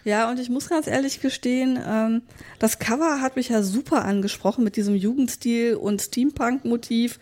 Ja, 0.10 0.28
und 0.32 0.40
ich 0.40 0.50
muss 0.50 0.70
ganz 0.70 0.88
ehrlich 0.88 1.22
gestehen, 1.22 1.78
ähm, 1.86 2.24
das 2.58 2.80
Cover 2.80 3.22
hat 3.22 3.36
mich 3.36 3.50
ja 3.50 3.62
super 3.62 4.06
angesprochen 4.06 4.64
mit 4.64 4.76
diesem 4.76 4.96
Jugendstil 4.96 5.76
und 5.76 6.02
Steampunk-Motiv. 6.02 7.20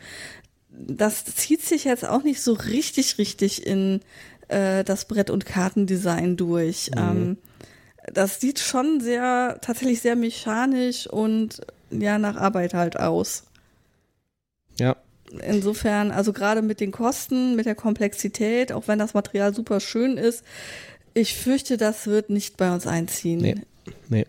Das 0.70 1.26
zieht 1.26 1.64
sich 1.64 1.84
jetzt 1.84 2.06
auch 2.06 2.24
nicht 2.24 2.42
so 2.42 2.54
richtig, 2.54 3.18
richtig 3.18 3.68
in 3.68 4.00
äh, 4.48 4.86
das 4.86 5.04
Brett- 5.04 5.30
und 5.30 5.46
Kartendesign 5.46 6.38
durch. 6.38 6.90
Ähm, 6.96 7.36
das 8.14 8.40
sieht 8.40 8.60
schon 8.60 9.02
sehr, 9.02 9.58
tatsächlich 9.62 10.00
sehr 10.00 10.16
mechanisch 10.16 11.08
und 11.08 11.60
ja, 11.92 12.18
nach 12.18 12.38
Arbeit 12.38 12.74
halt 12.74 12.98
aus. 12.98 13.44
Ja. 14.80 14.96
Insofern, 15.46 16.12
also 16.12 16.32
gerade 16.32 16.62
mit 16.62 16.80
den 16.80 16.94
Kosten, 16.94 17.58
mit 17.58 17.66
der 17.66 17.76
Komplexität, 17.76 18.72
auch 18.72 18.88
wenn 18.88 18.98
das 18.98 19.14
Material 19.14 19.54
super 19.54 19.82
schön 19.82 20.16
ist, 20.16 20.46
ich 21.18 21.36
fürchte, 21.36 21.78
das 21.78 22.08
wird 22.08 22.30
nicht 22.30 22.58
bei 22.58 22.72
uns 22.74 22.88
einziehen. 22.88 23.40
Nee. 23.40 23.56
Nee. 24.10 24.26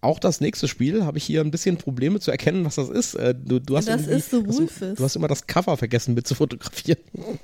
Auch 0.00 0.18
das 0.20 0.40
nächste 0.40 0.68
Spiel 0.68 1.04
habe 1.04 1.18
ich 1.18 1.24
hier 1.24 1.40
ein 1.40 1.50
bisschen 1.50 1.76
Probleme 1.76 2.20
zu 2.20 2.30
erkennen, 2.30 2.64
was 2.64 2.76
das 2.76 2.88
ist. 2.88 3.14
Äh, 3.14 3.34
Du, 3.34 3.58
du 3.58 3.76
hast 3.76 3.88
Das 3.88 4.06
ist 4.06 4.30
The 4.30 4.42
du 4.42 4.46
hast- 4.48 4.58
Wolfes. 4.60 4.94
Du 4.98 5.04
hast 5.04 5.16
immer 5.16 5.26
das 5.28 5.46
Cover 5.46 5.76
vergessen 5.76 6.14
mit 6.14 6.26
zu 6.26 6.34
fotografieren. 6.34 6.98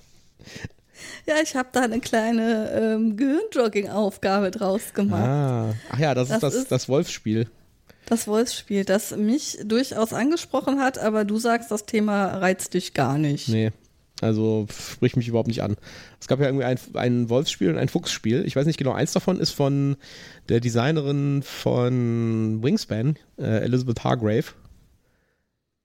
Ja, 1.27 1.35
ich 1.43 1.57
habe 1.57 1.69
da 1.73 1.81
eine 1.83 2.01
kleine 2.01 2.71
ähm, 2.73 3.17
Gehirnjogging-Aufgabe 3.17 4.51
draus 4.51 4.93
gemacht. 4.95 5.23
Ah. 5.25 5.75
Ach 5.91 5.99
ja, 5.99 6.15
das, 6.15 6.29
Das 6.29 6.37
ist 6.37 6.43
das, 6.43 6.55
ist- 6.55 6.71
das 6.73 6.89
Wolfsspiel. 6.89 7.49
Das 8.07 8.27
Wolfsspiel, 8.29 8.85
das 8.85 9.11
mich 9.17 9.59
durchaus 9.65 10.13
angesprochen 10.13 10.81
hat, 10.81 10.99
aber 10.99 11.25
du 11.25 11.39
sagst, 11.39 11.71
das 11.71 11.85
Thema 11.87 12.27
reizt 12.39 12.75
dich 12.75 12.95
gar 12.95 13.19
nicht. 13.19 13.49
Nee. 13.49 13.73
Also 14.25 14.67
spricht 14.71 15.17
mich 15.19 15.29
überhaupt 15.29 15.49
nicht 15.49 15.63
an. 15.63 15.77
Es 16.19 16.29
gab 16.29 16.41
ja 16.41 16.47
irgendwie 16.47 16.65
ein, 16.65 16.79
ein 16.95 17.29
Wolfsspiel 17.29 17.69
und 17.69 17.77
ein 17.77 17.89
Fuchsspiel. 17.91 18.45
Ich 18.47 18.57
weiß 18.57 18.65
nicht 18.65 18.79
genau, 18.79 18.93
eins 18.93 19.13
davon 19.13 19.39
ist 19.39 19.51
von 19.51 19.97
der 20.49 20.61
Designerin 20.61 21.43
von 21.43 22.63
Wingspan, 22.63 23.17
äh, 23.39 23.59
Elizabeth 23.65 24.03
Hargrave. 24.03 24.45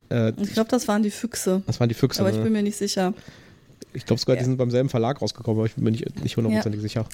Äh, 0.10 0.32
Ich 0.42 0.54
glaube, 0.54 0.70
das 0.70 0.88
waren 0.88 1.04
die 1.04 1.12
Füchse, 1.12 1.64
das 1.68 1.80
waren 1.82 1.90
die 1.90 1.96
Füchse. 1.96 2.22
aber 2.22 2.30
ich 2.30 2.38
ne? 2.38 2.44
bin 2.44 2.54
mir 2.54 2.64
nicht 2.64 2.78
sicher. 2.78 3.14
Ich 3.94 4.06
glaube 4.06 4.20
sogar, 4.22 4.38
die 4.38 4.42
Ja. 4.42 4.46
sind 4.46 4.58
beim 4.58 4.72
selben 4.72 4.88
Verlag 4.90 5.22
rausgekommen, 5.22 5.60
aber 5.60 5.66
ich 5.66 5.76
bin 5.76 5.84
mir 5.84 5.92
nicht, 5.92 6.24
nicht 6.24 6.38
hundertprozentig 6.38 6.82
sicher. 6.82 7.06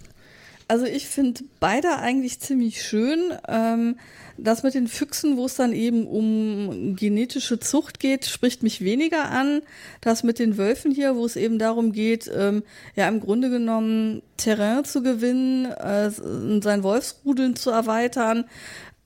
Also 0.67 0.85
ich 0.85 1.07
finde 1.07 1.43
beide 1.59 1.97
eigentlich 1.97 2.39
ziemlich 2.39 2.81
schön. 2.81 3.33
Ähm, 3.47 3.97
das 4.37 4.63
mit 4.63 4.73
den 4.73 4.87
Füchsen, 4.87 5.37
wo 5.37 5.45
es 5.45 5.55
dann 5.55 5.71
eben 5.71 6.07
um 6.07 6.95
genetische 6.95 7.59
Zucht 7.59 7.99
geht, 7.99 8.25
spricht 8.25 8.63
mich 8.63 8.81
weniger 8.81 9.29
an. 9.29 9.61
Das 10.01 10.23
mit 10.23 10.39
den 10.39 10.57
Wölfen 10.57 10.91
hier, 10.91 11.15
wo 11.15 11.25
es 11.25 11.35
eben 11.35 11.59
darum 11.59 11.91
geht, 11.91 12.29
ähm, 12.35 12.63
ja 12.95 13.07
im 13.07 13.21
Grunde 13.21 13.49
genommen 13.49 14.21
Terrain 14.37 14.83
zu 14.83 15.03
gewinnen, 15.03 15.65
äh, 15.65 16.09
sein 16.09 16.83
Wolfsrudeln 16.83 17.55
zu 17.55 17.69
erweitern. 17.69 18.45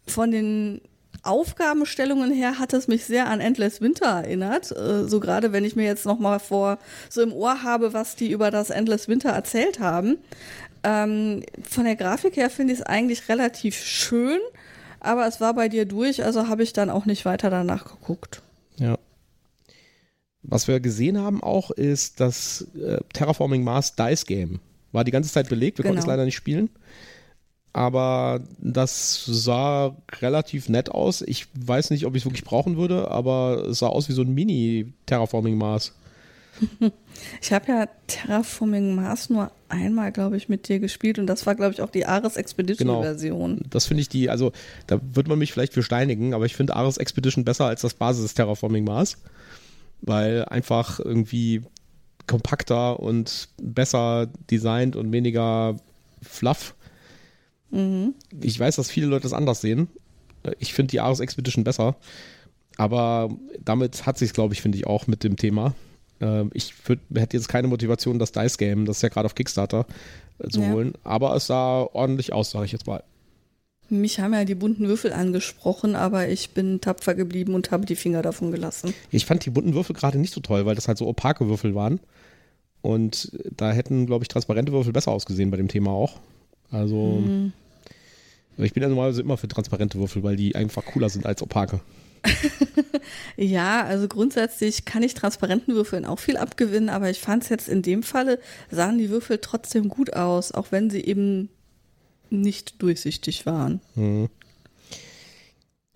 Von 0.08 0.32
den 0.32 0.82
Aufgabenstellungen 1.22 2.32
her 2.32 2.60
hat 2.60 2.74
es 2.74 2.88
mich 2.88 3.06
sehr 3.06 3.28
an 3.28 3.42
Endless 3.42 3.82
Winter 3.82 4.06
erinnert. 4.06 4.72
Äh, 4.72 5.08
so 5.08 5.20
gerade 5.20 5.52
wenn 5.52 5.66
ich 5.66 5.76
mir 5.76 5.86
jetzt 5.86 6.06
noch 6.06 6.18
mal 6.18 6.40
vor 6.40 6.80
so 7.10 7.22
im 7.22 7.34
Ohr 7.34 7.62
habe, 7.64 7.94
was 7.94 8.16
die 8.16 8.32
über 8.32 8.50
das 8.50 8.70
Endless 8.70 9.08
Winter 9.08 9.30
erzählt 9.30 9.80
haben. 9.80 10.18
Ähm, 10.84 11.44
von 11.64 11.86
der 11.86 11.96
Grafik 11.96 12.36
her 12.38 12.50
finde 12.50 12.74
ich 12.74 12.80
es 12.80 12.86
eigentlich 12.86 13.28
relativ 13.30 13.76
schön, 13.78 14.40
aber 15.00 15.28
es 15.28 15.42
war 15.42 15.54
bei 15.54 15.70
dir 15.70 15.86
durch, 15.86 16.24
also 16.24 16.48
habe 16.48 16.64
ich 16.64 16.74
dann 16.74 16.90
auch 16.90 17.06
nicht 17.06 17.26
weiter 17.26 17.50
danach 17.50 17.86
geguckt. 17.86 18.42
Ja. 18.78 18.98
Was 20.42 20.68
wir 20.68 20.80
gesehen 20.80 21.18
haben 21.18 21.44
auch, 21.44 21.70
ist 21.72 22.20
das 22.20 22.66
äh, 22.82 22.98
Terraforming 23.14 23.64
Mars 23.64 23.96
Dice 23.96 24.26
Game. 24.26 24.60
War 24.92 25.04
die 25.04 25.12
ganze 25.12 25.32
Zeit 25.32 25.50
belegt, 25.50 25.78
wir 25.78 25.84
konnten 25.84 26.00
es 26.00 26.06
Genau. 26.06 26.14
leider 26.14 26.26
nicht 26.26 26.36
spielen. 26.36 26.70
Aber 27.72 28.42
das 28.58 29.24
sah 29.28 29.96
relativ 30.22 30.70
nett 30.70 30.90
aus. 30.90 31.22
Ich 31.22 31.46
weiß 31.54 31.92
nicht, 31.92 32.06
ob 32.06 32.16
ich 32.16 32.24
es 32.24 32.26
wirklich 32.26 32.44
brauchen 32.44 32.78
würde, 32.78 33.12
aber 33.12 33.68
es 33.70 33.80
sah 33.80 33.88
aus 33.88 34.10
wie 34.10 34.14
so 34.14 34.24
ein 34.24 34.34
Mini-Terraforming 34.34 35.56
Mars. 35.58 35.94
Ich 37.42 37.52
habe 37.52 37.68
ja 37.68 37.88
Terraforming 38.08 38.96
Mars 38.96 39.30
nur 39.30 39.52
einmal, 39.68 40.12
glaube 40.12 40.38
ich, 40.38 40.50
mit 40.50 40.68
dir 40.68 40.80
gespielt 40.80 41.20
und 41.20 41.28
das 41.28 41.46
war, 41.46 41.56
glaube 41.56 41.74
ich, 41.74 41.82
auch 41.82 41.90
die 41.90 42.06
Ares 42.06 42.38
Expedition 42.38 42.88
Genau. 42.88 43.02
Das 43.70 43.86
finde 43.86 44.02
ich 44.02 44.10
die, 44.10 44.30
also 44.30 44.52
da 44.88 45.00
wird 45.14 45.28
man 45.28 45.40
mich 45.40 45.52
vielleicht 45.52 45.74
für 45.74 45.84
steinigen, 45.84 46.34
aber 46.34 46.46
ich 46.46 46.56
finde 46.56 46.76
Ares 46.76 46.98
Expedition 46.98 47.46
besser 47.46 47.66
als 47.66 47.82
das 47.82 47.94
Basis 47.94 48.34
Terraforming 48.34 48.84
Mars. 48.84 49.18
Weil 50.02 50.46
einfach 50.46 51.00
irgendwie 51.00 51.62
kompakter 52.26 53.00
und 53.00 53.50
besser 53.62 54.30
designt 54.50 54.96
und 54.96 55.12
weniger 55.12 55.76
fluff. 56.22 56.76
Mhm. 57.72 58.14
Ich 58.42 58.58
weiß, 58.60 58.78
dass 58.78 58.90
viele 58.90 59.08
Leute 59.08 59.24
das 59.24 59.34
anders 59.34 59.62
sehen. 59.62 59.90
Ich 60.58 60.74
finde 60.74 60.92
die 60.92 61.02
Ares 61.02 61.20
Expedition 61.20 61.64
besser. 61.64 61.98
Aber 62.78 63.30
damit 63.64 64.06
hat 64.06 64.18
sich 64.18 64.32
glaube 64.32 64.54
ich, 64.54 64.62
finde 64.62 64.78
ich, 64.78 64.88
auch 64.88 65.08
mit 65.08 65.26
dem 65.26 65.36
Thema. 65.36 65.76
Ähm, 66.22 66.52
Ich 66.54 66.74
würd, 66.88 67.00
hätte 67.16 67.38
jetzt 67.38 67.48
keine 67.50 67.68
Motivation, 67.68 68.20
das 68.20 68.32
Dice 68.32 68.58
Game, 68.58 68.86
das 68.86 68.98
ist 68.98 69.02
ja 69.04 69.10
gerade 69.10 69.26
auf 69.26 69.36
Kickstarter, 69.36 69.86
äh, 70.40 70.48
zu 70.50 70.62
Ja. 70.62 70.72
holen. 70.72 70.94
Aber 71.04 71.36
es 71.36 71.48
sah 71.48 71.82
ordentlich 71.84 72.34
aus, 72.34 72.52
sage 72.52 72.66
ich 72.66 72.72
jetzt 72.72 72.88
mal. 72.88 73.04
Mich 73.92 74.20
haben 74.20 74.34
ja 74.34 74.46
die 74.46 74.54
bunten 74.56 74.88
Würfel 74.88 75.14
angesprochen, 75.14 75.96
aber 75.96 76.30
ich 76.30 76.52
bin 76.52 76.80
tapfer 76.80 77.16
geblieben 77.16 77.56
und 77.56 77.72
habe 77.72 77.86
die 77.88 77.96
Finger 77.96 78.22
davon 78.22 78.52
gelassen. 78.52 78.94
Ich 79.10 79.26
fand 79.26 79.46
die 79.46 79.50
bunten 79.50 79.74
Würfel 79.74 79.96
gerade 79.96 80.20
nicht 80.20 80.32
so 80.34 80.42
toll, 80.42 80.66
weil 80.68 80.76
das 80.76 80.88
halt 80.88 81.00
so 81.00 81.08
opake 81.08 81.48
Würfel 81.48 81.74
waren. 81.74 82.00
Und 82.82 83.32
da 83.58 83.72
hätten, 83.72 84.06
glaube 84.06 84.24
ich, 84.24 84.28
transparente 84.28 84.72
Würfel 84.72 84.94
besser 84.94 85.12
ausgesehen 85.12 85.50
bei 85.52 85.58
dem 85.58 85.68
Thema 85.70 85.90
auch. 85.92 86.18
Also, 86.72 87.24
Hm. 87.26 87.52
ich 88.58 88.74
bin 88.74 88.84
ja 88.84 88.90
normalerweise 88.90 89.22
immer 89.22 89.38
für 89.38 89.48
transparente 89.48 89.98
Würfel, 89.98 90.22
weil 90.22 90.36
die 90.36 90.56
einfach 90.56 90.86
cooler 90.86 91.10
sind 91.10 91.26
als 91.26 91.42
opake. 91.42 91.80
Ja, 93.38 93.84
also 93.86 94.08
grundsätzlich 94.08 94.86
kann 94.86 95.04
ich 95.04 95.14
transparenten 95.14 95.74
Würfeln 95.74 96.06
auch 96.06 96.20
viel 96.20 96.38
abgewinnen, 96.38 96.90
aber 96.90 97.10
ich 97.10 97.20
fand 97.20 97.44
es 97.44 97.50
jetzt 97.50 97.70
in 97.70 97.82
dem 97.82 98.04
Falle, 98.04 98.40
sahen 98.70 98.98
die 98.98 99.10
Würfel 99.10 99.40
trotzdem 99.40 99.90
gut 99.90 100.14
aus, 100.14 100.52
auch 100.52 100.72
wenn 100.72 100.90
sie 100.90 101.04
eben 101.04 101.50
nicht 102.30 102.82
durchsichtig 102.82 103.46
waren. 103.46 103.82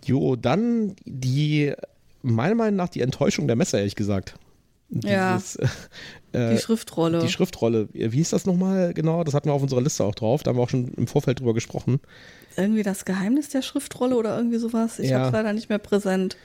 Jo, 0.06 0.36
dann 0.36 0.96
die, 1.06 1.74
meiner 2.22 2.56
Meinung 2.56 2.78
nach, 2.78 2.90
die 2.90 3.02
Enttäuschung 3.02 3.48
der 3.48 3.56
Messe, 3.56 3.78
ehrlich 3.78 3.96
gesagt. 3.96 4.36
Ja. 4.90 5.38
Dieses, 5.38 5.56
äh, 6.34 6.56
Die 6.56 6.62
Schriftrolle. 6.62 7.20
Die 7.20 7.30
Schriftrolle. 7.30 7.90
Wie 7.94 8.18
hieß 8.18 8.30
das 8.32 8.46
nochmal 8.46 8.94
genau? 8.94 9.24
Das 9.24 9.34
hatten 9.34 9.50
wir 9.50 9.54
auf 9.54 9.62
unserer 9.62 9.82
Liste 9.82 10.04
auch 10.04 10.16
drauf. 10.16 10.44
Da 10.44 10.50
haben 10.50 10.58
wir 10.58 10.62
auch 10.62 10.70
schon 10.70 10.90
im 10.90 11.08
Vorfeld 11.08 11.40
drüber 11.40 11.54
gesprochen. 11.54 12.00
Irgendwie 12.58 12.84
das 12.84 13.06
Geheimnis 13.06 13.50
der 13.50 13.62
Schriftrolle 13.62 14.16
oder 14.16 14.36
irgendwie 14.38 14.58
sowas. 14.58 15.00
Ich 15.00 15.10
Ja. 15.10 15.18
habe 15.20 15.28
es 15.28 15.34
leider 15.34 15.54
nicht 15.54 15.70
mehr 15.70 15.80
präsent. 15.80 16.38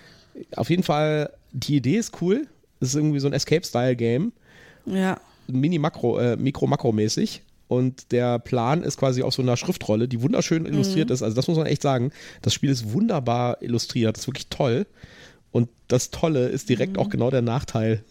Auf 0.57 0.71
jeden 0.71 0.83
Fall, 0.83 1.31
die 1.53 1.77
Idee 1.77 1.97
ist 1.97 2.21
cool. 2.21 2.47
Es 2.81 2.91
ist 2.91 2.95
irgendwie 2.95 3.19
so 3.21 3.27
ein 3.27 3.33
Escape-Style-Game. 3.33 4.33
Ja. 4.87 5.21
Mini-Makro, 5.49 6.19
äh, 6.19 6.37
Mikro-Makro-mäßig. 6.37 7.43
Und 7.69 8.13
der 8.13 8.39
Plan 8.39 8.83
ist 8.83 8.97
quasi 8.97 9.23
auf 9.23 9.35
so 9.35 9.43
einer 9.43 9.57
Schriftrolle, 9.57 10.09
die 10.09 10.23
wunderschön 10.23 10.65
illustriert 10.65 11.11
ist. 11.11 11.23
Also 11.23 11.37
das 11.37 11.49
muss 11.49 11.59
man 11.59 11.67
echt 11.67 11.83
sagen. 11.83 12.13
Das 12.41 12.55
Spiel 12.55 12.71
ist 12.71 12.93
wunderbar 12.93 13.63
illustriert. 13.63 14.17
Das 14.17 14.23
ist 14.23 14.29
wirklich 14.29 14.49
toll. 14.49 14.87
Und 15.51 15.69
das 15.89 16.11
Tolle 16.11 16.49
ist 16.49 16.69
direkt 16.69 16.97
auch 16.99 17.09
genau 17.11 17.31
der 17.31 17.43
Nachteil. 17.43 18.03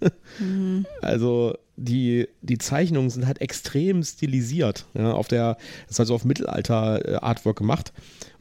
Also 1.02 1.56
die, 1.76 2.28
die 2.42 2.58
Zeichnungen 2.58 3.10
sind 3.10 3.26
halt 3.26 3.40
extrem 3.40 4.02
stilisiert. 4.02 4.86
Ja, 4.94 5.12
auf 5.12 5.28
der, 5.28 5.54
das 5.86 5.92
ist 5.92 6.00
also 6.00 6.14
auf 6.14 6.24
Mittelalter-Artwork 6.24 7.58
gemacht. 7.58 7.92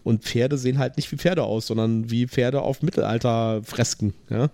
Und 0.04 0.24
Pferde 0.24 0.58
sehen 0.58 0.78
halt 0.78 0.98
nicht 0.98 1.12
wie 1.12 1.18
Pferde 1.18 1.44
aus, 1.44 1.68
sondern 1.68 2.12
wie 2.12 2.28
Pferde 2.28 2.62
auf 2.62 2.84
Mittelalter-Fresken. 2.84 4.14
Ja? 4.30 4.52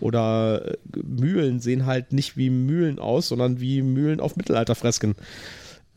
Oder 0.00 0.66
äh, 0.66 0.76
Mühlen 1.02 1.60
sehen 1.60 1.84
halt 1.84 2.12
nicht 2.12 2.36
wie 2.36 2.50
Mühlen 2.50 2.98
aus, 2.98 3.28
sondern 3.28 3.60
wie 3.60 3.82
Mühlen 3.82 4.18
auf 4.18 4.36
Mittelalter-Fresken. 4.36 5.14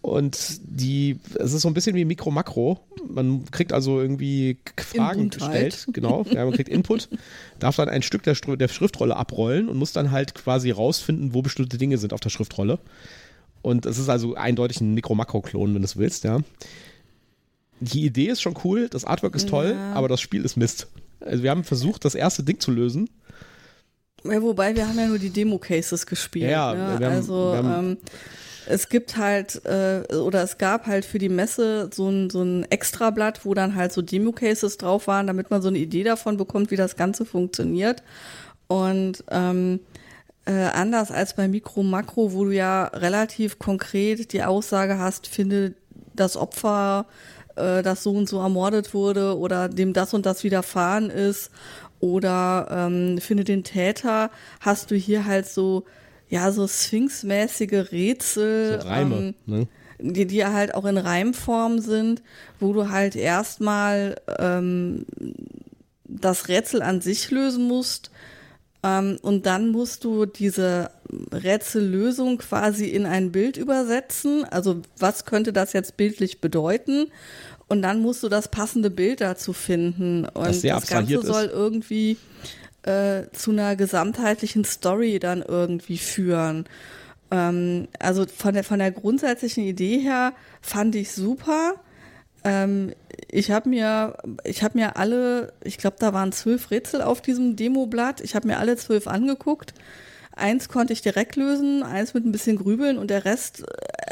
Und 0.08 0.62
die, 0.64 1.20
es 1.38 1.52
ist 1.52 1.64
so 1.64 1.68
ein 1.68 1.74
bisschen 1.74 1.94
wie 1.98 2.06
Mikro-Makro. 2.06 2.80
Man 3.10 3.44
kriegt 3.52 3.74
also 3.74 4.00
irgendwie 4.00 4.58
Fragen 4.78 5.24
Input 5.24 5.42
halt. 5.42 5.72
gestellt. 5.74 5.88
Genau, 5.94 6.26
ja, 6.32 6.46
man 6.46 6.54
kriegt 6.54 6.70
Input, 6.70 7.10
darf 7.60 7.76
dann 7.76 7.90
ein 7.90 8.02
Stück 8.02 8.24
der, 8.24 8.34
der 8.36 8.68
Schriftrolle 8.70 9.18
abrollen 9.18 9.68
und 9.68 9.76
muss 9.78 9.92
dann 9.92 10.12
halt 10.12 10.34
quasi 10.34 10.72
rausfinden, 10.72 11.34
wo 11.34 11.42
bestimmte 11.42 11.78
Dinge 11.78 11.98
sind 11.98 12.14
auf 12.14 12.22
der 12.22 12.30
Schriftrolle. 12.30 12.80
Und 13.62 13.86
es 13.86 13.98
ist 13.98 14.08
also 14.08 14.36
eindeutig 14.36 14.80
ein 14.80 14.94
Mikro-Makro-Klon, 14.94 15.74
wenn 15.76 15.82
du 15.82 15.86
es 15.86 15.98
willst, 15.98 16.24
ja. 16.24 16.40
Die 17.82 18.06
Idee 18.06 18.28
ist 18.28 18.42
schon 18.42 18.56
cool, 18.64 18.88
das 18.90 19.04
Artwork 19.04 19.36
ist 19.36 19.50
toll, 19.50 19.74
Ja. 19.76 19.94
aber 19.94 20.08
das 20.08 20.22
Spiel 20.22 20.46
ist 20.46 20.56
Mist. 20.56 20.88
Also 21.20 21.44
wir 21.44 21.52
haben 21.52 21.66
versucht, 21.66 22.06
das 22.06 22.16
erste 22.16 22.44
Ding 22.44 22.62
zu 22.62 22.72
lösen. 22.72 23.10
Ja, 24.24 24.42
wobei 24.42 24.74
wir 24.74 24.88
haben 24.88 24.98
ja 24.98 25.08
nur 25.08 25.20
die 25.20 25.32
Demo-Cases 25.32 26.06
gespielt. 26.06 26.50
Ja, 26.50 26.74
ne? 26.74 27.00
wir 27.00 27.08
haben- 27.08 27.16
also 27.16 27.54
ähm, 27.56 27.98
es 28.70 28.90
gibt 28.90 29.18
halt, 29.18 29.64
äh, 29.66 30.04
oder 30.16 30.44
es 30.44 30.58
gab 30.58 30.88
halt 30.88 31.06
für 31.06 31.20
die 31.20 31.30
Messe 31.30 31.90
so 31.94 32.10
ein, 32.10 32.30
so 32.30 32.42
ein 32.42 32.64
Extrablatt, 32.70 33.46
wo 33.46 33.54
dann 33.54 33.76
halt 33.76 33.94
so 33.94 34.02
Demo-Cases 34.02 34.78
drauf 34.78 35.08
waren, 35.08 35.28
damit 35.28 35.50
man 35.50 35.62
so 35.62 35.70
eine 35.70 35.78
Idee 35.78 36.04
davon 36.04 36.38
bekommt, 36.38 36.72
wie 36.72 36.76
das 36.76 36.96
Ganze 36.96 37.26
funktioniert. 37.26 38.04
Und 38.68 39.24
ähm, 39.32 39.80
äh, 40.46 40.52
anders 40.52 41.12
als 41.12 41.36
bei 41.36 41.48
Mikro 41.48 41.84
Makro, 41.84 42.34
wo 42.34 42.46
du 42.46 42.52
ja 42.52 42.86
relativ 42.86 43.60
konkret 43.60 44.34
die 44.34 44.44
Aussage 44.44 44.98
hast, 44.98 45.28
finde 45.28 45.74
das 46.14 46.36
Opfer, 46.36 47.06
äh, 47.56 47.82
das 47.84 48.04
so 48.04 48.12
und 48.12 48.28
so 48.28 48.40
ermordet 48.40 48.94
wurde 48.94 49.38
oder 49.38 49.70
dem 49.70 49.94
das 49.94 50.14
und 50.14 50.26
das 50.26 50.44
widerfahren 50.44 51.10
ist 51.10 51.52
oder 52.00 52.68
ähm, 52.70 53.18
finde 53.20 53.44
den 53.44 53.64
Täter, 53.64 54.30
hast 54.60 54.92
du 54.92 54.96
hier 54.96 55.26
halt 55.26 55.48
so 55.48 55.86
ja 56.30 56.52
so 56.52 56.68
Sphinx-mäßige 56.68 57.92
Rätsel, 57.92 58.80
So 58.82 58.88
Reime. 58.88 59.16
ähm, 59.16 59.36
ne? 59.46 59.68
die, 60.00 60.26
die 60.28 60.46
halt 60.46 60.76
auch 60.76 60.86
in 60.86 60.98
Reimform 60.98 61.80
sind, 61.80 62.22
wo 62.60 62.74
du 62.74 62.90
halt 62.90 63.16
erstmal 63.16 64.16
ähm, 64.38 65.06
das 66.04 66.48
Rätsel 66.48 66.82
an 66.82 67.02
sich 67.02 67.32
lösen 67.32 67.68
musst 67.68 68.12
ähm, 68.84 69.18
und 69.22 69.46
dann 69.46 69.70
musst 69.70 70.04
du 70.04 70.26
diese 70.26 70.92
Rätsellösung 71.32 72.38
quasi 72.38 72.86
in 72.86 73.06
ein 73.06 73.32
Bild 73.32 73.58
übersetzen. 73.58 74.46
Also 74.46 74.82
was 75.00 75.26
könnte 75.26 75.54
das 75.54 75.74
jetzt 75.74 75.98
bildlich 75.98 76.42
bedeuten? 76.42 77.08
Und 77.70 77.82
dann 77.82 78.00
musst 78.02 78.24
du 78.24 78.30
das 78.30 78.48
passende 78.50 78.90
Bild 78.90 79.20
dazu 79.20 79.52
finden. 79.52 80.26
Und 80.26 80.48
Das 80.48 80.62
sehr 80.62 80.76
das 80.76 80.88
Ganze 80.88 81.16
ist. 81.16 81.26
soll 81.26 81.46
irgendwie 81.46 82.18
äh, 82.84 83.24
zu 83.32 83.52
einer 83.52 83.76
gesamtheitlichen 83.76 84.66
Story 84.66 85.20
dann 85.20 85.42
irgendwie 85.42 85.98
führen. 85.98 86.66
Ähm, 87.32 87.88
also 88.00 88.26
von 88.26 88.54
der, 88.54 88.64
von 88.64 88.80
der 88.80 88.92
grundsätzlichen 88.92 89.64
Idee 89.64 90.00
her 90.00 90.34
fand 90.62 90.96
ich 90.96 91.12
super. 91.12 91.76
Ähm, 92.44 92.94
ich 93.30 93.52
habe 93.52 93.70
mir, 93.70 94.18
ich 94.44 94.62
mir 94.74 94.96
alle, 94.96 95.54
ich 95.64 95.78
glaube, 95.78 95.98
da 96.00 96.14
waren 96.14 96.32
zwölf 96.32 96.72
Rätsel 96.72 97.02
auf 97.02 97.22
diesem 97.22 97.56
Demoblatt. 97.56 98.22
Ich 98.22 98.36
habe 98.36 98.48
mir 98.48 98.58
alle 98.58 98.78
zwölf 98.78 99.08
angeguckt. 99.08 99.74
Eins 100.38 100.70
konnte 100.70 100.94
ich 100.94 101.02
direkt 101.02 101.36
lösen, 101.36 101.82
eins 101.82 102.14
mit 102.14 102.24
ein 102.24 102.32
bisschen 102.32 102.58
Grübeln 102.58 103.00
und 103.00 103.10
der 103.10 103.26
Rest 103.26 103.64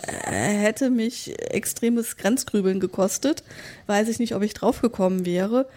äh, 0.06 0.32
hätte 0.32 0.90
mich 0.90 1.40
extremes 1.52 2.18
Grenzgrübeln 2.18 2.80
gekostet. 2.80 3.44
Weiß 3.86 4.10
ich 4.10 4.18
nicht, 4.18 4.34
ob 4.34 4.42
ich 4.42 4.56
draufgekommen 4.56 5.26
wäre. 5.26 5.68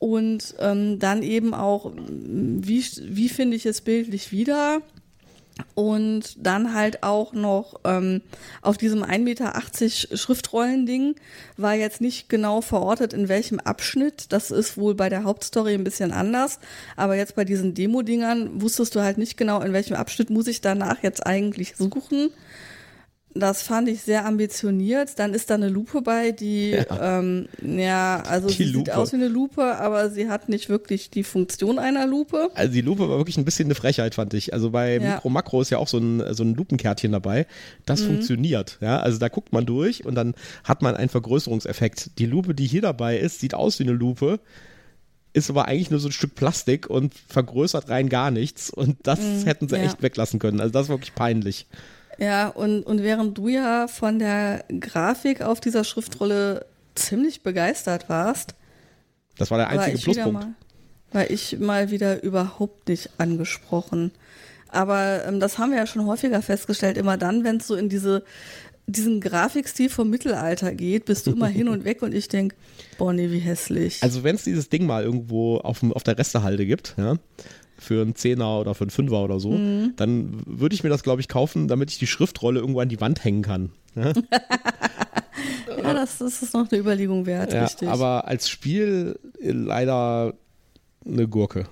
Und 0.00 0.54
ähm, 0.58 0.98
dann 0.98 1.22
eben 1.22 1.54
auch, 1.54 1.92
wie, 1.94 2.84
wie 3.02 3.28
finde 3.28 3.56
ich 3.56 3.66
es 3.66 3.82
bildlich 3.82 4.32
wieder? 4.32 4.80
Und 5.74 6.36
dann 6.38 6.74
halt 6.74 7.02
auch 7.02 7.34
noch 7.34 7.80
ähm, 7.84 8.22
auf 8.62 8.78
diesem 8.78 9.04
1,80 9.04 9.18
Meter 9.18 9.52
Schriftrollending 10.16 11.16
war 11.58 11.74
jetzt 11.74 12.00
nicht 12.00 12.30
genau 12.30 12.62
verortet, 12.62 13.12
in 13.12 13.28
welchem 13.28 13.60
Abschnitt. 13.60 14.32
Das 14.32 14.50
ist 14.50 14.78
wohl 14.78 14.94
bei 14.94 15.10
der 15.10 15.24
Hauptstory 15.24 15.74
ein 15.74 15.84
bisschen 15.84 16.12
anders. 16.12 16.60
Aber 16.96 17.14
jetzt 17.14 17.34
bei 17.34 17.44
diesen 17.44 17.74
Demo-Dingern 17.74 18.62
wusstest 18.62 18.94
du 18.94 19.00
halt 19.00 19.18
nicht 19.18 19.36
genau, 19.36 19.60
in 19.60 19.74
welchem 19.74 19.96
Abschnitt 19.96 20.30
muss 20.30 20.46
ich 20.46 20.62
danach 20.62 21.02
jetzt 21.02 21.26
eigentlich 21.26 21.76
suchen. 21.76 22.30
Das 23.32 23.62
fand 23.62 23.88
ich 23.88 24.02
sehr 24.02 24.26
ambitioniert. 24.26 25.18
Dann 25.20 25.34
ist 25.34 25.50
da 25.50 25.54
eine 25.54 25.68
Lupe 25.68 26.02
bei, 26.02 26.32
die, 26.32 26.70
ja, 26.70 27.20
ähm, 27.20 27.48
ja 27.62 28.22
also 28.26 28.48
Die 28.48 28.54
sie 28.54 28.64
Lupe. 28.64 28.90
sieht 28.90 28.94
aus 28.96 29.12
wie 29.12 29.16
eine 29.16 29.28
Lupe, 29.28 29.62
aber 29.62 30.10
sie 30.10 30.28
hat 30.28 30.48
nicht 30.48 30.68
wirklich 30.68 31.10
die 31.10 31.22
Funktion 31.22 31.78
einer 31.78 32.08
Lupe. 32.08 32.50
Also 32.54 32.72
die 32.72 32.80
Lupe 32.80 33.08
war 33.08 33.18
wirklich 33.18 33.36
ein 33.36 33.44
bisschen 33.44 33.66
eine 33.66 33.76
Frechheit, 33.76 34.16
fand 34.16 34.34
ich. 34.34 34.52
Also 34.52 34.70
bei 34.70 34.94
Ja. 34.98 35.14
Mikro 35.14 35.30
Makro 35.30 35.62
ist 35.62 35.70
ja 35.70 35.78
auch 35.78 35.86
so 35.86 35.98
ein, 35.98 36.34
so 36.34 36.42
ein 36.42 36.54
Lupenkärtchen 36.54 37.12
dabei. 37.12 37.46
Das 37.86 38.02
funktioniert. 38.02 38.78
Ja, 38.80 38.98
also 38.98 39.18
da 39.18 39.28
guckt 39.28 39.52
man 39.52 39.64
durch 39.64 40.04
und 40.04 40.16
dann 40.16 40.34
hat 40.64 40.82
man 40.82 40.96
einen 40.96 41.08
Vergrößerungseffekt. 41.08 42.18
Die 42.18 42.26
Lupe, 42.26 42.54
die 42.54 42.66
hier 42.66 42.82
dabei 42.82 43.16
ist, 43.16 43.38
sieht 43.38 43.54
aus 43.54 43.78
wie 43.78 43.84
eine 43.84 43.92
Lupe, 43.92 44.40
ist 45.32 45.50
aber 45.50 45.68
eigentlich 45.68 45.92
nur 45.92 46.00
so 46.00 46.08
ein 46.08 46.12
Stück 46.12 46.34
Plastik 46.34 46.90
und 46.90 47.14
vergrößert 47.28 47.88
rein 47.88 48.08
gar 48.08 48.32
nichts. 48.32 48.70
Und 48.70 48.96
das 49.04 49.20
hätten 49.44 49.68
sie 49.68 49.76
ja. 49.76 49.82
echt 49.82 50.02
weglassen 50.02 50.40
können. 50.40 50.60
Also 50.60 50.72
das 50.72 50.88
war 50.88 50.96
wirklich 50.96 51.14
peinlich. 51.14 51.66
Ja, 52.20 52.48
und, 52.48 52.82
und 52.82 53.02
während 53.02 53.36
du 53.38 53.48
ja 53.48 53.88
von 53.88 54.18
der 54.18 54.64
Grafik 54.78 55.40
auf 55.42 55.58
dieser 55.60 55.84
Schriftrolle 55.84 56.66
ziemlich 56.94 57.42
begeistert 57.42 58.08
warst, 58.08 58.54
Das 59.38 59.50
war 59.50 59.58
der 59.58 59.66
war 59.68 59.72
einzige 59.84 59.96
ich, 59.96 60.06
wieder 60.06 60.22
Pluspunkt. 60.24 60.46
mal, 60.46 60.54
war 61.12 61.30
ich 61.30 61.58
mal 61.58 61.90
wieder 61.90 62.22
überhaupt 62.22 62.88
nicht 62.88 63.08
angesprochen. 63.18 64.12
Aber 64.68 65.24
ähm, 65.26 65.40
das 65.40 65.58
haben 65.58 65.70
wir 65.70 65.78
ja 65.78 65.86
schon 65.86 66.06
häufiger 66.06 66.42
festgestellt, 66.42 66.96
immer 66.98 67.16
dann, 67.16 67.42
wenn 67.42 67.56
es 67.56 67.66
so 67.66 67.74
in 67.74 67.88
diese, 67.88 68.22
diesen 68.86 69.20
Grafikstil 69.20 69.88
vom 69.88 70.10
Mittelalter 70.10 70.72
geht, 70.74 71.06
bist 71.06 71.26
du 71.26 71.32
immer 71.32 71.48
hin 71.48 71.68
und 71.68 71.84
weg 71.84 72.02
und 72.02 72.14
ich 72.14 72.28
denk, 72.28 72.54
boah, 72.98 73.12
nee, 73.12 73.30
wie 73.30 73.38
hässlich. 73.40 74.02
Also 74.02 74.22
wenn 74.24 74.36
es 74.36 74.44
dieses 74.44 74.68
Ding 74.68 74.84
mal 74.86 75.02
irgendwo 75.02 75.56
auf, 75.58 75.80
dem- 75.80 75.92
auf 75.92 76.02
der 76.04 76.18
Restehalde 76.18 76.66
gibt, 76.66 76.94
ja, 76.98 77.16
für 77.80 78.02
einen 78.02 78.14
Zehner 78.14 78.60
oder 78.60 78.74
für 78.74 78.84
einen 78.84 78.90
Fünfer 78.90 79.24
oder 79.24 79.40
so, 79.40 79.50
Mhm. 79.52 79.94
dann 79.96 80.42
würde 80.46 80.74
ich 80.74 80.84
mir 80.84 80.90
das, 80.90 81.02
glaube 81.02 81.20
ich, 81.20 81.28
kaufen, 81.28 81.66
damit 81.66 81.90
ich 81.90 81.98
die 81.98 82.06
Schriftrolle 82.06 82.60
irgendwo 82.60 82.80
an 82.80 82.88
die 82.88 83.00
Wand 83.00 83.24
hängen 83.24 83.42
kann. 83.42 83.70
Ja? 83.96 84.12
ja, 85.82 85.94
das, 85.94 86.18
das 86.18 86.42
ist 86.42 86.54
noch 86.54 86.70
eine 86.70 86.80
Überlegung 86.80 87.26
wert, 87.26 87.52
Ja, 87.52 87.62
richtig. 87.64 87.88
aber 87.88 88.26
als 88.28 88.48
Spiel 88.48 89.18
äh, 89.40 89.50
leider 89.52 90.34
eine 91.06 91.26
Gurke. 91.28 91.66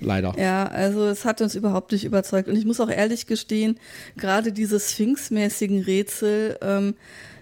leider. 0.00 0.34
Ja, 0.38 0.66
also 0.66 1.06
es 1.06 1.24
hat 1.24 1.40
uns 1.40 1.54
überhaupt 1.54 1.92
nicht 1.92 2.04
überzeugt. 2.04 2.48
Und 2.48 2.56
ich 2.56 2.64
muss 2.64 2.80
auch 2.80 2.90
ehrlich 2.90 3.26
gestehen, 3.26 3.78
gerade 4.16 4.52
diese 4.52 4.80
Sphinx-mäßigen 4.80 5.82
Rätsel, 5.82 6.58
ähm, 6.62 6.94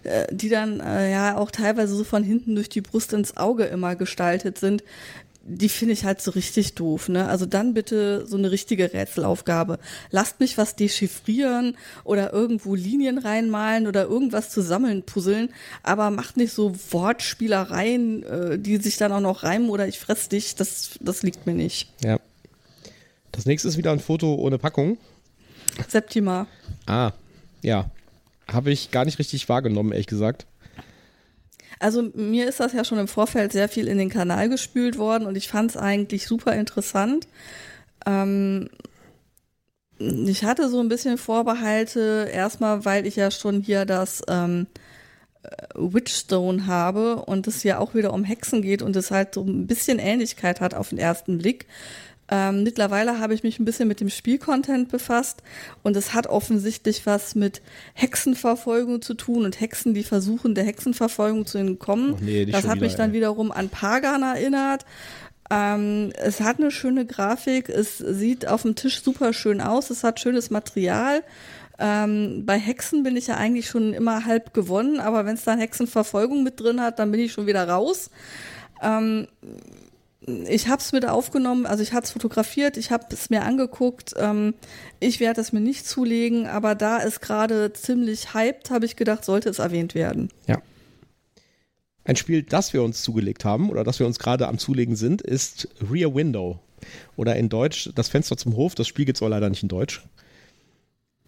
äh, 0.02 0.26
die 0.34 0.48
dann 0.50 0.80
äh, 0.80 1.10
ja 1.10 1.38
auch 1.38 1.50
teilweise 1.50 1.94
so 1.94 2.04
von 2.04 2.22
hinten 2.24 2.54
durch 2.56 2.68
die 2.68 2.80
Brust 2.82 3.12
ins 3.14 3.36
Auge 3.36 3.64
immer 3.64 3.96
gestaltet 3.96 4.58
sind, 4.58 4.82
die 5.44 5.68
finde 5.68 5.94
ich 5.94 6.04
halt 6.04 6.20
so 6.20 6.30
richtig 6.30 6.74
doof, 6.74 7.08
ne? 7.08 7.28
Also 7.28 7.46
dann 7.46 7.74
bitte 7.74 8.26
so 8.26 8.36
eine 8.36 8.50
richtige 8.50 8.92
Rätselaufgabe. 8.92 9.78
Lasst 10.10 10.40
mich 10.40 10.56
was 10.56 10.76
dechiffrieren 10.76 11.76
oder 12.04 12.32
irgendwo 12.32 12.74
Linien 12.74 13.18
reinmalen 13.18 13.86
oder 13.86 14.04
irgendwas 14.04 14.50
zusammen 14.50 15.02
puzzeln, 15.02 15.50
aber 15.82 16.10
macht 16.10 16.36
nicht 16.36 16.52
so 16.52 16.72
Wortspielereien, 16.90 18.22
äh, 18.22 18.58
die 18.58 18.76
sich 18.76 18.96
dann 18.96 19.12
auch 19.12 19.20
noch 19.20 19.42
reimen 19.42 19.68
oder 19.68 19.88
ich 19.88 19.98
fress 19.98 20.28
dich, 20.28 20.54
das, 20.54 20.98
das 21.00 21.22
liegt 21.22 21.46
mir 21.46 21.54
nicht. 21.54 21.90
Ja. 22.02 22.20
Das 23.32 23.46
nächste 23.46 23.68
ist 23.68 23.76
wieder 23.76 23.92
ein 23.92 24.00
Foto 24.00 24.34
ohne 24.34 24.58
Packung. 24.58 24.98
Septima. 25.88 26.46
Ah, 26.86 27.12
ja. 27.62 27.90
Habe 28.46 28.70
ich 28.70 28.90
gar 28.90 29.04
nicht 29.04 29.18
richtig 29.18 29.48
wahrgenommen, 29.48 29.92
ehrlich 29.92 30.06
gesagt. 30.06 30.46
Also 31.78 32.02
mir 32.14 32.48
ist 32.48 32.60
das 32.60 32.72
ja 32.72 32.84
schon 32.84 32.98
im 32.98 33.08
Vorfeld 33.08 33.52
sehr 33.52 33.68
viel 33.68 33.88
in 33.88 33.98
den 33.98 34.10
Kanal 34.10 34.48
gespült 34.48 34.98
worden 34.98 35.26
und 35.26 35.36
ich 35.36 35.48
fand 35.48 35.70
es 35.70 35.76
eigentlich 35.76 36.26
super 36.26 36.54
interessant. 36.54 37.26
Ähm, 38.06 38.68
ich 39.98 40.44
hatte 40.44 40.68
so 40.68 40.80
ein 40.80 40.88
bisschen 40.88 41.18
Vorbehalte, 41.18 42.28
erstmal, 42.32 42.84
weil 42.84 43.06
ich 43.06 43.16
ja 43.16 43.30
schon 43.30 43.62
hier 43.62 43.84
das 43.84 44.22
ähm, 44.28 44.66
Witchstone 45.74 46.66
habe 46.66 47.16
und 47.16 47.46
es 47.46 47.62
ja 47.62 47.78
auch 47.78 47.94
wieder 47.94 48.12
um 48.12 48.24
Hexen 48.24 48.62
geht 48.62 48.82
und 48.82 48.96
es 48.96 49.10
halt 49.10 49.34
so 49.34 49.42
ein 49.42 49.66
bisschen 49.66 49.98
Ähnlichkeit 49.98 50.60
hat 50.60 50.74
auf 50.74 50.90
den 50.90 50.98
ersten 50.98 51.38
Blick. 51.38 51.66
Ähm, 52.34 52.62
mittlerweile 52.62 53.18
habe 53.18 53.34
ich 53.34 53.42
mich 53.42 53.58
ein 53.58 53.66
bisschen 53.66 53.86
mit 53.88 54.00
dem 54.00 54.08
Spielcontent 54.08 54.88
befasst 54.88 55.42
und 55.82 55.98
es 55.98 56.14
hat 56.14 56.26
offensichtlich 56.26 57.04
was 57.04 57.34
mit 57.34 57.60
Hexenverfolgung 57.92 59.02
zu 59.02 59.12
tun 59.12 59.44
und 59.44 59.60
Hexen, 59.60 59.92
die 59.92 60.02
versuchen, 60.02 60.54
der 60.54 60.64
Hexenverfolgung 60.64 61.44
zu 61.44 61.58
entkommen. 61.58 62.16
Nee, 62.22 62.46
das 62.46 62.66
hat 62.66 62.76
wieder, 62.76 62.86
mich 62.86 62.94
dann 62.94 63.10
ey. 63.10 63.16
wiederum 63.16 63.52
an 63.52 63.68
Pagan 63.68 64.22
erinnert. 64.22 64.86
Ähm, 65.50 66.10
es 66.16 66.40
hat 66.40 66.58
eine 66.58 66.70
schöne 66.70 67.04
Grafik, 67.04 67.68
es 67.68 67.98
sieht 67.98 68.48
auf 68.48 68.62
dem 68.62 68.76
Tisch 68.76 69.02
super 69.02 69.34
schön 69.34 69.60
aus, 69.60 69.90
es 69.90 70.02
hat 70.02 70.18
schönes 70.18 70.48
Material. 70.48 71.22
Ähm, 71.78 72.46
bei 72.46 72.58
Hexen 72.58 73.02
bin 73.02 73.14
ich 73.14 73.26
ja 73.26 73.36
eigentlich 73.36 73.68
schon 73.68 73.92
immer 73.92 74.24
halb 74.24 74.54
gewonnen, 74.54 75.00
aber 75.00 75.26
wenn 75.26 75.34
es 75.34 75.44
dann 75.44 75.58
Hexenverfolgung 75.58 76.42
mit 76.42 76.58
drin 76.58 76.80
hat, 76.80 76.98
dann 76.98 77.10
bin 77.10 77.20
ich 77.20 77.32
schon 77.32 77.46
wieder 77.46 77.68
raus. 77.68 78.08
Ähm, 78.80 79.28
ich 80.26 80.68
habe 80.68 80.80
es 80.80 80.92
mit 80.92 81.06
aufgenommen, 81.06 81.66
also 81.66 81.82
ich 81.82 81.92
habe 81.92 82.04
es 82.04 82.12
fotografiert, 82.12 82.76
ich 82.76 82.90
habe 82.90 83.06
es 83.10 83.30
mir 83.30 83.42
angeguckt. 83.42 84.14
Ähm, 84.16 84.54
ich 85.00 85.20
werde 85.20 85.40
es 85.40 85.52
mir 85.52 85.60
nicht 85.60 85.86
zulegen, 85.86 86.46
aber 86.46 86.74
da 86.74 87.02
es 87.02 87.20
gerade 87.20 87.72
ziemlich 87.72 88.34
hyped, 88.34 88.70
habe 88.70 88.86
ich 88.86 88.96
gedacht, 88.96 89.24
sollte 89.24 89.48
es 89.48 89.58
erwähnt 89.58 89.94
werden. 89.94 90.28
Ja. 90.46 90.62
Ein 92.04 92.16
Spiel, 92.16 92.42
das 92.42 92.72
wir 92.72 92.82
uns 92.82 93.02
zugelegt 93.02 93.44
haben 93.44 93.70
oder 93.70 93.84
das 93.84 93.98
wir 93.98 94.06
uns 94.06 94.18
gerade 94.18 94.48
am 94.48 94.58
Zulegen 94.58 94.96
sind, 94.96 95.22
ist 95.22 95.68
Rear 95.90 96.14
Window. 96.14 96.58
Oder 97.16 97.36
in 97.36 97.48
Deutsch 97.48 97.90
Das 97.94 98.08
Fenster 98.08 98.36
zum 98.36 98.56
Hof. 98.56 98.74
Das 98.74 98.88
Spiel 98.88 99.04
gibt 99.04 99.18
es 99.18 99.22
aber 99.22 99.30
leider 99.30 99.48
nicht 99.48 99.62
in 99.62 99.68
Deutsch. 99.68 100.02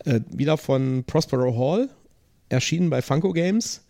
Äh, 0.05 0.21
wieder 0.31 0.59
von 0.59 1.05
Prospero 1.07 1.57
Hall, 1.57 1.89
erschienen 2.49 2.91
bei 2.91 3.03
Funko 3.03 3.33
Games. 3.33 3.84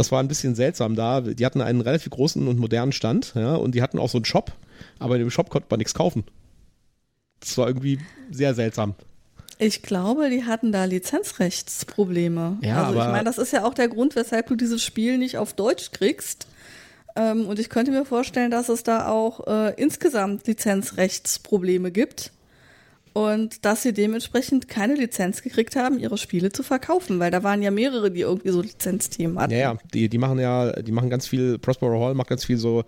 Das 0.00 0.10
war 0.10 0.22
ein 0.22 0.28
bisschen 0.28 0.54
seltsam 0.54 0.96
da. 0.96 1.20
Die 1.20 1.44
hatten 1.44 1.60
einen 1.60 1.82
relativ 1.82 2.08
großen 2.08 2.48
und 2.48 2.58
modernen 2.58 2.92
Stand, 2.92 3.34
ja, 3.34 3.54
und 3.54 3.74
die 3.74 3.82
hatten 3.82 3.98
auch 3.98 4.08
so 4.08 4.16
einen 4.16 4.24
Shop, 4.24 4.50
aber 4.98 5.16
in 5.16 5.20
dem 5.20 5.30
Shop 5.30 5.50
konnte 5.50 5.66
man 5.68 5.76
nichts 5.76 5.92
kaufen. 5.92 6.24
Das 7.40 7.58
war 7.58 7.68
irgendwie 7.68 7.98
sehr 8.30 8.54
seltsam. 8.54 8.94
Ich 9.58 9.82
glaube, 9.82 10.30
die 10.30 10.46
hatten 10.46 10.72
da 10.72 10.86
Lizenzrechtsprobleme. 10.86 12.56
Ja, 12.62 12.86
also 12.86 12.98
ich 12.98 13.04
meine, 13.08 13.24
das 13.24 13.36
ist 13.36 13.52
ja 13.52 13.62
auch 13.62 13.74
der 13.74 13.88
Grund, 13.88 14.16
weshalb 14.16 14.46
du 14.46 14.56
dieses 14.56 14.82
Spiel 14.82 15.18
nicht 15.18 15.36
auf 15.36 15.52
Deutsch 15.52 15.90
kriegst. 15.92 16.46
Ähm, 17.14 17.44
und 17.44 17.58
ich 17.58 17.68
könnte 17.68 17.90
mir 17.90 18.06
vorstellen, 18.06 18.50
dass 18.50 18.70
es 18.70 18.82
da 18.82 19.06
auch 19.06 19.46
äh, 19.48 19.74
insgesamt 19.74 20.46
Lizenzrechtsprobleme 20.46 21.90
gibt. 21.90 22.32
Und 23.12 23.64
dass 23.64 23.82
sie 23.82 23.92
dementsprechend 23.92 24.68
keine 24.68 24.94
Lizenz 24.94 25.42
gekriegt 25.42 25.74
haben, 25.74 25.98
ihre 25.98 26.16
Spiele 26.16 26.52
zu 26.52 26.62
verkaufen, 26.62 27.18
weil 27.18 27.32
da 27.32 27.42
waren 27.42 27.60
ja 27.60 27.72
mehrere, 27.72 28.10
die 28.10 28.20
irgendwie 28.20 28.50
so 28.50 28.62
Lizenzthemen 28.62 29.38
hatten. 29.38 29.52
Ja, 29.52 29.58
ja, 29.58 29.78
die, 29.92 30.08
die 30.08 30.18
machen 30.18 30.38
ja, 30.38 30.70
die 30.80 30.92
machen 30.92 31.10
ganz 31.10 31.26
viel, 31.26 31.58
Prospero 31.58 32.00
Hall 32.00 32.14
macht 32.14 32.28
ganz 32.28 32.44
viel 32.44 32.56
so 32.56 32.84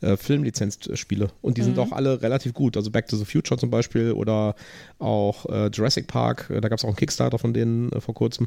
äh, 0.00 0.16
Filmlizenzspiele 0.16 1.28
und 1.42 1.58
die 1.58 1.62
sind 1.62 1.78
auch 1.78 1.92
alle 1.92 2.22
relativ 2.22 2.54
gut. 2.54 2.76
Also 2.76 2.90
Back 2.90 3.08
to 3.08 3.16
the 3.16 3.26
Future 3.26 3.58
zum 3.60 3.70
Beispiel 3.70 4.12
oder 4.12 4.54
auch 4.98 5.44
äh, 5.46 5.66
Jurassic 5.66 6.06
Park, 6.06 6.48
äh, 6.48 6.60
da 6.62 6.68
gab 6.68 6.78
es 6.78 6.84
auch 6.84 6.88
einen 6.88 6.96
Kickstarter 6.96 7.38
von 7.38 7.52
denen 7.52 7.92
äh, 7.92 8.00
vor 8.00 8.14
kurzem. 8.14 8.46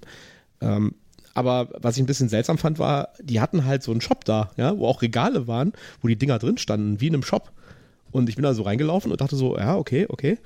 Ähm, 0.62 0.96
aber 1.36 1.70
was 1.80 1.96
ich 1.96 2.04
ein 2.04 2.08
bisschen 2.08 2.28
seltsam 2.28 2.58
fand, 2.58 2.80
war, 2.80 3.10
die 3.22 3.40
hatten 3.40 3.66
halt 3.66 3.84
so 3.84 3.92
einen 3.92 4.02
Shop 4.02 4.26
da, 4.26 4.50
ja, 4.58 4.78
wo 4.78 4.88
auch 4.88 5.04
Regale 5.04 5.48
waren, 5.48 5.74
wo 6.02 6.08
die 6.08 6.16
Dinger 6.16 6.40
drin 6.40 6.58
standen, 6.58 7.00
wie 7.02 7.08
in 7.08 7.14
einem 7.14 7.24
Shop. 7.24 7.52
Und 8.12 8.28
ich 8.30 8.36
bin 8.36 8.44
da 8.44 8.54
so 8.54 8.64
reingelaufen 8.64 9.12
und 9.12 9.22
dachte 9.22 9.36
so, 9.36 9.58
ja, 9.58 9.78
okay, 9.78 10.08
okay, 10.10 10.40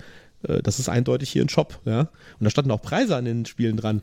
das 0.44 0.80
ist 0.80 0.90
eindeutig 0.90 1.30
hier 1.30 1.44
ein 1.44 1.50
Shop, 1.50 1.80
ja. 1.86 2.02
Und 2.02 2.44
da 2.44 2.50
standen 2.50 2.72
auch 2.72 2.82
Preise 2.82 3.16
an 3.16 3.26
den 3.26 3.46
Spielen 3.46 3.78
dran. 3.78 4.02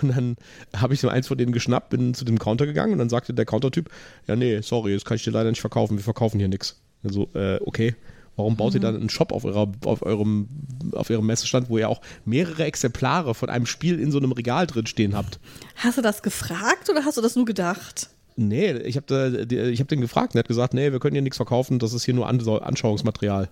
Und 0.00 0.16
dann 0.16 0.36
habe 0.74 0.94
ich 0.94 1.00
so 1.00 1.08
eins 1.08 1.26
von 1.26 1.36
denen 1.36 1.52
geschnappt, 1.52 1.90
bin 1.90 2.14
zu 2.14 2.24
dem 2.24 2.38
Counter 2.38 2.66
gegangen 2.66 2.92
und 2.92 2.98
dann 2.98 3.10
sagte 3.10 3.34
der 3.34 3.44
Countertyp, 3.44 3.90
ja, 4.26 4.34
nee, 4.34 4.60
sorry, 4.62 4.94
das 4.94 5.04
kann 5.04 5.16
ich 5.16 5.24
dir 5.24 5.30
leider 5.30 5.50
nicht 5.50 5.60
verkaufen, 5.60 5.96
wir 5.96 6.04
verkaufen 6.04 6.38
hier 6.38 6.48
nichts. 6.48 6.80
Also, 7.02 7.28
äh, 7.34 7.58
okay. 7.60 7.94
Warum 8.36 8.56
baut 8.56 8.74
ihr 8.74 8.80
dann 8.80 8.96
einen 8.96 9.10
Shop 9.10 9.30
auf, 9.30 9.44
eurer, 9.44 9.70
auf, 9.84 10.02
eurem, 10.02 10.48
auf 10.92 11.08
eurem 11.08 11.24
Messestand, 11.24 11.70
wo 11.70 11.78
ihr 11.78 11.88
auch 11.88 12.00
mehrere 12.24 12.64
Exemplare 12.64 13.32
von 13.32 13.48
einem 13.48 13.66
Spiel 13.66 14.00
in 14.00 14.10
so 14.10 14.18
einem 14.18 14.32
Regal 14.32 14.66
drin 14.66 14.86
stehen 14.86 15.14
habt? 15.14 15.38
Hast 15.76 15.98
du 15.98 16.02
das 16.02 16.20
gefragt 16.20 16.90
oder 16.90 17.04
hast 17.04 17.16
du 17.16 17.22
das 17.22 17.36
nur 17.36 17.44
gedacht? 17.44 18.10
Nee, 18.34 18.72
ich 18.72 18.96
habe 18.96 19.46
ich 19.48 19.80
hab 19.80 19.86
den 19.86 20.00
gefragt 20.00 20.34
und 20.34 20.38
er 20.38 20.40
hat 20.40 20.48
gesagt, 20.48 20.74
nee, 20.74 20.90
wir 20.90 20.98
können 20.98 21.14
hier 21.14 21.22
nichts 21.22 21.36
verkaufen, 21.36 21.78
das 21.78 21.92
ist 21.92 22.04
hier 22.04 22.14
nur 22.14 22.26
An 22.26 22.40
Anschauungsmaterial. 22.40 23.50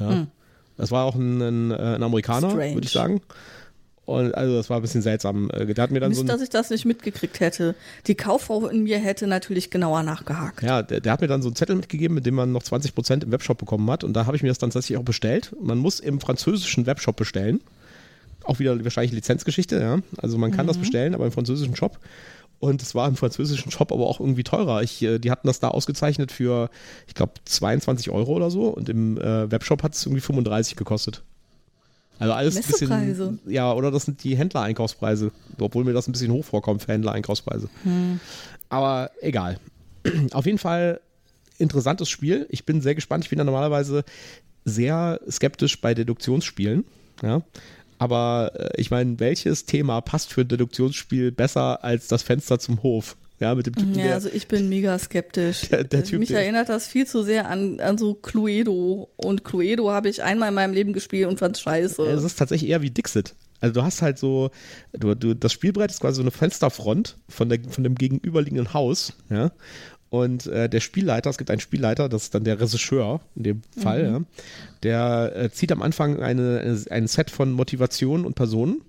Ja. 0.00 0.26
Das 0.80 0.90
war 0.90 1.04
auch 1.04 1.14
ein, 1.14 1.40
ein, 1.42 1.70
äh, 1.70 1.74
ein 1.74 2.02
Amerikaner, 2.02 2.54
würde 2.54 2.80
ich 2.82 2.90
sagen. 2.90 3.20
Und 4.06 4.34
also 4.34 4.56
das 4.56 4.68
war 4.70 4.78
ein 4.78 4.82
bisschen 4.82 5.02
seltsam. 5.02 5.50
Äh, 5.50 5.66
Der 5.72 5.82
hat 5.84 5.90
mir 5.90 6.00
dann 6.00 6.12
so 6.12 6.22
Mist, 6.22 6.30
ein, 6.30 6.34
dass 6.34 6.42
ich 6.42 6.48
das 6.48 6.70
nicht 6.70 6.84
mitgekriegt 6.84 7.38
hätte. 7.38 7.76
Die 8.06 8.14
Kauffrau 8.16 8.66
in 8.66 8.82
mir 8.82 8.98
hätte 8.98 9.26
natürlich 9.26 9.70
genauer 9.70 10.02
nachgehakt. 10.02 10.62
ja, 10.62 10.82
der, 10.82 11.00
der 11.00 11.12
hat 11.12 11.20
mir 11.20 11.28
dann 11.28 11.42
so 11.42 11.48
einen 11.48 11.54
Zettel 11.54 11.76
mitgegeben, 11.76 12.14
mit 12.14 12.26
dem 12.26 12.34
man 12.34 12.50
noch 12.50 12.62
20% 12.62 13.22
im 13.22 13.30
Webshop 13.30 13.58
bekommen 13.58 13.88
hat. 13.90 14.02
Und 14.02 14.14
da 14.14 14.26
habe 14.26 14.36
ich 14.36 14.42
mir 14.42 14.48
das 14.48 14.58
dann 14.58 14.70
tatsächlich 14.70 14.98
auch 14.98 15.04
bestellt. 15.04 15.54
Man 15.62 15.78
muss 15.78 16.00
im 16.00 16.18
französischen 16.18 16.86
Webshop 16.86 17.16
bestellen. 17.16 17.60
Auch 18.42 18.58
wieder 18.58 18.82
wahrscheinlich 18.82 19.12
Lizenzgeschichte, 19.12 19.78
ja. 19.78 19.98
Also 20.16 20.38
man 20.38 20.50
kann 20.50 20.66
das 20.66 20.78
bestellen, 20.78 21.14
aber 21.14 21.26
im 21.26 21.32
französischen 21.32 21.76
Shop. 21.76 21.98
Und 22.60 22.82
es 22.82 22.94
war 22.94 23.08
im 23.08 23.16
französischen 23.16 23.72
Shop 23.72 23.90
aber 23.90 24.06
auch 24.06 24.20
irgendwie 24.20 24.44
teurer. 24.44 24.82
Ich, 24.82 25.02
äh, 25.02 25.18
die 25.18 25.30
hatten 25.30 25.46
das 25.46 25.60
da 25.60 25.68
ausgezeichnet 25.68 26.30
für, 26.30 26.68
ich 27.06 27.14
glaube, 27.14 27.32
22 27.46 28.10
Euro 28.10 28.32
oder 28.32 28.50
so. 28.50 28.68
Und 28.68 28.88
im 28.90 29.16
äh, 29.18 29.50
Webshop 29.50 29.82
hat 29.82 29.94
es 29.94 30.04
irgendwie 30.04 30.20
35 30.20 30.76
gekostet. 30.76 31.22
Also 32.18 32.34
alles 32.34 32.56
ein 32.56 32.62
bisschen. 32.62 33.40
Ja, 33.46 33.72
oder 33.72 33.90
das 33.90 34.04
sind 34.04 34.22
die 34.22 34.36
Händler-Einkaufspreise. 34.36 35.32
Obwohl 35.58 35.84
mir 35.84 35.94
das 35.94 36.06
ein 36.06 36.12
bisschen 36.12 36.30
hoch 36.32 36.44
vorkommt 36.44 36.82
für 36.82 36.92
Händler-Einkaufspreise. 36.92 37.70
Aber 38.68 39.10
egal. 39.22 39.58
Auf 40.32 40.44
jeden 40.44 40.58
Fall 40.58 41.00
interessantes 41.56 42.10
Spiel. 42.10 42.46
Ich 42.50 42.66
bin 42.66 42.82
sehr 42.82 42.94
gespannt. 42.94 43.24
Ich 43.24 43.30
bin 43.30 43.38
ja 43.38 43.44
normalerweise 43.44 44.04
sehr 44.66 45.18
skeptisch 45.30 45.80
bei 45.80 45.94
Deduktionsspielen. 45.94 46.84
Ja. 47.22 47.40
Aber 48.00 48.52
äh, 48.54 48.80
ich 48.80 48.90
meine, 48.90 49.20
welches 49.20 49.66
Thema 49.66 50.00
passt 50.00 50.32
für 50.32 50.40
ein 50.40 50.48
Deduktionsspiel 50.48 51.32
besser 51.32 51.84
als 51.84 52.08
das 52.08 52.22
Fenster 52.22 52.58
zum 52.58 52.82
Hof? 52.82 53.16
Ja, 53.38 53.54
mit 53.54 53.66
dem 53.66 53.74
Typen, 53.74 53.94
Ja, 53.98 54.12
also 54.12 54.28
ich 54.32 54.48
bin 54.48 54.68
mega 54.68 54.98
skeptisch. 54.98 55.62
Der- 55.70 55.84
der 55.84 56.04
Typ, 56.04 56.18
Mich 56.20 56.30
erinnert 56.30 56.68
das 56.68 56.86
viel 56.86 57.06
zu 57.06 57.22
sehr 57.22 57.48
an, 57.48 57.78
an 57.80 57.96
so 57.98 58.14
Cluedo. 58.14 59.10
Und 59.16 59.44
Cluedo 59.44 59.90
habe 59.90 60.08
ich 60.08 60.22
einmal 60.22 60.48
in 60.48 60.54
meinem 60.54 60.74
Leben 60.74 60.92
gespielt 60.92 61.26
und 61.28 61.38
fand 61.38 61.56
scheiße. 61.58 62.02
es 62.06 62.24
ist 62.24 62.38
tatsächlich 62.38 62.70
eher 62.70 62.82
wie 62.82 62.90
Dixit. 62.90 63.34
Also 63.60 63.74
du 63.74 63.82
hast 63.82 64.00
halt 64.00 64.18
so, 64.18 64.50
du, 64.92 65.14
du, 65.14 65.34
das 65.34 65.52
Spielbrett 65.52 65.90
ist 65.90 66.00
quasi 66.00 66.16
so 66.16 66.22
eine 66.22 66.30
Fensterfront 66.30 67.16
von, 67.28 67.50
der, 67.50 67.60
von 67.68 67.84
dem 67.84 67.94
gegenüberliegenden 67.94 68.72
Haus, 68.72 69.12
ja. 69.28 69.52
Und 70.10 70.46
äh, 70.46 70.68
der 70.68 70.80
Spielleiter, 70.80 71.30
es 71.30 71.38
gibt 71.38 71.50
einen 71.50 71.60
Spielleiter, 71.60 72.08
das 72.08 72.24
ist 72.24 72.34
dann 72.34 72.42
der 72.42 72.60
Regisseur 72.60 73.20
in 73.36 73.44
dem 73.44 73.62
Fall, 73.80 74.04
ja, 74.04 74.20
der 74.82 75.36
äh, 75.36 75.50
zieht 75.50 75.70
am 75.70 75.82
Anfang 75.82 76.20
eine, 76.20 76.78
ein 76.90 77.06
Set 77.06 77.30
von 77.30 77.52
Motivationen 77.52 78.26
und 78.26 78.34
Personen. 78.34 78.82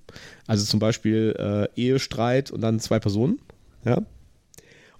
Also 0.47 0.65
zum 0.65 0.79
Beispiel 0.79 1.35
äh, 1.37 1.79
Ehestreit 1.79 2.49
und 2.49 2.61
dann 2.61 2.79
zwei 2.79 2.99
Personen, 2.99 3.39
ja. 3.85 4.01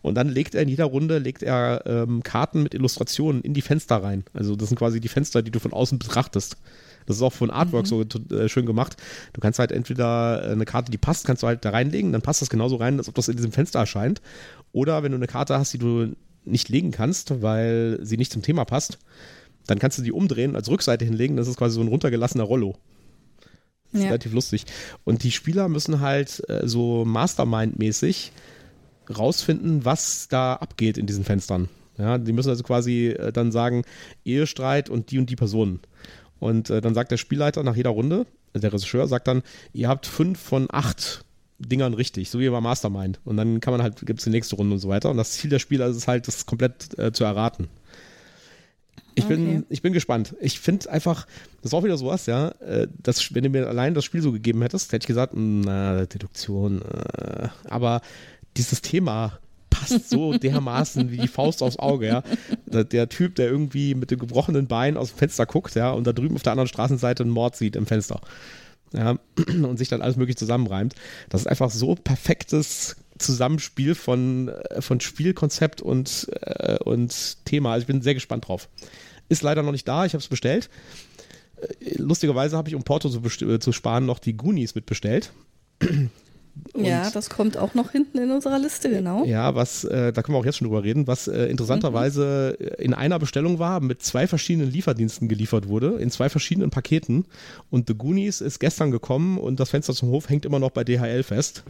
Und 0.04 0.16
dann 0.16 0.30
legt 0.30 0.56
er 0.56 0.64
in 0.64 0.70
jeder 0.70 0.86
Runde 0.86 1.20
legt 1.20 1.44
er 1.44 1.84
ähm, 1.86 2.24
Karten 2.24 2.64
mit 2.64 2.74
Illustrationen 2.74 3.42
in 3.42 3.54
die 3.54 3.62
Fenster 3.62 3.98
rein. 3.98 4.24
Also 4.34 4.56
das 4.56 4.70
sind 4.70 4.78
quasi 4.78 5.00
die 5.00 5.08
Fenster, 5.08 5.44
die 5.44 5.52
du 5.52 5.60
von 5.60 5.74
außen 5.74 6.00
betrachtest. 6.00 6.58
Das 7.06 7.18
ist 7.18 7.22
auch 7.22 7.34
von 7.34 7.50
Artwork 7.50 7.88
so 7.88 8.02
äh, 8.02 8.48
schön 8.48 8.66
gemacht. 8.66 8.98
Du 9.34 9.42
kannst 9.42 9.60
halt 9.60 9.72
entweder 9.72 10.44
äh, 10.44 10.52
eine 10.52 10.66
Karte, 10.66 10.92
die 10.92 10.98
passt, 10.98 11.26
kannst 11.26 11.44
du 11.44 11.48
halt 11.48 11.66
da 11.66 11.72
reinlegen, 11.72 12.12
dann 12.12 12.22
passt 12.22 12.42
das 12.42 12.50
genauso 12.50 12.78
rein, 12.78 12.98
als 12.98 13.10
ob 13.10 13.16
das 13.16 13.28
in 13.28 13.36
diesem 13.36 13.52
Fenster 13.52 13.80
erscheint. 13.80 14.22
Oder 14.72 15.04
wenn 15.04 15.12
du 15.12 15.18
eine 15.18 15.28
Karte 15.28 15.58
hast, 15.58 15.74
die 15.74 15.78
du 15.78 16.16
nicht 16.46 16.70
legen 16.70 16.92
kannst, 16.92 17.42
weil 17.42 18.00
sie 18.02 18.18
nicht 18.18 18.32
zum 18.32 18.42
Thema 18.42 18.66
passt, 18.66 18.98
dann 19.68 19.80
kannst 19.80 19.98
du 19.98 20.02
die 20.02 20.12
umdrehen, 20.12 20.56
als 20.56 20.70
Rückseite 20.70 21.06
hinlegen, 21.06 21.38
das 21.38 21.48
ist 21.48 21.58
quasi 21.58 21.76
so 21.76 21.82
ein 21.82 21.88
runtergelassener 21.88 22.44
Rollo. 22.44 22.76
Das 23.92 24.00
ist 24.00 24.04
Ja. 24.06 24.08
relativ 24.08 24.34
lustig. 24.34 24.66
Und 25.04 25.24
die 25.24 25.32
Spieler 25.32 25.68
müssen 25.68 26.00
halt 26.00 26.42
äh, 26.50 26.68
so 26.68 27.04
Mastermind-mäßig 27.06 28.32
rausfinden, 29.16 29.86
was 29.86 30.28
da 30.30 30.54
abgeht 30.56 30.98
in 30.98 31.06
diesen 31.06 31.24
Fenstern. 31.24 31.70
Ja, 31.98 32.18
die 32.18 32.32
müssen 32.34 32.50
also 32.50 32.64
quasi 32.64 33.08
äh, 33.10 33.32
dann 33.32 33.52
sagen, 33.52 33.84
Ehestreit 34.26 34.90
und 34.90 35.12
die 35.12 35.20
und 35.20 35.30
die 35.30 35.36
Personen. 35.36 35.80
Und 36.40 36.70
äh, 36.70 36.82
dann 36.82 36.96
sagt 36.96 37.12
der 37.12 37.18
Spielleiter 37.18 37.62
nach 37.64 37.76
jeder 37.76 37.92
Runde, 37.92 38.26
also 38.54 38.62
der 38.62 38.74
Regisseur 38.74 39.08
sagt 39.08 39.28
dann, 39.28 39.44
ihr 39.74 39.88
habt 39.90 40.06
fünf 40.08 40.40
von 40.40 40.68
acht 40.72 41.24
Dingern 41.62 41.94
richtig, 41.94 42.30
so 42.30 42.40
wie 42.40 42.50
bei 42.50 42.62
Mastermind. 42.62 43.20
Und 43.26 43.38
dann 43.38 43.60
kann 43.60 43.72
man 43.74 43.82
halt, 43.82 44.06
gibt 44.06 44.20
es 44.20 44.26
die 44.26 44.30
nächste 44.32 44.56
Runde 44.56 44.74
und 44.74 44.80
so 44.80 44.90
weiter. 44.90 45.10
Und 45.10 45.18
das 45.18 45.32
Ziel 45.34 45.50
der 45.50 45.60
Spieler 45.60 45.88
ist 45.88 46.08
halt, 46.08 46.28
das 46.28 46.46
komplett 46.46 46.98
äh, 46.98 47.12
zu 47.12 47.24
erraten. 47.24 47.68
Ich 49.14 49.26
bin, 49.26 49.42
Okay. 49.48 49.64
ich 49.70 49.82
bin 49.82 49.92
gespannt. 49.94 50.36
Ich 50.40 50.60
finde 50.60 50.90
einfach, 50.90 51.26
das 51.62 51.72
ist 51.72 51.74
auch 51.74 51.84
wieder 51.84 51.98
sowas, 51.98 52.26
ja. 52.28 52.50
äh, 52.62 52.88
Das, 53.04 53.34
wenn 53.36 53.44
du 53.44 53.50
mir 53.50 53.68
allein 53.68 53.94
das 53.94 54.06
Spiel 54.06 54.22
so 54.22 54.32
gegeben 54.32 54.62
hättest, 54.62 54.92
hätte 54.94 55.04
ich 55.04 55.08
gesagt, 55.08 55.34
"Mm, 55.36 55.62
na, 55.62 56.06
Deduktion. 56.06 56.82
Äh, 56.82 57.50
aber 57.70 58.02
dieses 58.58 58.82
Thema 58.82 59.34
passt 59.70 60.10
so 60.10 60.34
dermaßen 60.38 61.12
wie 61.12 61.18
die 61.18 61.28
Faust 61.28 61.62
aufs 61.62 61.78
Auge, 61.78 62.08
ja. 62.08 62.24
Der, 62.66 62.86
der 62.86 63.10
Typ, 63.10 63.36
der 63.36 63.48
irgendwie 63.50 63.96
mit 63.96 64.12
dem 64.12 64.20
gebrochenen 64.20 64.68
Bein 64.68 64.96
aus 64.96 65.10
dem 65.12 65.18
Fenster 65.18 65.46
guckt, 65.46 65.76
ja, 65.76 65.92
und 65.92 66.08
da 66.08 66.14
drüben 66.14 66.36
auf 66.36 66.44
der 66.44 66.54
anderen 66.54 66.70
Straßenseite 66.70 67.24
einen 67.24 67.34
Mord 67.34 67.56
sieht 67.58 67.76
im 67.76 67.86
Fenster. 67.86 68.22
Ja, 68.94 69.18
und 69.48 69.78
sich 69.78 69.90
dann 69.90 70.02
alles 70.02 70.18
möglich 70.18 70.38
zusammenreimt. 70.38 70.96
Das 71.30 71.42
ist 71.42 71.48
einfach 71.48 71.70
so 71.70 71.96
perfektes 71.96 72.98
Zusammenspiel 73.18 73.96
von, 73.96 74.50
äh, 74.50 74.82
von 74.82 75.00
Spielkonzept 75.00 75.82
und, 75.82 76.28
äh, 76.42 76.78
und 76.84 77.46
Thema. 77.46 77.74
Also 77.74 77.84
ich 77.84 77.88
bin 77.88 78.02
sehr 78.02 78.14
gespannt 78.14 78.48
drauf. 78.48 78.68
Ist 79.30 79.44
leider 79.44 79.64
noch 79.64 79.72
nicht 79.72 79.88
da, 79.88 80.06
ich 80.06 80.14
habe 80.14 80.22
es 80.22 80.28
bestellt. 80.28 80.70
Äh, 81.62 81.96
Lustigerweise 81.98 82.58
habe 82.58 82.70
ich, 82.70 82.76
um 82.76 82.84
Porto 82.84 83.10
zu, 83.10 83.22
äh, 83.46 83.60
zu 83.60 83.72
sparen, 83.72 84.06
noch 84.06 84.20
die 84.20 84.36
Goonies 84.36 84.76
mitbestellt. 84.76 85.32
Ja, 86.76 87.10
das 87.12 87.30
kommt 87.30 87.58
auch 87.58 87.74
noch 87.74 87.92
hinten 87.92 88.18
in 88.18 88.32
unserer 88.32 88.60
Liste, 88.60 88.90
genau. 88.90 89.26
Ja, 89.26 89.56
was, 89.56 89.84
äh, 89.84 90.12
da 90.14 90.22
können 90.22 90.36
wir 90.36 90.40
auch 90.40 90.46
jetzt 90.46 90.58
schon 90.58 90.68
drüber 90.68 90.84
reden, 90.84 91.08
was 91.08 91.28
äh, 91.28 91.46
interessanterweise 91.48 92.58
äh, 92.60 92.84
in 92.84 92.94
einer 92.94 93.20
Bestellung 93.20 93.60
war, 93.60 93.80
mit 93.82 94.02
zwei 94.04 94.28
verschiedenen 94.28 94.72
Lieferdiensten 94.72 95.28
geliefert 95.28 95.68
wurde, 95.68 95.98
in 96.00 96.12
zwei 96.12 96.30
verschiedenen 96.30 96.70
Paketen. 96.70 97.26
Und 97.70 97.88
The 97.88 97.96
Goonies 97.96 98.42
ist 98.42 98.60
gestern 98.60 98.92
gekommen 98.92 99.38
und 99.38 99.60
das 99.60 99.70
Fenster 99.70 99.94
zum 99.94 100.10
Hof 100.10 100.30
hängt 100.30 100.46
immer 100.46 100.60
noch 100.60 100.72
bei 100.72 100.84
DHL 100.84 101.24
fest. 101.24 101.64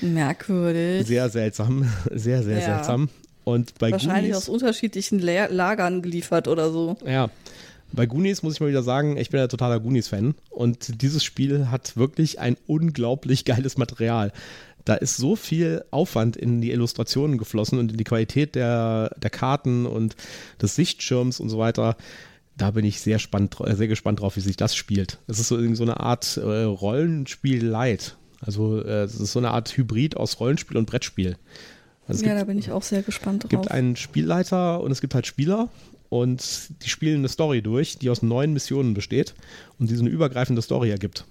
Merkwürdig. 0.00 1.06
Sehr 1.06 1.28
seltsam, 1.28 1.90
sehr, 2.12 2.42
sehr 2.42 2.58
Ja. 2.58 2.64
seltsam. 2.76 3.08
Und 3.44 3.78
bei 3.78 3.92
Wahrscheinlich 3.92 4.32
Goonies, 4.32 4.36
aus 4.36 4.48
unterschiedlichen 4.48 5.20
La 5.20 5.46
Lagern 5.46 6.02
geliefert 6.02 6.48
oder 6.48 6.70
so. 6.70 6.96
ja, 7.06 7.28
bei 7.92 8.06
Goonies 8.06 8.42
muss 8.42 8.54
ich 8.54 8.60
mal 8.60 8.68
wieder 8.68 8.82
sagen, 8.82 9.16
ich 9.16 9.30
bin 9.30 9.40
ja 9.40 9.46
totaler 9.48 9.80
Goonies-Fan 9.80 10.34
und 10.50 11.02
dieses 11.02 11.24
Spiel 11.24 11.70
hat 11.70 11.96
wirklich 11.96 12.38
ein 12.40 12.56
unglaublich 12.66 13.44
geiles 13.44 13.76
Material. 13.78 14.32
Da 14.84 14.94
ist 14.94 15.16
so 15.16 15.34
viel 15.34 15.84
Aufwand 15.90 16.36
in 16.36 16.60
die 16.60 16.70
Illustrationen 16.70 17.38
geflossen 17.38 17.78
und 17.78 17.90
in 17.92 17.98
die 17.98 18.04
Qualität 18.04 18.54
der, 18.54 19.10
der 19.20 19.30
Karten 19.30 19.84
und 19.86 20.14
des 20.62 20.76
Sichtschirms 20.76 21.40
und 21.40 21.48
so 21.48 21.58
weiter. 21.58 21.96
Da 22.56 22.70
bin 22.70 22.84
ich 22.84 23.00
sehr, 23.00 23.18
spannend, 23.18 23.56
sehr 23.72 23.88
gespannt 23.88 24.20
drauf, 24.20 24.36
wie 24.36 24.40
sich 24.40 24.56
das 24.56 24.76
spielt. 24.76 25.18
Es 25.26 25.38
ist 25.40 25.48
so, 25.48 25.74
so 25.74 25.82
eine 25.82 26.00
Art 26.00 26.36
äh, 26.36 26.62
Rollenspiel-Light. 27.20 28.16
Also 28.40 28.80
äh, 28.82 29.02
es 29.04 29.18
ist 29.18 29.32
so 29.32 29.38
eine 29.38 29.50
Art 29.50 29.76
Hybrid 29.76 30.16
aus 30.16 30.38
Rollenspiel 30.40 30.76
und 30.76 30.86
Brettspiel. 30.86 31.36
Also 32.06 32.20
es 32.20 32.26
Ja, 32.26 32.28
gibt- 32.34 32.40
da 32.42 32.44
bin 32.44 32.58
ich 32.58 32.70
auch 32.70 32.82
sehr 32.82 33.02
gespannt 33.02 33.44
es 33.44 33.50
drauf. 33.50 33.62
gibt 33.62 33.72
einen 33.72 33.96
Spielleiter 33.96 34.80
und 34.80 34.90
es 34.92 35.00
gibt 35.00 35.14
halt 35.14 35.26
Spieler 35.26 35.68
und 36.08 36.68
die 36.84 36.88
spielen 36.88 37.18
eine 37.18 37.28
Story 37.28 37.62
durch, 37.62 37.98
die 37.98 38.10
aus 38.10 38.22
neun 38.22 38.52
Missionen 38.52 38.94
besteht 38.94 39.34
und 39.78 39.90
die 39.90 39.96
so 39.96 40.02
eine 40.02 40.10
übergreifende 40.10 40.62
Story 40.62 40.90
ergibt. 40.90 41.24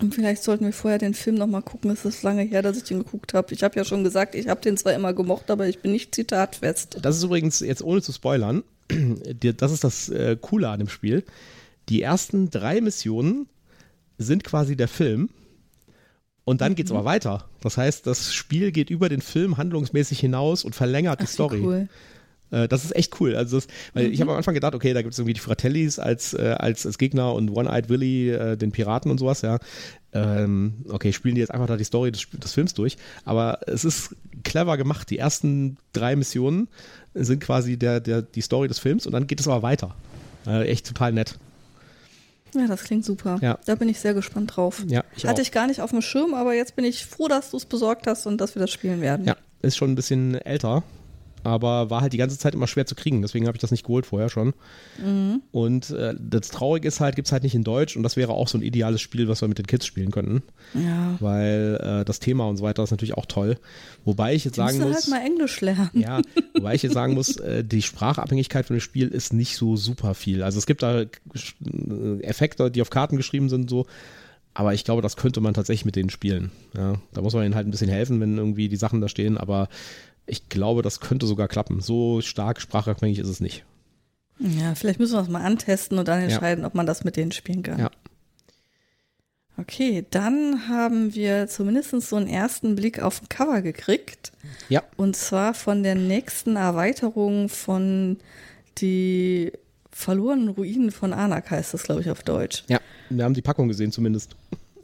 Und 0.00 0.14
vielleicht 0.14 0.42
sollten 0.42 0.64
wir 0.64 0.72
vorher 0.72 0.98
den 0.98 1.12
Film 1.12 1.36
nochmal 1.36 1.60
gucken. 1.62 1.90
Es 1.90 2.06
ist 2.06 2.22
lange 2.22 2.42
her, 2.42 2.62
dass 2.62 2.78
ich 2.78 2.84
den 2.84 2.98
geguckt 2.98 3.34
habe. 3.34 3.52
Ich 3.52 3.62
habe 3.62 3.76
ja 3.76 3.84
schon 3.84 4.02
gesagt, 4.02 4.34
ich 4.34 4.48
habe 4.48 4.60
den 4.62 4.78
zwar 4.78 4.94
immer 4.94 5.12
gemocht, 5.12 5.50
aber 5.50 5.68
ich 5.68 5.80
bin 5.80 5.92
nicht 5.92 6.14
zitatfest. 6.14 6.98
Das 7.02 7.16
ist 7.18 7.22
übrigens 7.22 7.60
jetzt 7.60 7.82
ohne 7.82 8.00
zu 8.00 8.12
spoilern, 8.12 8.62
die- 8.90 9.54
das 9.54 9.72
ist 9.72 9.84
das 9.84 10.08
äh, 10.08 10.36
Coole 10.40 10.68
an 10.70 10.78
dem 10.78 10.88
Spiel. 10.88 11.22
Die 11.90 12.00
ersten 12.00 12.48
drei 12.48 12.80
Missionen 12.80 13.46
sind 14.16 14.42
quasi 14.44 14.74
der 14.76 14.88
Film 14.88 15.28
und 16.44 16.60
dann 16.62 16.74
geht's 16.74 16.90
aber 16.90 17.04
weiter. 17.04 17.48
Das 17.62 17.76
heißt, 17.76 18.06
das 18.06 18.32
Spiel 18.34 18.72
geht 18.72 18.90
über 18.90 19.08
den 19.08 19.20
Film 19.20 19.56
handlungsmäßig 19.58 20.18
hinaus 20.20 20.64
und 20.64 20.74
verlängert 20.74 21.20
die 21.20 21.24
Ach, 21.24 21.28
wie 21.28 21.32
Story. 21.34 21.60
cool. 21.62 21.88
Äh, 22.50 22.68
Das 22.68 22.84
ist 22.84 22.94
echt 22.96 23.20
cool. 23.20 23.34
Also 23.36 23.58
das, 23.58 23.66
weil 23.94 24.12
ich 24.12 24.20
habe 24.20 24.30
am 24.32 24.36
Anfang 24.36 24.54
gedacht, 24.54 24.74
okay, 24.74 24.92
da 24.92 25.02
gibt 25.02 25.12
es 25.12 25.18
irgendwie 25.18 25.34
die 25.34 25.40
Fratellis 25.40 25.98
als, 25.98 26.34
äh, 26.34 26.54
als, 26.58 26.86
als 26.86 26.98
Gegner 26.98 27.32
und 27.34 27.50
One-Eyed 27.50 27.88
Willy, 27.88 28.30
äh, 28.30 28.56
den 28.56 28.72
Piraten 28.72 29.10
und 29.10 29.18
sowas, 29.18 29.42
ja. 29.42 29.58
Ähm, 30.12 30.84
okay, 30.88 31.12
spielen 31.12 31.36
die 31.36 31.40
jetzt 31.40 31.52
einfach 31.52 31.66
da 31.68 31.76
die 31.76 31.84
Story 31.84 32.10
des, 32.10 32.26
des 32.32 32.52
Films 32.52 32.74
durch. 32.74 32.96
Aber 33.24 33.60
es 33.66 33.84
ist 33.84 34.16
clever 34.42 34.76
gemacht. 34.76 35.08
Die 35.10 35.18
ersten 35.18 35.76
drei 35.92 36.16
Missionen 36.16 36.68
sind 37.14 37.40
quasi 37.40 37.76
der, 37.76 38.00
der, 38.00 38.22
die 38.22 38.40
Story 38.40 38.66
des 38.68 38.78
Films 38.80 39.06
und 39.06 39.12
dann 39.12 39.26
geht 39.26 39.40
es 39.40 39.46
aber 39.46 39.62
weiter. 39.62 39.94
Äh, 40.46 40.66
echt 40.68 40.86
total 40.86 41.12
nett. 41.12 41.38
Ja, 42.54 42.66
das 42.66 42.82
klingt 42.82 43.04
super. 43.04 43.38
Ja. 43.40 43.58
Da 43.66 43.76
bin 43.76 43.88
ich 43.88 44.00
sehr 44.00 44.14
gespannt 44.14 44.56
drauf. 44.56 44.82
Ja, 44.88 45.04
ich 45.16 45.24
Hatte 45.24 45.40
auch. 45.40 45.44
ich 45.44 45.52
gar 45.52 45.68
nicht 45.68 45.80
auf 45.80 45.90
dem 45.90 46.02
Schirm, 46.02 46.34
aber 46.34 46.54
jetzt 46.54 46.74
bin 46.74 46.84
ich 46.84 47.06
froh, 47.06 47.28
dass 47.28 47.52
du 47.52 47.56
es 47.56 47.64
besorgt 47.64 48.08
hast 48.08 48.26
und 48.26 48.40
dass 48.40 48.56
wir 48.56 48.60
das 48.60 48.70
spielen 48.72 49.00
werden. 49.00 49.24
Ja, 49.26 49.36
ist 49.62 49.76
schon 49.76 49.92
ein 49.92 49.94
bisschen 49.94 50.34
älter, 50.34 50.82
aber 51.44 51.90
war 51.90 52.00
halt 52.00 52.12
die 52.12 52.18
ganze 52.18 52.38
Zeit 52.38 52.54
immer 52.54 52.66
schwer 52.66 52.86
zu 52.86 52.94
kriegen. 52.94 53.22
Deswegen 53.22 53.46
habe 53.46 53.56
ich 53.56 53.60
das 53.60 53.70
nicht 53.70 53.84
geholt 53.84 54.06
vorher 54.06 54.28
schon. 54.28 54.52
Und 55.52 55.90
äh, 55.90 56.14
das 56.18 56.48
Traurige 56.48 56.88
ist 56.88 57.00
halt, 57.00 57.16
gibt 57.16 57.28
es 57.28 57.32
halt 57.32 57.42
nicht 57.42 57.54
in 57.54 57.64
Deutsch 57.64 57.96
und 57.96 58.02
das 58.02 58.16
wäre 58.16 58.32
auch 58.32 58.48
so 58.48 58.58
ein 58.58 58.62
ideales 58.62 59.00
Spiel, 59.00 59.28
was 59.28 59.40
wir 59.40 59.48
mit 59.48 59.58
den 59.58 59.66
Kids 59.66 59.86
spielen 59.86 60.10
könnten. 60.10 60.42
Ja. 60.74 61.16
Weil 61.20 61.78
äh, 61.82 62.04
das 62.04 62.20
Thema 62.20 62.46
und 62.48 62.56
so 62.56 62.62
weiter 62.64 62.82
ist 62.82 62.90
natürlich 62.90 63.16
auch 63.16 63.26
toll. 63.26 63.58
Wobei 64.04 64.34
ich 64.34 64.44
jetzt 64.44 64.58
Du 64.58 64.62
sagen 64.62 64.80
halt 64.80 64.92
muss. 64.92 65.08
mal 65.08 65.24
Englisch 65.24 65.60
lernen. 65.60 65.90
Ja, 65.94 66.20
wobei 66.54 66.74
ich 66.74 66.82
jetzt 66.82 66.94
sagen 66.94 67.14
muss, 67.14 67.36
äh, 67.36 67.64
die 67.64 67.82
Sprachabhängigkeit 67.82 68.66
von 68.66 68.76
dem 68.76 68.80
Spiel 68.80 69.08
ist 69.08 69.32
nicht 69.32 69.56
so 69.56 69.76
super 69.76 70.14
viel. 70.14 70.42
Also 70.42 70.58
es 70.58 70.66
gibt 70.66 70.82
da 70.82 71.00
äh, 71.02 71.06
Effekte, 72.22 72.70
die 72.70 72.82
auf 72.82 72.90
Karten 72.90 73.16
geschrieben 73.16 73.48
sind, 73.48 73.70
so. 73.70 73.86
Aber 74.52 74.74
ich 74.74 74.84
glaube, 74.84 75.00
das 75.00 75.16
könnte 75.16 75.40
man 75.40 75.54
tatsächlich 75.54 75.84
mit 75.84 75.94
denen 75.94 76.10
spielen. 76.10 76.50
Ja, 76.76 76.94
da 77.12 77.22
muss 77.22 77.34
man 77.34 77.44
ihnen 77.44 77.54
halt 77.54 77.68
ein 77.68 77.70
bisschen 77.70 77.88
helfen, 77.88 78.20
wenn 78.20 78.36
irgendwie 78.36 78.68
die 78.68 78.76
Sachen 78.76 79.00
da 79.00 79.08
stehen. 79.08 79.38
Aber 79.38 79.68
ich 80.30 80.48
glaube, 80.48 80.82
das 80.82 81.00
könnte 81.00 81.26
sogar 81.26 81.48
klappen. 81.48 81.80
So 81.80 82.20
stark 82.20 82.60
sprachabhängig 82.60 83.18
ist 83.18 83.28
es 83.28 83.40
nicht. 83.40 83.64
Ja, 84.38 84.74
vielleicht 84.74 84.98
müssen 84.98 85.14
wir 85.14 85.20
es 85.20 85.28
mal 85.28 85.42
antesten 85.44 85.98
und 85.98 86.08
dann 86.08 86.20
Ja. 86.20 86.24
entscheiden, 86.26 86.64
ob 86.64 86.74
man 86.74 86.86
das 86.86 87.04
mit 87.04 87.16
denen 87.16 87.32
spielen 87.32 87.62
kann. 87.62 87.78
Ja. 87.78 87.90
Okay, 89.58 90.06
dann 90.10 90.68
haben 90.68 91.14
wir 91.14 91.46
zumindest 91.46 91.90
so 91.90 92.16
einen 92.16 92.28
ersten 92.28 92.76
Blick 92.76 93.02
auf 93.02 93.20
ein 93.20 93.28
Cover 93.28 93.60
gekriegt. 93.60 94.32
Ja. 94.70 94.82
Und 94.96 95.16
zwar 95.16 95.52
von 95.52 95.82
der 95.82 95.94
nächsten 95.94 96.56
Erweiterung 96.56 97.50
von 97.50 98.16
die 98.78 99.52
verlorenen 99.90 100.48
Ruinen 100.48 100.90
von 100.90 101.12
Anak 101.12 101.50
heißt 101.50 101.74
das, 101.74 101.82
glaube 101.82 102.00
ich, 102.00 102.08
auf 102.10 102.22
Deutsch. 102.22 102.64
Ja, 102.68 102.80
wir 103.10 103.24
haben 103.24 103.34
die 103.34 103.42
Packung 103.42 103.68
gesehen 103.68 103.92
zumindest. 103.92 104.36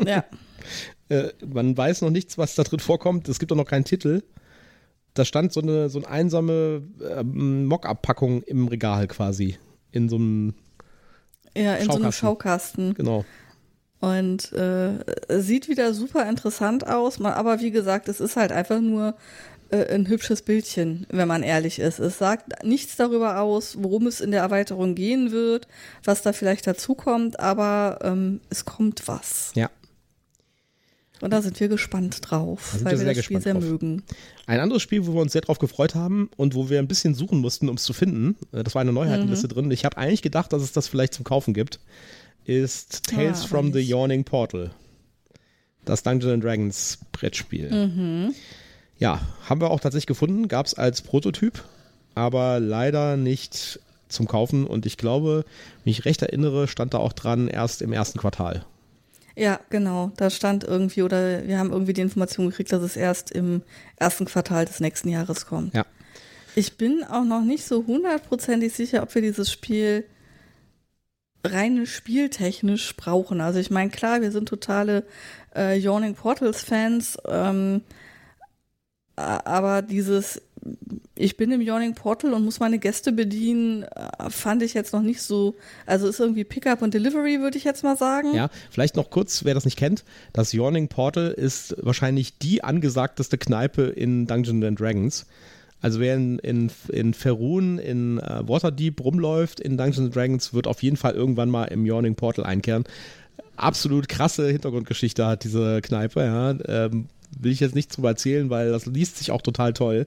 Ja. 0.05 0.24
Äh, 1.09 1.28
man 1.47 1.77
weiß 1.77 2.01
noch 2.02 2.10
nichts, 2.10 2.36
was 2.36 2.56
da 2.56 2.64
drin 2.64 2.81
vorkommt. 2.81 3.28
Es 3.28 3.39
gibt 3.39 3.52
auch 3.52 3.56
noch 3.56 3.68
keinen 3.68 3.85
Titel. 3.85 4.24
Da 5.19 5.25
stand 5.25 5.53
so 5.53 5.61
eine, 5.61 5.89
so 5.89 5.99
eine 5.99 6.09
einsame 6.09 6.83
ähm, 7.03 7.67
Mock-up-Packung 7.67 8.43
im 8.43 8.69
Regal 8.69 9.09
quasi. 9.09 9.59
In 9.93 10.09
so 10.09 10.17
einem, 10.17 10.55
Ja, 11.57 11.75
in 11.75 11.87
so 11.87 11.93
einem 11.93 12.13
Schaukasten. 12.13 12.93
Schaukasten. 12.93 12.95
genau. 12.95 13.25
Und 14.01 14.53
äh, 14.53 15.41
sieht 15.41 15.69
wieder 15.69 15.95
super 15.95 16.29
interessant 16.29 16.87
aus, 16.87 17.21
aber 17.21 17.61
wie 17.61 17.71
gesagt, 17.71 18.09
es 18.09 18.21
ist 18.21 18.37
halt 18.37 18.53
einfach 18.53 18.81
nur 18.81 19.15
äh, 19.71 19.95
ein 19.95 20.07
hübsches 20.07 20.43
Bildchen, 20.43 21.07
wenn 21.11 21.27
man 21.27 21.43
ehrlich 21.43 21.79
ist. 21.79 21.99
Es 21.99 22.19
sagt 22.19 22.63
nichts 22.63 22.97
darüber 22.97 23.41
aus, 23.41 23.77
worum 23.81 24.07
es 24.07 24.21
in 24.21 24.31
der 24.31 24.43
Erweiterung 24.43 24.95
gehen 24.95 25.33
wird, 25.33 25.67
was 26.05 26.23
da 26.23 26.33
vielleicht 26.33 26.67
dazukommt, 26.67 27.41
aber 27.41 27.99
ähm, 28.03 28.41
es 28.51 28.65
kommt 28.65 29.09
was. 29.09 29.53
Ja. 29.55 29.71
Und 31.23 31.33
da 31.33 31.41
sind 31.41 31.59
wir 31.61 31.69
gespannt 31.69 32.19
drauf, 32.23 32.77
Da 32.79 32.85
weil 32.85 32.99
wir 33.01 33.07
wir 33.07 33.15
das 33.15 33.25
Spiel 33.25 33.41
sehr 33.41 33.55
drauf. 33.55 33.63
mögen. 33.65 34.03
Ein 34.47 34.61
anderes 34.61 34.83
Spiel, 34.83 35.07
wo 35.07 35.15
wir 35.15 35.23
uns 35.23 35.33
sehr 35.33 35.41
drauf 35.41 35.59
gefreut 35.59 35.95
haben 35.95 36.29
und 36.37 36.55
wo 36.55 36.69
wir 36.69 36.79
ein 36.79 36.89
bisschen 36.89 37.15
suchen 37.15 37.39
mussten, 37.41 37.69
um 37.69 37.77
es 37.77 37.85
zu 37.85 37.93
finden, 37.95 38.37
äh, 38.53 38.63
das 38.63 38.75
war 38.75 38.83
eine 38.83 38.93
Neuheitenliste 38.93 39.49
drin. 39.49 39.71
Ich 39.71 39.85
habe 39.85 39.97
eigentlich 39.97 40.23
gedacht, 40.23 40.53
dass 40.53 40.63
es 40.63 40.73
das 40.73 40.89
vielleicht 40.89 41.15
zum 41.15 41.25
Kaufen 41.25 41.55
gibt, 41.55 41.81
ist 42.45 43.07
Tales 43.09 43.45
Ah, 43.45 43.47
from 43.49 43.73
the. 43.73 43.81
Yawning 43.81 44.25
Portal. 44.25 44.71
Das 45.85 46.03
Dungeons 46.03 46.33
and 46.35 46.45
Dragons 46.45 46.99
Brettspiel. 47.13 47.71
Mhm. 47.71 48.35
Ja, 48.99 49.21
haben 49.49 49.61
wir 49.61 49.71
auch 49.71 49.81
tatsächlich 49.81 50.07
gefunden, 50.07 50.49
gab 50.49 50.67
es 50.67 50.75
als 50.75 51.01
Prototyp, 51.03 51.63
aber 52.15 52.61
leider 52.61 53.17
nicht 53.17 53.81
zum 54.09 54.27
Kaufen 54.29 54.67
und 54.67 54.87
ich 54.87 54.97
glaube, 54.97 55.45
wenn 55.85 55.91
ich 55.91 56.05
recht 56.05 56.23
erinnere, 56.23 56.69
stand 56.69 56.95
da 56.95 56.99
auch 56.99 57.13
dran 57.13 57.49
erst 57.49 57.83
im 57.83 57.93
ersten 57.93 58.19
Quartal. 58.19 58.65
Ja, 59.37 59.61
genau. 59.69 60.13
Da 60.17 60.31
stand 60.31 60.65
irgendwie, 60.65 61.03
oder 61.03 61.47
wir 61.47 61.59
haben 61.59 61.71
irgendwie 61.71 61.93
die 61.93 62.01
Information 62.01 62.49
gekriegt, 62.49 62.73
dass 62.73 62.83
es 62.83 62.97
erst 62.97 63.31
im 63.31 63.63
ersten 63.97 64.25
Quartal 64.25 64.65
des 64.65 64.81
nächsten 64.81 65.11
Jahres 65.11 65.47
kommt. 65.47 65.75
Ja. 65.75 65.85
Ich 66.55 66.79
bin 66.79 67.05
auch 67.05 67.25
noch 67.25 67.43
nicht 67.43 67.67
so 67.67 67.87
hundertprozentig 67.87 68.73
sicher, 68.73 69.03
ob 69.03 69.15
wir 69.15 69.21
dieses 69.21 69.53
Spiel 69.53 70.07
rein 71.45 71.85
spieltechnisch 71.87 72.97
brauchen. 72.97 73.43
Also 73.43 73.59
ich 73.59 73.71
meine, 73.71 73.91
klar, 73.91 74.23
wir 74.23 74.33
sind 74.33 74.49
totale 74.49 75.05
äh, 75.55 75.79
Yawning 75.79 76.15
Portals 76.15 76.63
Fans, 76.63 77.19
ähm, 77.29 77.83
aber 79.17 79.83
dieses 79.83 80.41
ich 81.15 81.37
bin 81.37 81.51
im 81.53 81.61
Yawning 81.61 81.95
Portal 81.95 82.33
und 82.33 82.45
muss 82.45 82.61
meine 82.61 82.79
Gäste 82.79 83.13
bedienen, 83.13 83.85
äh, 83.85 84.31
fand 84.31 84.63
ich 84.63 84.75
jetzt 84.75 84.93
noch 84.93 85.03
nicht 85.03 85.23
so. 85.23 85.55
Also 85.87 86.09
ist 86.09 86.21
irgendwie 86.21 86.45
Pickup 86.45 86.83
und 86.83 86.95
Delivery, 86.95 87.41
würde 87.41 87.59
ich 87.59 87.65
jetzt 87.65 87.83
mal 87.83 87.97
sagen. 87.97 88.35
Ja, 88.35 88.51
vielleicht 88.71 88.97
noch 88.97 89.11
kurz, 89.11 89.45
wer 89.45 89.55
das 89.55 89.65
nicht 89.65 89.79
kennt. 89.79 90.05
Das 90.33 90.53
Yawning 90.53 90.89
Portal 90.89 91.31
ist 91.31 91.77
wahrscheinlich 91.81 92.39
die 92.39 92.63
angesagteste 92.65 93.39
Kneipe 93.39 93.83
in 93.83 94.27
Dungeons 94.27 94.65
and 94.65 94.79
Dragons. 94.79 95.27
Also 95.83 96.01
wer 96.01 96.15
in, 96.15 96.39
in, 96.39 96.71
in 96.89 97.15
Ferun, 97.15 97.79
in 97.79 98.19
uh, 98.19 98.49
Waterdeep 98.49 99.05
rumläuft 99.05 99.61
in 99.61 99.77
Dungeons 99.77 100.13
Dragons, 100.13 100.55
wird 100.55 100.67
auf 100.67 100.83
jeden 100.83 100.97
Fall 100.97 101.15
irgendwann 101.15 101.51
mal 101.51 101.67
im 101.67 101.87
Yawning 101.87 102.15
Portal 102.15 102.45
einkehren. 102.45 102.85
Absolut 103.57 104.09
krasse 104.09 104.49
Hintergrundgeschichte 104.49 105.27
hat 105.27 105.45
diese 105.45 105.81
Kneipe, 105.83 106.25
ja. 106.25 106.55
Ähm, 106.67 107.09
will 107.39 107.53
ich 107.53 107.61
jetzt 107.61 107.75
nicht 107.75 107.97
drüber 107.97 108.11
erzählen, 108.11 108.51
weil 108.51 108.71
das 108.71 108.87
liest 108.87 109.19
sich 109.19 109.31
auch 109.31 109.43
total 109.43 109.73
toll. 109.73 110.07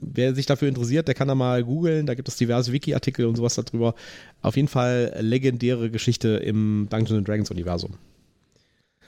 Wer 0.00 0.34
sich 0.34 0.46
dafür 0.46 0.68
interessiert, 0.68 1.08
der 1.08 1.14
kann 1.14 1.28
da 1.28 1.34
mal 1.34 1.64
googeln, 1.64 2.06
da 2.06 2.14
gibt 2.14 2.28
es 2.28 2.36
diverse 2.36 2.72
Wiki-Artikel 2.72 3.26
und 3.26 3.36
sowas 3.36 3.54
darüber. 3.54 3.94
Auf 4.42 4.56
jeden 4.56 4.68
Fall 4.68 5.16
legendäre 5.20 5.90
Geschichte 5.90 6.28
im 6.28 6.86
Dungeons 6.90 7.26
Dragons 7.26 7.50
Universum. 7.50 7.94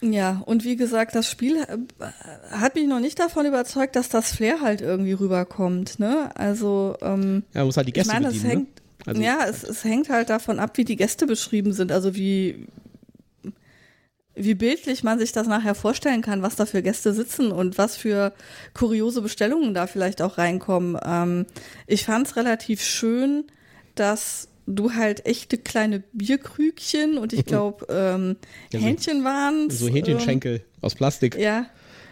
Ja, 0.03 0.43
und 0.47 0.65
wie 0.65 0.75
gesagt, 0.75 1.15
das 1.15 1.31
Spiel 1.31 1.59
äh, 1.59 2.07
hat 2.51 2.75
mich 2.75 2.89
noch 2.89 2.99
nicht 2.99 3.21
davon 3.21 3.47
überzeugt, 3.47 3.95
dass 3.95 4.09
das 4.09 4.33
Flair 4.33 4.61
halt 4.61 4.81
irgendwie 4.81 5.13
rüberkommt. 5.13 6.01
Ne? 6.01 6.31
Also, 6.35 6.97
ähm, 7.03 7.45
ja, 7.55 7.65
muss 7.65 7.77
halt 7.77 7.87
die 7.87 7.93
Gäste 7.93 8.11
ich 8.11 8.21
meine, 8.21 8.33
bedienen, 8.33 8.51
hängt, 8.51 8.67
ne? 8.67 9.07
also, 9.07 9.23
ja, 9.23 9.47
es, 9.49 9.63
es 9.63 9.85
hängt 9.85 10.09
halt 10.09 10.29
davon 10.29 10.59
ab, 10.59 10.77
wie 10.77 10.85
die 10.85 10.97
Gäste 10.97 11.27
beschrieben 11.27 11.73
sind. 11.73 11.93
Also 11.93 12.17
wie, 12.17 12.67
wie 14.35 14.55
bildlich 14.55 15.03
man 15.05 15.19
sich 15.19 15.33
das 15.33 15.47
nachher 15.47 15.75
vorstellen 15.75 16.23
kann, 16.23 16.43
was 16.43 16.57
da 16.57 16.65
für 16.67 16.83
Gäste 16.83 17.13
sitzen 17.13 17.53
und 17.53 17.77
was 17.79 17.97
für 17.97 18.33
kuriose 18.75 19.21
Bestellungen 19.23 19.75
da 19.75 19.87
vielleicht 19.87 20.23
auch 20.23 20.39
reinkommen. 20.39 20.99
Ähm, 21.05 21.47
ich 21.87 22.05
fand 22.05 22.27
es 22.27 22.37
relativ 22.37 22.83
schön, 22.83 23.45
dass 23.95 24.49
du 24.67 24.95
halt 24.95 25.27
echte 25.27 25.59
kleine 25.59 26.03
Bierkrügchen 26.13 27.19
und 27.19 27.33
ich 27.33 27.45
glaube 27.47 27.87
ähm, 27.91 28.37
Ja, 28.73 28.81
so- 28.81 28.87
Hähnchen 28.87 29.25
waren 29.25 29.69
So 29.71 29.89
Hähnchenschenkel 29.89 30.63
aus 30.81 30.95
Plastik. 30.95 31.37
ja, 31.37 31.67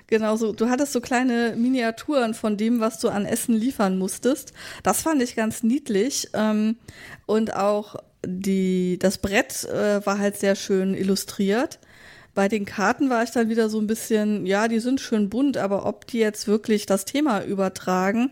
genau 0.07 0.37
so. 0.37 0.53
Du 0.53 0.69
hattest 0.69 0.93
so 0.93 1.01
kleine 1.01 1.55
Miniaturen 1.57 2.35
von 2.35 2.57
dem, 2.57 2.81
was 2.81 2.99
du 2.99 3.09
an 3.09 3.25
Essen 3.25 3.55
liefern 3.55 3.97
musstest. 3.99 4.53
Das 4.83 5.03
fand 5.03 5.23
ich 5.23 5.37
ganz 5.37 5.63
niedlich. 5.63 6.29
Ähm, 6.35 6.77
und 7.27 7.55
auch 7.55 7.97
die, 8.27 8.99
das 8.99 9.19
Brett 9.19 9.65
äh, 9.65 10.05
war 10.05 10.19
halt 10.19 10.37
sehr 10.37 10.55
schön 10.55 10.95
illustriert. 10.95 11.79
Bei 12.35 12.49
den 12.49 12.65
Karten 12.65 13.11
war 13.11 13.23
ich 13.23 13.31
dann 13.31 13.49
wieder 13.49 13.69
so 13.69 13.81
ein 13.81 13.87
bisschen, 13.87 14.47
ja, 14.47 14.69
die 14.69 14.79
sind 14.79 15.01
schön 15.01 15.29
bunt, 15.29 15.57
aber 15.57 15.85
ob 15.87 16.07
die 16.07 16.19
jetzt 16.19 16.47
wirklich 16.47 16.87
das 16.87 17.05
Thema 17.05 17.43
übertragen, 17.45 18.31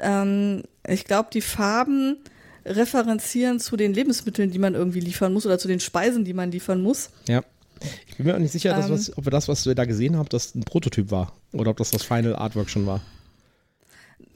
ähm, 0.00 0.62
ich 0.86 1.04
glaube, 1.04 1.28
die 1.32 1.40
Farben 1.40 2.18
referenzieren 2.64 3.58
zu 3.60 3.76
den 3.76 3.92
Lebensmitteln, 3.94 4.50
die 4.50 4.58
man 4.58 4.74
irgendwie 4.74 5.00
liefern 5.00 5.32
muss 5.32 5.46
oder 5.46 5.58
zu 5.58 5.68
den 5.68 5.80
Speisen, 5.80 6.24
die 6.24 6.34
man 6.34 6.50
liefern 6.50 6.80
muss. 6.80 7.10
Ja. 7.28 7.42
Ich 8.06 8.16
bin 8.16 8.26
mir 8.26 8.34
auch 8.36 8.38
nicht 8.38 8.52
sicher, 8.52 8.76
Ähm. 8.76 8.90
was, 8.90 9.16
ob 9.16 9.28
das, 9.30 9.48
was 9.48 9.66
wir 9.66 9.74
da 9.74 9.84
gesehen 9.84 10.16
haben, 10.16 10.28
das 10.28 10.54
ein 10.54 10.62
Prototyp 10.62 11.10
war. 11.10 11.32
Oder 11.52 11.70
ob 11.72 11.76
das 11.78 11.90
das 11.90 12.04
Final 12.04 12.36
Artwork 12.36 12.70
schon 12.70 12.86
war. 12.86 13.00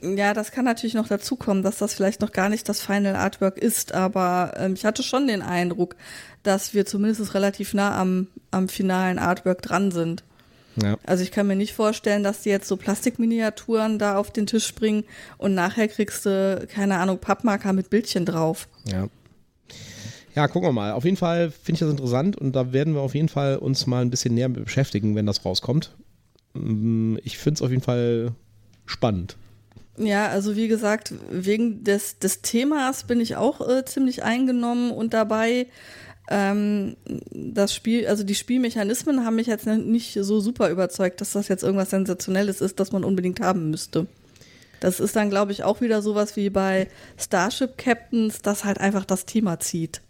Ja, 0.02 0.34
das 0.34 0.52
kann 0.52 0.64
natürlich 0.64 0.94
noch 0.94 1.08
dazukommen, 1.08 1.62
dass 1.62 1.78
das 1.78 1.94
vielleicht 1.94 2.20
noch 2.20 2.32
gar 2.32 2.48
nicht 2.48 2.68
das 2.68 2.80
Final 2.80 3.16
Artwork 3.16 3.58
ist, 3.58 3.92
aber 3.92 4.52
ähm, 4.56 4.74
ich 4.74 4.84
hatte 4.84 5.02
schon 5.02 5.26
den 5.26 5.42
Eindruck, 5.42 5.96
dass 6.42 6.74
wir 6.74 6.86
zumindest 6.86 7.34
relativ 7.34 7.74
nah 7.74 7.98
am, 7.98 8.28
am 8.50 8.68
finalen 8.68 9.18
Artwork 9.18 9.62
dran 9.62 9.90
sind. 9.90 10.22
Ja. 10.82 10.96
Also 11.06 11.22
ich 11.22 11.32
kann 11.32 11.46
mir 11.46 11.56
nicht 11.56 11.72
vorstellen, 11.72 12.22
dass 12.22 12.42
die 12.42 12.50
jetzt 12.50 12.68
so 12.68 12.76
Plastikminiaturen 12.76 13.98
da 13.98 14.18
auf 14.18 14.30
den 14.30 14.46
Tisch 14.46 14.74
bringen 14.74 15.04
und 15.38 15.54
nachher 15.54 15.88
kriegst 15.88 16.26
du, 16.26 16.66
keine 16.70 16.98
Ahnung, 16.98 17.18
Pappmarker 17.18 17.72
mit 17.72 17.88
Bildchen 17.90 18.26
drauf. 18.26 18.68
Ja. 18.86 19.08
Ja, 20.34 20.48
gucken 20.48 20.68
wir 20.68 20.72
mal. 20.72 20.92
Auf 20.92 21.06
jeden 21.06 21.16
Fall 21.16 21.50
finde 21.50 21.76
ich 21.76 21.80
das 21.80 21.90
interessant 21.90 22.36
und 22.36 22.52
da 22.54 22.74
werden 22.74 22.92
wir 22.92 23.00
auf 23.00 23.14
jeden 23.14 23.30
Fall 23.30 23.56
uns 23.56 23.86
mal 23.86 24.02
ein 24.02 24.10
bisschen 24.10 24.34
näher 24.34 24.50
beschäftigen, 24.50 25.14
wenn 25.14 25.24
das 25.24 25.46
rauskommt. 25.46 25.96
Mm, 26.52 27.16
Ich 27.24 27.38
finde 27.38 27.56
es 27.56 27.62
auf 27.62 27.70
jeden 27.70 27.82
Fall 27.82 28.32
spannend. 28.84 29.38
Ja, 29.98 30.28
also 30.28 30.56
wie 30.56 30.68
gesagt, 30.68 31.14
wegen 31.30 31.84
des, 31.84 32.18
des 32.18 32.42
Themas 32.42 33.04
bin 33.04 33.20
ich 33.20 33.36
auch 33.36 33.66
äh, 33.66 33.84
ziemlich 33.84 34.24
eingenommen 34.24 34.90
und 34.90 35.14
dabei. 35.14 35.66
Ähm, 36.28 36.96
das 37.30 37.74
Spiel, 37.74 38.06
also 38.06 38.24
die 38.24 38.34
Spielmechanismen 38.34 39.24
haben 39.24 39.36
mich 39.36 39.46
jetzt 39.46 39.66
nicht 39.66 40.18
so 40.20 40.40
super 40.40 40.70
überzeugt, 40.70 41.20
dass 41.20 41.32
das 41.32 41.48
jetzt 41.48 41.62
irgendwas 41.62 41.90
Sensationelles 41.90 42.60
ist, 42.60 42.80
das 42.80 42.92
man 42.92 43.04
unbedingt 43.04 43.40
haben 43.40 43.70
müsste. 43.70 44.06
Das 44.80 45.00
ist 45.00 45.16
dann, 45.16 45.30
glaube 45.30 45.52
ich, 45.52 45.64
auch 45.64 45.80
wieder 45.80 46.02
sowas 46.02 46.36
wie 46.36 46.50
bei 46.50 46.88
Starship 47.16 47.78
Captains, 47.78 48.42
das 48.42 48.64
halt 48.64 48.78
einfach 48.78 49.04
das 49.04 49.24
Thema 49.24 49.58
zieht. 49.60 50.02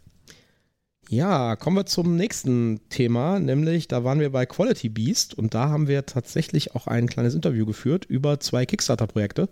Ja, 1.09 1.55
kommen 1.55 1.77
wir 1.77 1.87
zum 1.87 2.17
nächsten 2.17 2.81
Thema, 2.89 3.39
nämlich 3.39 3.87
da 3.87 4.03
waren 4.03 4.19
wir 4.19 4.31
bei 4.31 4.45
Quality 4.45 4.89
Beast 4.89 5.35
und 5.35 5.55
da 5.55 5.69
haben 5.69 5.87
wir 5.87 6.05
tatsächlich 6.05 6.75
auch 6.75 6.89
ein 6.89 7.07
kleines 7.07 7.35
Interview 7.35 7.65
geführt 7.65 8.05
über 8.07 8.41
zwei 8.41 8.67
Kickstarter-Projekte, 8.67 9.49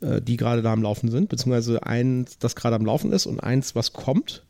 äh, 0.00 0.20
die 0.20 0.36
gerade 0.36 0.62
da 0.62 0.72
am 0.72 0.82
Laufen 0.82 1.08
sind, 1.08 1.28
beziehungsweise 1.28 1.84
eins, 1.84 2.38
das 2.38 2.56
gerade 2.56 2.74
am 2.74 2.84
Laufen 2.84 3.12
ist 3.12 3.26
und 3.26 3.38
eins, 3.38 3.76
was 3.76 3.92
kommt. 3.92 4.44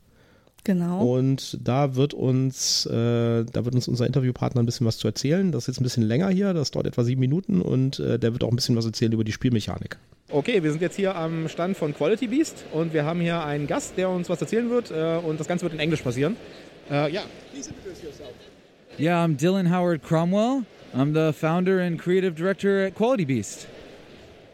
Genau. 0.65 1.05
Und 1.17 1.59
da 1.63 1.95
wird 1.95 2.13
uns, 2.15 2.87
äh, 2.87 2.91
da 2.91 3.65
wird 3.65 3.75
uns 3.75 3.89
unser 3.89 4.07
Interviewpartner 4.07 4.63
ein 4.63 4.67
bisschen 4.67 4.87
was 4.87 4.99
zu 4.99 5.09
erzählen. 5.09 5.53
Das 5.53 5.65
ist 5.65 5.69
jetzt 5.69 5.81
ein 5.81 5.85
bisschen 5.85 6.03
länger 6.03 6.29
hier, 6.29 6.53
das 6.53 6.71
dauert 6.71 6.87
etwa 6.87 7.03
sieben 7.03 7.21
Minuten 7.21 7.63
und 7.63 7.99
äh, 7.99 8.19
der 8.19 8.33
wird 8.33 8.45
auch 8.45 8.51
ein 8.51 8.57
bisschen 8.57 8.77
was 8.77 8.85
erzählen 8.85 9.13
über 9.13 9.25
die 9.25 9.33
Spielmechanik. 9.33 9.99
Okay, 10.31 10.63
wir 10.63 10.71
sind 10.71 10.81
jetzt 10.81 10.97
hier 10.97 11.17
am 11.17 11.49
Stand 11.49 11.77
von 11.77 11.95
Quality 11.95 12.29
Beast 12.29 12.65
und 12.73 12.93
wir 12.93 13.05
haben 13.05 13.21
hier 13.21 13.43
einen 13.43 13.67
Gast, 13.67 13.95
der 13.97 14.11
uns 14.11 14.29
was 14.29 14.41
erzählen 14.41 14.71
wird 14.71 14.91
äh, 14.91 15.17
und 15.27 15.41
das 15.41 15.49
Ganze 15.49 15.65
wird 15.65 15.73
in 15.75 15.81
Englisch 15.81 16.03
passieren. 16.03 16.37
Äh, 16.91 17.13
ja, 17.13 17.23
Yeah, 18.99 19.25
I'm 19.25 19.37
Dylan 19.37 19.71
Howard 19.71 20.03
Cromwell. 20.03 20.65
I'm 20.95 21.15
the 21.15 21.33
founder 21.33 21.81
and 21.81 21.99
creative 21.99 22.35
director 22.35 22.85
at 22.85 22.95
Quality 22.95 23.25
Beast. 23.25 23.67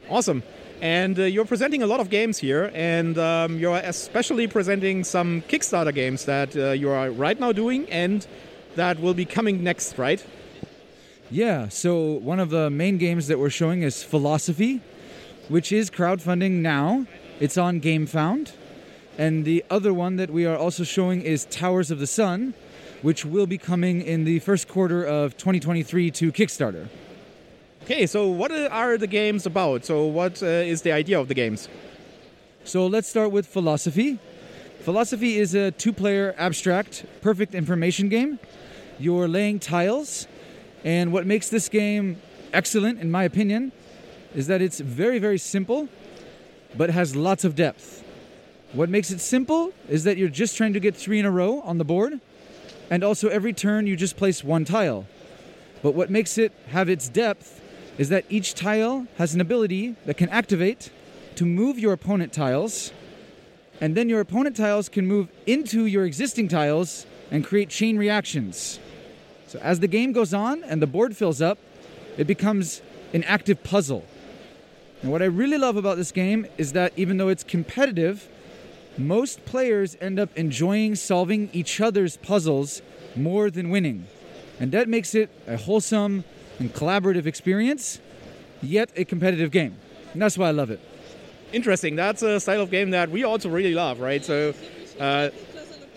awesome. 0.08 0.42
And 0.80 1.18
uh, 1.18 1.22
you're 1.24 1.46
presenting 1.46 1.82
a 1.82 1.86
lot 1.86 2.00
of 2.00 2.10
games 2.10 2.38
here, 2.38 2.70
and 2.74 3.16
um, 3.16 3.58
you're 3.58 3.76
especially 3.76 4.46
presenting 4.46 5.04
some 5.04 5.42
Kickstarter 5.42 5.94
games 5.94 6.26
that 6.26 6.54
uh, 6.56 6.70
you 6.72 6.90
are 6.90 7.10
right 7.10 7.40
now 7.40 7.52
doing 7.52 7.90
and 7.90 8.26
that 8.74 9.00
will 9.00 9.14
be 9.14 9.24
coming 9.24 9.64
next, 9.64 9.96
right? 9.98 10.24
Yeah, 11.30 11.68
so 11.68 12.12
one 12.12 12.38
of 12.38 12.50
the 12.50 12.70
main 12.70 12.98
games 12.98 13.26
that 13.26 13.38
we're 13.38 13.50
showing 13.50 13.82
is 13.82 14.04
Philosophy, 14.04 14.80
which 15.48 15.72
is 15.72 15.90
crowdfunding 15.90 16.60
now. 16.60 17.06
It's 17.40 17.58
on 17.58 17.80
GameFound. 17.80 18.52
And 19.18 19.44
the 19.44 19.64
other 19.70 19.94
one 19.94 20.16
that 20.16 20.30
we 20.30 20.44
are 20.46 20.56
also 20.56 20.84
showing 20.84 21.22
is 21.22 21.46
Towers 21.46 21.90
of 21.90 21.98
the 21.98 22.06
Sun, 22.06 22.54
which 23.02 23.24
will 23.24 23.46
be 23.46 23.58
coming 23.58 24.02
in 24.02 24.24
the 24.24 24.38
first 24.40 24.68
quarter 24.68 25.04
of 25.04 25.36
2023 25.36 26.10
to 26.12 26.32
Kickstarter. 26.32 26.88
Okay, 27.86 28.04
so 28.08 28.26
what 28.26 28.50
are 28.50 28.98
the 28.98 29.06
games 29.06 29.46
about? 29.46 29.84
So, 29.84 30.06
what 30.06 30.42
uh, 30.42 30.46
is 30.46 30.82
the 30.82 30.90
idea 30.90 31.20
of 31.20 31.28
the 31.28 31.34
games? 31.34 31.68
So 32.64 32.84
let's 32.88 33.06
start 33.06 33.30
with 33.30 33.46
Philosophy. 33.46 34.18
Philosophy 34.80 35.38
is 35.38 35.54
a 35.54 35.70
two 35.70 35.92
player 35.92 36.34
abstract, 36.36 37.06
perfect 37.20 37.54
information 37.54 38.08
game. 38.08 38.40
You're 38.98 39.28
laying 39.28 39.60
tiles, 39.60 40.26
and 40.82 41.12
what 41.12 41.26
makes 41.26 41.48
this 41.48 41.68
game 41.68 42.20
excellent, 42.52 42.98
in 42.98 43.08
my 43.12 43.22
opinion, 43.22 43.70
is 44.34 44.48
that 44.48 44.60
it's 44.60 44.80
very, 44.80 45.20
very 45.20 45.38
simple, 45.38 45.88
but 46.76 46.90
has 46.90 47.14
lots 47.14 47.44
of 47.44 47.54
depth. 47.54 48.02
What 48.72 48.88
makes 48.88 49.12
it 49.12 49.20
simple 49.20 49.72
is 49.88 50.02
that 50.02 50.16
you're 50.16 50.28
just 50.28 50.56
trying 50.56 50.72
to 50.72 50.80
get 50.80 50.96
three 50.96 51.20
in 51.20 51.24
a 51.24 51.30
row 51.30 51.60
on 51.60 51.78
the 51.78 51.84
board, 51.84 52.20
and 52.90 53.04
also 53.04 53.28
every 53.28 53.52
turn 53.52 53.86
you 53.86 53.94
just 53.94 54.16
place 54.16 54.42
one 54.42 54.64
tile. 54.64 55.06
But 55.84 55.94
what 55.94 56.10
makes 56.10 56.36
it 56.36 56.50
have 56.70 56.88
its 56.88 57.08
depth 57.08 57.62
is 57.98 58.08
that 58.10 58.24
each 58.28 58.54
tile 58.54 59.06
has 59.16 59.34
an 59.34 59.40
ability 59.40 59.96
that 60.04 60.16
can 60.16 60.28
activate 60.28 60.90
to 61.36 61.44
move 61.44 61.78
your 61.78 61.92
opponent 61.92 62.32
tiles, 62.32 62.92
and 63.80 63.94
then 63.94 64.08
your 64.08 64.20
opponent 64.20 64.56
tiles 64.56 64.88
can 64.88 65.06
move 65.06 65.28
into 65.46 65.86
your 65.86 66.04
existing 66.04 66.48
tiles 66.48 67.06
and 67.30 67.44
create 67.44 67.68
chain 67.68 67.98
reactions. 67.98 68.78
So 69.46 69.58
as 69.60 69.80
the 69.80 69.88
game 69.88 70.12
goes 70.12 70.34
on 70.34 70.64
and 70.64 70.82
the 70.82 70.86
board 70.86 71.16
fills 71.16 71.40
up, 71.40 71.58
it 72.16 72.26
becomes 72.26 72.82
an 73.12 73.22
active 73.24 73.62
puzzle. 73.62 74.04
And 75.02 75.12
what 75.12 75.22
I 75.22 75.26
really 75.26 75.58
love 75.58 75.76
about 75.76 75.96
this 75.96 76.10
game 76.10 76.46
is 76.56 76.72
that 76.72 76.92
even 76.96 77.18
though 77.18 77.28
it's 77.28 77.44
competitive, 77.44 78.28
most 78.98 79.44
players 79.44 79.96
end 80.00 80.18
up 80.18 80.30
enjoying 80.36 80.94
solving 80.94 81.50
each 81.52 81.80
other's 81.80 82.16
puzzles 82.16 82.80
more 83.14 83.50
than 83.50 83.70
winning. 83.70 84.06
And 84.58 84.72
that 84.72 84.88
makes 84.88 85.14
it 85.14 85.30
a 85.46 85.58
wholesome 85.58 86.24
and 86.58 86.72
collaborative 86.72 87.26
experience, 87.26 88.00
yet 88.62 88.90
a 88.96 89.04
competitive 89.04 89.50
game. 89.50 89.76
And 90.12 90.22
that's 90.22 90.38
why 90.38 90.48
I 90.48 90.52
love 90.52 90.70
it. 90.70 90.80
Interesting. 91.52 91.96
That's 91.96 92.22
a 92.22 92.40
style 92.40 92.60
of 92.62 92.70
game 92.70 92.90
that 92.90 93.10
we 93.10 93.24
also 93.24 93.48
really 93.48 93.74
love, 93.74 94.00
right? 94.00 94.24
So, 94.24 94.54
uh, 94.98 95.30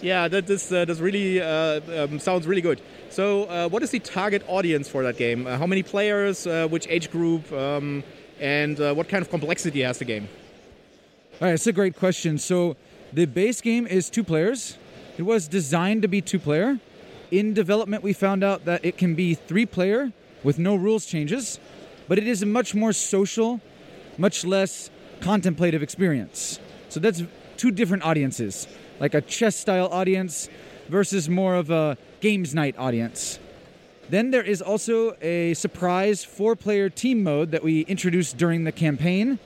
Yeah, 0.02 0.30
that 0.30 0.48
this 0.48 0.72
uh, 0.72 0.86
this 0.86 1.00
really 1.00 1.42
uh, 1.42 1.82
um, 2.06 2.20
sounds 2.20 2.48
really 2.48 2.62
good. 2.62 2.80
So, 3.10 3.44
uh, 3.46 3.68
what 3.68 3.84
is 3.84 3.92
the 3.92 4.00
target 4.00 4.44
audience 4.48 4.88
for 4.88 5.04
that 5.04 5.18
game? 5.18 5.46
Uh, 5.46 5.58
how 5.58 5.68
many 5.68 5.84
players? 5.84 6.48
Uh, 6.48 6.68
which 6.70 6.88
age 6.88 7.12
group? 7.12 7.52
Um, 7.52 8.04
and 8.40 8.80
uh, 8.80 8.94
what 8.94 9.10
kind 9.10 9.22
of 9.22 9.30
complexity 9.30 9.82
has 9.82 9.98
the 10.00 10.06
game? 10.06 10.30
All 11.42 11.48
right, 11.48 11.52
that's 11.52 11.68
a 11.68 11.74
great 11.74 11.98
question. 11.98 12.38
So, 12.38 12.78
the 13.12 13.26
base 13.26 13.60
game 13.60 13.86
is 13.88 14.10
two 14.10 14.24
players. 14.24 14.78
It 15.18 15.24
was 15.24 15.50
designed 15.50 16.02
to 16.04 16.08
be 16.08 16.22
two 16.22 16.40
player. 16.40 16.80
In 17.30 17.54
development, 17.54 18.02
we 18.02 18.14
found 18.14 18.42
out 18.42 18.64
that 18.64 18.86
it 18.86 18.98
can 18.98 19.16
be 19.16 19.34
three 19.36 19.66
player 19.66 20.14
with 20.44 20.60
no 20.60 20.76
rules 20.76 21.06
changes, 21.06 21.60
but 22.08 22.18
it 22.18 22.28
is 22.28 22.42
a 22.42 22.46
much 22.46 22.74
more 22.74 22.94
social, 22.94 23.62
much 24.18 24.46
less 24.46 24.90
contemplative 25.22 25.84
experience. 25.84 26.60
So, 26.90 27.00
that's 27.00 27.24
two 27.58 27.72
different 27.72 28.04
audiences, 28.04 28.68
like 29.00 29.14
a 29.14 29.22
chess 29.22 29.56
style 29.56 29.88
audience 29.92 30.50
versus 30.88 31.30
more 31.30 31.56
of 31.56 31.70
a 31.70 31.98
games 32.20 32.56
night 32.56 32.76
audience. 32.78 33.40
Then 34.10 34.32
there 34.32 34.42
is 34.42 34.62
also 34.62 35.16
a 35.22 35.54
surprise 35.54 36.24
four 36.24 36.56
player 36.56 36.90
team 36.90 37.22
mode 37.24 37.52
that 37.52 37.64
we 37.64 37.82
introduced 37.82 38.38
during 38.38 38.64
the 38.64 38.72
campaign, 38.72 39.38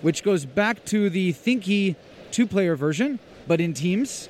which 0.00 0.24
goes 0.24 0.44
back 0.44 0.84
to 0.86 1.08
the 1.08 1.32
Thinky 1.32 1.94
two 2.32 2.46
player 2.46 2.74
version, 2.74 3.20
but 3.46 3.60
in 3.60 3.74
teams. 3.74 4.28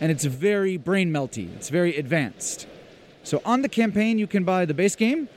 And 0.00 0.10
it's 0.10 0.24
very 0.24 0.76
brain 0.76 1.10
melty, 1.10 1.54
it's 1.54 1.70
very 1.70 1.96
advanced. 1.96 2.66
So 3.22 3.40
on 3.44 3.62
the 3.62 3.68
campaign, 3.68 4.18
you 4.18 4.26
can 4.26 4.44
buy 4.44 4.66
the 4.66 4.74
base 4.74 4.96
game, 4.96 5.28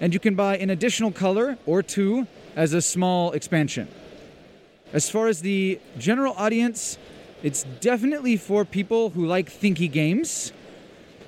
and 0.00 0.12
you 0.12 0.20
can 0.20 0.34
buy 0.34 0.56
an 0.56 0.70
additional 0.70 1.12
color 1.12 1.58
or 1.66 1.82
two 1.82 2.26
as 2.56 2.72
a 2.72 2.82
small 2.82 3.32
expansion. 3.32 3.88
As 4.92 5.10
far 5.10 5.28
as 5.28 5.40
the 5.40 5.80
general 5.98 6.34
audience, 6.36 6.98
it's 7.42 7.64
definitely 7.80 8.36
for 8.36 8.64
people 8.64 9.10
who 9.10 9.26
like 9.26 9.50
thinky 9.50 9.90
games. 9.90 10.52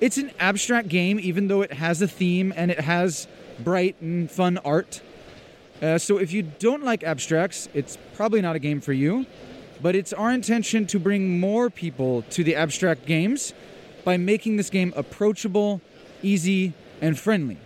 It's 0.01 0.19
an 0.19 0.31
abstract 0.39 0.89
game, 0.89 1.19
even 1.21 1.49
though 1.49 1.63
it 1.63 1.73
has 1.73 2.01
a 2.01 2.09
theme 2.09 2.53
and 2.57 2.71
it 2.71 2.81
has 2.81 3.27
bright 3.59 3.97
and 4.01 4.31
fun 4.31 4.59
art. 4.59 5.01
Uh, 5.83 5.99
so 5.99 6.19
if 6.19 6.33
you 6.33 6.43
don't 6.43 6.85
like 6.85 7.03
abstracts, 7.03 7.69
it's 7.75 7.99
probably 8.15 8.41
not 8.41 8.57
a 8.57 8.59
game 8.59 8.81
for 8.81 8.93
you. 8.93 9.27
But 9.83 9.95
it's 9.95 10.13
our 10.13 10.33
intention 10.33 10.87
to 10.87 10.99
bring 10.99 11.39
more 11.39 11.69
people 11.69 12.23
to 12.31 12.43
the 12.43 12.57
abstract 12.57 13.05
games 13.05 13.53
by 14.05 14.17
making 14.17 14.57
this 14.57 14.71
game 14.71 14.93
approachable, 14.97 15.83
easy, 16.23 16.73
and 17.03 17.19
friendly. 17.19 17.59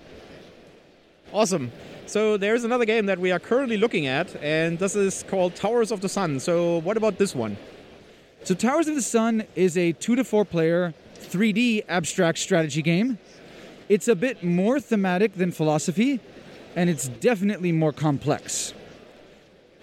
Awesome. 1.33 1.71
So 2.07 2.37
there's 2.37 2.65
another 2.65 2.85
game 2.85 3.07
that 3.07 3.21
we 3.21 3.31
are 3.31 3.39
currently 3.39 3.77
looking 3.77 4.09
at, 4.09 4.35
and 4.43 4.81
this 4.81 4.97
is 4.97 5.25
called 5.29 5.55
Towers 5.55 5.93
of 5.93 6.01
the 6.01 6.09
Sun. 6.09 6.41
So 6.41 6.79
what 6.79 6.97
about 6.97 7.19
this 7.19 7.37
one? 7.37 7.57
So 8.43 8.53
Towers 8.53 8.89
of 8.89 8.97
the 8.97 9.03
Sun 9.03 9.45
is 9.55 9.79
a 9.79 9.93
two 9.93 10.17
to 10.17 10.25
four 10.25 10.45
player 10.45 10.93
3D 11.21 11.85
abstract 11.89 12.39
strategy 12.39 12.83
game. 12.83 13.19
It's 13.89 14.09
a 14.09 14.17
bit 14.17 14.43
more 14.43 14.81
thematic 14.81 15.35
than 15.35 15.53
philosophy, 15.53 16.19
and 16.75 16.91
it's 16.91 17.07
definitely 17.07 17.71
more 17.71 17.93
complex. 17.93 18.75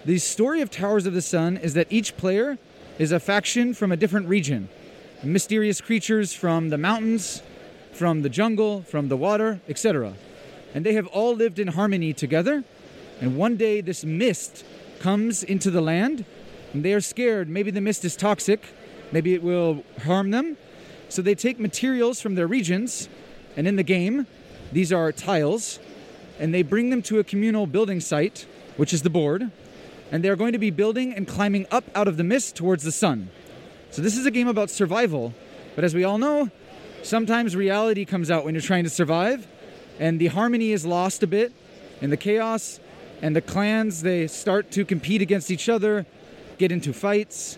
The 0.04 0.18
story 0.18 0.60
of 0.60 0.70
Towers 0.70 1.06
of 1.06 1.14
the 1.14 1.22
Sun 1.22 1.56
is 1.58 1.76
that 1.76 1.88
each 1.90 2.18
player 2.18 2.58
is 3.00 3.14
a 3.14 3.22
faction 3.22 3.74
from 3.74 3.94
a 3.94 3.98
different 3.98 4.28
region. 4.28 4.68
Mysterious 5.24 5.80
creatures 5.80 6.34
from 6.34 6.70
the 6.70 6.78
mountains, 6.78 7.42
from 7.94 8.22
the 8.22 8.30
jungle, 8.30 8.82
from 8.82 9.08
the 9.08 9.16
water, 9.16 9.62
etc. 9.70 10.14
And 10.74 10.86
they 10.86 10.94
have 10.94 11.08
all 11.08 11.36
lived 11.36 11.60
in 11.60 11.70
harmony 11.70 12.14
together. 12.14 12.64
And 13.20 13.38
one 13.38 13.58
day 13.58 13.82
this 13.82 14.04
mist 14.04 14.64
comes 15.00 15.44
into 15.44 15.72
the 15.72 15.82
land, 15.82 16.26
and 16.74 16.84
they 16.84 16.94
are 16.94 17.02
scared. 17.02 17.50
Maybe 17.50 17.72
the 17.72 17.82
mist 17.82 18.06
is 18.06 18.16
toxic, 18.16 18.66
maybe 19.12 19.34
it 19.34 19.42
will 19.42 19.84
harm 20.04 20.32
them. 20.32 20.58
So 21.10 21.22
they 21.22 21.36
take 21.36 21.60
materials 21.60 22.20
from 22.22 22.36
their 22.36 22.48
regions, 22.48 23.10
and 23.56 23.68
in 23.68 23.76
the 23.76 23.84
game, 23.84 24.28
these 24.72 24.92
are 24.92 25.12
tiles, 25.12 25.80
and 26.40 26.54
they 26.54 26.62
bring 26.62 26.90
them 26.90 27.02
to 27.04 27.20
a 27.20 27.24
communal 27.24 27.66
building 27.66 28.00
site, 28.00 28.46
which 28.76 28.94
is 28.94 29.02
the 29.02 29.10
board, 29.10 29.50
and 30.12 30.24
they're 30.24 30.36
going 30.36 30.54
to 30.54 30.60
be 30.60 30.70
building 30.70 31.14
and 31.14 31.28
climbing 31.28 31.66
up 31.72 31.86
out 31.96 32.08
of 32.08 32.18
the 32.18 32.24
mist 32.24 32.56
towards 32.56 32.84
the 32.84 32.92
sun. 32.92 33.30
So 33.92 34.02
this 34.02 34.18
is 34.18 34.26
a 34.26 34.32
game 34.32 34.48
about 34.48 34.70
survival, 34.70 35.34
but 35.76 35.84
as 35.84 35.96
we 35.96 36.04
all 36.04 36.18
know, 36.18 36.50
sometimes 37.04 37.56
reality 37.56 38.04
comes 38.04 38.30
out 38.30 38.44
when 38.44 38.54
you're 38.54 38.62
trying 38.62 38.84
to 38.84 38.90
survive, 38.90 39.48
and 40.00 40.20
the 40.20 40.28
harmony 40.28 40.72
is 40.72 40.86
lost 40.86 41.24
a 41.24 41.28
bit, 41.28 41.54
and 42.02 42.12
the 42.12 42.18
chaos, 42.18 42.80
and 43.22 43.36
the 43.36 43.42
clans 43.42 44.02
they 44.02 44.28
start 44.28 44.72
to 44.72 44.86
compete 44.86 45.22
against 45.22 45.50
each 45.50 45.70
other, 45.70 46.06
get 46.58 46.72
into 46.72 46.94
fights. 46.94 47.58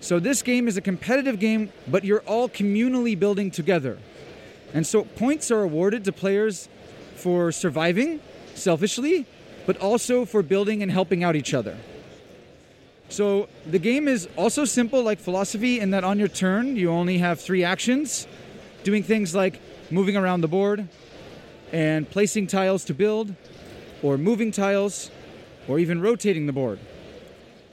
So 0.00 0.18
this 0.18 0.42
game 0.42 0.68
is 0.68 0.76
a 0.76 0.80
competitive 0.80 1.38
game, 1.38 1.72
but 1.86 2.04
you're 2.04 2.20
all 2.20 2.48
communally 2.48 3.18
building 3.18 3.50
together. 3.50 3.98
And 4.74 4.86
so 4.86 5.04
points 5.04 5.50
are 5.50 5.62
awarded 5.62 6.04
to 6.04 6.12
players 6.12 6.68
for 7.16 7.50
surviving 7.52 8.20
selfishly, 8.54 9.26
but 9.66 9.76
also 9.78 10.24
for 10.24 10.42
building 10.42 10.82
and 10.82 10.90
helping 10.90 11.24
out 11.24 11.36
each 11.36 11.54
other. 11.54 11.76
So 13.08 13.48
the 13.66 13.78
game 13.78 14.06
is 14.06 14.28
also 14.36 14.64
simple 14.64 15.02
like 15.02 15.18
philosophy 15.18 15.80
in 15.80 15.90
that 15.90 16.04
on 16.04 16.18
your 16.18 16.28
turn 16.28 16.76
you 16.76 16.90
only 16.90 17.18
have 17.18 17.40
three 17.40 17.64
actions, 17.64 18.26
doing 18.84 19.02
things 19.02 19.34
like 19.34 19.60
moving 19.90 20.16
around 20.16 20.42
the 20.42 20.48
board 20.48 20.88
and 21.72 22.08
placing 22.08 22.46
tiles 22.46 22.84
to 22.86 22.94
build, 22.94 23.34
or 24.02 24.16
moving 24.16 24.50
tiles, 24.50 25.10
or 25.66 25.78
even 25.78 26.00
rotating 26.00 26.46
the 26.46 26.52
board. 26.52 26.78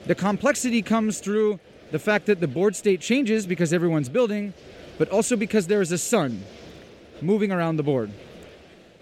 The 0.06 0.14
complexity 0.14 0.82
comes 0.82 1.18
through 1.18 1.58
the 1.90 1.98
fact 1.98 2.26
that 2.26 2.40
the 2.40 2.48
board 2.48 2.76
state 2.76 3.00
changes 3.00 3.46
because 3.46 3.72
everyone's 3.72 4.08
building, 4.08 4.54
but 4.98 5.08
also 5.08 5.36
because 5.36 5.66
there 5.66 5.80
is 5.80 5.92
a 5.92 5.98
sun 5.98 6.44
moving 7.20 7.52
around 7.52 7.76
the 7.76 7.82
board. 7.82 8.10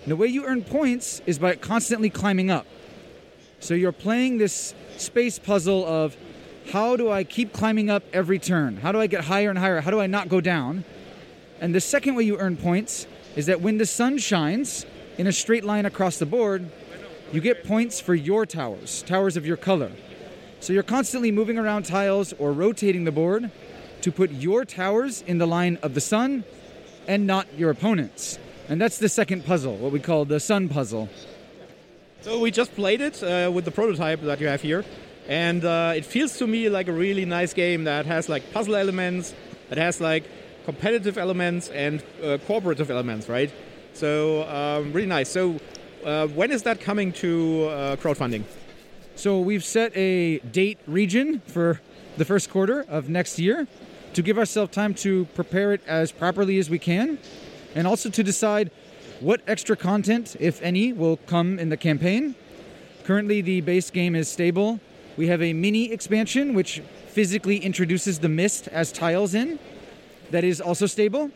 And 0.03 0.11
the 0.11 0.17
way 0.17 0.27
you 0.27 0.45
earn 0.45 0.63
points 0.63 1.23
is 1.27 1.39
by 1.39 1.57
constantly 1.57 2.11
climbing 2.11 2.51
up. 2.51 2.67
So 3.61 3.75
you're 3.75 3.93
playing 3.93 4.39
this 4.39 4.75
space 4.97 5.39
puzzle 5.39 5.87
of 5.87 6.17
how 6.71 6.97
do 6.97 7.11
I 7.11 7.25
keep 7.25 7.53
climbing 7.53 7.91
up 7.91 8.03
every 8.13 8.39
turn? 8.39 8.77
How 8.77 8.93
do 8.93 9.01
I 9.01 9.07
get 9.07 9.25
higher 9.25 9.51
and 9.51 9.59
higher? 9.59 9.81
How 9.81 9.91
do 9.91 10.01
I 10.01 10.07
not 10.07 10.29
go 10.29 10.41
down? 10.41 10.85
And 11.61 11.75
the 11.75 11.81
second 11.81 12.15
way 12.15 12.25
you 12.25 12.39
earn 12.39 12.57
points 12.57 13.07
is 13.37 13.47
that 13.47 13.61
when 13.61 13.79
the 13.79 13.87
sun 13.87 14.19
shines 14.19 14.87
in 15.19 15.27
a 15.27 15.33
straight 15.33 15.65
line 15.65 15.87
across 15.87 16.19
the 16.19 16.27
board, 16.27 16.71
you 17.33 17.41
get 17.41 17.65
points 17.65 18.01
for 18.01 18.15
your 18.15 18.47
towers, 18.47 19.03
towers 19.03 19.37
of 19.37 19.47
your 19.47 19.57
color. 19.57 19.91
So 20.61 20.73
you're 20.73 20.83
constantly 20.83 21.31
moving 21.31 21.59
around 21.59 21.85
tiles 21.85 22.33
or 22.39 22.53
rotating 22.53 23.05
the 23.05 23.13
board 23.13 23.51
to 24.03 24.13
put 24.13 24.31
your 24.31 24.65
towers 24.65 25.23
in 25.23 25.39
the 25.39 25.47
line 25.47 25.79
of 25.83 25.95
the 25.95 26.01
sun 26.01 26.45
and 27.07 27.27
not 27.27 27.47
your 27.57 27.71
opponents. 27.71 28.39
And 28.69 28.81
that's 28.81 28.99
the 28.99 29.09
second 29.09 29.45
puzzle, 29.45 29.77
what 29.77 29.93
we 29.93 30.01
call 30.01 30.25
the 30.25 30.41
sun 30.41 30.69
puzzle. 30.69 31.09
So 32.23 32.41
we 32.41 32.51
just 32.51 32.75
played 32.75 33.03
it 33.03 33.23
uh, 33.23 33.51
with 33.53 33.67
the 33.67 33.71
prototype 33.71 34.23
that 34.23 34.41
you 34.41 34.47
have 34.47 34.63
here, 34.63 34.83
and 35.29 35.63
uh, 35.63 35.93
it 35.95 36.07
feels 36.07 36.39
to 36.39 36.47
me 36.47 36.71
like 36.71 36.89
a 36.89 36.93
really 36.93 37.27
nice 37.27 37.53
game 37.53 37.85
that 37.85 38.07
has 38.07 38.31
like 38.31 38.51
puzzle 38.55 38.77
elements, 38.77 39.35
that 39.69 39.77
has 39.77 40.01
like 40.01 40.25
competitive 40.65 41.19
elements 41.19 41.69
and 41.69 42.03
uh, 42.23 42.39
cooperative 42.47 42.91
elements, 42.91 43.29
right? 43.29 43.53
So 43.93 44.43
um, 44.49 44.93
really 44.93 45.07
nice. 45.07 45.31
So 45.31 45.59
uh, 46.05 46.27
when 46.29 46.51
is 46.51 46.63
that 46.63 46.81
coming 46.81 47.13
to 47.13 47.69
uh, 47.69 47.97
crowdfunding? 47.97 48.45
So 49.17 49.41
we've 49.41 49.65
set 49.65 49.97
a 49.97 50.39
date 50.39 50.79
region 50.87 51.41
for 51.47 51.81
the 52.17 52.25
first 52.25 52.51
quarter 52.51 52.85
of 52.89 53.09
next 53.09 53.39
year 53.39 53.69
to 54.15 54.23
give 54.23 54.39
ourselves 54.39 54.73
time 54.73 54.95
to 54.95 55.27
prepare 55.35 55.73
it 55.73 55.83
as 55.87 56.13
properly 56.13 56.59
as 56.59 56.71
we 56.71 56.79
can 56.79 57.19
and 57.75 57.87
also 57.87 58.11
to 58.11 58.23
decide 58.23 58.71
what 59.21 59.41
extra 59.47 59.77
content, 59.77 60.37
if 60.41 60.61
any, 60.63 60.93
will 60.93 61.17
come 61.17 61.59
in 61.59 61.69
the 61.69 61.77
campaign. 61.77 62.35
Currently, 63.05 63.41
the 63.41 63.61
base 63.61 63.91
game 63.91 64.15
is 64.15 64.29
stable. 64.29 64.81
We 65.17 65.29
have 65.29 65.43
a 65.43 65.53
mini 65.53 65.93
expansion 65.93 66.55
which 66.55 66.83
physically 67.07 67.59
introduces 67.59 68.19
the 68.19 68.29
mist 68.29 68.67
as 68.69 68.91
tiles 68.91 69.35
in, 69.35 69.59
that 70.35 70.43
is 70.43 70.61
also 70.61 70.87
stable. 70.87 71.31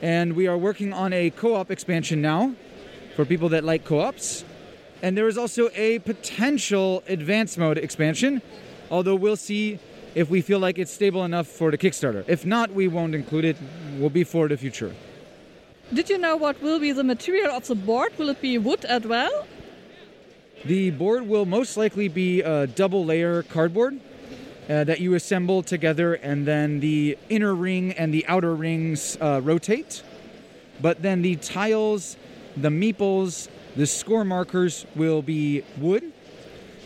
And 0.00 0.32
we 0.32 0.46
are 0.46 0.56
working 0.56 0.92
on 0.94 1.12
a 1.12 1.28
co 1.30 1.54
op 1.54 1.70
expansion 1.70 2.22
now 2.22 2.54
for 3.14 3.24
people 3.26 3.50
that 3.50 3.62
like 3.62 3.84
co 3.84 4.00
ops. 4.00 4.44
And 5.02 5.16
there 5.16 5.28
is 5.28 5.36
also 5.36 5.68
a 5.74 5.98
potential 5.98 7.02
advanced 7.08 7.58
mode 7.58 7.76
expansion, 7.76 8.40
although 8.90 9.16
we'll 9.16 9.36
see 9.36 9.78
if 10.14 10.30
we 10.30 10.40
feel 10.40 10.58
like 10.58 10.78
it's 10.78 10.90
stable 10.90 11.24
enough 11.24 11.46
for 11.46 11.70
the 11.70 11.76
Kickstarter. 11.76 12.24
If 12.26 12.46
not, 12.46 12.72
we 12.72 12.88
won't 12.88 13.14
include 13.14 13.44
it. 13.44 13.56
We'll 13.98 14.16
be 14.20 14.24
for 14.24 14.48
the 14.48 14.56
future. 14.56 14.94
Did 15.92 16.08
you 16.08 16.16
know 16.16 16.36
what 16.36 16.62
will 16.62 16.80
be 16.80 16.92
the 16.92 17.04
material 17.04 17.52
of 17.54 17.66
the 17.66 17.74
board? 17.74 18.12
Will 18.16 18.30
it 18.30 18.40
be 18.40 18.56
wood 18.56 18.84
as 18.86 19.02
well? 19.04 19.46
The 20.64 20.90
board 20.90 21.28
will 21.28 21.44
most 21.44 21.76
likely 21.76 22.08
be 22.08 22.40
a 22.40 22.66
double 22.66 23.04
layer 23.04 23.42
cardboard 23.42 24.00
uh, 24.68 24.84
that 24.84 25.00
you 25.00 25.14
assemble 25.14 25.62
together, 25.62 26.14
and 26.14 26.46
then 26.46 26.80
the 26.80 27.18
inner 27.28 27.54
ring 27.54 27.92
and 27.92 28.12
the 28.12 28.26
outer 28.26 28.54
rings 28.54 29.16
uh, 29.20 29.40
rotate. 29.42 30.02
But 30.80 31.02
then 31.02 31.22
the 31.22 31.36
tiles, 31.36 32.16
the 32.56 32.68
meeples, 32.68 33.48
the 33.76 33.86
score 33.86 34.24
markers 34.24 34.86
will 34.94 35.22
be 35.22 35.62
wood, 35.78 36.12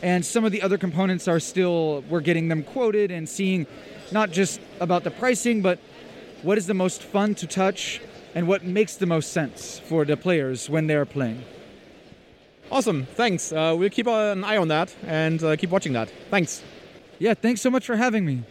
and 0.03 0.25
some 0.25 0.45
of 0.45 0.53
the 0.53 0.63
other 0.63 0.79
components 0.79 1.29
are 1.29 1.41
still, 1.41 2.05
we're 2.09 2.21
getting 2.21 2.49
them 2.49 2.63
quoted 2.63 3.11
and 3.11 3.29
seeing 3.29 3.67
not 4.13 4.31
just 4.31 4.61
about 4.81 5.05
the 5.05 5.11
pricing, 5.11 5.63
but 5.63 5.79
what 6.43 6.59
is 6.59 6.67
the 6.67 6.75
most 6.75 7.03
fun 7.03 7.35
to 7.35 7.47
touch 7.47 8.01
and 8.35 8.47
what 8.47 8.65
makes 8.65 8.97
the 8.97 9.07
most 9.07 9.33
sense 9.33 9.79
for 9.79 10.05
the 10.05 10.17
players 10.17 10.69
when 10.69 10.87
they 10.87 10.95
are 10.95 11.07
playing. 11.07 11.43
Awesome. 12.71 13.07
Thanks. 13.15 13.53
Uh, 13.53 13.75
we'll 13.79 13.91
keep 13.91 14.07
an 14.07 14.45
eye 14.45 14.57
on 14.59 14.69
that 14.69 14.95
and 15.07 15.43
uh, 15.43 15.57
keep 15.57 15.71
watching 15.71 15.95
that. 15.95 16.13
Thanks. 16.31 16.63
Yeah, 17.19 17.35
thanks 17.35 17.63
so 17.63 17.71
much 17.71 17.85
for 17.85 17.99
having 17.99 18.25
me. 18.25 18.43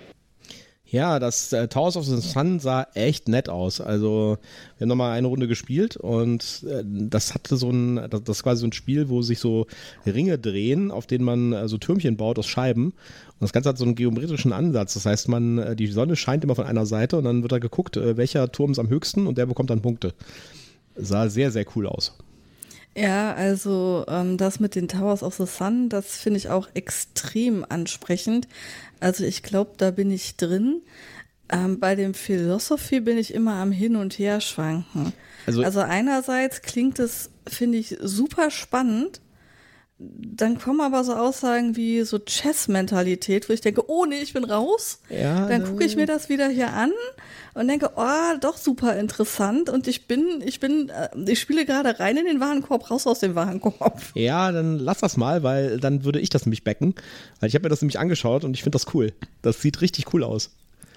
Ja, 0.87 1.19
das 1.19 1.51
äh, 1.51 1.67
Towers 1.67 1.97
of 1.97 2.05
the 2.05 2.21
Sun 2.21 2.59
sah 2.59 2.87
echt 2.93 3.27
nett 3.27 3.49
aus. 3.49 3.81
Also 3.81 4.37
wir 4.77 4.85
haben 4.85 4.89
nochmal 4.89 5.17
eine 5.17 5.27
Runde 5.27 5.47
gespielt 5.47 5.97
und 5.97 6.63
äh, 6.69 6.83
das 6.85 7.33
hatte 7.33 7.57
so 7.57 7.69
ein, 7.69 7.95
das, 8.09 8.23
das 8.23 8.37
ist 8.37 8.43
quasi 8.43 8.61
so 8.61 8.67
ein 8.67 8.71
Spiel, 8.71 9.09
wo 9.09 9.21
sich 9.21 9.39
so 9.39 9.65
Ringe 10.05 10.37
drehen, 10.37 10.91
auf 10.91 11.07
denen 11.07 11.25
man 11.25 11.53
äh, 11.53 11.67
so 11.67 11.77
Türmchen 11.77 12.17
baut 12.17 12.39
aus 12.39 12.47
Scheiben. 12.47 12.85
Und 12.85 13.41
das 13.41 13.51
Ganze 13.51 13.69
hat 13.69 13.77
so 13.77 13.83
einen 13.83 13.95
geometrischen 13.95 14.53
Ansatz. 14.53 14.93
Das 14.93 15.05
heißt, 15.05 15.27
man, 15.27 15.57
äh, 15.57 15.75
die 15.75 15.87
Sonne 15.87 16.15
scheint 16.15 16.43
immer 16.43 16.55
von 16.55 16.65
einer 16.65 16.85
Seite 16.85 17.17
und 17.17 17.25
dann 17.25 17.41
wird 17.41 17.51
da 17.51 17.59
geguckt, 17.59 17.97
äh, 17.97 18.15
welcher 18.15 18.51
Turm 18.51 18.71
ist 18.71 18.79
am 18.79 18.89
höchsten 18.89 19.27
und 19.27 19.37
der 19.37 19.47
bekommt 19.47 19.71
dann 19.71 19.81
Punkte. 19.81 20.13
Sah 20.95 21.29
sehr, 21.29 21.51
sehr 21.51 21.65
cool 21.75 21.87
aus. 21.87 22.15
Ja, 22.97 23.33
also 23.33 24.05
ähm, 24.07 24.37
das 24.37 24.59
mit 24.61 24.75
den 24.75 24.87
Towers 24.87 25.21
of 25.21 25.35
the 25.35 25.45
Sun, 25.45 25.89
das 25.89 26.17
finde 26.17 26.37
ich 26.37 26.49
auch 26.49 26.69
extrem 26.75 27.65
ansprechend. 27.67 28.47
Also 29.01 29.25
ich 29.25 29.43
glaube, 29.43 29.71
da 29.77 29.91
bin 29.91 30.11
ich 30.11 30.37
drin. 30.37 30.81
Ähm, 31.49 31.79
bei 31.79 31.95
dem 31.95 32.13
Philosophy 32.13 33.01
bin 33.01 33.17
ich 33.17 33.33
immer 33.33 33.55
am 33.55 33.71
Hin 33.71 33.95
und 33.97 34.17
Her 34.17 34.39
schwanken. 34.41 35.13
Also- 35.45 35.63
Also, 35.63 35.79
einerseits 35.81 36.61
klingt 36.63 36.97
es, 36.99 37.29
finde 37.47 37.77
ich, 37.77 37.97
super 38.01 38.49
spannend. 38.49 39.21
Dann 39.97 40.59
kommen 40.59 40.81
aber 40.81 41.05
so 41.05 41.13
Aussagen 41.13 41.77
wie 41.77 42.01
so 42.03 42.19
Chess-Mentalität, 42.19 43.47
wo 43.47 43.53
ich 43.53 43.61
denke, 43.61 43.89
oh 43.89 44.05
nee, 44.05 44.19
ich 44.19 44.33
bin 44.33 44.43
raus. 44.43 44.99
Ja, 45.09 45.47
Dann 45.47 45.63
gucke 45.63 45.85
ich 45.85 45.95
mir 45.95 46.05
das 46.05 46.27
wieder 46.27 46.49
hier 46.49 46.73
an 46.73 46.91
und 47.53 47.69
denke, 47.69 47.91
oh, 47.95 48.37
doch 48.41 48.57
super 48.57 48.97
interessant. 48.97 49.69
Und 49.69 49.87
ich 49.87 50.05
bin, 50.05 50.43
ich 50.45 50.59
bin, 50.59 50.89
äh, 50.89 51.09
ich 51.31 51.39
spiele 51.39 51.65
gerade 51.65 51.97
rein 51.97 52.17
in 52.17 52.25
den 52.25 52.41
Warenkorb, 52.41 52.91
raus 52.91 53.07
aus 53.07 53.19
dem 53.19 53.35
Warenkorb. 53.35 54.01
Ja, 54.15 54.51
dann 54.51 54.79
lass 54.79 54.97
das 54.99 55.15
mal, 55.15 55.43
weil 55.43 55.79
dann 55.79 56.03
würde 56.03 56.19
ich 56.19 56.29
das 56.29 56.45
nämlich 56.45 56.65
backen. 56.65 56.95
Weil 57.39 57.47
ich 57.47 57.55
habe 57.55 57.63
mir 57.63 57.69
das 57.69 57.81
nämlich 57.81 57.97
angeschaut 57.97 58.43
und 58.43 58.53
ich 58.53 58.63
finde 58.63 58.75
das 58.75 58.93
cool. 58.93 59.13
Das 59.41 59.61
sieht 59.61 59.79
richtig 59.79 60.13
cool 60.13 60.25
aus. 60.25 60.51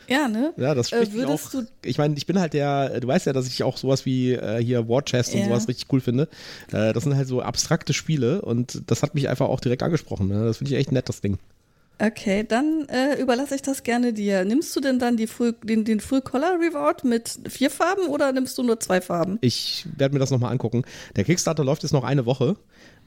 Ja, 0.09 0.27
ne? 0.29 0.53
Ja, 0.57 0.75
das 0.75 0.91
Äh, 0.91 0.97
spricht 0.97 1.13
mich 1.15 1.23
würdest 1.27 1.47
auch. 1.49 1.51
du- 1.61 1.67
Ich 1.85 1.99
meine, 1.99 2.15
ich 2.17 2.27
bin 2.27 2.41
halt 2.41 2.55
der, 2.55 2.99
du 3.01 3.07
weißt 3.09 3.27
ja, 3.27 3.33
dass 3.33 3.47
ich 3.47 3.63
auch 3.63 3.77
sowas 3.77 4.07
wie 4.07 4.33
äh, 4.33 4.63
hier 4.63 4.89
War 4.89 5.03
Chest 5.05 5.35
und 5.35 5.41
Ja. 5.41 5.47
sowas 5.47 5.69
richtig 5.69 5.87
cool 5.93 6.01
finde. 6.01 6.29
Äh, 6.73 6.93
das 6.93 7.05
sind 7.05 7.15
halt 7.17 7.29
so 7.29 7.43
abstrakte 7.43 7.93
Spiele 7.93 8.41
und 8.43 8.83
das 8.87 9.03
hat 9.03 9.15
mich 9.15 9.29
einfach 9.29 9.49
auch 9.49 9.61
direkt 9.61 9.83
angesprochen. 9.83 10.29
Ne? 10.29 10.45
Das 10.47 10.59
finde 10.59 10.73
ich 10.73 10.79
echt 10.79 10.93
nett, 10.93 11.09
das 11.09 11.21
Ding. 11.21 11.39
Okay, 12.01 12.45
dann 12.49 12.87
äh, 12.89 13.21
überlasse 13.21 13.57
ich 13.57 13.63
das 13.63 13.83
gerne 13.83 14.13
dir. 14.13 14.45
Nimmst 14.45 14.75
du 14.77 14.81
denn 14.81 15.01
dann 15.01 15.17
die 15.17 15.27
Full, 15.27 15.57
den, 15.65 15.85
den 15.85 15.99
Full 15.99 16.21
Color 16.23 16.59
Reward 16.61 17.03
mit 17.03 17.41
vier 17.49 17.71
Farben 17.71 18.07
oder 18.07 18.31
nimmst 18.31 18.57
du 18.57 18.63
nur 18.63 18.79
zwei 18.79 19.01
Farben? 19.01 19.39
Ich 19.41 19.85
werde 19.97 20.15
mir 20.15 20.21
das 20.21 20.31
nochmal 20.31 20.53
angucken. 20.53 20.85
Der 21.17 21.25
Kickstarter 21.25 21.65
läuft 21.65 21.83
jetzt 21.83 21.91
noch 21.91 22.05
eine 22.05 22.25
Woche. 22.25 22.55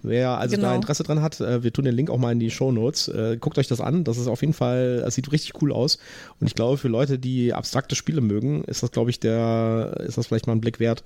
Wer 0.04 0.38
also 0.38 0.56
Genau. 0.56 0.70
da 0.70 0.76
Interesse 0.76 1.04
dran 1.04 1.22
hat, 1.22 1.40
äh, 1.42 1.64
wir 1.64 1.72
tun 1.72 1.86
den 1.86 1.96
Link 1.96 2.10
auch 2.10 2.18
mal 2.18 2.32
in 2.32 2.40
die 2.40 2.50
Show 2.50 2.72
Notes. 2.72 3.08
Äh, 3.08 3.38
guckt 3.40 3.58
euch 3.58 3.68
das 3.68 3.82
an. 3.82 4.04
Das 4.04 4.18
ist 4.18 4.28
auf 4.28 4.42
jeden 4.42 4.54
Fall, 4.54 5.02
das 5.02 5.16
sieht 5.16 5.32
richtig 5.32 5.62
cool 5.62 5.72
aus. 5.72 6.00
Und 6.40 6.48
ich 6.48 6.56
glaube, 6.56 6.78
für 6.78 6.88
Leute, 6.88 7.20
die 7.20 7.54
abstrakte 7.54 7.96
Spiele 7.96 8.22
mögen, 8.22 8.64
ist 8.64 8.82
das, 8.82 8.92
glaube 8.92 9.10
ich, 9.12 9.20
der, 9.20 10.02
ist 10.06 10.18
das 10.18 10.28
vielleicht 10.28 10.48
mal 10.48 10.54
ein 10.54 10.62
Blick 10.62 10.80
wert. 10.80 11.04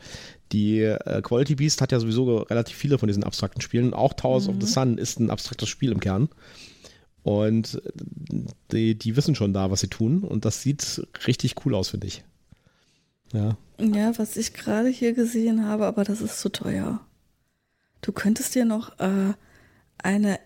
Die 0.52 0.80
äh, 0.80 1.22
Quality 1.22 1.56
Beast 1.56 1.82
hat 1.82 1.92
ja 1.92 2.00
sowieso 2.00 2.38
relativ 2.40 2.78
viele 2.78 2.98
von 2.98 3.08
diesen 3.08 3.24
abstrakten 3.24 3.62
Spielen. 3.62 3.94
Auch 3.94 4.14
Towers 4.14 4.48
of 4.48 4.56
the 4.60 4.68
Sun 4.68 4.98
ist 4.98 5.20
ein 5.20 5.30
abstraktes 5.30 5.68
Spiel 5.68 5.92
im 5.92 6.00
Kern. 6.00 6.30
Und 7.24 7.82
die, 8.72 8.96
die 8.98 9.16
wissen 9.18 9.36
schon 9.36 9.52
da, 9.52 9.72
was 9.72 9.80
sie 9.82 9.88
tun. 9.88 10.20
Und 10.24 10.46
das 10.46 10.62
sieht 10.62 11.06
richtig 11.28 11.56
cool 11.66 11.74
aus, 11.76 11.90
finde 11.90 12.08
ich. 12.08 12.24
Ja. 13.34 13.58
Ja, 13.80 14.18
was 14.18 14.38
ich 14.38 14.54
gerade 14.54 14.88
hier 14.90 15.14
gesehen 15.14 15.66
habe, 15.66 15.86
aber 15.86 16.04
das 16.04 16.22
ist 16.22 16.40
zu 16.40 16.50
teuer. 16.50 17.02
Du 18.06 18.12
könntest 18.12 18.54
dir 18.54 18.66
noch 18.66 19.00
äh, 19.00 19.34
eine 19.98 20.40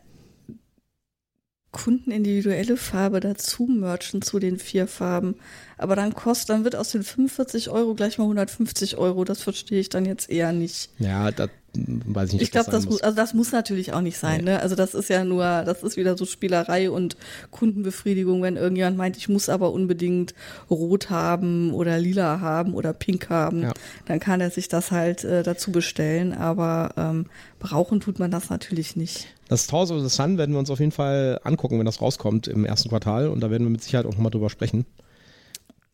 kundenindividuelle 1.72 2.77
Farbe 2.77 3.19
dazu 3.19 3.65
merchen 3.65 4.22
zu 4.22 4.40
den 4.40 4.57
vier 4.57 4.88
Farben. 4.88 5.36
Aber 5.77 5.98
dann 5.98 6.14
kostet, 6.14 6.52
dann 6.52 6.64
wird 6.64 6.77
aus 6.77 6.91
den 6.91 7.03
45 7.03 7.69
Euro 7.69 7.95
gleich 7.95 8.18
mal 8.18 8.23
150 8.23 8.95
Euro. 8.95 9.26
Das 9.26 9.41
verstehe 9.41 9.81
ich 9.81 9.90
dann 9.90 10.06
jetzt 10.06 10.30
eher 10.30 10.53
nicht. 10.53 10.90
Ja, 10.99 11.31
da 11.31 11.49
weiß 11.74 12.30
ich 12.30 12.34
nicht. 12.34 12.41
Ich 12.44 12.52
glaube, 12.52 12.72
das 12.72 12.86
muss, 12.86 13.02
also 13.02 13.16
das 13.16 13.34
muss 13.34 13.52
natürlich 13.52 13.94
auch 13.94 14.02
nicht 14.02 14.18
sein, 14.18 14.44
ne? 14.44 14.60
Also 14.60 14.76
das 14.76 14.94
ist 14.94 15.10
ja 15.10 15.24
nur, 15.24 15.44
das 15.44 15.84
ist 15.84 15.98
wieder 15.98 16.18
so 16.18 16.26
Spielerei 16.26 16.90
und 16.90 17.16
Kundenbefriedigung, 17.52 18.41
wenn 18.41 18.56
irgendjemand 18.56 18.98
meint, 18.98 19.18
ich 19.18 19.30
muss 19.30 19.50
aber 19.50 19.72
unbedingt 19.72 20.34
rot 20.70 21.10
haben 21.10 21.74
oder 21.74 22.00
lila 22.00 22.40
haben 22.41 22.74
oder 22.74 22.94
pink 22.94 23.30
haben, 23.30 23.64
Ja. 23.64 23.74
dann 24.06 24.20
kann 24.20 24.41
er 24.41 24.52
sich 24.52 24.68
das 24.68 24.91
halt 24.91 25.24
äh, 25.24 25.44
dazu 25.44 25.72
bestellen, 25.72 26.34
aber 26.34 26.94
ähm, 26.98 27.26
brauchen 27.60 28.00
tut 28.00 28.20
man 28.20 28.32
das 28.32 28.50
natürlich 28.50 28.96
nicht. 28.96 29.28
Das 29.48 29.68
Towers 29.68 29.91
of 29.91 30.02
the 30.02 30.10
Sun 30.10 30.38
werden 30.38 30.54
wir 30.54 30.60
uns 30.60 30.70
auf 30.70 30.80
jeden 30.80 30.91
Fall 30.91 31.40
angucken, 31.44 31.80
wenn 31.80 31.86
das 31.86 32.02
rauskommt 32.02 32.48
im 32.48 32.66
ersten 32.66 32.90
Quartal. 32.90 33.30
Und 33.30 33.41
da 33.41 33.50
werden 33.50 33.64
wir 33.66 33.72
mit 33.72 33.84
Sicherheit 33.84 34.06
auch 34.06 34.12
nochmal 34.12 34.32
drüber 34.32 34.50
sprechen. 34.50 34.86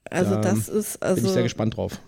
Also 0.10 0.36
Da 0.36 0.42
das 0.42 0.68
ist, 0.68 1.00
Bin 1.00 1.14
ich 1.16 1.22
sehr 1.22 1.30
also 1.30 1.44
gespannt 1.44 1.78
drauf. 1.78 2.00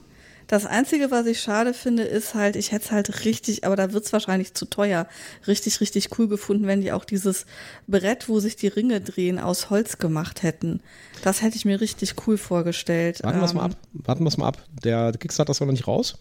Das 0.48 0.66
Einzige, 0.66 1.12
was 1.12 1.26
ich 1.26 1.42
schade 1.42 1.74
finde, 1.74 2.04
ist 2.04 2.34
halt, 2.34 2.56
ich 2.56 2.72
hätte 2.72 2.86
es 2.86 2.92
halt 2.92 3.26
richtig, 3.26 3.66
aber 3.66 3.76
da 3.76 3.92
wird 3.94 4.06
es 4.06 4.14
wahrscheinlich 4.14 4.54
zu 4.54 4.66
teuer, 4.66 5.08
richtig, 5.46 5.82
richtig 5.82 6.18
cool 6.18 6.28
gefunden, 6.28 6.68
wenn 6.68 6.82
die 6.82 6.92
auch 6.94 7.06
dieses 7.06 7.46
Brett, 7.88 8.30
wo 8.30 8.40
sich 8.40 8.56
die 8.56 8.68
Ringe 8.68 9.02
drehen, 9.02 9.40
aus 9.40 9.70
Holz 9.70 9.98
gemacht 9.98 10.44
hätten. 10.44 10.82
Das 11.24 11.42
hätte 11.42 11.58
ich 11.58 11.66
mir 11.66 11.82
richtig 11.82 12.16
cool 12.26 12.38
vorgestellt. 12.38 13.22
Warten 13.24 13.40
wir 13.40 13.46
es 13.46 13.54
mal 13.54 13.66
Ähm, 13.66 13.72
ab. 13.72 13.78
Warten 13.94 14.24
wir 14.24 14.30
es 14.30 14.38
mal 14.38 14.48
ab. 14.48 14.64
Der 14.84 15.12
Kickstarter 15.12 15.52
ist 15.52 15.60
noch 15.60 15.68
nicht 15.68 15.88
raus. 15.88 16.18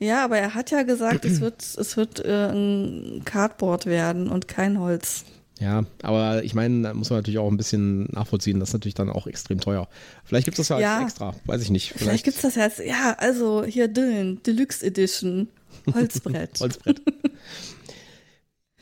Ja, 0.00 0.24
aber 0.24 0.38
er 0.38 0.54
hat 0.54 0.70
ja 0.70 0.82
gesagt, 0.82 1.24
es 1.24 1.40
wird, 1.40 1.62
es 1.62 1.96
wird 1.96 2.18
äh, 2.24 2.50
ein 2.50 3.22
Cardboard 3.24 3.86
werden 3.86 4.28
und 4.28 4.48
kein 4.48 4.78
Holz. 4.80 5.24
Ja, 5.60 5.84
aber 6.02 6.42
ich 6.42 6.54
meine, 6.54 6.82
da 6.82 6.94
muss 6.94 7.10
man 7.10 7.20
natürlich 7.20 7.38
auch 7.38 7.48
ein 7.50 7.56
bisschen 7.56 8.04
nachvollziehen. 8.06 8.58
Das 8.58 8.70
ist 8.70 8.72
natürlich 8.72 8.94
dann 8.94 9.08
auch 9.08 9.26
extrem 9.28 9.60
teuer. 9.60 9.88
Vielleicht 10.24 10.46
gibt 10.46 10.58
es 10.58 10.66
das 10.66 10.68
ja 10.70 10.76
als 10.76 10.82
Ja. 10.82 11.02
extra. 11.02 11.34
Weiß 11.46 11.62
ich 11.62 11.70
nicht. 11.70 11.92
Vielleicht, 11.96 12.24
gibt's 12.24 12.42
das 12.42 12.56
ja 12.56 12.62
als, 12.64 12.78
ja, 12.78 13.14
also 13.18 13.62
hier 13.64 13.86
Dylan, 13.88 14.42
Deluxe 14.42 14.84
Edition, 14.84 15.48
Holzbrett. 15.94 16.58
Holzbrett. 16.60 17.00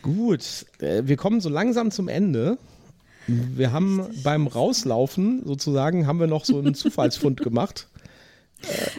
Gut, 0.03 0.67
äh, 0.81 1.03
wir 1.05 1.17
kommen 1.17 1.41
so 1.41 1.49
langsam 1.49 1.91
zum 1.91 2.09
Ende. 2.09 2.59
Wir 3.29 3.71
haben 3.73 4.05
beim 4.25 4.47
Rauslaufen 4.49 5.43
sozusagen, 5.45 6.07
haben 6.07 6.19
wir 6.19 6.27
noch 6.27 6.45
so 6.45 6.59
einen 6.59 6.75
Zufallsfund 6.75 7.41
gemacht. 7.41 7.89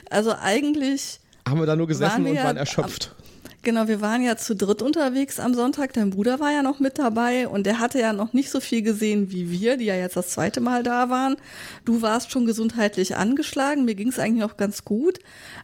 Also 0.09 0.33
eigentlich 0.39 1.19
Haben 1.47 1.59
wir 1.59 1.65
da 1.65 1.75
nur 1.75 1.87
gesessen 1.87 2.23
Waren 2.23 2.31
und 2.37 2.43
waren 2.43 2.57
erschöpft. 2.57 3.15
Genau, 3.63 3.87
wir 3.87 4.01
waren 4.01 4.21
ja 4.21 4.35
zu 4.35 4.57
dritt 4.57 4.81
unterwegs 4.81 5.39
am 5.39 5.53
Sonntag. 5.53 5.93
Dein 5.93 6.09
Bruder 6.09 6.41
war 6.41 6.51
ja 6.51 6.61
noch 6.61 6.81
mit 6.81 6.99
dabei 6.99 7.47
und 7.47 7.65
der 7.65 7.79
hatte 7.79 7.97
ja 7.97 8.11
noch 8.11 8.33
nicht 8.33 8.49
so 8.49 8.59
viel 8.59 8.81
gesehen 8.81 9.31
wie 9.31 9.51
wir, 9.51 9.77
die 9.77 9.85
ja 9.85 9.95
jetzt 9.95 10.17
das 10.17 10.31
zweite 10.31 10.59
Mal 10.59 10.83
da 10.83 11.09
waren. 11.09 11.37
Du 11.85 12.01
warst 12.01 12.29
schon 12.29 12.45
gesundheitlich 12.45 13.15
angeschlagen, 13.15 13.85
mir 13.85 13.95
ging 13.95 14.09
es 14.09 14.19
eigentlich 14.19 14.41
noch 14.41 14.57
ganz 14.57 14.83
gut, 14.83 15.19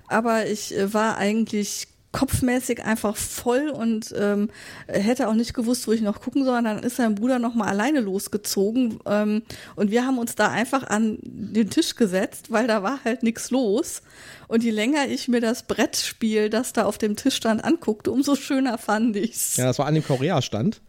aber 0.07 0.47
ich 0.47 0.77
äh, 0.77 0.93
war 0.93 1.17
eigentlich 1.17 1.89
kopfmäßig 2.11 2.83
einfach 2.83 3.15
voll 3.15 3.69
und 3.69 4.13
ähm, 4.17 4.49
hätte 4.87 5.27
auch 5.27 5.35
nicht 5.35 5.53
gewusst, 5.53 5.87
wo 5.87 5.91
ich 5.91 6.01
noch 6.01 6.21
gucken 6.21 6.43
soll. 6.43 6.57
Und 6.57 6.63
dann 6.63 6.83
ist 6.83 6.95
sein 6.95 7.15
Bruder 7.15 7.37
noch 7.37 7.53
mal 7.53 7.67
alleine 7.67 7.99
losgezogen 7.99 8.99
ähm, 9.05 9.43
und 9.75 9.91
wir 9.91 10.05
haben 10.05 10.17
uns 10.17 10.35
da 10.35 10.49
einfach 10.49 10.83
an 10.83 11.19
den 11.21 11.69
Tisch 11.69 11.95
gesetzt, 11.95 12.51
weil 12.51 12.67
da 12.67 12.81
war 12.81 13.03
halt 13.03 13.21
nichts 13.23 13.51
los. 13.51 14.01
Und 14.47 14.63
je 14.63 14.71
länger 14.71 15.07
ich 15.07 15.27
mir 15.27 15.41
das 15.41 15.63
Brettspiel, 15.63 16.49
das 16.49 16.73
da 16.73 16.85
auf 16.85 16.97
dem 16.97 17.15
Tisch 17.15 17.35
stand, 17.35 17.63
anguckte, 17.63 18.11
umso 18.11 18.35
schöner 18.35 18.79
fand 18.79 19.15
ich's. 19.15 19.57
Ja, 19.57 19.65
das 19.65 19.77
war 19.77 19.85
an 19.85 19.93
dem 19.93 20.03
Korea-Stand. 20.03 20.81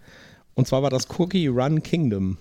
Und 0.54 0.66
zwar 0.66 0.82
war 0.82 0.90
das 0.90 1.08
Cookie 1.18 1.48
Run 1.48 1.82
Kingdom. 1.82 2.38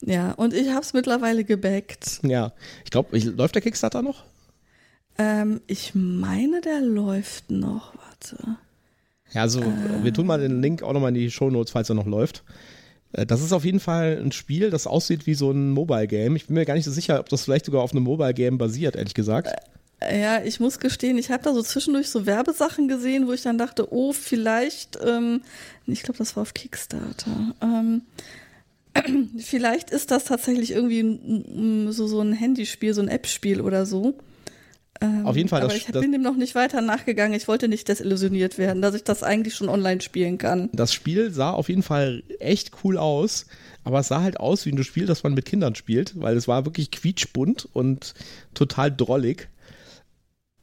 Ja, 0.00 0.32
und 0.32 0.54
ich 0.54 0.70
hab's 0.70 0.92
mittlerweile 0.92 1.44
gebackt. 1.44 2.20
Ja, 2.22 2.52
ich 2.84 2.90
glaube, 2.90 3.16
läuft 3.18 3.54
der 3.54 3.62
Kickstarter 3.62 4.02
noch? 4.02 4.24
Ähm, 5.18 5.60
ich 5.66 5.94
meine, 5.94 6.60
der 6.60 6.80
läuft 6.80 7.50
noch. 7.50 7.94
Warte. 8.32 8.56
Ja, 9.32 9.42
also 9.42 9.62
wir 10.02 10.12
tun 10.12 10.26
mal 10.26 10.40
den 10.40 10.62
Link 10.62 10.82
auch 10.82 10.92
nochmal 10.92 11.08
in 11.08 11.14
die 11.14 11.30
Shownotes, 11.30 11.72
falls 11.72 11.88
er 11.88 11.94
noch 11.94 12.06
läuft. 12.06 12.44
Äh, 13.12 13.26
Das 13.26 13.42
ist 13.42 13.52
auf 13.52 13.64
jeden 13.64 13.80
Fall 13.80 14.20
ein 14.22 14.32
Spiel, 14.32 14.70
das 14.70 14.86
aussieht 14.86 15.26
wie 15.26 15.34
so 15.34 15.50
ein 15.50 15.70
Mobile-Game. 15.72 16.36
Ich 16.36 16.46
bin 16.46 16.54
mir 16.54 16.64
gar 16.64 16.74
nicht 16.74 16.84
so 16.84 16.92
sicher, 16.92 17.20
ob 17.20 17.28
das 17.28 17.44
vielleicht 17.44 17.66
sogar 17.66 17.82
auf 17.82 17.92
einem 17.92 18.04
Mobile-Game 18.04 18.58
basiert, 18.58 18.96
ehrlich 18.96 19.14
gesagt. 19.14 19.48
Ja, 20.02 20.42
ich 20.44 20.60
muss 20.60 20.80
gestehen, 20.80 21.16
ich 21.16 21.30
habe 21.30 21.42
da 21.42 21.54
so 21.54 21.62
zwischendurch 21.62 22.10
so 22.10 22.26
Werbesachen 22.26 22.88
gesehen, 22.88 23.26
wo 23.26 23.32
ich 23.32 23.42
dann 23.42 23.56
dachte, 23.58 23.92
oh, 23.92 24.12
vielleicht, 24.12 24.98
ähm, 25.04 25.40
ich 25.86 26.02
glaube, 26.02 26.18
das 26.18 26.36
war 26.36 26.42
auf 26.42 26.52
Kickstarter. 26.52 27.54
Ähm, 27.62 28.02
vielleicht 29.38 29.90
ist 29.90 30.10
das 30.10 30.24
tatsächlich 30.24 30.72
irgendwie 30.72 31.90
so, 31.90 32.06
so 32.06 32.20
ein 32.20 32.32
Handyspiel, 32.34 32.92
so 32.92 33.00
ein 33.00 33.08
App-Spiel 33.08 33.60
oder 33.60 33.86
so. 33.86 34.14
Ähm, 35.04 35.26
Auf 35.26 35.36
jeden 35.36 35.48
Fall, 35.48 35.60
Aber 35.60 35.68
das- 35.68 35.78
ich 35.78 35.86
das- 35.86 36.00
bin 36.02 36.12
dem 36.12 36.22
noch 36.22 36.36
nicht 36.36 36.54
weiter 36.54 36.80
nachgegangen. 36.80 37.36
Ich 37.36 37.46
wollte 37.48 37.68
nicht 37.68 37.88
desillusioniert 37.88 38.58
werden, 38.58 38.80
dass 38.82 38.94
ich 38.94 39.04
das 39.04 39.22
eigentlich 39.22 39.54
schon 39.54 39.68
online 39.68 40.00
spielen 40.00 40.38
kann. 40.38 40.70
Das 40.72 40.92
Spiel 40.92 41.30
sah 41.30 41.50
auf 41.50 41.68
jeden 41.68 41.82
Fall 41.82 42.22
echt 42.38 42.70
cool 42.84 42.96
aus, 42.98 43.46
aber 43.84 44.00
es 44.00 44.08
sah 44.08 44.22
halt 44.22 44.38
aus 44.40 44.64
wie 44.66 44.70
ein 44.72 44.82
Spiel, 44.84 45.06
das 45.06 45.22
man 45.22 45.34
mit 45.34 45.44
Kindern 45.44 45.74
spielt, 45.74 46.20
weil 46.20 46.36
es 46.36 46.48
war 46.48 46.64
wirklich 46.64 46.90
quietschbunt 46.90 47.68
und 47.72 48.14
total 48.54 48.90
drollig. 48.94 49.48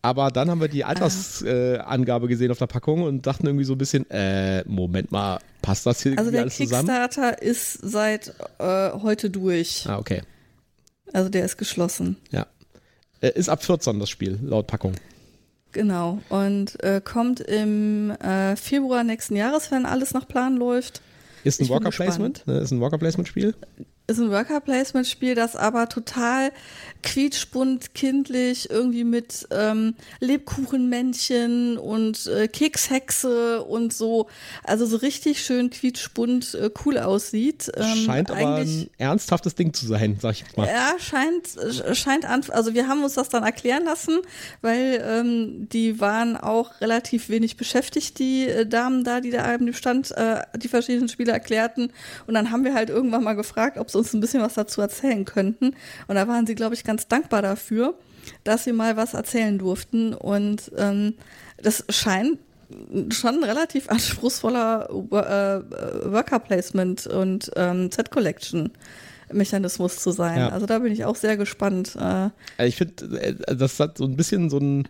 Aber 0.03 0.31
dann 0.31 0.49
haben 0.49 0.59
wir 0.59 0.67
die 0.67 0.83
Altersangabe 0.83 2.25
äh, 2.25 2.29
gesehen 2.29 2.49
auf 2.49 2.57
der 2.57 2.65
Packung 2.65 3.03
und 3.03 3.27
dachten 3.27 3.45
irgendwie 3.45 3.65
so 3.65 3.73
ein 3.73 3.77
bisschen, 3.77 4.09
äh, 4.09 4.63
Moment 4.67 5.11
mal, 5.11 5.39
passt 5.61 5.85
das 5.85 6.01
hier 6.01 6.17
Also 6.17 6.31
der 6.31 6.41
alles 6.41 6.57
zusammen? 6.57 6.87
Kickstarter 6.87 7.39
ist 7.41 7.73
seit 7.73 8.33
äh, 8.57 8.91
heute 8.93 9.29
durch. 9.29 9.85
Ah, 9.87 9.99
okay. 9.99 10.23
Also 11.13 11.29
der 11.29 11.45
ist 11.45 11.57
geschlossen. 11.57 12.17
Ja. 12.31 12.47
Äh, 13.21 13.31
ist 13.35 13.49
ab 13.49 13.63
14 13.63 13.99
das 13.99 14.09
Spiel, 14.09 14.39
laut 14.43 14.67
Packung. 14.67 14.93
Genau. 15.71 16.19
Und 16.29 16.83
äh, 16.83 17.01
kommt 17.03 17.39
im 17.39 18.11
äh, 18.11 18.55
Februar 18.55 19.03
nächsten 19.03 19.35
Jahres, 19.35 19.71
wenn 19.71 19.85
alles 19.85 20.13
nach 20.13 20.27
Plan 20.27 20.57
läuft. 20.57 21.01
Ist 21.43 21.61
ein 21.61 21.69
Worker 21.69 21.89
Placement? 21.89 22.45
Ne, 22.45 22.59
Ist 22.59 22.71
ein 22.71 22.81
Worker 22.81 22.97
Placement 22.97 23.27
Spiel? 23.27 23.55
Ist 24.11 24.19
ein 24.19 24.29
Worker-Placement-Spiel, 24.29 25.35
das 25.35 25.55
aber 25.55 25.87
total 25.87 26.51
quietschbunt, 27.01 27.93
kindlich, 27.95 28.69
irgendwie 28.69 29.05
mit 29.05 29.47
ähm, 29.51 29.95
Lebkuchenmännchen 30.19 31.77
und 31.77 32.27
äh, 32.27 32.49
Kekshexe 32.49 33.63
und 33.63 33.93
so, 33.93 34.27
also 34.65 34.85
so 34.85 34.97
richtig 34.97 35.41
schön 35.41 35.69
quietschbunt 35.69 36.55
äh, 36.55 36.71
cool 36.85 36.97
aussieht. 36.97 37.71
Ähm, 37.75 38.05
Scheint 38.05 38.31
aber 38.31 38.55
ein 38.55 38.89
ernsthaftes 38.97 39.55
Ding 39.55 39.73
zu 39.73 39.87
sein, 39.87 40.17
sag 40.21 40.33
ich 40.33 40.41
jetzt 40.41 40.57
mal. 40.57 40.67
Ja, 40.67 40.95
scheint, 40.99 41.55
äh, 41.57 41.95
scheint 41.95 42.25
an, 42.25 42.43
also 42.49 42.73
wir 42.73 42.89
haben 42.89 43.05
uns 43.05 43.13
das 43.13 43.29
dann 43.29 43.43
erklären 43.43 43.85
lassen, 43.85 44.19
weil 44.61 45.01
ähm, 45.07 45.69
die 45.69 46.01
waren 46.01 46.35
auch 46.35 46.81
relativ 46.81 47.29
wenig 47.29 47.55
beschäftigt, 47.55 48.19
die 48.19 48.47
äh, 48.47 48.65
Damen 48.65 49.05
da, 49.05 49.21
die 49.21 49.31
da 49.31 49.43
an 49.43 49.65
dem 49.65 49.73
Stand 49.73 50.11
äh, 50.11 50.41
die 50.57 50.67
verschiedenen 50.67 51.07
Spiele 51.07 51.31
erklärten. 51.31 51.93
Und 52.27 52.33
dann 52.33 52.51
haben 52.51 52.65
wir 52.65 52.73
halt 52.73 52.89
irgendwann 52.89 53.23
mal 53.23 53.35
gefragt, 53.35 53.77
ob 53.77 53.89
sie 53.89 54.00
uns 54.01 54.13
ein 54.13 54.19
bisschen 54.19 54.41
was 54.41 54.55
dazu 54.55 54.81
erzählen 54.81 55.25
könnten. 55.25 55.75
Und 56.07 56.15
da 56.15 56.27
waren 56.27 56.45
sie, 56.45 56.55
glaube 56.55 56.75
ich, 56.75 56.83
ganz 56.83 57.07
dankbar 57.07 57.41
dafür, 57.41 57.93
dass 58.43 58.63
sie 58.63 58.73
mal 58.73 58.97
was 58.97 59.13
erzählen 59.13 59.57
durften. 59.57 60.13
Und 60.13 60.71
ähm, 60.77 61.13
das 61.61 61.85
scheint 61.89 62.39
schon 63.09 63.35
ein 63.37 63.43
relativ 63.43 63.89
anspruchsvoller 63.89 64.89
äh, 64.89 66.11
Worker 66.11 66.39
Placement 66.39 67.07
und 67.07 67.51
ähm, 67.55 67.91
Set 67.91 68.11
Collection 68.11 68.71
Mechanismus 69.33 69.97
zu 69.97 70.11
sein. 70.11 70.39
Ja. 70.39 70.49
Also 70.49 70.65
da 70.65 70.79
bin 70.79 70.91
ich 70.91 71.05
auch 71.05 71.15
sehr 71.15 71.37
gespannt. 71.37 71.95
Äh, 71.99 72.67
Ich 72.67 72.77
finde, 72.77 73.35
das 73.55 73.79
hat 73.79 73.97
so 73.97 74.05
ein 74.05 74.15
bisschen 74.15 74.49
so 74.49 74.57
ein, 74.57 74.87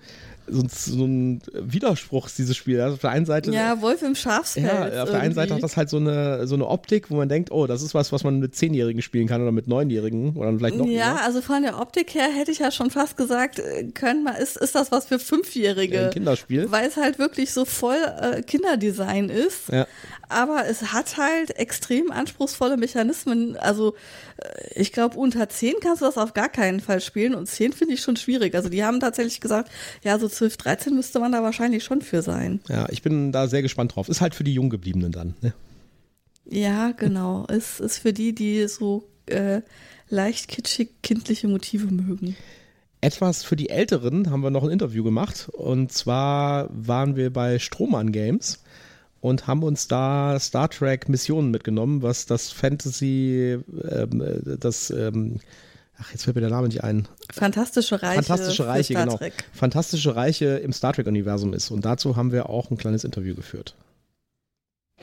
so 0.51 0.61
ein, 0.61 0.69
so 0.69 1.05
ein 1.05 1.41
Widerspruch, 1.53 2.29
dieses 2.29 2.55
Spiel. 2.57 2.81
Also 2.81 2.95
auf 2.95 3.01
der 3.01 3.09
einen 3.11 3.25
Seite. 3.25 3.51
ja, 3.51 3.81
Wolf 3.81 4.01
im 4.01 4.15
Schafspelz. 4.15 4.67
Ja, 4.67 5.03
auf 5.03 5.09
der 5.09 5.19
einen 5.19 5.33
Seite 5.33 5.53
hat 5.53 5.59
irgendwie. 5.59 5.61
das 5.61 5.77
halt 5.77 5.89
so 5.89 5.97
eine, 5.97 6.45
so 6.47 6.55
eine 6.55 6.67
Optik, 6.67 7.09
wo 7.09 7.15
man 7.15 7.29
denkt, 7.29 7.51
oh, 7.51 7.67
das 7.67 7.81
ist 7.81 7.93
was, 7.93 8.11
was 8.11 8.23
man 8.23 8.39
mit 8.39 8.55
Zehnjährigen 8.55 9.01
spielen 9.01 9.27
kann 9.27 9.41
oder 9.41 9.51
mit 9.51 9.67
Neunjährigen 9.67 10.35
oder 10.35 10.55
vielleicht 10.57 10.75
noch 10.77 10.85
Ja, 10.85 11.13
mehr. 11.13 11.23
also 11.23 11.41
von 11.41 11.61
der 11.63 11.79
Optik 11.79 12.13
her 12.13 12.27
hätte 12.31 12.51
ich 12.51 12.59
ja 12.59 12.71
schon 12.71 12.89
fast 12.91 13.17
gesagt, 13.17 13.59
äh, 13.59 13.85
können 13.93 14.23
wir, 14.23 14.37
ist, 14.37 14.57
ist 14.57 14.75
das 14.75 14.91
was 14.91 15.05
für 15.05 15.19
Fünfjährige? 15.19 16.05
Ein 16.05 16.11
Kinderspiel. 16.11 16.71
Weil 16.71 16.87
es 16.87 16.97
halt 16.97 17.17
wirklich 17.19 17.51
so 17.53 17.65
voll 17.65 17.97
äh, 18.19 18.41
Kinderdesign 18.41 19.29
ist. 19.29 19.69
Ja. 19.71 19.87
Aber 20.29 20.65
es 20.65 20.93
hat 20.93 21.17
halt 21.17 21.57
extrem 21.57 22.09
anspruchsvolle 22.11 22.77
Mechanismen. 22.77 23.57
Also 23.57 23.95
äh, 24.37 24.79
ich 24.79 24.93
glaube, 24.93 25.17
unter 25.17 25.49
10 25.49 25.75
kannst 25.81 26.01
du 26.01 26.05
das 26.05 26.17
auf 26.17 26.33
gar 26.33 26.47
keinen 26.49 26.79
Fall 26.79 27.01
spielen 27.01 27.35
und 27.35 27.47
10 27.47 27.73
finde 27.73 27.95
ich 27.95 28.01
schon 28.01 28.15
schwierig. 28.15 28.55
Also 28.55 28.69
die 28.69 28.83
haben 28.83 28.99
tatsächlich 29.01 29.41
gesagt, 29.41 29.69
ja, 30.03 30.17
so 30.19 30.29
12, 30.41 30.57
13 30.57 30.95
müsste 30.95 31.19
man 31.19 31.31
da 31.31 31.43
wahrscheinlich 31.43 31.83
schon 31.83 32.01
für 32.01 32.23
sein. 32.23 32.61
Ja, 32.67 32.87
ich 32.89 33.03
bin 33.03 33.31
da 33.31 33.47
sehr 33.47 33.61
gespannt 33.61 33.95
drauf. 33.95 34.09
Ist 34.09 34.21
halt 34.21 34.33
für 34.33 34.43
die 34.43 34.55
Junggebliebenen 34.55 35.11
dann. 35.11 35.35
Ne? 35.41 35.53
Ja, 36.45 36.93
genau. 36.93 37.45
Es 37.49 37.79
ist 37.79 37.99
für 37.99 38.11
die, 38.11 38.33
die 38.33 38.67
so 38.67 39.07
äh, 39.27 39.61
leicht 40.09 40.47
kitschig 40.47 41.03
kindliche 41.03 41.47
Motive 41.47 41.93
mögen. 41.93 42.35
Etwas 43.01 43.43
für 43.43 43.55
die 43.55 43.69
Älteren 43.69 44.31
haben 44.31 44.41
wir 44.41 44.49
noch 44.49 44.63
ein 44.63 44.71
Interview 44.71 45.03
gemacht. 45.03 45.49
Und 45.53 45.91
zwar 45.91 46.69
waren 46.71 47.15
wir 47.15 47.31
bei 47.31 47.59
Strohmann 47.59 48.11
Games 48.11 48.63
und 49.19 49.45
haben 49.45 49.61
uns 49.61 49.87
da 49.87 50.39
Star 50.39 50.71
Trek 50.71 51.07
Missionen 51.07 51.51
mitgenommen, 51.51 52.01
was 52.01 52.25
das 52.25 52.51
Fantasy, 52.51 53.59
ähm, 53.91 54.21
äh, 54.21 54.57
das, 54.57 54.89
ähm, 54.89 55.39
ach, 56.01 56.11
jetzt 56.11 56.23
fällt 56.23 56.35
mir 56.35 56.41
der 56.41 56.49
Name 56.49 56.67
nicht 56.67 56.83
ein. 56.83 57.07
Fantastische 57.31 58.01
Reiche. 58.01 58.23
Fantastische 58.23 58.67
Reiche, 58.67 58.93
Star 58.93 59.05
genau. 59.05 59.17
Trek. 59.17 59.33
Fantastische 59.53 60.15
Reiche 60.15 60.45
im 60.57 60.73
Star 60.73 60.93
Trek-Universum 60.93 61.53
ist. 61.53 61.71
Und 61.71 61.85
dazu 61.85 62.15
haben 62.15 62.31
wir 62.31 62.49
auch 62.49 62.71
ein 62.71 62.77
kleines 62.77 63.03
Interview 63.03 63.35
geführt. 63.35 63.75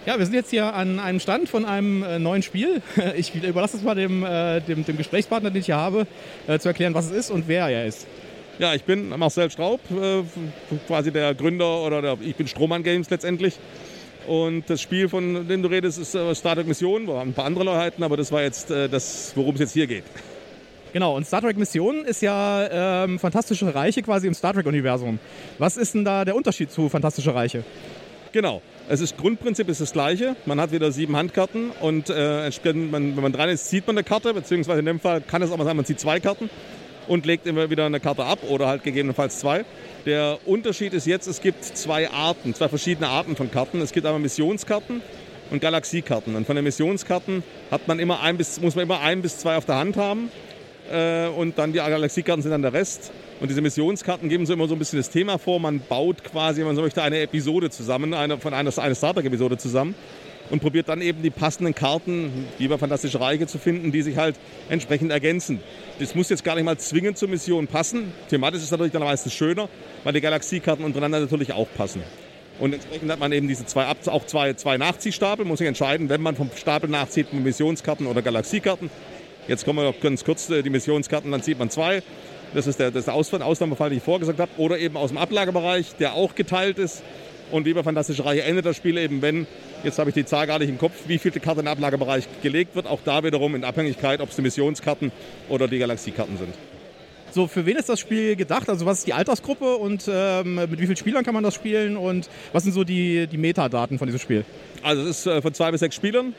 Ja, 0.06 0.18
wir 0.18 0.24
sind 0.24 0.34
jetzt 0.34 0.50
hier 0.50 0.74
an 0.74 1.00
einem 1.00 1.20
Stand 1.20 1.48
von 1.48 1.64
einem 1.64 2.02
äh, 2.02 2.18
neuen 2.18 2.42
Spiel. 2.42 2.82
Ich 3.16 3.34
überlasse 3.34 3.76
es 3.76 3.82
mal 3.82 3.94
dem, 3.94 4.24
äh, 4.24 4.60
dem, 4.60 4.84
dem 4.84 4.96
Gesprächspartner, 4.96 5.50
den 5.50 5.60
ich 5.60 5.66
hier 5.66 5.76
habe, 5.76 6.06
äh, 6.46 6.58
zu 6.58 6.68
erklären, 6.68 6.94
was 6.94 7.06
es 7.06 7.12
ist 7.12 7.30
und 7.30 7.48
wer 7.48 7.68
er 7.68 7.86
ist. 7.86 8.06
Ja, 8.58 8.74
ich 8.74 8.84
bin 8.84 9.10
Marcel 9.10 9.50
Straub, 9.50 9.80
äh, 9.90 10.22
quasi 10.86 11.12
der 11.12 11.34
Gründer 11.34 11.82
oder 11.82 12.02
der, 12.02 12.18
ich 12.20 12.34
bin 12.34 12.48
Strohmann 12.48 12.82
Games 12.82 13.08
letztendlich. 13.10 13.58
Und 14.26 14.68
das 14.68 14.82
Spiel, 14.82 15.08
von 15.08 15.48
dem 15.48 15.62
du 15.62 15.68
redest, 15.68 15.98
ist 15.98 16.14
äh, 16.14 16.34
Star 16.34 16.54
Trek 16.54 16.66
Mission. 16.66 17.06
Wir 17.06 17.14
haben 17.14 17.30
ein 17.30 17.34
paar 17.34 17.46
andere 17.46 17.64
Neuheiten, 17.64 18.02
aber 18.02 18.16
das 18.16 18.30
war 18.32 18.42
jetzt 18.42 18.70
äh, 18.70 18.88
das, 18.88 19.32
worum 19.36 19.54
es 19.54 19.60
jetzt 19.60 19.72
hier 19.72 19.86
geht. 19.86 20.04
Genau, 20.92 21.16
und 21.16 21.26
Star 21.26 21.42
Trek 21.42 21.56
Mission 21.56 22.04
ist 22.04 22.22
ja 22.22 23.04
ähm, 23.04 23.18
Fantastische 23.18 23.74
Reiche 23.74 24.02
quasi 24.02 24.26
im 24.26 24.34
Star 24.34 24.54
Trek-Universum. 24.54 25.18
Was 25.58 25.76
ist 25.76 25.94
denn 25.94 26.04
da 26.04 26.24
der 26.24 26.34
Unterschied 26.34 26.70
zu 26.70 26.88
Fantastische 26.88 27.34
Reiche? 27.34 27.64
Genau. 28.32 28.62
Es 28.90 29.02
ist 29.02 29.18
Grundprinzip 29.18 29.68
ist 29.68 29.82
das 29.82 29.92
gleiche. 29.92 30.34
Man 30.46 30.58
hat 30.60 30.72
wieder 30.72 30.90
sieben 30.92 31.14
Handkarten 31.14 31.70
und 31.80 32.08
äh, 32.08 32.46
entsprechend, 32.46 32.90
man, 32.90 33.14
wenn 33.16 33.22
man 33.22 33.32
dran 33.32 33.50
ist, 33.50 33.68
zieht 33.68 33.86
man 33.86 33.98
eine 33.98 34.04
Karte, 34.04 34.32
beziehungsweise 34.32 34.80
in 34.80 34.86
dem 34.86 34.98
Fall 34.98 35.20
kann 35.20 35.42
es 35.42 35.50
auch 35.50 35.58
mal 35.58 35.64
sein, 35.64 35.76
man 35.76 35.84
zieht 35.84 36.00
zwei 36.00 36.20
Karten 36.20 36.48
und 37.06 37.26
legt 37.26 37.46
immer 37.46 37.68
wieder 37.68 37.84
eine 37.84 38.00
Karte 38.00 38.24
ab 38.24 38.38
oder 38.48 38.66
halt 38.66 38.84
gegebenenfalls 38.84 39.40
zwei. 39.40 39.66
Der 40.06 40.38
Unterschied 40.46 40.94
ist 40.94 41.06
jetzt, 41.06 41.26
es 41.26 41.42
gibt 41.42 41.64
zwei 41.64 42.10
Arten, 42.10 42.54
zwei 42.54 42.68
verschiedene 42.68 43.08
Arten 43.08 43.36
von 43.36 43.50
Karten. 43.50 43.82
Es 43.82 43.92
gibt 43.92 44.06
einmal 44.06 44.20
Missionskarten 44.20 45.02
und 45.50 45.60
Galaxiekarten. 45.60 46.34
Und 46.34 46.46
von 46.46 46.56
den 46.56 46.64
Missionskarten 46.64 47.42
hat 47.70 47.88
man 47.88 47.98
immer 47.98 48.20
ein 48.20 48.38
bis, 48.38 48.60
muss 48.60 48.74
man 48.74 48.84
immer 48.84 49.00
ein 49.00 49.20
bis 49.20 49.38
zwei 49.38 49.56
auf 49.56 49.66
der 49.66 49.76
Hand 49.76 49.96
haben. 49.96 50.30
Äh, 50.90 51.28
und 51.28 51.58
dann 51.58 51.72
die 51.72 51.78
Galaxiekarten 51.78 52.42
sind 52.42 52.52
dann 52.52 52.62
der 52.62 52.72
Rest. 52.72 53.12
Und 53.40 53.48
diese 53.48 53.60
Missionskarten 53.60 54.28
geben 54.28 54.46
so 54.46 54.52
immer 54.52 54.66
so 54.68 54.74
ein 54.74 54.78
bisschen 54.78 54.98
das 54.98 55.10
Thema 55.10 55.38
vor. 55.38 55.60
Man 55.60 55.80
baut 55.80 56.24
quasi, 56.24 56.60
wenn 56.60 56.66
man 56.66 56.76
so 56.76 56.82
möchte, 56.82 57.02
eine 57.02 57.20
Episode 57.20 57.70
zusammen, 57.70 58.14
eine, 58.14 58.38
von 58.38 58.54
einer, 58.54 58.76
eine 58.78 58.94
Star 58.94 59.14
Trek-Episode 59.14 59.58
zusammen 59.58 59.94
und 60.50 60.60
probiert 60.60 60.88
dann 60.88 61.00
eben 61.00 61.22
die 61.22 61.30
passenden 61.30 61.74
Karten, 61.74 62.46
wie 62.58 62.68
bei 62.68 62.78
Fantastische 62.78 63.20
Reiche, 63.20 63.46
zu 63.46 63.58
finden, 63.58 63.92
die 63.92 64.02
sich 64.02 64.16
halt 64.16 64.36
entsprechend 64.68 65.10
ergänzen. 65.12 65.60
Das 65.98 66.14
muss 66.14 66.30
jetzt 66.30 66.44
gar 66.44 66.54
nicht 66.54 66.64
mal 66.64 66.78
zwingend 66.78 67.18
zur 67.18 67.28
Mission 67.28 67.66
passen. 67.66 68.12
Thematisch 68.30 68.58
ist 68.58 68.64
es 68.64 68.70
natürlich 68.70 68.92
dann 68.92 69.02
meistens 69.02 69.34
schöner, 69.34 69.68
weil 70.04 70.12
die 70.12 70.20
Galaxiekarten 70.20 70.84
untereinander 70.84 71.20
natürlich 71.20 71.52
auch 71.52 71.68
passen. 71.76 72.02
Und 72.58 72.72
entsprechend 72.72 73.10
hat 73.10 73.20
man 73.20 73.30
eben 73.30 73.46
diese 73.46 73.66
zwei, 73.66 73.86
auch 73.86 74.26
zwei, 74.26 74.54
zwei 74.54 74.78
Nachziehstapel, 74.78 75.44
muss 75.44 75.58
sich 75.58 75.68
entscheiden, 75.68 76.08
wenn 76.08 76.20
man 76.20 76.34
vom 76.34 76.50
Stapel 76.56 76.90
nachzieht, 76.90 77.32
Missionskarten 77.32 78.06
oder 78.06 78.20
Galaxiekarten. 78.20 78.90
Jetzt 79.48 79.64
kommen 79.64 79.78
wir 79.78 79.84
noch 79.84 79.98
ganz 80.00 80.24
kurz, 80.24 80.48
äh, 80.50 80.62
die 80.62 80.70
Missionskarten, 80.70 81.30
dann 81.32 81.42
zieht 81.42 81.58
man 81.58 81.70
zwei. 81.70 82.02
Das 82.54 82.66
ist 82.66 82.78
der, 82.78 82.90
das 82.90 83.00
ist 83.00 83.06
der 83.06 83.14
Aus- 83.14 83.32
Ausnahmefall, 83.32 83.90
den 83.90 83.98
ich 83.98 84.04
vorgesagt 84.04 84.38
habe. 84.38 84.50
Oder 84.58 84.78
eben 84.78 84.96
aus 84.96 85.08
dem 85.10 85.18
Ablagerbereich, 85.18 85.96
der 85.98 86.14
auch 86.14 86.34
geteilt 86.34 86.78
ist. 86.78 87.02
Und 87.50 87.64
wie 87.64 87.72
bei 87.72 87.82
Fantastische 87.82 88.24
Reiche 88.26 88.42
endet 88.42 88.66
das 88.66 88.76
Spiel 88.76 88.98
eben, 88.98 89.22
wenn, 89.22 89.46
jetzt 89.82 89.98
habe 89.98 90.10
ich 90.10 90.14
die 90.14 90.26
Zahl 90.26 90.46
gar 90.46 90.58
nicht 90.58 90.68
im 90.68 90.76
Kopf, 90.76 90.92
wie 91.06 91.16
viele 91.16 91.40
Karte 91.40 91.60
in 91.60 91.66
den 91.66 91.72
Ablagerbereich 91.72 92.24
gelegt 92.42 92.76
wird. 92.76 92.86
Auch 92.86 93.00
da 93.04 93.24
wiederum 93.24 93.54
in 93.54 93.64
Abhängigkeit, 93.64 94.20
ob 94.20 94.28
es 94.28 94.36
die 94.36 94.42
Missionskarten 94.42 95.12
oder 95.48 95.66
die 95.66 95.78
Galaxiekarten 95.78 96.36
sind. 96.36 96.54
So, 97.30 97.46
für 97.46 97.64
wen 97.64 97.76
ist 97.76 97.88
das 97.88 98.00
Spiel 98.00 98.36
gedacht? 98.36 98.68
Also 98.68 98.84
was 98.86 98.98
ist 98.98 99.06
die 99.06 99.12
Altersgruppe 99.12 99.76
und 99.76 100.04
ähm, 100.10 100.56
mit 100.56 100.72
wie 100.78 100.84
vielen 100.86 100.96
Spielern 100.96 101.24
kann 101.24 101.34
man 101.34 101.44
das 101.44 101.54
spielen 101.54 101.96
und 101.96 102.28
was 102.52 102.64
sind 102.64 102.72
so 102.72 102.84
die, 102.84 103.26
die 103.26 103.36
Metadaten 103.38 103.98
von 103.98 104.06
diesem 104.08 104.20
Spiel? 104.20 104.44
Also 104.82 105.02
es 105.02 105.20
ist 105.20 105.26
äh, 105.26 105.42
von 105.42 105.52
zwei 105.54 105.70
bis 105.70 105.80
sechs 105.80 105.94
Spielern. 105.94 106.34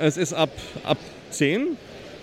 Es 0.00 0.16
ist 0.16 0.32
ab, 0.32 0.50
ab 0.84 0.98
zehn, 1.30 1.76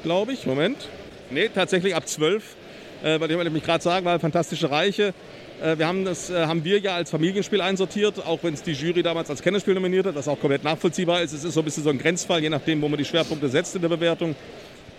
glaube 0.04 0.34
ich. 0.34 0.46
Moment. 0.46 0.90
Nee, 1.30 1.50
tatsächlich 1.54 1.96
ab 1.96 2.08
zwölf. 2.08 2.56
Äh, 3.04 3.20
weil 3.20 3.32
ich 3.32 3.38
wollte 3.38 3.50
mich 3.50 3.64
gerade 3.64 3.84
sagen, 3.84 4.06
weil 4.06 4.20
Fantastische 4.20 4.70
Reiche, 4.70 5.14
äh, 5.62 5.78
wir 5.78 5.88
haben 5.88 6.06
das 6.06 6.30
äh, 6.30 6.46
haben 6.46 6.64
wir 6.64 6.80
ja 6.80 6.96
als 6.96 7.10
Familienspiel 7.10 7.62
einsortiert, 7.62 8.24
auch 8.26 8.40
wenn 8.44 8.54
es 8.54 8.62
die 8.62 8.74
Jury 8.74 9.02
damals 9.02 9.30
als 9.30 9.42
Kennerspiel 9.42 9.74
nominiert 9.74 10.06
hat, 10.06 10.16
was 10.16 10.28
auch 10.28 10.40
komplett 10.40 10.64
nachvollziehbar 10.64 11.22
ist. 11.22 11.34
Es 11.34 11.44
ist 11.44 11.56
so 11.56 11.62
ein 11.62 11.66
bisschen 11.66 11.84
so 11.84 11.90
ein 11.90 11.98
Grenzfall, 11.98 12.42
je 12.42 12.50
nachdem, 12.50 12.82
wo 12.82 12.88
man 12.88 13.00
die 13.00 13.06
Schwerpunkte 13.06 13.50
setzt 13.50 13.76
in 13.76 13.82
der 13.82 13.90
Bewertung. 13.90 14.36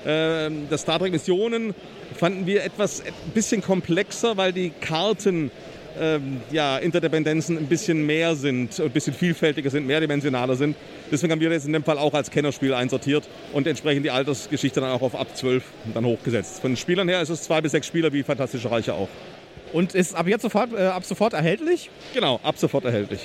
Ähm, 0.05 0.67
das 0.69 0.83
Star 0.83 0.99
Trek 0.99 1.13
Missionen 1.13 1.75
fanden 2.17 2.47
wir 2.47 2.65
etwas 2.65 3.03
ein 3.03 3.13
bisschen 3.35 3.63
komplexer, 3.63 4.37
weil 4.37 4.53
die 4.53 4.71
Karten 4.71 5.53
ähm, 6.01 6.41
ja, 6.51 6.79
Interdependenzen 6.79 7.57
ein 7.59 7.67
bisschen 7.67 8.05
mehr 8.05 8.35
sind, 8.35 8.79
ein 8.81 8.91
bisschen 8.91 9.15
vielfältiger 9.15 9.71
sind, 9.71 9.87
mehrdimensionaler 9.87 10.57
sind. 10.57 10.77
Deswegen 11.11 11.33
haben 11.33 11.41
wir 11.41 11.51
das 11.51 11.65
in 11.65 11.73
dem 11.73 11.85
Fall 11.85 11.99
auch 11.99 12.15
als 12.15 12.31
Kennerspiel 12.31 12.75
einsortiert 12.75 13.29
und 13.53 13.67
entsprechend 13.67 14.05
die 14.05 14.11
Altersgeschichte 14.11 14.81
dann 14.81 14.91
auch 14.91 15.03
auf 15.03 15.15
ab 15.15 15.37
12 15.37 15.63
dann 15.95 16.05
hochgesetzt. 16.05 16.61
Von 16.61 16.73
den 16.73 16.77
Spielern 16.77 17.09
her 17.09 17.21
ist 17.21 17.29
es 17.29 17.43
zwei 17.43 17.61
bis 17.61 17.73
sechs 17.73 17.87
Spieler 17.87 18.13
wie 18.13 18.23
Fantastische 18.23 18.71
Reiche 18.71 18.95
auch. 18.95 19.09
Und 19.73 19.95
ist 19.95 20.15
ab 20.15 20.29
jetzt 20.29 20.43
sofort, 20.43 20.73
äh, 20.73 20.87
ab 20.87 21.05
sofort 21.05 21.33
erhältlich? 21.33 21.91
Genau, 22.15 22.41
ab 22.43 22.57
sofort 22.59 22.85
erhältlich. 22.85 23.21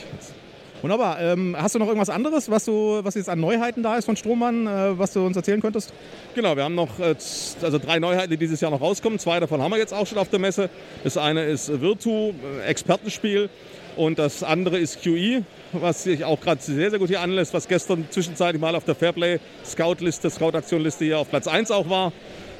Wunderbar. 0.81 1.19
Ähm, 1.19 1.55
hast 1.57 1.73
du 1.73 1.79
noch 1.79 1.87
irgendwas 1.87 2.09
anderes, 2.09 2.51
was, 2.51 2.65
du, 2.65 2.99
was 3.01 3.15
jetzt 3.15 3.29
an 3.29 3.39
Neuheiten 3.39 3.81
da 3.81 3.97
ist 3.97 4.05
von 4.05 4.15
Strohmann, 4.15 4.67
äh, 4.67 4.97
was 4.97 5.11
du 5.11 5.25
uns 5.25 5.35
erzählen 5.35 5.59
könntest? 5.59 5.91
Genau, 6.35 6.55
wir 6.55 6.63
haben 6.63 6.75
noch 6.75 6.99
äh, 6.99 7.15
also 7.61 7.79
drei 7.79 7.97
Neuheiten, 7.97 8.29
die 8.29 8.37
dieses 8.37 8.61
Jahr 8.61 8.69
noch 8.69 8.81
rauskommen. 8.81 9.17
Zwei 9.17 9.39
davon 9.39 9.61
haben 9.61 9.71
wir 9.71 9.79
jetzt 9.79 9.93
auch 9.93 10.05
schon 10.05 10.19
auf 10.19 10.29
der 10.29 10.39
Messe. 10.39 10.69
Das 11.03 11.17
eine 11.17 11.45
ist 11.45 11.81
Virtu, 11.81 12.33
äh, 12.61 12.67
Expertenspiel. 12.67 13.49
Und 13.95 14.19
das 14.19 14.43
andere 14.43 14.77
ist 14.77 15.01
QE, 15.01 15.43
was 15.71 16.03
sich 16.03 16.23
auch 16.23 16.39
gerade 16.39 16.61
sehr, 16.61 16.91
sehr 16.91 16.99
gut 16.99 17.07
hier 17.07 17.19
anlässt, 17.19 17.55
was 17.55 17.67
gestern 17.67 18.05
zwischenzeitlich 18.11 18.61
mal 18.61 18.75
auf 18.75 18.83
der 18.83 18.93
Fairplay 18.93 19.39
Scout-Liste, 19.65 20.29
Scout-Aktion-Liste 20.29 21.05
hier 21.05 21.17
auf 21.17 21.31
Platz 21.31 21.47
1 21.47 21.71
auch 21.71 21.89
war. 21.89 22.13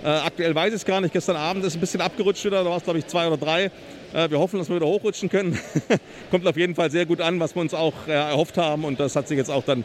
Äh, 0.04 0.08
aktuell 0.08 0.56
weiß 0.56 0.70
ich 0.70 0.78
es 0.78 0.86
gar 0.86 1.00
nicht. 1.00 1.14
Gestern 1.14 1.36
Abend 1.36 1.64
ist 1.64 1.76
ein 1.76 1.80
bisschen 1.80 2.02
abgerutscht 2.02 2.44
wieder, 2.44 2.64
da 2.64 2.70
war 2.70 2.78
es 2.78 2.84
glaube 2.84 2.98
ich 2.98 3.06
zwei 3.06 3.28
oder 3.28 3.38
drei. 3.38 3.70
Äh, 4.14 4.30
wir 4.30 4.40
hoffen, 4.40 4.60
dass 4.60 4.70
wir 4.70 4.78
wieder 4.78 4.88
hochrutschen 4.88 5.30
können. 5.30 5.58
Kommt 6.32 6.48
auf 6.48 6.58
jeden 6.58 6.76
Fall 6.76 6.92
sehr 6.92 7.06
gut 7.06 7.22
an, 7.22 7.40
was 7.40 7.56
wir 7.56 7.62
uns 7.62 7.74
auch 7.74 7.94
äh, 8.08 8.12
erhofft 8.12 8.58
haben 8.58 8.86
und 8.86 9.00
das 9.00 9.16
hat 9.16 9.28
sich 9.28 9.38
jetzt 9.38 9.52
auch 9.52 9.64
dann 9.64 9.84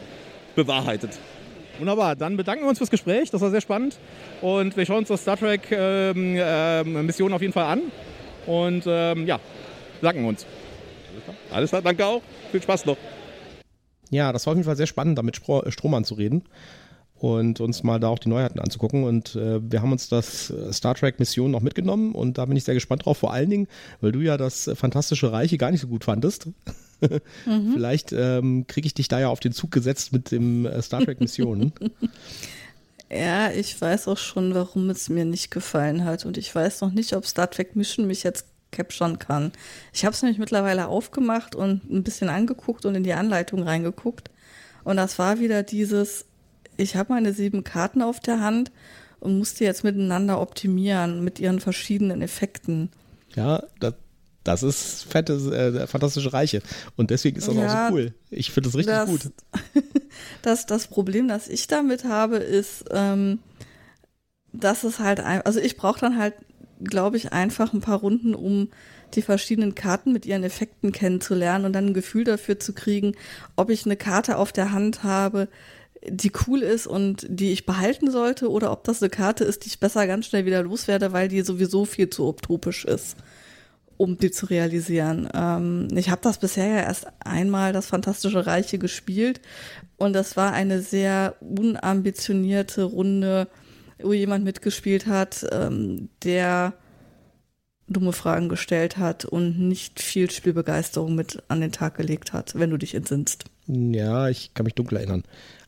bewahrheitet. 0.55 1.19
Wunderbar, 1.79 2.15
dann 2.15 2.37
bedanken 2.37 2.63
wir 2.63 2.69
uns 2.69 2.77
fürs 2.77 2.91
Gespräch, 2.91 3.31
das 3.31 3.41
war 3.41 3.49
sehr 3.49 3.61
spannend. 3.61 3.97
Und 4.41 4.77
wir 4.77 4.85
schauen 4.85 4.99
uns 4.99 5.07
das 5.07 5.21
Star 5.21 5.37
Trek 5.37 5.71
ähm, 5.71 6.35
ähm, 6.37 7.05
Mission 7.05 7.33
auf 7.33 7.41
jeden 7.41 7.53
Fall 7.53 7.65
an. 7.65 7.81
Und 8.45 8.83
ähm, 8.85 9.25
ja, 9.25 9.39
bedanken 9.99 10.25
uns. 10.25 10.45
Alles 11.51 11.69
klar, 11.69 11.81
danke 11.81 12.05
auch. 12.05 12.21
Viel 12.51 12.61
Spaß 12.61 12.85
noch. 12.85 12.97
Ja, 14.09 14.31
das 14.31 14.45
war 14.45 14.51
auf 14.51 14.57
jeden 14.57 14.65
Fall 14.65 14.75
sehr 14.75 14.85
spannend, 14.85 15.17
da 15.17 15.23
mit 15.23 15.35
Spro 15.35 15.63
Strohmann 15.69 16.03
zu 16.03 16.13
reden 16.13 16.43
und 17.23 17.61
uns 17.61 17.83
mal 17.83 18.01
da 18.01 18.09
auch 18.09 18.19
die 18.19 18.27
Neuheiten 18.27 18.59
anzugucken. 18.59 19.05
Und 19.05 19.37
äh, 19.37 19.61
wir 19.63 19.81
haben 19.81 19.93
uns 19.93 20.09
das 20.09 20.49
äh, 20.49 20.73
Star 20.73 20.93
Trek 20.93 21.19
Mission 21.19 21.51
noch 21.51 21.61
mitgenommen 21.61 22.13
und 22.13 22.37
da 22.37 22.43
bin 22.43 22.57
ich 22.57 22.65
sehr 22.65 22.73
gespannt 22.73 23.05
drauf. 23.05 23.17
Vor 23.17 23.31
allen 23.31 23.49
Dingen, 23.49 23.67
weil 24.01 24.11
du 24.11 24.19
ja 24.19 24.35
das 24.35 24.67
äh, 24.67 24.75
Fantastische 24.75 25.31
Reiche 25.31 25.57
gar 25.57 25.71
nicht 25.71 25.79
so 25.79 25.87
gut 25.87 26.03
fandest. 26.03 26.49
Vielleicht 27.45 28.11
ähm, 28.11 28.65
kriege 28.67 28.87
ich 28.87 28.93
dich 28.93 29.07
da 29.07 29.21
ja 29.21 29.29
auf 29.29 29.39
den 29.39 29.53
Zug 29.53 29.71
gesetzt 29.71 30.11
mit 30.11 30.31
dem 30.31 30.65
äh, 30.65 30.81
Star 30.81 31.01
Trek 31.01 31.21
Missionen. 31.21 31.71
Ja, 33.09 33.51
ich 33.51 33.79
weiß 33.79 34.07
auch 34.07 34.17
schon, 34.17 34.55
warum 34.55 34.89
es 34.89 35.07
mir 35.07 35.23
nicht 35.23 35.51
gefallen 35.51 36.03
hat. 36.03 36.25
Und 36.25 36.35
ich 36.35 36.53
weiß 36.55 36.81
noch 36.81 36.91
nicht, 36.91 37.15
ob 37.15 37.27
Star 37.27 37.47
Trek 37.47 37.75
Mission 37.75 38.07
mich 38.07 38.23
jetzt 38.23 38.47
capturen 38.71 39.19
kann. 39.19 39.51
Ich 39.93 40.03
habe 40.03 40.15
es 40.15 40.23
nämlich 40.23 40.39
mittlerweile 40.39 40.87
aufgemacht 40.87 41.53
und 41.53 41.87
ein 41.91 42.01
bisschen 42.01 42.29
angeguckt 42.29 42.85
und 42.85 42.95
in 42.95 43.03
die 43.03 43.13
Anleitung 43.13 43.61
reingeguckt. 43.61 44.31
Und 44.83 44.97
das 44.97 45.19
war 45.19 45.39
wieder 45.39 45.61
dieses, 45.61 46.25
ich 46.77 46.95
habe 46.95 47.13
meine 47.13 47.33
sieben 47.33 47.63
Karten 47.63 48.01
auf 48.01 48.19
der 48.19 48.39
Hand 48.41 48.71
und 49.19 49.37
muss 49.37 49.53
die 49.55 49.63
jetzt 49.63 49.83
miteinander 49.83 50.41
optimieren 50.41 51.23
mit 51.23 51.39
ihren 51.39 51.59
verschiedenen 51.59 52.21
Effekten. 52.21 52.89
ja, 53.35 53.63
das, 53.79 53.95
das 54.43 54.63
ist 54.63 55.03
fette, 55.05 55.33
äh, 55.33 55.87
Fantastische 55.87 56.33
Reiche. 56.33 56.61
Und 56.97 57.11
deswegen 57.11 57.37
ist 57.37 57.47
das 57.47 57.55
Ja, 57.55 57.65
auch 57.65 57.69
so 57.69 57.79
cool. 57.93 58.13
Ich 58.29 58.51
finde 58.51 58.69
das 58.69 58.77
richtig 58.77 58.99
das, 58.99 59.05
gut. 59.05 59.31
Das, 60.41 60.65
das 60.65 60.87
Problem, 60.87 61.27
das 61.27 61.47
ich 61.47 61.67
damit 61.67 62.03
habe, 62.05 62.37
ist, 62.37 62.85
ähm, 62.91 63.39
dass 64.51 64.83
es 64.83 64.99
halt, 64.99 65.19
ein, 65.19 65.41
also 65.41 65.59
ich 65.59 65.77
brauche 65.77 65.99
dann 65.99 66.17
halt, 66.17 66.35
glaube 66.83 67.17
ich, 67.17 67.33
einfach 67.33 67.73
ein 67.73 67.81
paar 67.81 67.99
Runden, 67.99 68.35
um 68.35 68.69
die 69.15 69.21
verschiedenen 69.21 69.75
Karten 69.75 70.11
mit 70.11 70.25
ihren 70.25 70.43
Effekten 70.43 70.91
kennenzulernen 70.91 71.65
und 71.65 71.73
dann 71.73 71.87
ein 71.87 71.93
Gefühl 71.93 72.23
dafür 72.23 72.59
zu 72.59 72.73
kriegen, 72.73 73.13
ob 73.55 73.69
ich 73.69 73.85
eine 73.85 73.95
Karte 73.97 74.37
auf 74.37 74.51
der 74.51 74.71
Hand 74.71 75.03
habe, 75.03 75.47
die 76.07 76.31
cool 76.47 76.61
ist 76.61 76.87
und 76.87 77.25
die 77.29 77.51
ich 77.51 77.65
behalten 77.65 78.11
sollte 78.11 78.49
oder 78.49 78.71
ob 78.71 78.83
das 78.83 79.01
eine 79.01 79.09
Karte 79.09 79.43
ist, 79.43 79.63
die 79.63 79.69
ich 79.69 79.79
besser 79.79 80.07
ganz 80.07 80.25
schnell 80.25 80.45
wieder 80.45 80.63
loswerde, 80.63 81.13
weil 81.13 81.27
die 81.27 81.41
sowieso 81.41 81.85
viel 81.85 82.09
zu 82.09 82.27
utopisch 82.27 82.85
ist 82.85 83.17
um 83.97 84.17
die 84.17 84.31
zu 84.31 84.47
realisieren. 84.47 85.29
Ähm, 85.33 85.87
ich 85.95 86.09
habe 86.09 86.21
das 86.21 86.37
bisher 86.37 86.67
ja 86.67 86.77
erst 86.77 87.07
einmal 87.19 87.73
das 87.73 87.87
Fantastische 87.87 88.45
Reiche 88.45 88.77
gespielt 88.77 89.41
und 89.97 90.13
das 90.13 90.35
war 90.35 90.53
eine 90.53 90.81
sehr 90.81 91.35
unambitionierte 91.39 92.83
Runde, 92.83 93.47
wo 93.99 94.13
jemand 94.13 94.43
mitgespielt 94.43 95.07
hat, 95.07 95.45
ähm, 95.51 96.09
der 96.23 96.73
dumme 97.87 98.13
Fragen 98.13 98.49
gestellt 98.49 98.97
hat 98.97 99.25
und 99.25 99.59
nicht 99.59 100.01
viel 100.01 100.31
Spielbegeisterung 100.31 101.15
mit 101.15 101.43
an 101.47 101.61
den 101.61 101.71
Tag 101.71 101.95
gelegt 101.95 102.33
hat, 102.33 102.55
wenn 102.55 102.69
du 102.69 102.77
dich 102.77 102.95
entsinnst. 102.95 103.45
Ja, 103.67 104.29
ich 104.29 104.53
kann 104.53 104.65
mich 104.65 104.73
dunkel 104.73 104.97
erinnern. 104.97 105.23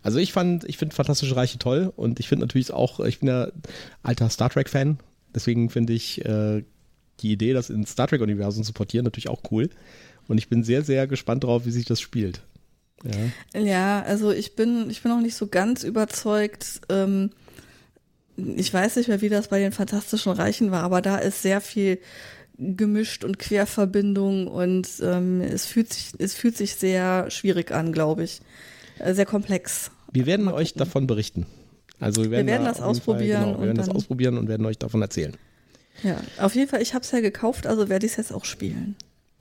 Also 0.05 0.19
ich 0.19 0.33
fand, 0.33 0.65
ich 0.65 0.77
finde 0.77 0.93
Fantastische 0.93 1.35
Reiche 1.35 1.57
toll 1.57 1.91
und 1.95 2.19
ich 2.19 2.27
finde 2.27 2.45
natürlich 2.45 2.69
auch, 2.69 2.99
ich 2.99 3.21
bin 3.21 3.29
ja 3.29 3.47
alter 4.03 4.29
Star 4.29 4.51
Trek-Fan, 4.51 4.99
deswegen 5.33 5.71
finde 5.71 5.93
ich 5.93 6.23
äh, 6.23 6.63
die 7.21 7.31
Idee, 7.31 7.53
das 7.53 7.71
ins 7.71 7.93
Star 7.93 8.07
Trek-Universum 8.07 8.63
zu 8.63 8.71
portieren, 8.71 9.03
natürlich 9.03 9.29
auch 9.29 9.41
cool. 9.49 9.67
Und 10.27 10.37
ich 10.37 10.47
bin 10.47 10.63
sehr, 10.63 10.83
sehr 10.83 11.07
gespannt 11.07 11.43
drauf, 11.43 11.65
wie 11.65 11.71
sich 11.71 11.85
das 11.85 12.01
spielt. 12.01 12.43
Ja. 13.03 13.59
Ja, 13.59 14.01
also 14.03 14.29
ich 14.29 14.55
bin, 14.55 14.91
ich 14.91 15.01
bin 15.01 15.11
auch 15.11 15.21
nicht 15.21 15.33
so 15.33 15.47
ganz 15.47 15.83
überzeugt. 15.83 16.81
Ähm, 16.89 17.31
ich 18.37 18.71
weiß 18.71 18.97
nicht 18.97 19.07
mehr, 19.07 19.21
wie 19.21 19.29
das 19.29 19.47
bei 19.47 19.57
den 19.57 19.71
Fantastischen 19.71 20.33
Reichen 20.33 20.69
war, 20.69 20.83
aber 20.83 21.01
da 21.01 21.17
ist 21.17 21.41
sehr 21.41 21.61
viel 21.61 21.97
gemischt 22.59 23.23
und 23.23 23.39
Querverbindung 23.39 24.45
und 24.45 24.87
ähm, 25.01 25.41
es 25.41 25.65
fühlt 25.65 25.91
sich, 25.91 26.11
es 26.19 26.35
fühlt 26.35 26.55
sich 26.57 26.75
sehr 26.75 27.31
schwierig 27.31 27.71
an, 27.71 27.91
glaube 27.91 28.23
ich. 28.23 28.41
Äh, 28.99 29.13
sehr 29.13 29.25
komplex. 29.25 29.91
Wir 30.15 30.25
werden 30.25 30.47
euch 30.47 30.73
davon 30.73 31.07
berichten. 31.07 31.45
Also 31.99 32.23
wir 32.23 32.31
werden, 32.31 32.47
werden 32.47 32.63
da 32.65 32.69
das 32.69 32.77
jeden 32.77 32.83
Fall- 32.83 32.89
ausprobieren 32.91 33.41
genau, 33.43 33.53
wir 33.53 33.59
werden 33.59 33.69
und 33.69 33.77
das 33.77 33.89
ausprobieren 33.89 34.37
und 34.37 34.47
werden 34.47 34.65
euch 34.65 34.77
davon 34.77 35.01
erzählen. 35.01 35.33
Ja, 36.03 36.17
auf 36.39 36.55
jeden 36.55 36.67
Fall, 36.69 36.81
ich 36.81 36.93
habe 36.93 37.03
es 37.03 37.11
ja 37.11 37.21
gekauft, 37.21 37.67
also 37.67 37.87
werde 37.87 38.05
ich 38.05 38.13
es 38.13 38.17
jetzt 38.17 38.33
auch 38.33 38.43
spielen. 38.45 38.95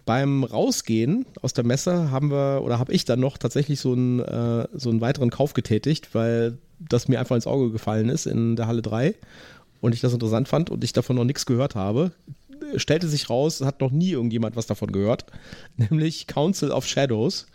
Beim 0.06 0.44
Rausgehen 0.44 1.24
aus 1.42 1.52
der 1.55 1.64
Messe 1.64 2.10
haben 2.10 2.30
wir 2.30 2.60
oder 2.62 2.78
habe 2.78 2.92
ich 2.92 3.05
dann 3.05 3.20
noch 3.20 3.38
tatsächlich 3.38 3.80
so 3.80 3.92
einen, 3.92 4.20
äh, 4.20 4.68
so 4.74 4.90
einen 4.90 5.01
weiteren 5.01 5.30
Kauf 5.30 5.55
getätigt, 5.55 6.14
weil 6.14 6.59
das 6.78 7.09
mir 7.09 7.18
einfach 7.18 7.34
ins 7.36 7.46
Auge 7.46 7.70
gefallen 7.70 8.09
ist 8.09 8.26
in 8.26 8.55
der 8.56 8.66
Halle 8.66 8.82
3 8.82 9.14
und 9.80 9.94
ich 9.94 10.01
das 10.01 10.12
interessant 10.12 10.46
fand 10.48 10.70
und 10.70 10.84
ich 10.84 10.92
davon 10.92 11.16
noch 11.16 11.24
nichts 11.24 11.46
gehört 11.46 11.74
habe. 11.74 12.12
Stellte 12.76 13.09
sich 13.09 13.30
raus, 13.30 13.60
hat 13.62 13.80
noch 13.80 13.90
nie 13.90 14.10
irgendjemand 14.10 14.56
was 14.56 14.66
davon 14.66 14.92
gehört, 14.92 15.24
nämlich 15.76 16.26
Council 16.26 16.70
of 16.70 16.86
Shadows. 16.86 17.46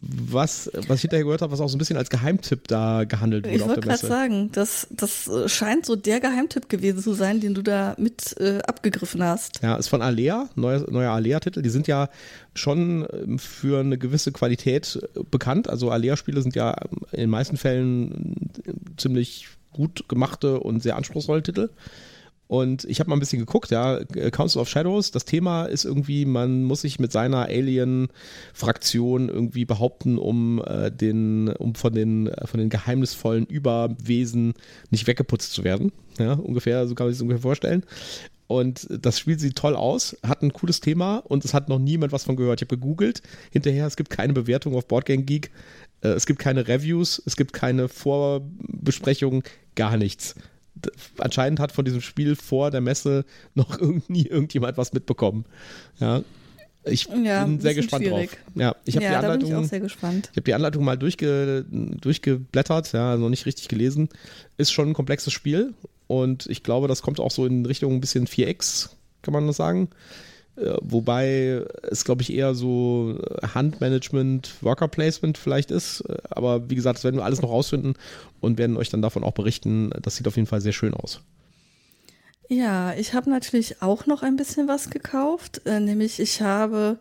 Was, 0.00 0.70
was 0.88 0.96
ich 0.96 1.02
hinterher 1.02 1.24
gehört 1.24 1.40
habe, 1.40 1.52
was 1.52 1.60
auch 1.60 1.68
so 1.68 1.76
ein 1.76 1.78
bisschen 1.78 1.96
als 1.96 2.10
Geheimtipp 2.10 2.68
da 2.68 3.04
gehandelt 3.04 3.46
wurde 3.46 3.56
Ich 3.56 3.62
auf 3.62 3.68
wollte 3.68 3.80
der 3.80 3.88
gerade 3.88 4.02
Messe. 4.02 4.12
sagen, 4.12 4.50
das, 4.52 4.86
das 4.90 5.26
äh, 5.26 5.48
scheint 5.48 5.86
so 5.86 5.96
der 5.96 6.20
Geheimtipp 6.20 6.68
gewesen 6.68 7.02
zu 7.02 7.14
sein, 7.14 7.40
den 7.40 7.54
du 7.54 7.62
da 7.62 7.94
mit 7.98 8.38
äh, 8.38 8.58
abgegriffen 8.66 9.22
hast. 9.22 9.62
Ja, 9.62 9.74
ist 9.76 9.88
von 9.88 10.02
Alea, 10.02 10.50
neuer, 10.54 10.84
neuer 10.90 11.12
Alea-Titel. 11.12 11.62
Die 11.62 11.70
sind 11.70 11.86
ja 11.86 12.10
schon 12.54 13.06
ähm, 13.10 13.38
für 13.38 13.80
eine 13.80 13.96
gewisse 13.96 14.32
Qualität 14.32 14.98
äh, 15.14 15.20
bekannt. 15.30 15.68
Also 15.68 15.90
Alea-Spiele 15.90 16.42
sind 16.42 16.54
ja 16.54 16.76
ähm, 16.82 16.98
in 17.12 17.20
den 17.20 17.30
meisten 17.30 17.56
Fällen 17.56 18.36
äh, 18.66 18.72
ziemlich 18.98 19.48
gut 19.72 20.08
gemachte 20.08 20.60
und 20.60 20.82
sehr 20.82 20.96
anspruchsvolle 20.96 21.42
Titel. 21.42 21.70
Und 22.48 22.84
ich 22.84 23.00
habe 23.00 23.10
mal 23.10 23.16
ein 23.16 23.20
bisschen 23.20 23.40
geguckt, 23.40 23.70
ja, 23.70 23.98
äh, 23.98 24.30
Council 24.30 24.60
of 24.60 24.68
Shadows, 24.68 25.10
das 25.10 25.24
Thema 25.24 25.64
ist 25.64 25.84
irgendwie, 25.84 26.24
man 26.24 26.62
muss 26.62 26.82
sich 26.82 27.00
mit 27.00 27.10
seiner 27.10 27.46
Alien-Fraktion 27.46 29.28
irgendwie 29.28 29.64
behaupten, 29.64 30.16
um 30.16 30.62
äh, 30.64 30.92
den, 30.92 31.48
um 31.48 31.74
von 31.74 31.92
den, 31.92 32.28
äh, 32.28 32.46
von 32.46 32.60
den 32.60 32.68
geheimnisvollen 32.68 33.46
Überwesen 33.46 34.54
nicht 34.90 35.06
weggeputzt 35.06 35.52
zu 35.52 35.64
werden. 35.64 35.92
Ja, 36.18 36.34
ungefähr, 36.34 36.86
so 36.86 36.94
kann 36.94 37.06
man 37.06 37.12
sich 37.12 37.18
das 37.18 37.22
ungefähr 37.22 37.42
vorstellen. 37.42 37.84
Und 38.46 38.86
das 38.88 39.18
Spiel 39.18 39.38
sieht 39.38 39.56
toll 39.56 39.74
aus, 39.74 40.16
hat 40.24 40.42
ein 40.42 40.52
cooles 40.52 40.80
Thema 40.80 41.16
und 41.16 41.44
es 41.44 41.52
hat 41.52 41.68
noch 41.68 41.80
niemand 41.80 42.12
was 42.12 42.24
von 42.24 42.36
gehört. 42.36 42.60
Ich 42.60 42.68
habe 42.68 42.76
gegoogelt, 42.76 43.22
hinterher, 43.50 43.86
es 43.86 43.96
gibt 43.96 44.10
keine 44.10 44.32
Bewertung 44.32 44.76
auf 44.76 44.86
Boardgame 44.86 45.24
Geek, 45.24 45.50
äh, 46.02 46.08
es 46.08 46.26
gibt 46.26 46.38
keine 46.38 46.68
Reviews, 46.68 47.20
es 47.26 47.36
gibt 47.36 47.52
keine 47.52 47.88
Vorbesprechungen, 47.88 49.42
gar 49.74 49.96
nichts. 49.96 50.36
Anscheinend 51.18 51.60
hat 51.60 51.72
von 51.72 51.84
diesem 51.84 52.00
Spiel 52.00 52.36
vor 52.36 52.70
der 52.70 52.80
Messe 52.80 53.24
noch 53.54 53.78
irgend, 53.80 54.08
nie 54.10 54.26
irgendjemand 54.26 54.76
was 54.76 54.92
mitbekommen. 54.92 55.44
Ja. 55.98 56.22
Ich 56.88 57.08
Ja, 57.24 57.44
bin 57.44 57.58
sehr 57.60 57.74
gespannt 57.74 58.04
schwierig. 58.04 58.30
drauf. 58.30 58.38
Ja, 58.54 58.76
ich 58.84 58.94
habe 58.94 59.04
ja, 59.04 59.20
die 59.20 59.26
bin 59.26 59.40
ich 59.40 59.44
auch 59.46 59.48
Anleitung. 59.48 59.64
sehr 59.68 59.80
gespannt. 59.80 60.28
Ich 60.30 60.36
habe 60.36 60.44
die 60.44 60.54
Anleitung 60.54 60.84
mal 60.84 60.96
durchge, 60.96 61.64
durchgeblättert, 61.68 62.92
ja, 62.92 63.10
also 63.10 63.24
noch 63.24 63.30
nicht 63.30 63.44
richtig 63.46 63.66
gelesen. 63.68 64.08
Ist 64.56 64.70
schon 64.72 64.90
ein 64.90 64.94
komplexes 64.94 65.32
Spiel 65.32 65.74
und 66.06 66.46
ich 66.46 66.62
glaube, 66.62 66.86
das 66.86 67.02
kommt 67.02 67.18
auch 67.18 67.32
so 67.32 67.44
in 67.44 67.66
Richtung 67.66 67.92
ein 67.94 68.00
bisschen 68.00 68.26
4X, 68.28 68.90
kann 69.22 69.34
man 69.34 69.48
das 69.48 69.56
sagen. 69.56 69.88
Äh, 70.56 70.76
Wobei 70.80 71.64
es, 71.82 72.04
glaube 72.04 72.22
ich, 72.22 72.32
eher 72.32 72.54
so 72.54 73.18
Handmanagement, 73.54 74.54
Worker 74.62 74.88
Placement 74.88 75.38
vielleicht 75.38 75.70
ist. 75.70 76.00
Äh, 76.00 76.16
Aber 76.30 76.68
wie 76.70 76.74
gesagt, 76.74 76.98
das 76.98 77.04
werden 77.04 77.16
wir 77.16 77.24
alles 77.24 77.42
noch 77.42 77.50
rausfinden 77.50 77.94
und 78.40 78.58
werden 78.58 78.76
euch 78.76 78.90
dann 78.90 79.02
davon 79.02 79.24
auch 79.24 79.32
berichten. 79.32 79.90
Das 80.02 80.16
sieht 80.16 80.26
auf 80.26 80.36
jeden 80.36 80.48
Fall 80.48 80.60
sehr 80.60 80.72
schön 80.72 80.94
aus. 80.94 81.20
Ja, 82.48 82.94
ich 82.94 83.12
habe 83.12 83.28
natürlich 83.28 83.82
auch 83.82 84.06
noch 84.06 84.22
ein 84.22 84.36
bisschen 84.36 84.68
was 84.68 84.90
gekauft, 84.90 85.62
äh, 85.66 85.80
nämlich 85.80 86.20
ich 86.20 86.40
habe 86.42 86.98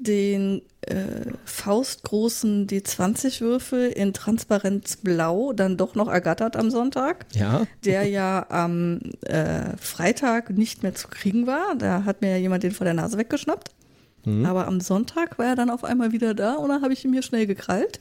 den 0.00 0.62
äh, 0.82 1.32
faustgroßen 1.44 2.66
D20-Würfel 2.68 3.88
in 3.88 4.12
Transparenzblau 4.12 5.52
dann 5.52 5.76
doch 5.76 5.94
noch 5.94 6.08
ergattert 6.08 6.56
am 6.56 6.70
Sonntag, 6.70 7.26
Ja. 7.34 7.66
der 7.84 8.04
ja 8.08 8.46
am 8.48 9.00
äh, 9.22 9.76
Freitag 9.76 10.50
nicht 10.50 10.82
mehr 10.82 10.94
zu 10.94 11.08
kriegen 11.08 11.46
war. 11.46 11.74
Da 11.76 12.04
hat 12.04 12.20
mir 12.22 12.30
ja 12.30 12.36
jemand 12.36 12.62
den 12.62 12.72
vor 12.72 12.84
der 12.84 12.94
Nase 12.94 13.18
weggeschnappt. 13.18 13.70
Aber 14.44 14.66
am 14.66 14.80
Sonntag 14.82 15.38
war 15.38 15.46
er 15.46 15.54
dann 15.56 15.70
auf 15.70 15.84
einmal 15.84 16.12
wieder 16.12 16.34
da 16.34 16.54
und 16.56 16.68
dann 16.68 16.82
habe 16.82 16.92
ich 16.92 17.02
ihn 17.02 17.10
mir 17.12 17.22
schnell 17.22 17.46
gekrallt. 17.46 17.98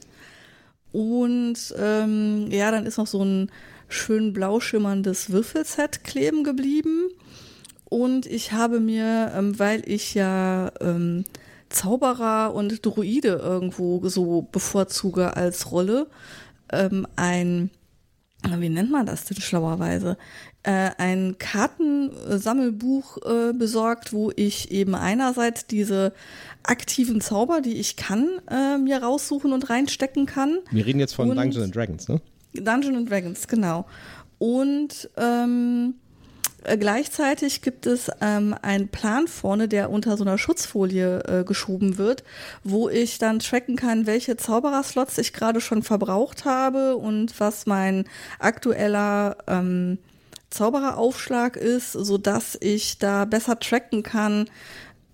Und 0.91 1.55
ähm, 1.79 2.47
ja, 2.51 2.69
dann 2.71 2.85
ist 2.85 2.97
noch 2.97 3.07
so 3.07 3.23
ein 3.23 3.49
schön 3.87 4.33
blau 4.33 4.59
schimmerndes 4.59 5.31
Würfelset 5.31 6.03
kleben 6.03 6.43
geblieben. 6.43 7.07
Und 7.85 8.25
ich 8.25 8.51
habe 8.51 8.81
mir, 8.81 9.31
ähm, 9.37 9.57
weil 9.57 9.83
ich 9.89 10.15
ja 10.15 10.71
ähm, 10.81 11.23
Zauberer 11.69 12.53
und 12.53 12.85
Druide 12.85 13.39
irgendwo 13.43 14.07
so 14.07 14.43
bevorzuge 14.51 15.35
als 15.35 15.71
Rolle, 15.71 16.07
ähm, 16.71 17.07
ein, 17.15 17.69
wie 18.57 18.69
nennt 18.69 18.91
man 18.91 19.05
das 19.05 19.25
denn 19.25 19.37
schlauerweise? 19.39 20.17
Äh, 20.63 20.91
ein 20.97 21.37
Kartensammelbuch 21.37 23.17
äh, 23.25 23.53
besorgt, 23.53 24.13
wo 24.13 24.31
ich 24.35 24.71
eben 24.71 24.95
einerseits 24.95 25.65
diese 25.67 26.13
aktiven 26.63 27.21
Zauber, 27.21 27.61
die 27.61 27.75
ich 27.77 27.95
kann, 27.95 28.27
äh, 28.49 28.77
mir 28.77 29.01
raussuchen 29.03 29.53
und 29.53 29.69
reinstecken 29.69 30.25
kann. 30.25 30.59
Wir 30.71 30.85
reden 30.85 30.99
jetzt 30.99 31.15
von 31.15 31.29
Und- 31.29 31.37
Dungeons 31.37 31.63
and 31.65 31.75
Dragons, 31.75 32.07
ne? 32.07 32.21
Dungeons 32.53 32.97
and 32.97 33.09
Dragons, 33.09 33.47
genau. 33.47 33.85
Und 34.39 35.09
ähm, 35.17 35.95
äh, 36.63 36.77
gleichzeitig 36.77 37.61
gibt 37.61 37.85
es 37.85 38.09
ähm, 38.21 38.55
einen 38.61 38.87
Plan 38.89 39.27
vorne, 39.27 39.67
der 39.67 39.89
unter 39.89 40.17
so 40.17 40.23
einer 40.23 40.37
Schutzfolie 40.37 41.19
äh, 41.21 41.43
geschoben 41.43 41.97
wird, 41.97 42.23
wo 42.63 42.89
ich 42.89 43.19
dann 43.19 43.39
tracken 43.39 43.75
kann, 43.75 44.05
welche 44.05 44.37
Zaubererslots 44.37 45.17
ich 45.17 45.33
gerade 45.33 45.61
schon 45.61 45.83
verbraucht 45.83 46.45
habe 46.45 46.95
und 46.97 47.39
was 47.39 47.65
mein 47.65 48.05
aktueller 48.39 49.37
ähm, 49.47 49.99
Zaubereraufschlag 50.49 51.57
ist, 51.57 51.91
so 51.91 52.17
dass 52.17 52.57
ich 52.59 52.97
da 52.99 53.25
besser 53.25 53.59
tracken 53.59 54.01
kann, 54.01 54.49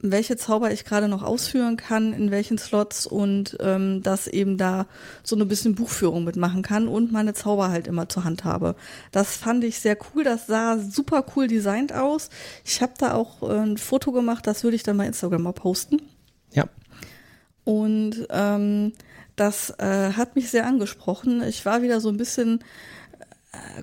welche 0.04 0.36
Zauber 0.36 0.72
ich 0.72 0.84
gerade 0.84 1.08
noch 1.08 1.24
ausführen 1.24 1.78
kann, 1.78 2.12
in 2.12 2.30
welchen 2.30 2.58
Slots 2.58 3.08
und 3.08 3.58
ähm, 3.62 4.04
dass 4.04 4.28
eben 4.28 4.58
da 4.58 4.86
so 5.24 5.36
eine 5.36 5.46
bisschen 5.46 5.76
Buchführung 5.76 6.26
mitmachen 6.26 6.62
kann 6.62 6.90
und 6.90 7.14
meine 7.14 7.34
Zauber 7.34 7.70
halt 7.70 7.88
immer 7.88 8.10
zur 8.10 8.26
Hand 8.26 8.44
habe. 8.44 8.76
Das 9.12 9.38
fand 9.38 9.64
ich 9.64 9.80
sehr 9.80 9.98
cool, 10.14 10.26
das 10.26 10.46
sah 10.46 10.78
super 10.78 11.26
cool 11.36 11.48
designt 11.48 11.94
aus. 11.94 12.30
Ich 12.66 12.82
habe 12.82 12.94
da 12.98 13.14
auch 13.14 13.42
äh, 13.44 13.60
ein 13.60 13.78
Foto 13.78 14.12
gemacht, 14.12 14.46
das 14.46 14.66
würde 14.66 14.76
ich 14.76 14.84
dann 14.84 14.98
bei 14.98 15.08
Instagram 15.08 15.44
mal 15.44 15.54
posten. 15.54 16.02
Ja. 16.52 16.66
Und 17.64 18.28
ähm, 18.30 18.92
das 19.38 19.70
äh, 19.80 20.12
hat 20.14 20.36
mich 20.36 20.50
sehr 20.50 20.68
angesprochen. 20.68 21.42
Ich 21.44 21.66
war 21.66 21.82
wieder 21.82 22.02
so 22.02 22.10
ein 22.10 22.18
bisschen 22.18 22.64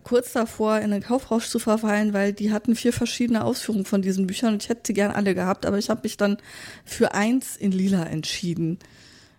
kurz 0.05 0.33
davor, 0.33 0.79
in 0.81 0.91
den 0.91 1.03
Kaufrausch 1.03 1.49
zu 1.49 1.59
verfallen, 1.59 2.13
weil 2.13 2.33
die 2.33 2.53
hatten 2.53 2.75
vier 2.75 2.93
verschiedene 2.93 3.45
Ausführungen 3.45 3.85
von 3.85 4.03
diesen 4.03 4.27
Büchern 4.27 4.55
und 4.55 4.63
ich 4.63 4.69
hätte 4.69 4.83
sie 4.87 4.95
gern 4.95 5.13
alle 5.13 5.35
gehabt, 5.35 5.67
aber 5.67 5.79
ich 5.79 5.91
habe 5.91 6.01
mich 6.03 6.17
dann 6.17 6.39
für 6.85 7.15
eins 7.15 7.57
in 7.57 7.73
lila 7.73 8.05
entschieden. 8.05 8.79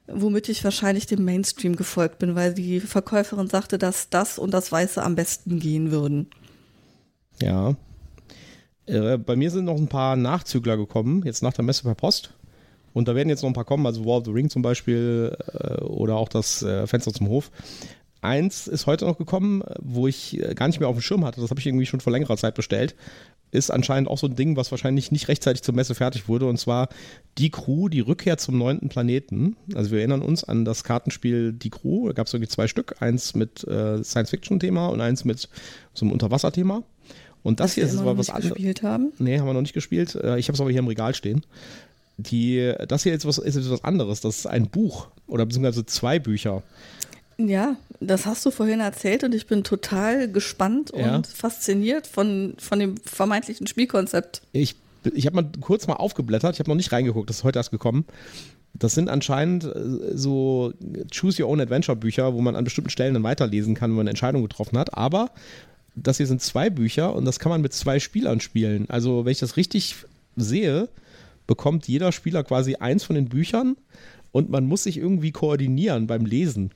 Womit 0.07 0.49
ich 0.49 0.63
wahrscheinlich 0.63 1.05
dem 1.05 1.23
Mainstream 1.23 1.75
gefolgt 1.75 2.19
bin, 2.19 2.35
weil 2.35 2.53
die 2.53 2.79
Verkäuferin 2.79 3.47
sagte, 3.47 3.77
dass 3.77 4.09
das 4.09 4.37
und 4.37 4.53
das 4.53 4.71
Weiße 4.71 5.01
am 5.01 5.15
besten 5.15 5.59
gehen 5.59 5.91
würden. 5.91 6.27
Ja. 7.41 7.75
Äh, 8.87 9.17
bei 9.17 9.35
mir 9.35 9.51
sind 9.51 9.65
noch 9.65 9.77
ein 9.77 9.87
paar 9.87 10.15
Nachzügler 10.15 10.75
gekommen, 10.75 11.23
jetzt 11.25 11.43
nach 11.43 11.53
der 11.53 11.63
Messe 11.63 11.83
per 11.83 11.95
Post. 11.95 12.33
Und 12.93 13.07
da 13.07 13.15
werden 13.15 13.29
jetzt 13.29 13.41
noch 13.41 13.49
ein 13.49 13.53
paar 13.53 13.65
kommen, 13.65 13.85
also 13.85 14.05
War 14.05 14.17
of 14.17 14.25
the 14.25 14.31
Ring 14.31 14.49
zum 14.49 14.61
Beispiel 14.61 15.37
äh, 15.53 15.81
oder 15.83 16.15
auch 16.15 16.27
das 16.27 16.61
äh, 16.61 16.85
Fenster 16.87 17.13
zum 17.13 17.29
Hof. 17.29 17.51
Eins 18.21 18.67
ist 18.67 18.85
heute 18.85 19.05
noch 19.05 19.17
gekommen, 19.17 19.63
wo 19.79 20.07
ich 20.07 20.39
äh, 20.39 20.53
gar 20.53 20.67
nicht 20.67 20.79
mehr 20.79 20.87
auf 20.89 20.95
dem 20.95 21.01
Schirm 21.01 21.25
hatte, 21.25 21.41
das 21.41 21.49
habe 21.49 21.59
ich 21.59 21.65
irgendwie 21.65 21.85
schon 21.87 22.01
vor 22.01 22.13
längerer 22.13 22.37
Zeit 22.37 22.53
bestellt. 22.55 22.95
Ist 23.53 23.69
anscheinend 23.71 24.07
auch 24.09 24.17
so 24.17 24.27
ein 24.27 24.35
Ding, 24.35 24.55
was 24.55 24.71
wahrscheinlich 24.71 25.11
nicht 25.11 25.27
rechtzeitig 25.27 25.61
zur 25.63 25.75
Messe 25.75 25.93
fertig 25.95 26.29
wurde. 26.29 26.45
Und 26.45 26.57
zwar 26.57 26.87
Die 27.37 27.49
Crew, 27.49 27.89
die 27.89 27.99
Rückkehr 27.99 28.37
zum 28.37 28.57
neunten 28.57 28.87
Planeten. 28.87 29.57
Also 29.75 29.91
wir 29.91 29.99
erinnern 29.99 30.21
uns 30.21 30.43
an 30.45 30.63
das 30.63 30.85
Kartenspiel 30.85 31.51
Die 31.51 31.69
Crew. 31.69 32.07
Da 32.07 32.13
gab 32.13 32.27
es 32.27 32.33
irgendwie 32.33 32.47
zwei 32.49 32.67
Stück. 32.69 32.95
Eins 33.01 33.35
mit 33.35 33.65
äh, 33.65 34.01
Science-Fiction-Thema 34.03 34.87
und 34.87 35.01
eins 35.01 35.25
mit 35.25 35.49
so 35.93 36.05
einem 36.05 36.13
Unterwasser-Thema. 36.13 36.83
Und 37.43 37.59
das 37.59 37.71
Was 37.71 37.75
hier 37.75 37.83
ist 37.85 37.93
immer 37.95 38.17
was 38.17 38.29
anderes. 38.29 38.53
gespielt 38.53 38.83
haben. 38.83 39.11
Nee, 39.19 39.39
haben 39.39 39.47
wir 39.47 39.53
noch 39.53 39.61
nicht 39.61 39.73
gespielt. 39.73 40.15
Äh, 40.15 40.37
Ich 40.39 40.47
habe 40.47 40.55
es 40.55 40.61
aber 40.61 40.69
hier 40.69 40.79
im 40.79 40.87
Regal 40.87 41.13
stehen. 41.13 41.43
Die, 42.17 42.73
das 42.87 43.03
hier 43.03 43.13
ist, 43.13 43.25
was, 43.25 43.37
ist 43.37 43.55
jetzt 43.55 43.69
was 43.69 43.83
anderes. 43.83 44.21
Das 44.21 44.37
ist 44.37 44.45
ein 44.45 44.67
Buch 44.69 45.07
oder 45.27 45.45
beziehungsweise 45.45 45.85
zwei 45.85 46.19
Bücher. 46.19 46.63
Ja, 47.37 47.75
das 48.01 48.25
hast 48.25 48.45
du 48.45 48.51
vorhin 48.51 48.79
erzählt 48.79 49.23
und 49.23 49.33
ich 49.33 49.45
bin 49.47 49.63
total 49.63 50.29
gespannt 50.29 50.91
Ja. 50.97 51.15
und 51.15 51.27
fasziniert 51.27 52.07
von, 52.07 52.55
von 52.57 52.79
dem 52.79 52.97
vermeintlichen 52.97 53.67
Spielkonzept. 53.67 54.41
Ich, 54.51 54.75
ich 55.13 55.25
habe 55.27 55.35
mal 55.35 55.49
kurz 55.61 55.87
mal 55.87 55.93
aufgeblättert. 55.95 56.53
Ich 56.55 56.59
habe 56.59 56.69
noch 56.69 56.75
nicht 56.75 56.91
reingeguckt. 56.91 57.29
Das 57.29 57.37
ist 57.37 57.43
heute 57.43 57.59
erst 57.59 57.71
gekommen. 57.71 58.05
Das 58.73 58.93
sind 58.95 59.09
anscheinend 59.09 59.65
äh, 59.65 60.15
so 60.17 60.73
Choose 61.11 61.43
Your 61.43 61.49
Own 61.49 61.61
Adventure 61.61 61.95
Bücher, 61.95 62.33
wo 62.33 62.41
man 62.41 62.55
an 62.55 62.63
bestimmten 62.63 62.89
Stellen 62.89 63.13
dann 63.13 63.23
weiterlesen 63.23 63.75
kann, 63.75 63.91
wenn 63.91 63.97
man 63.97 64.03
eine 64.03 64.09
Entscheidung 64.11 64.41
getroffen 64.41 64.77
hat. 64.77 64.97
Aber 64.97 65.29
das 65.95 66.17
hier 66.17 66.27
sind 66.27 66.41
zwei 66.41 66.69
Bücher 66.69 67.15
und 67.15 67.25
das 67.25 67.37
kann 67.39 67.49
man 67.51 67.61
mit 67.61 67.73
zwei 67.73 67.99
Spielern 67.99 68.39
spielen. 68.39 68.89
Also, 68.89 69.25
wenn 69.25 69.31
ich 69.31 69.39
das 69.39 69.57
richtig 69.57 69.95
sehe, 70.37 70.89
bekommt 71.47 71.87
jeder 71.87 72.11
Spieler 72.11 72.43
quasi 72.43 72.75
eins 72.75 73.03
von 73.03 73.15
den 73.15 73.27
Büchern 73.29 73.75
und 74.31 74.49
man 74.49 74.65
muss 74.65 74.83
sich 74.83 74.97
irgendwie 74.97 75.31
koordinieren 75.31 76.07
beim 76.07 76.25
Lesen. 76.25 76.71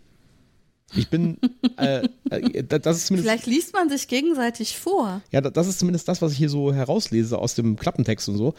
Ich 0.93 1.09
bin, 1.09 1.37
äh, 1.77 2.07
äh, 2.29 2.63
das 2.63 2.97
ist 2.97 3.07
zumindest. 3.07 3.27
Vielleicht 3.27 3.47
liest 3.47 3.73
man 3.73 3.89
sich 3.89 4.07
gegenseitig 4.07 4.77
vor. 4.77 5.21
Ja, 5.31 5.41
da- 5.41 5.49
das 5.49 5.67
ist 5.67 5.79
zumindest 5.79 6.07
das, 6.07 6.21
was 6.21 6.31
ich 6.31 6.37
hier 6.37 6.49
so 6.49 6.73
herauslese 6.73 7.39
aus 7.39 7.55
dem 7.55 7.75
Klappentext 7.75 8.29
und 8.29 8.37
so. 8.37 8.53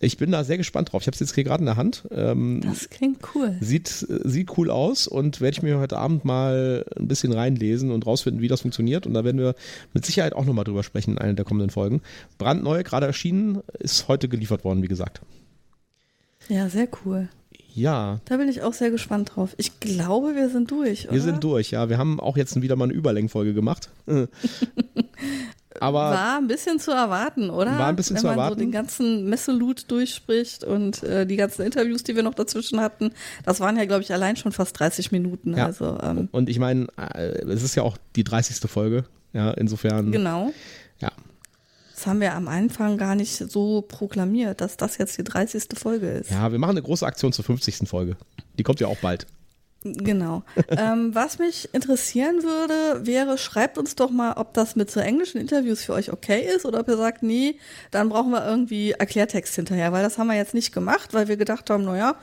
Ich 0.00 0.16
bin 0.16 0.32
da 0.32 0.42
sehr 0.42 0.56
gespannt 0.56 0.90
drauf. 0.92 1.02
Ich 1.02 1.06
habe 1.06 1.14
es 1.14 1.20
jetzt 1.20 1.34
hier 1.34 1.44
gerade 1.44 1.60
in 1.60 1.66
der 1.66 1.76
Hand. 1.76 2.04
Ähm, 2.10 2.62
Das 2.64 2.88
klingt 2.88 3.18
cool. 3.34 3.56
sieht, 3.60 4.06
äh, 4.08 4.26
sieht 4.28 4.56
cool 4.56 4.70
aus 4.70 5.06
und 5.06 5.40
werde 5.42 5.54
ich 5.58 5.62
mir 5.62 5.78
heute 5.78 5.98
Abend 5.98 6.24
mal 6.24 6.84
ein 6.98 7.08
bisschen 7.08 7.32
reinlesen 7.32 7.90
und 7.92 8.06
rausfinden, 8.06 8.40
wie 8.42 8.48
das 8.48 8.62
funktioniert. 8.62 9.06
Und 9.06 9.12
da 9.14 9.22
werden 9.24 9.38
wir 9.38 9.54
mit 9.92 10.04
Sicherheit 10.06 10.32
auch 10.32 10.46
nochmal 10.46 10.64
drüber 10.64 10.82
sprechen 10.82 11.12
in 11.12 11.18
einer 11.18 11.34
der 11.34 11.44
kommenden 11.44 11.70
Folgen. 11.70 12.00
Brandneu, 12.38 12.82
gerade 12.84 13.06
erschienen, 13.06 13.60
ist 13.78 14.08
heute 14.08 14.28
geliefert 14.28 14.64
worden, 14.64 14.82
wie 14.82 14.88
gesagt. 14.88 15.20
Ja, 16.48 16.68
sehr 16.68 16.88
cool. 17.04 17.28
Ja, 17.76 18.20
Da 18.24 18.38
bin 18.38 18.48
ich 18.48 18.62
auch 18.62 18.72
sehr 18.72 18.90
gespannt 18.90 19.32
drauf. 19.34 19.54
Ich 19.58 19.80
glaube, 19.80 20.34
wir 20.34 20.48
sind 20.48 20.70
durch, 20.70 21.04
oder? 21.04 21.14
wir 21.14 21.20
sind 21.20 21.44
durch. 21.44 21.70
Ja, 21.72 21.90
wir 21.90 21.98
haben 21.98 22.18
auch 22.20 22.38
jetzt 22.38 22.60
wieder 22.60 22.74
mal 22.74 22.84
eine 22.84 22.94
Überlängenfolge 22.94 23.52
gemacht. 23.52 23.90
Aber 25.78 25.98
War 25.98 26.38
ein 26.38 26.46
bisschen 26.46 26.78
zu 26.80 26.90
erwarten, 26.90 27.50
oder? 27.50 27.78
War 27.78 27.88
ein 27.88 27.96
bisschen 27.96 28.16
Wenn 28.16 28.20
zu 28.22 28.26
man 28.28 28.38
erwarten. 28.38 28.54
so 28.54 28.60
den 28.60 28.72
ganzen 28.72 29.28
Messeloot 29.28 29.90
durchspricht 29.90 30.64
und 30.64 31.02
äh, 31.02 31.26
die 31.26 31.36
ganzen 31.36 31.66
Interviews, 31.66 32.02
die 32.02 32.16
wir 32.16 32.22
noch 32.22 32.32
dazwischen 32.34 32.80
hatten, 32.80 33.10
das 33.44 33.60
waren 33.60 33.76
ja, 33.76 33.84
glaube 33.84 34.02
ich, 34.02 34.10
allein 34.10 34.36
schon 34.36 34.52
fast 34.52 34.80
30 34.80 35.12
Minuten. 35.12 35.54
Ja. 35.54 35.66
Also, 35.66 35.98
ähm, 36.02 36.30
und 36.32 36.48
ich 36.48 36.58
meine, 36.58 36.86
äh, 36.96 37.42
es 37.42 37.62
ist 37.62 37.74
ja 37.74 37.82
auch 37.82 37.98
die 38.16 38.24
30. 38.24 38.70
Folge. 38.70 39.04
Ja, 39.34 39.50
insofern. 39.50 40.12
genau. 40.12 40.50
Das 42.06 42.12
haben 42.12 42.20
wir 42.20 42.34
am 42.34 42.46
Anfang 42.46 42.98
gar 42.98 43.16
nicht 43.16 43.34
so 43.34 43.82
proklamiert, 43.82 44.60
dass 44.60 44.76
das 44.76 44.96
jetzt 44.96 45.18
die 45.18 45.24
30. 45.24 45.64
Folge 45.74 46.06
ist. 46.06 46.30
Ja, 46.30 46.52
wir 46.52 46.58
machen 46.60 46.70
eine 46.70 46.82
große 46.82 47.04
Aktion 47.04 47.32
zur 47.32 47.44
50. 47.44 47.88
Folge. 47.88 48.16
Die 48.56 48.62
kommt 48.62 48.78
ja 48.78 48.86
auch 48.86 48.98
bald. 48.98 49.26
Genau. 49.82 50.44
ähm, 50.68 51.16
was 51.16 51.40
mich 51.40 51.68
interessieren 51.72 52.44
würde, 52.44 53.04
wäre, 53.04 53.38
schreibt 53.38 53.76
uns 53.76 53.96
doch 53.96 54.10
mal, 54.10 54.34
ob 54.34 54.54
das 54.54 54.76
mit 54.76 54.88
so 54.88 55.00
englischen 55.00 55.40
Interviews 55.40 55.82
für 55.82 55.94
euch 55.94 56.12
okay 56.12 56.48
ist 56.54 56.64
oder 56.64 56.78
ob 56.78 56.86
ihr 56.86 56.96
sagt, 56.96 57.24
nee, 57.24 57.58
dann 57.90 58.08
brauchen 58.08 58.30
wir 58.30 58.46
irgendwie 58.46 58.92
Erklärtext 58.92 59.56
hinterher, 59.56 59.90
weil 59.90 60.04
das 60.04 60.16
haben 60.16 60.28
wir 60.28 60.36
jetzt 60.36 60.54
nicht 60.54 60.72
gemacht, 60.72 61.12
weil 61.12 61.26
wir 61.26 61.36
gedacht 61.36 61.68
haben, 61.70 61.84
naja, 61.84 62.14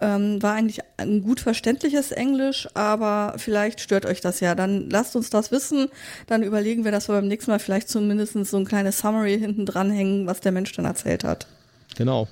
ähm, 0.00 0.42
war 0.42 0.54
eigentlich 0.54 0.80
ein 0.96 1.22
gut 1.22 1.40
verständliches 1.40 2.12
Englisch, 2.12 2.68
aber 2.74 3.34
vielleicht 3.36 3.80
stört 3.80 4.06
euch 4.06 4.20
das 4.20 4.40
ja. 4.40 4.54
Dann 4.54 4.88
lasst 4.90 5.16
uns 5.16 5.30
das 5.30 5.52
wissen, 5.52 5.88
dann 6.26 6.42
überlegen 6.42 6.84
wir, 6.84 6.92
dass 6.92 7.08
wir 7.08 7.14
beim 7.14 7.28
nächsten 7.28 7.50
Mal 7.50 7.58
vielleicht 7.58 7.88
zumindest 7.88 8.32
so 8.32 8.56
ein 8.56 8.64
kleines 8.64 8.98
Summary 8.98 9.38
hinten 9.38 9.66
dranhängen, 9.66 10.26
was 10.26 10.40
der 10.40 10.52
Mensch 10.52 10.72
dann 10.72 10.84
erzählt 10.84 11.24
hat. 11.24 11.46
Genau. 11.96 12.28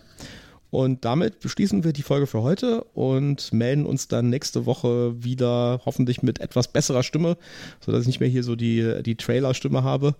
Und 0.70 1.04
damit 1.06 1.40
beschließen 1.40 1.82
wir 1.82 1.92
die 1.92 2.02
Folge 2.02 2.26
für 2.26 2.42
heute 2.42 2.84
und 2.92 3.52
melden 3.54 3.86
uns 3.86 4.08
dann 4.08 4.28
nächste 4.28 4.66
Woche 4.66 5.14
wieder, 5.22 5.80
hoffentlich 5.86 6.22
mit 6.22 6.40
etwas 6.40 6.68
besserer 6.68 7.02
Stimme, 7.02 7.38
sodass 7.80 8.02
ich 8.02 8.06
nicht 8.06 8.20
mehr 8.20 8.28
hier 8.28 8.42
so 8.42 8.54
die, 8.54 9.02
die 9.02 9.16
Trailer-Stimme 9.16 9.82
habe. 9.82 10.14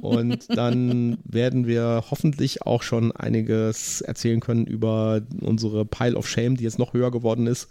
Und 0.00 0.46
dann 0.56 1.18
werden 1.24 1.66
wir 1.66 2.04
hoffentlich 2.10 2.62
auch 2.62 2.82
schon 2.82 3.12
einiges 3.12 4.00
erzählen 4.00 4.40
können 4.40 4.66
über 4.66 5.20
unsere 5.40 5.84
Pile 5.84 6.16
of 6.16 6.28
Shame, 6.28 6.56
die 6.56 6.64
jetzt 6.64 6.78
noch 6.78 6.94
höher 6.94 7.10
geworden 7.10 7.46
ist. 7.46 7.68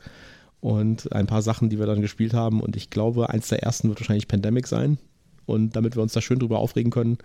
Und 0.60 1.11
ein 1.14 1.27
paar 1.27 1.41
Sachen, 1.41 1.69
die 1.69 1.80
wir 1.80 1.88
dann 1.88 2.02
gespielt 2.02 2.34
haben. 2.34 2.61
Und 2.61 2.76
ich 2.76 2.91
glaube, 2.91 3.30
eins 3.30 3.49
der 3.49 3.64
ersten 3.64 3.90
wird 3.90 3.99
wahrscheinlich 3.99 4.27
Pandemic 4.27 4.68
sein. 4.68 4.98
Und 5.45 5.76
damit 5.76 5.95
wir 5.95 6.03
uns 6.03 6.14
da 6.14 6.22
schön 6.22 6.40
drüber 6.40 6.60
aufregen 6.60 6.91
können, 6.91 7.18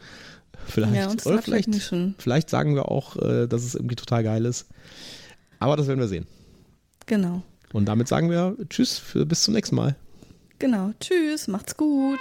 vielleicht, 0.67 0.95
Ja, 0.95 1.11
oder 1.31 1.43
vielleicht, 1.43 1.69
vielleicht 2.19 2.51
sagen 2.51 2.75
wir 2.75 2.91
auch, 2.91 3.17
äh, 3.17 3.47
dass 3.47 3.65
es 3.65 3.75
irgendwie 3.75 3.95
total 3.95 4.25
geil 4.25 4.45
ist. 4.45 4.67
Aber 5.59 5.77
das 5.77 5.87
werden 5.87 6.01
wir 6.01 6.09
sehen. 6.09 6.27
Genau. 7.07 7.43
Und 7.73 7.87
damit 7.87 8.09
sagen 8.09 8.31
wir 8.31 8.57
Tschüss, 8.69 8.99
für, 8.99 9.27
bis 9.27 9.43
zum 9.43 9.55
nächsten 9.55 9.77
Mal. 9.77 9.97
Genau. 10.59 10.93
Tschüss, 11.01 11.49
macht's 11.49 11.77
gut. 11.77 12.21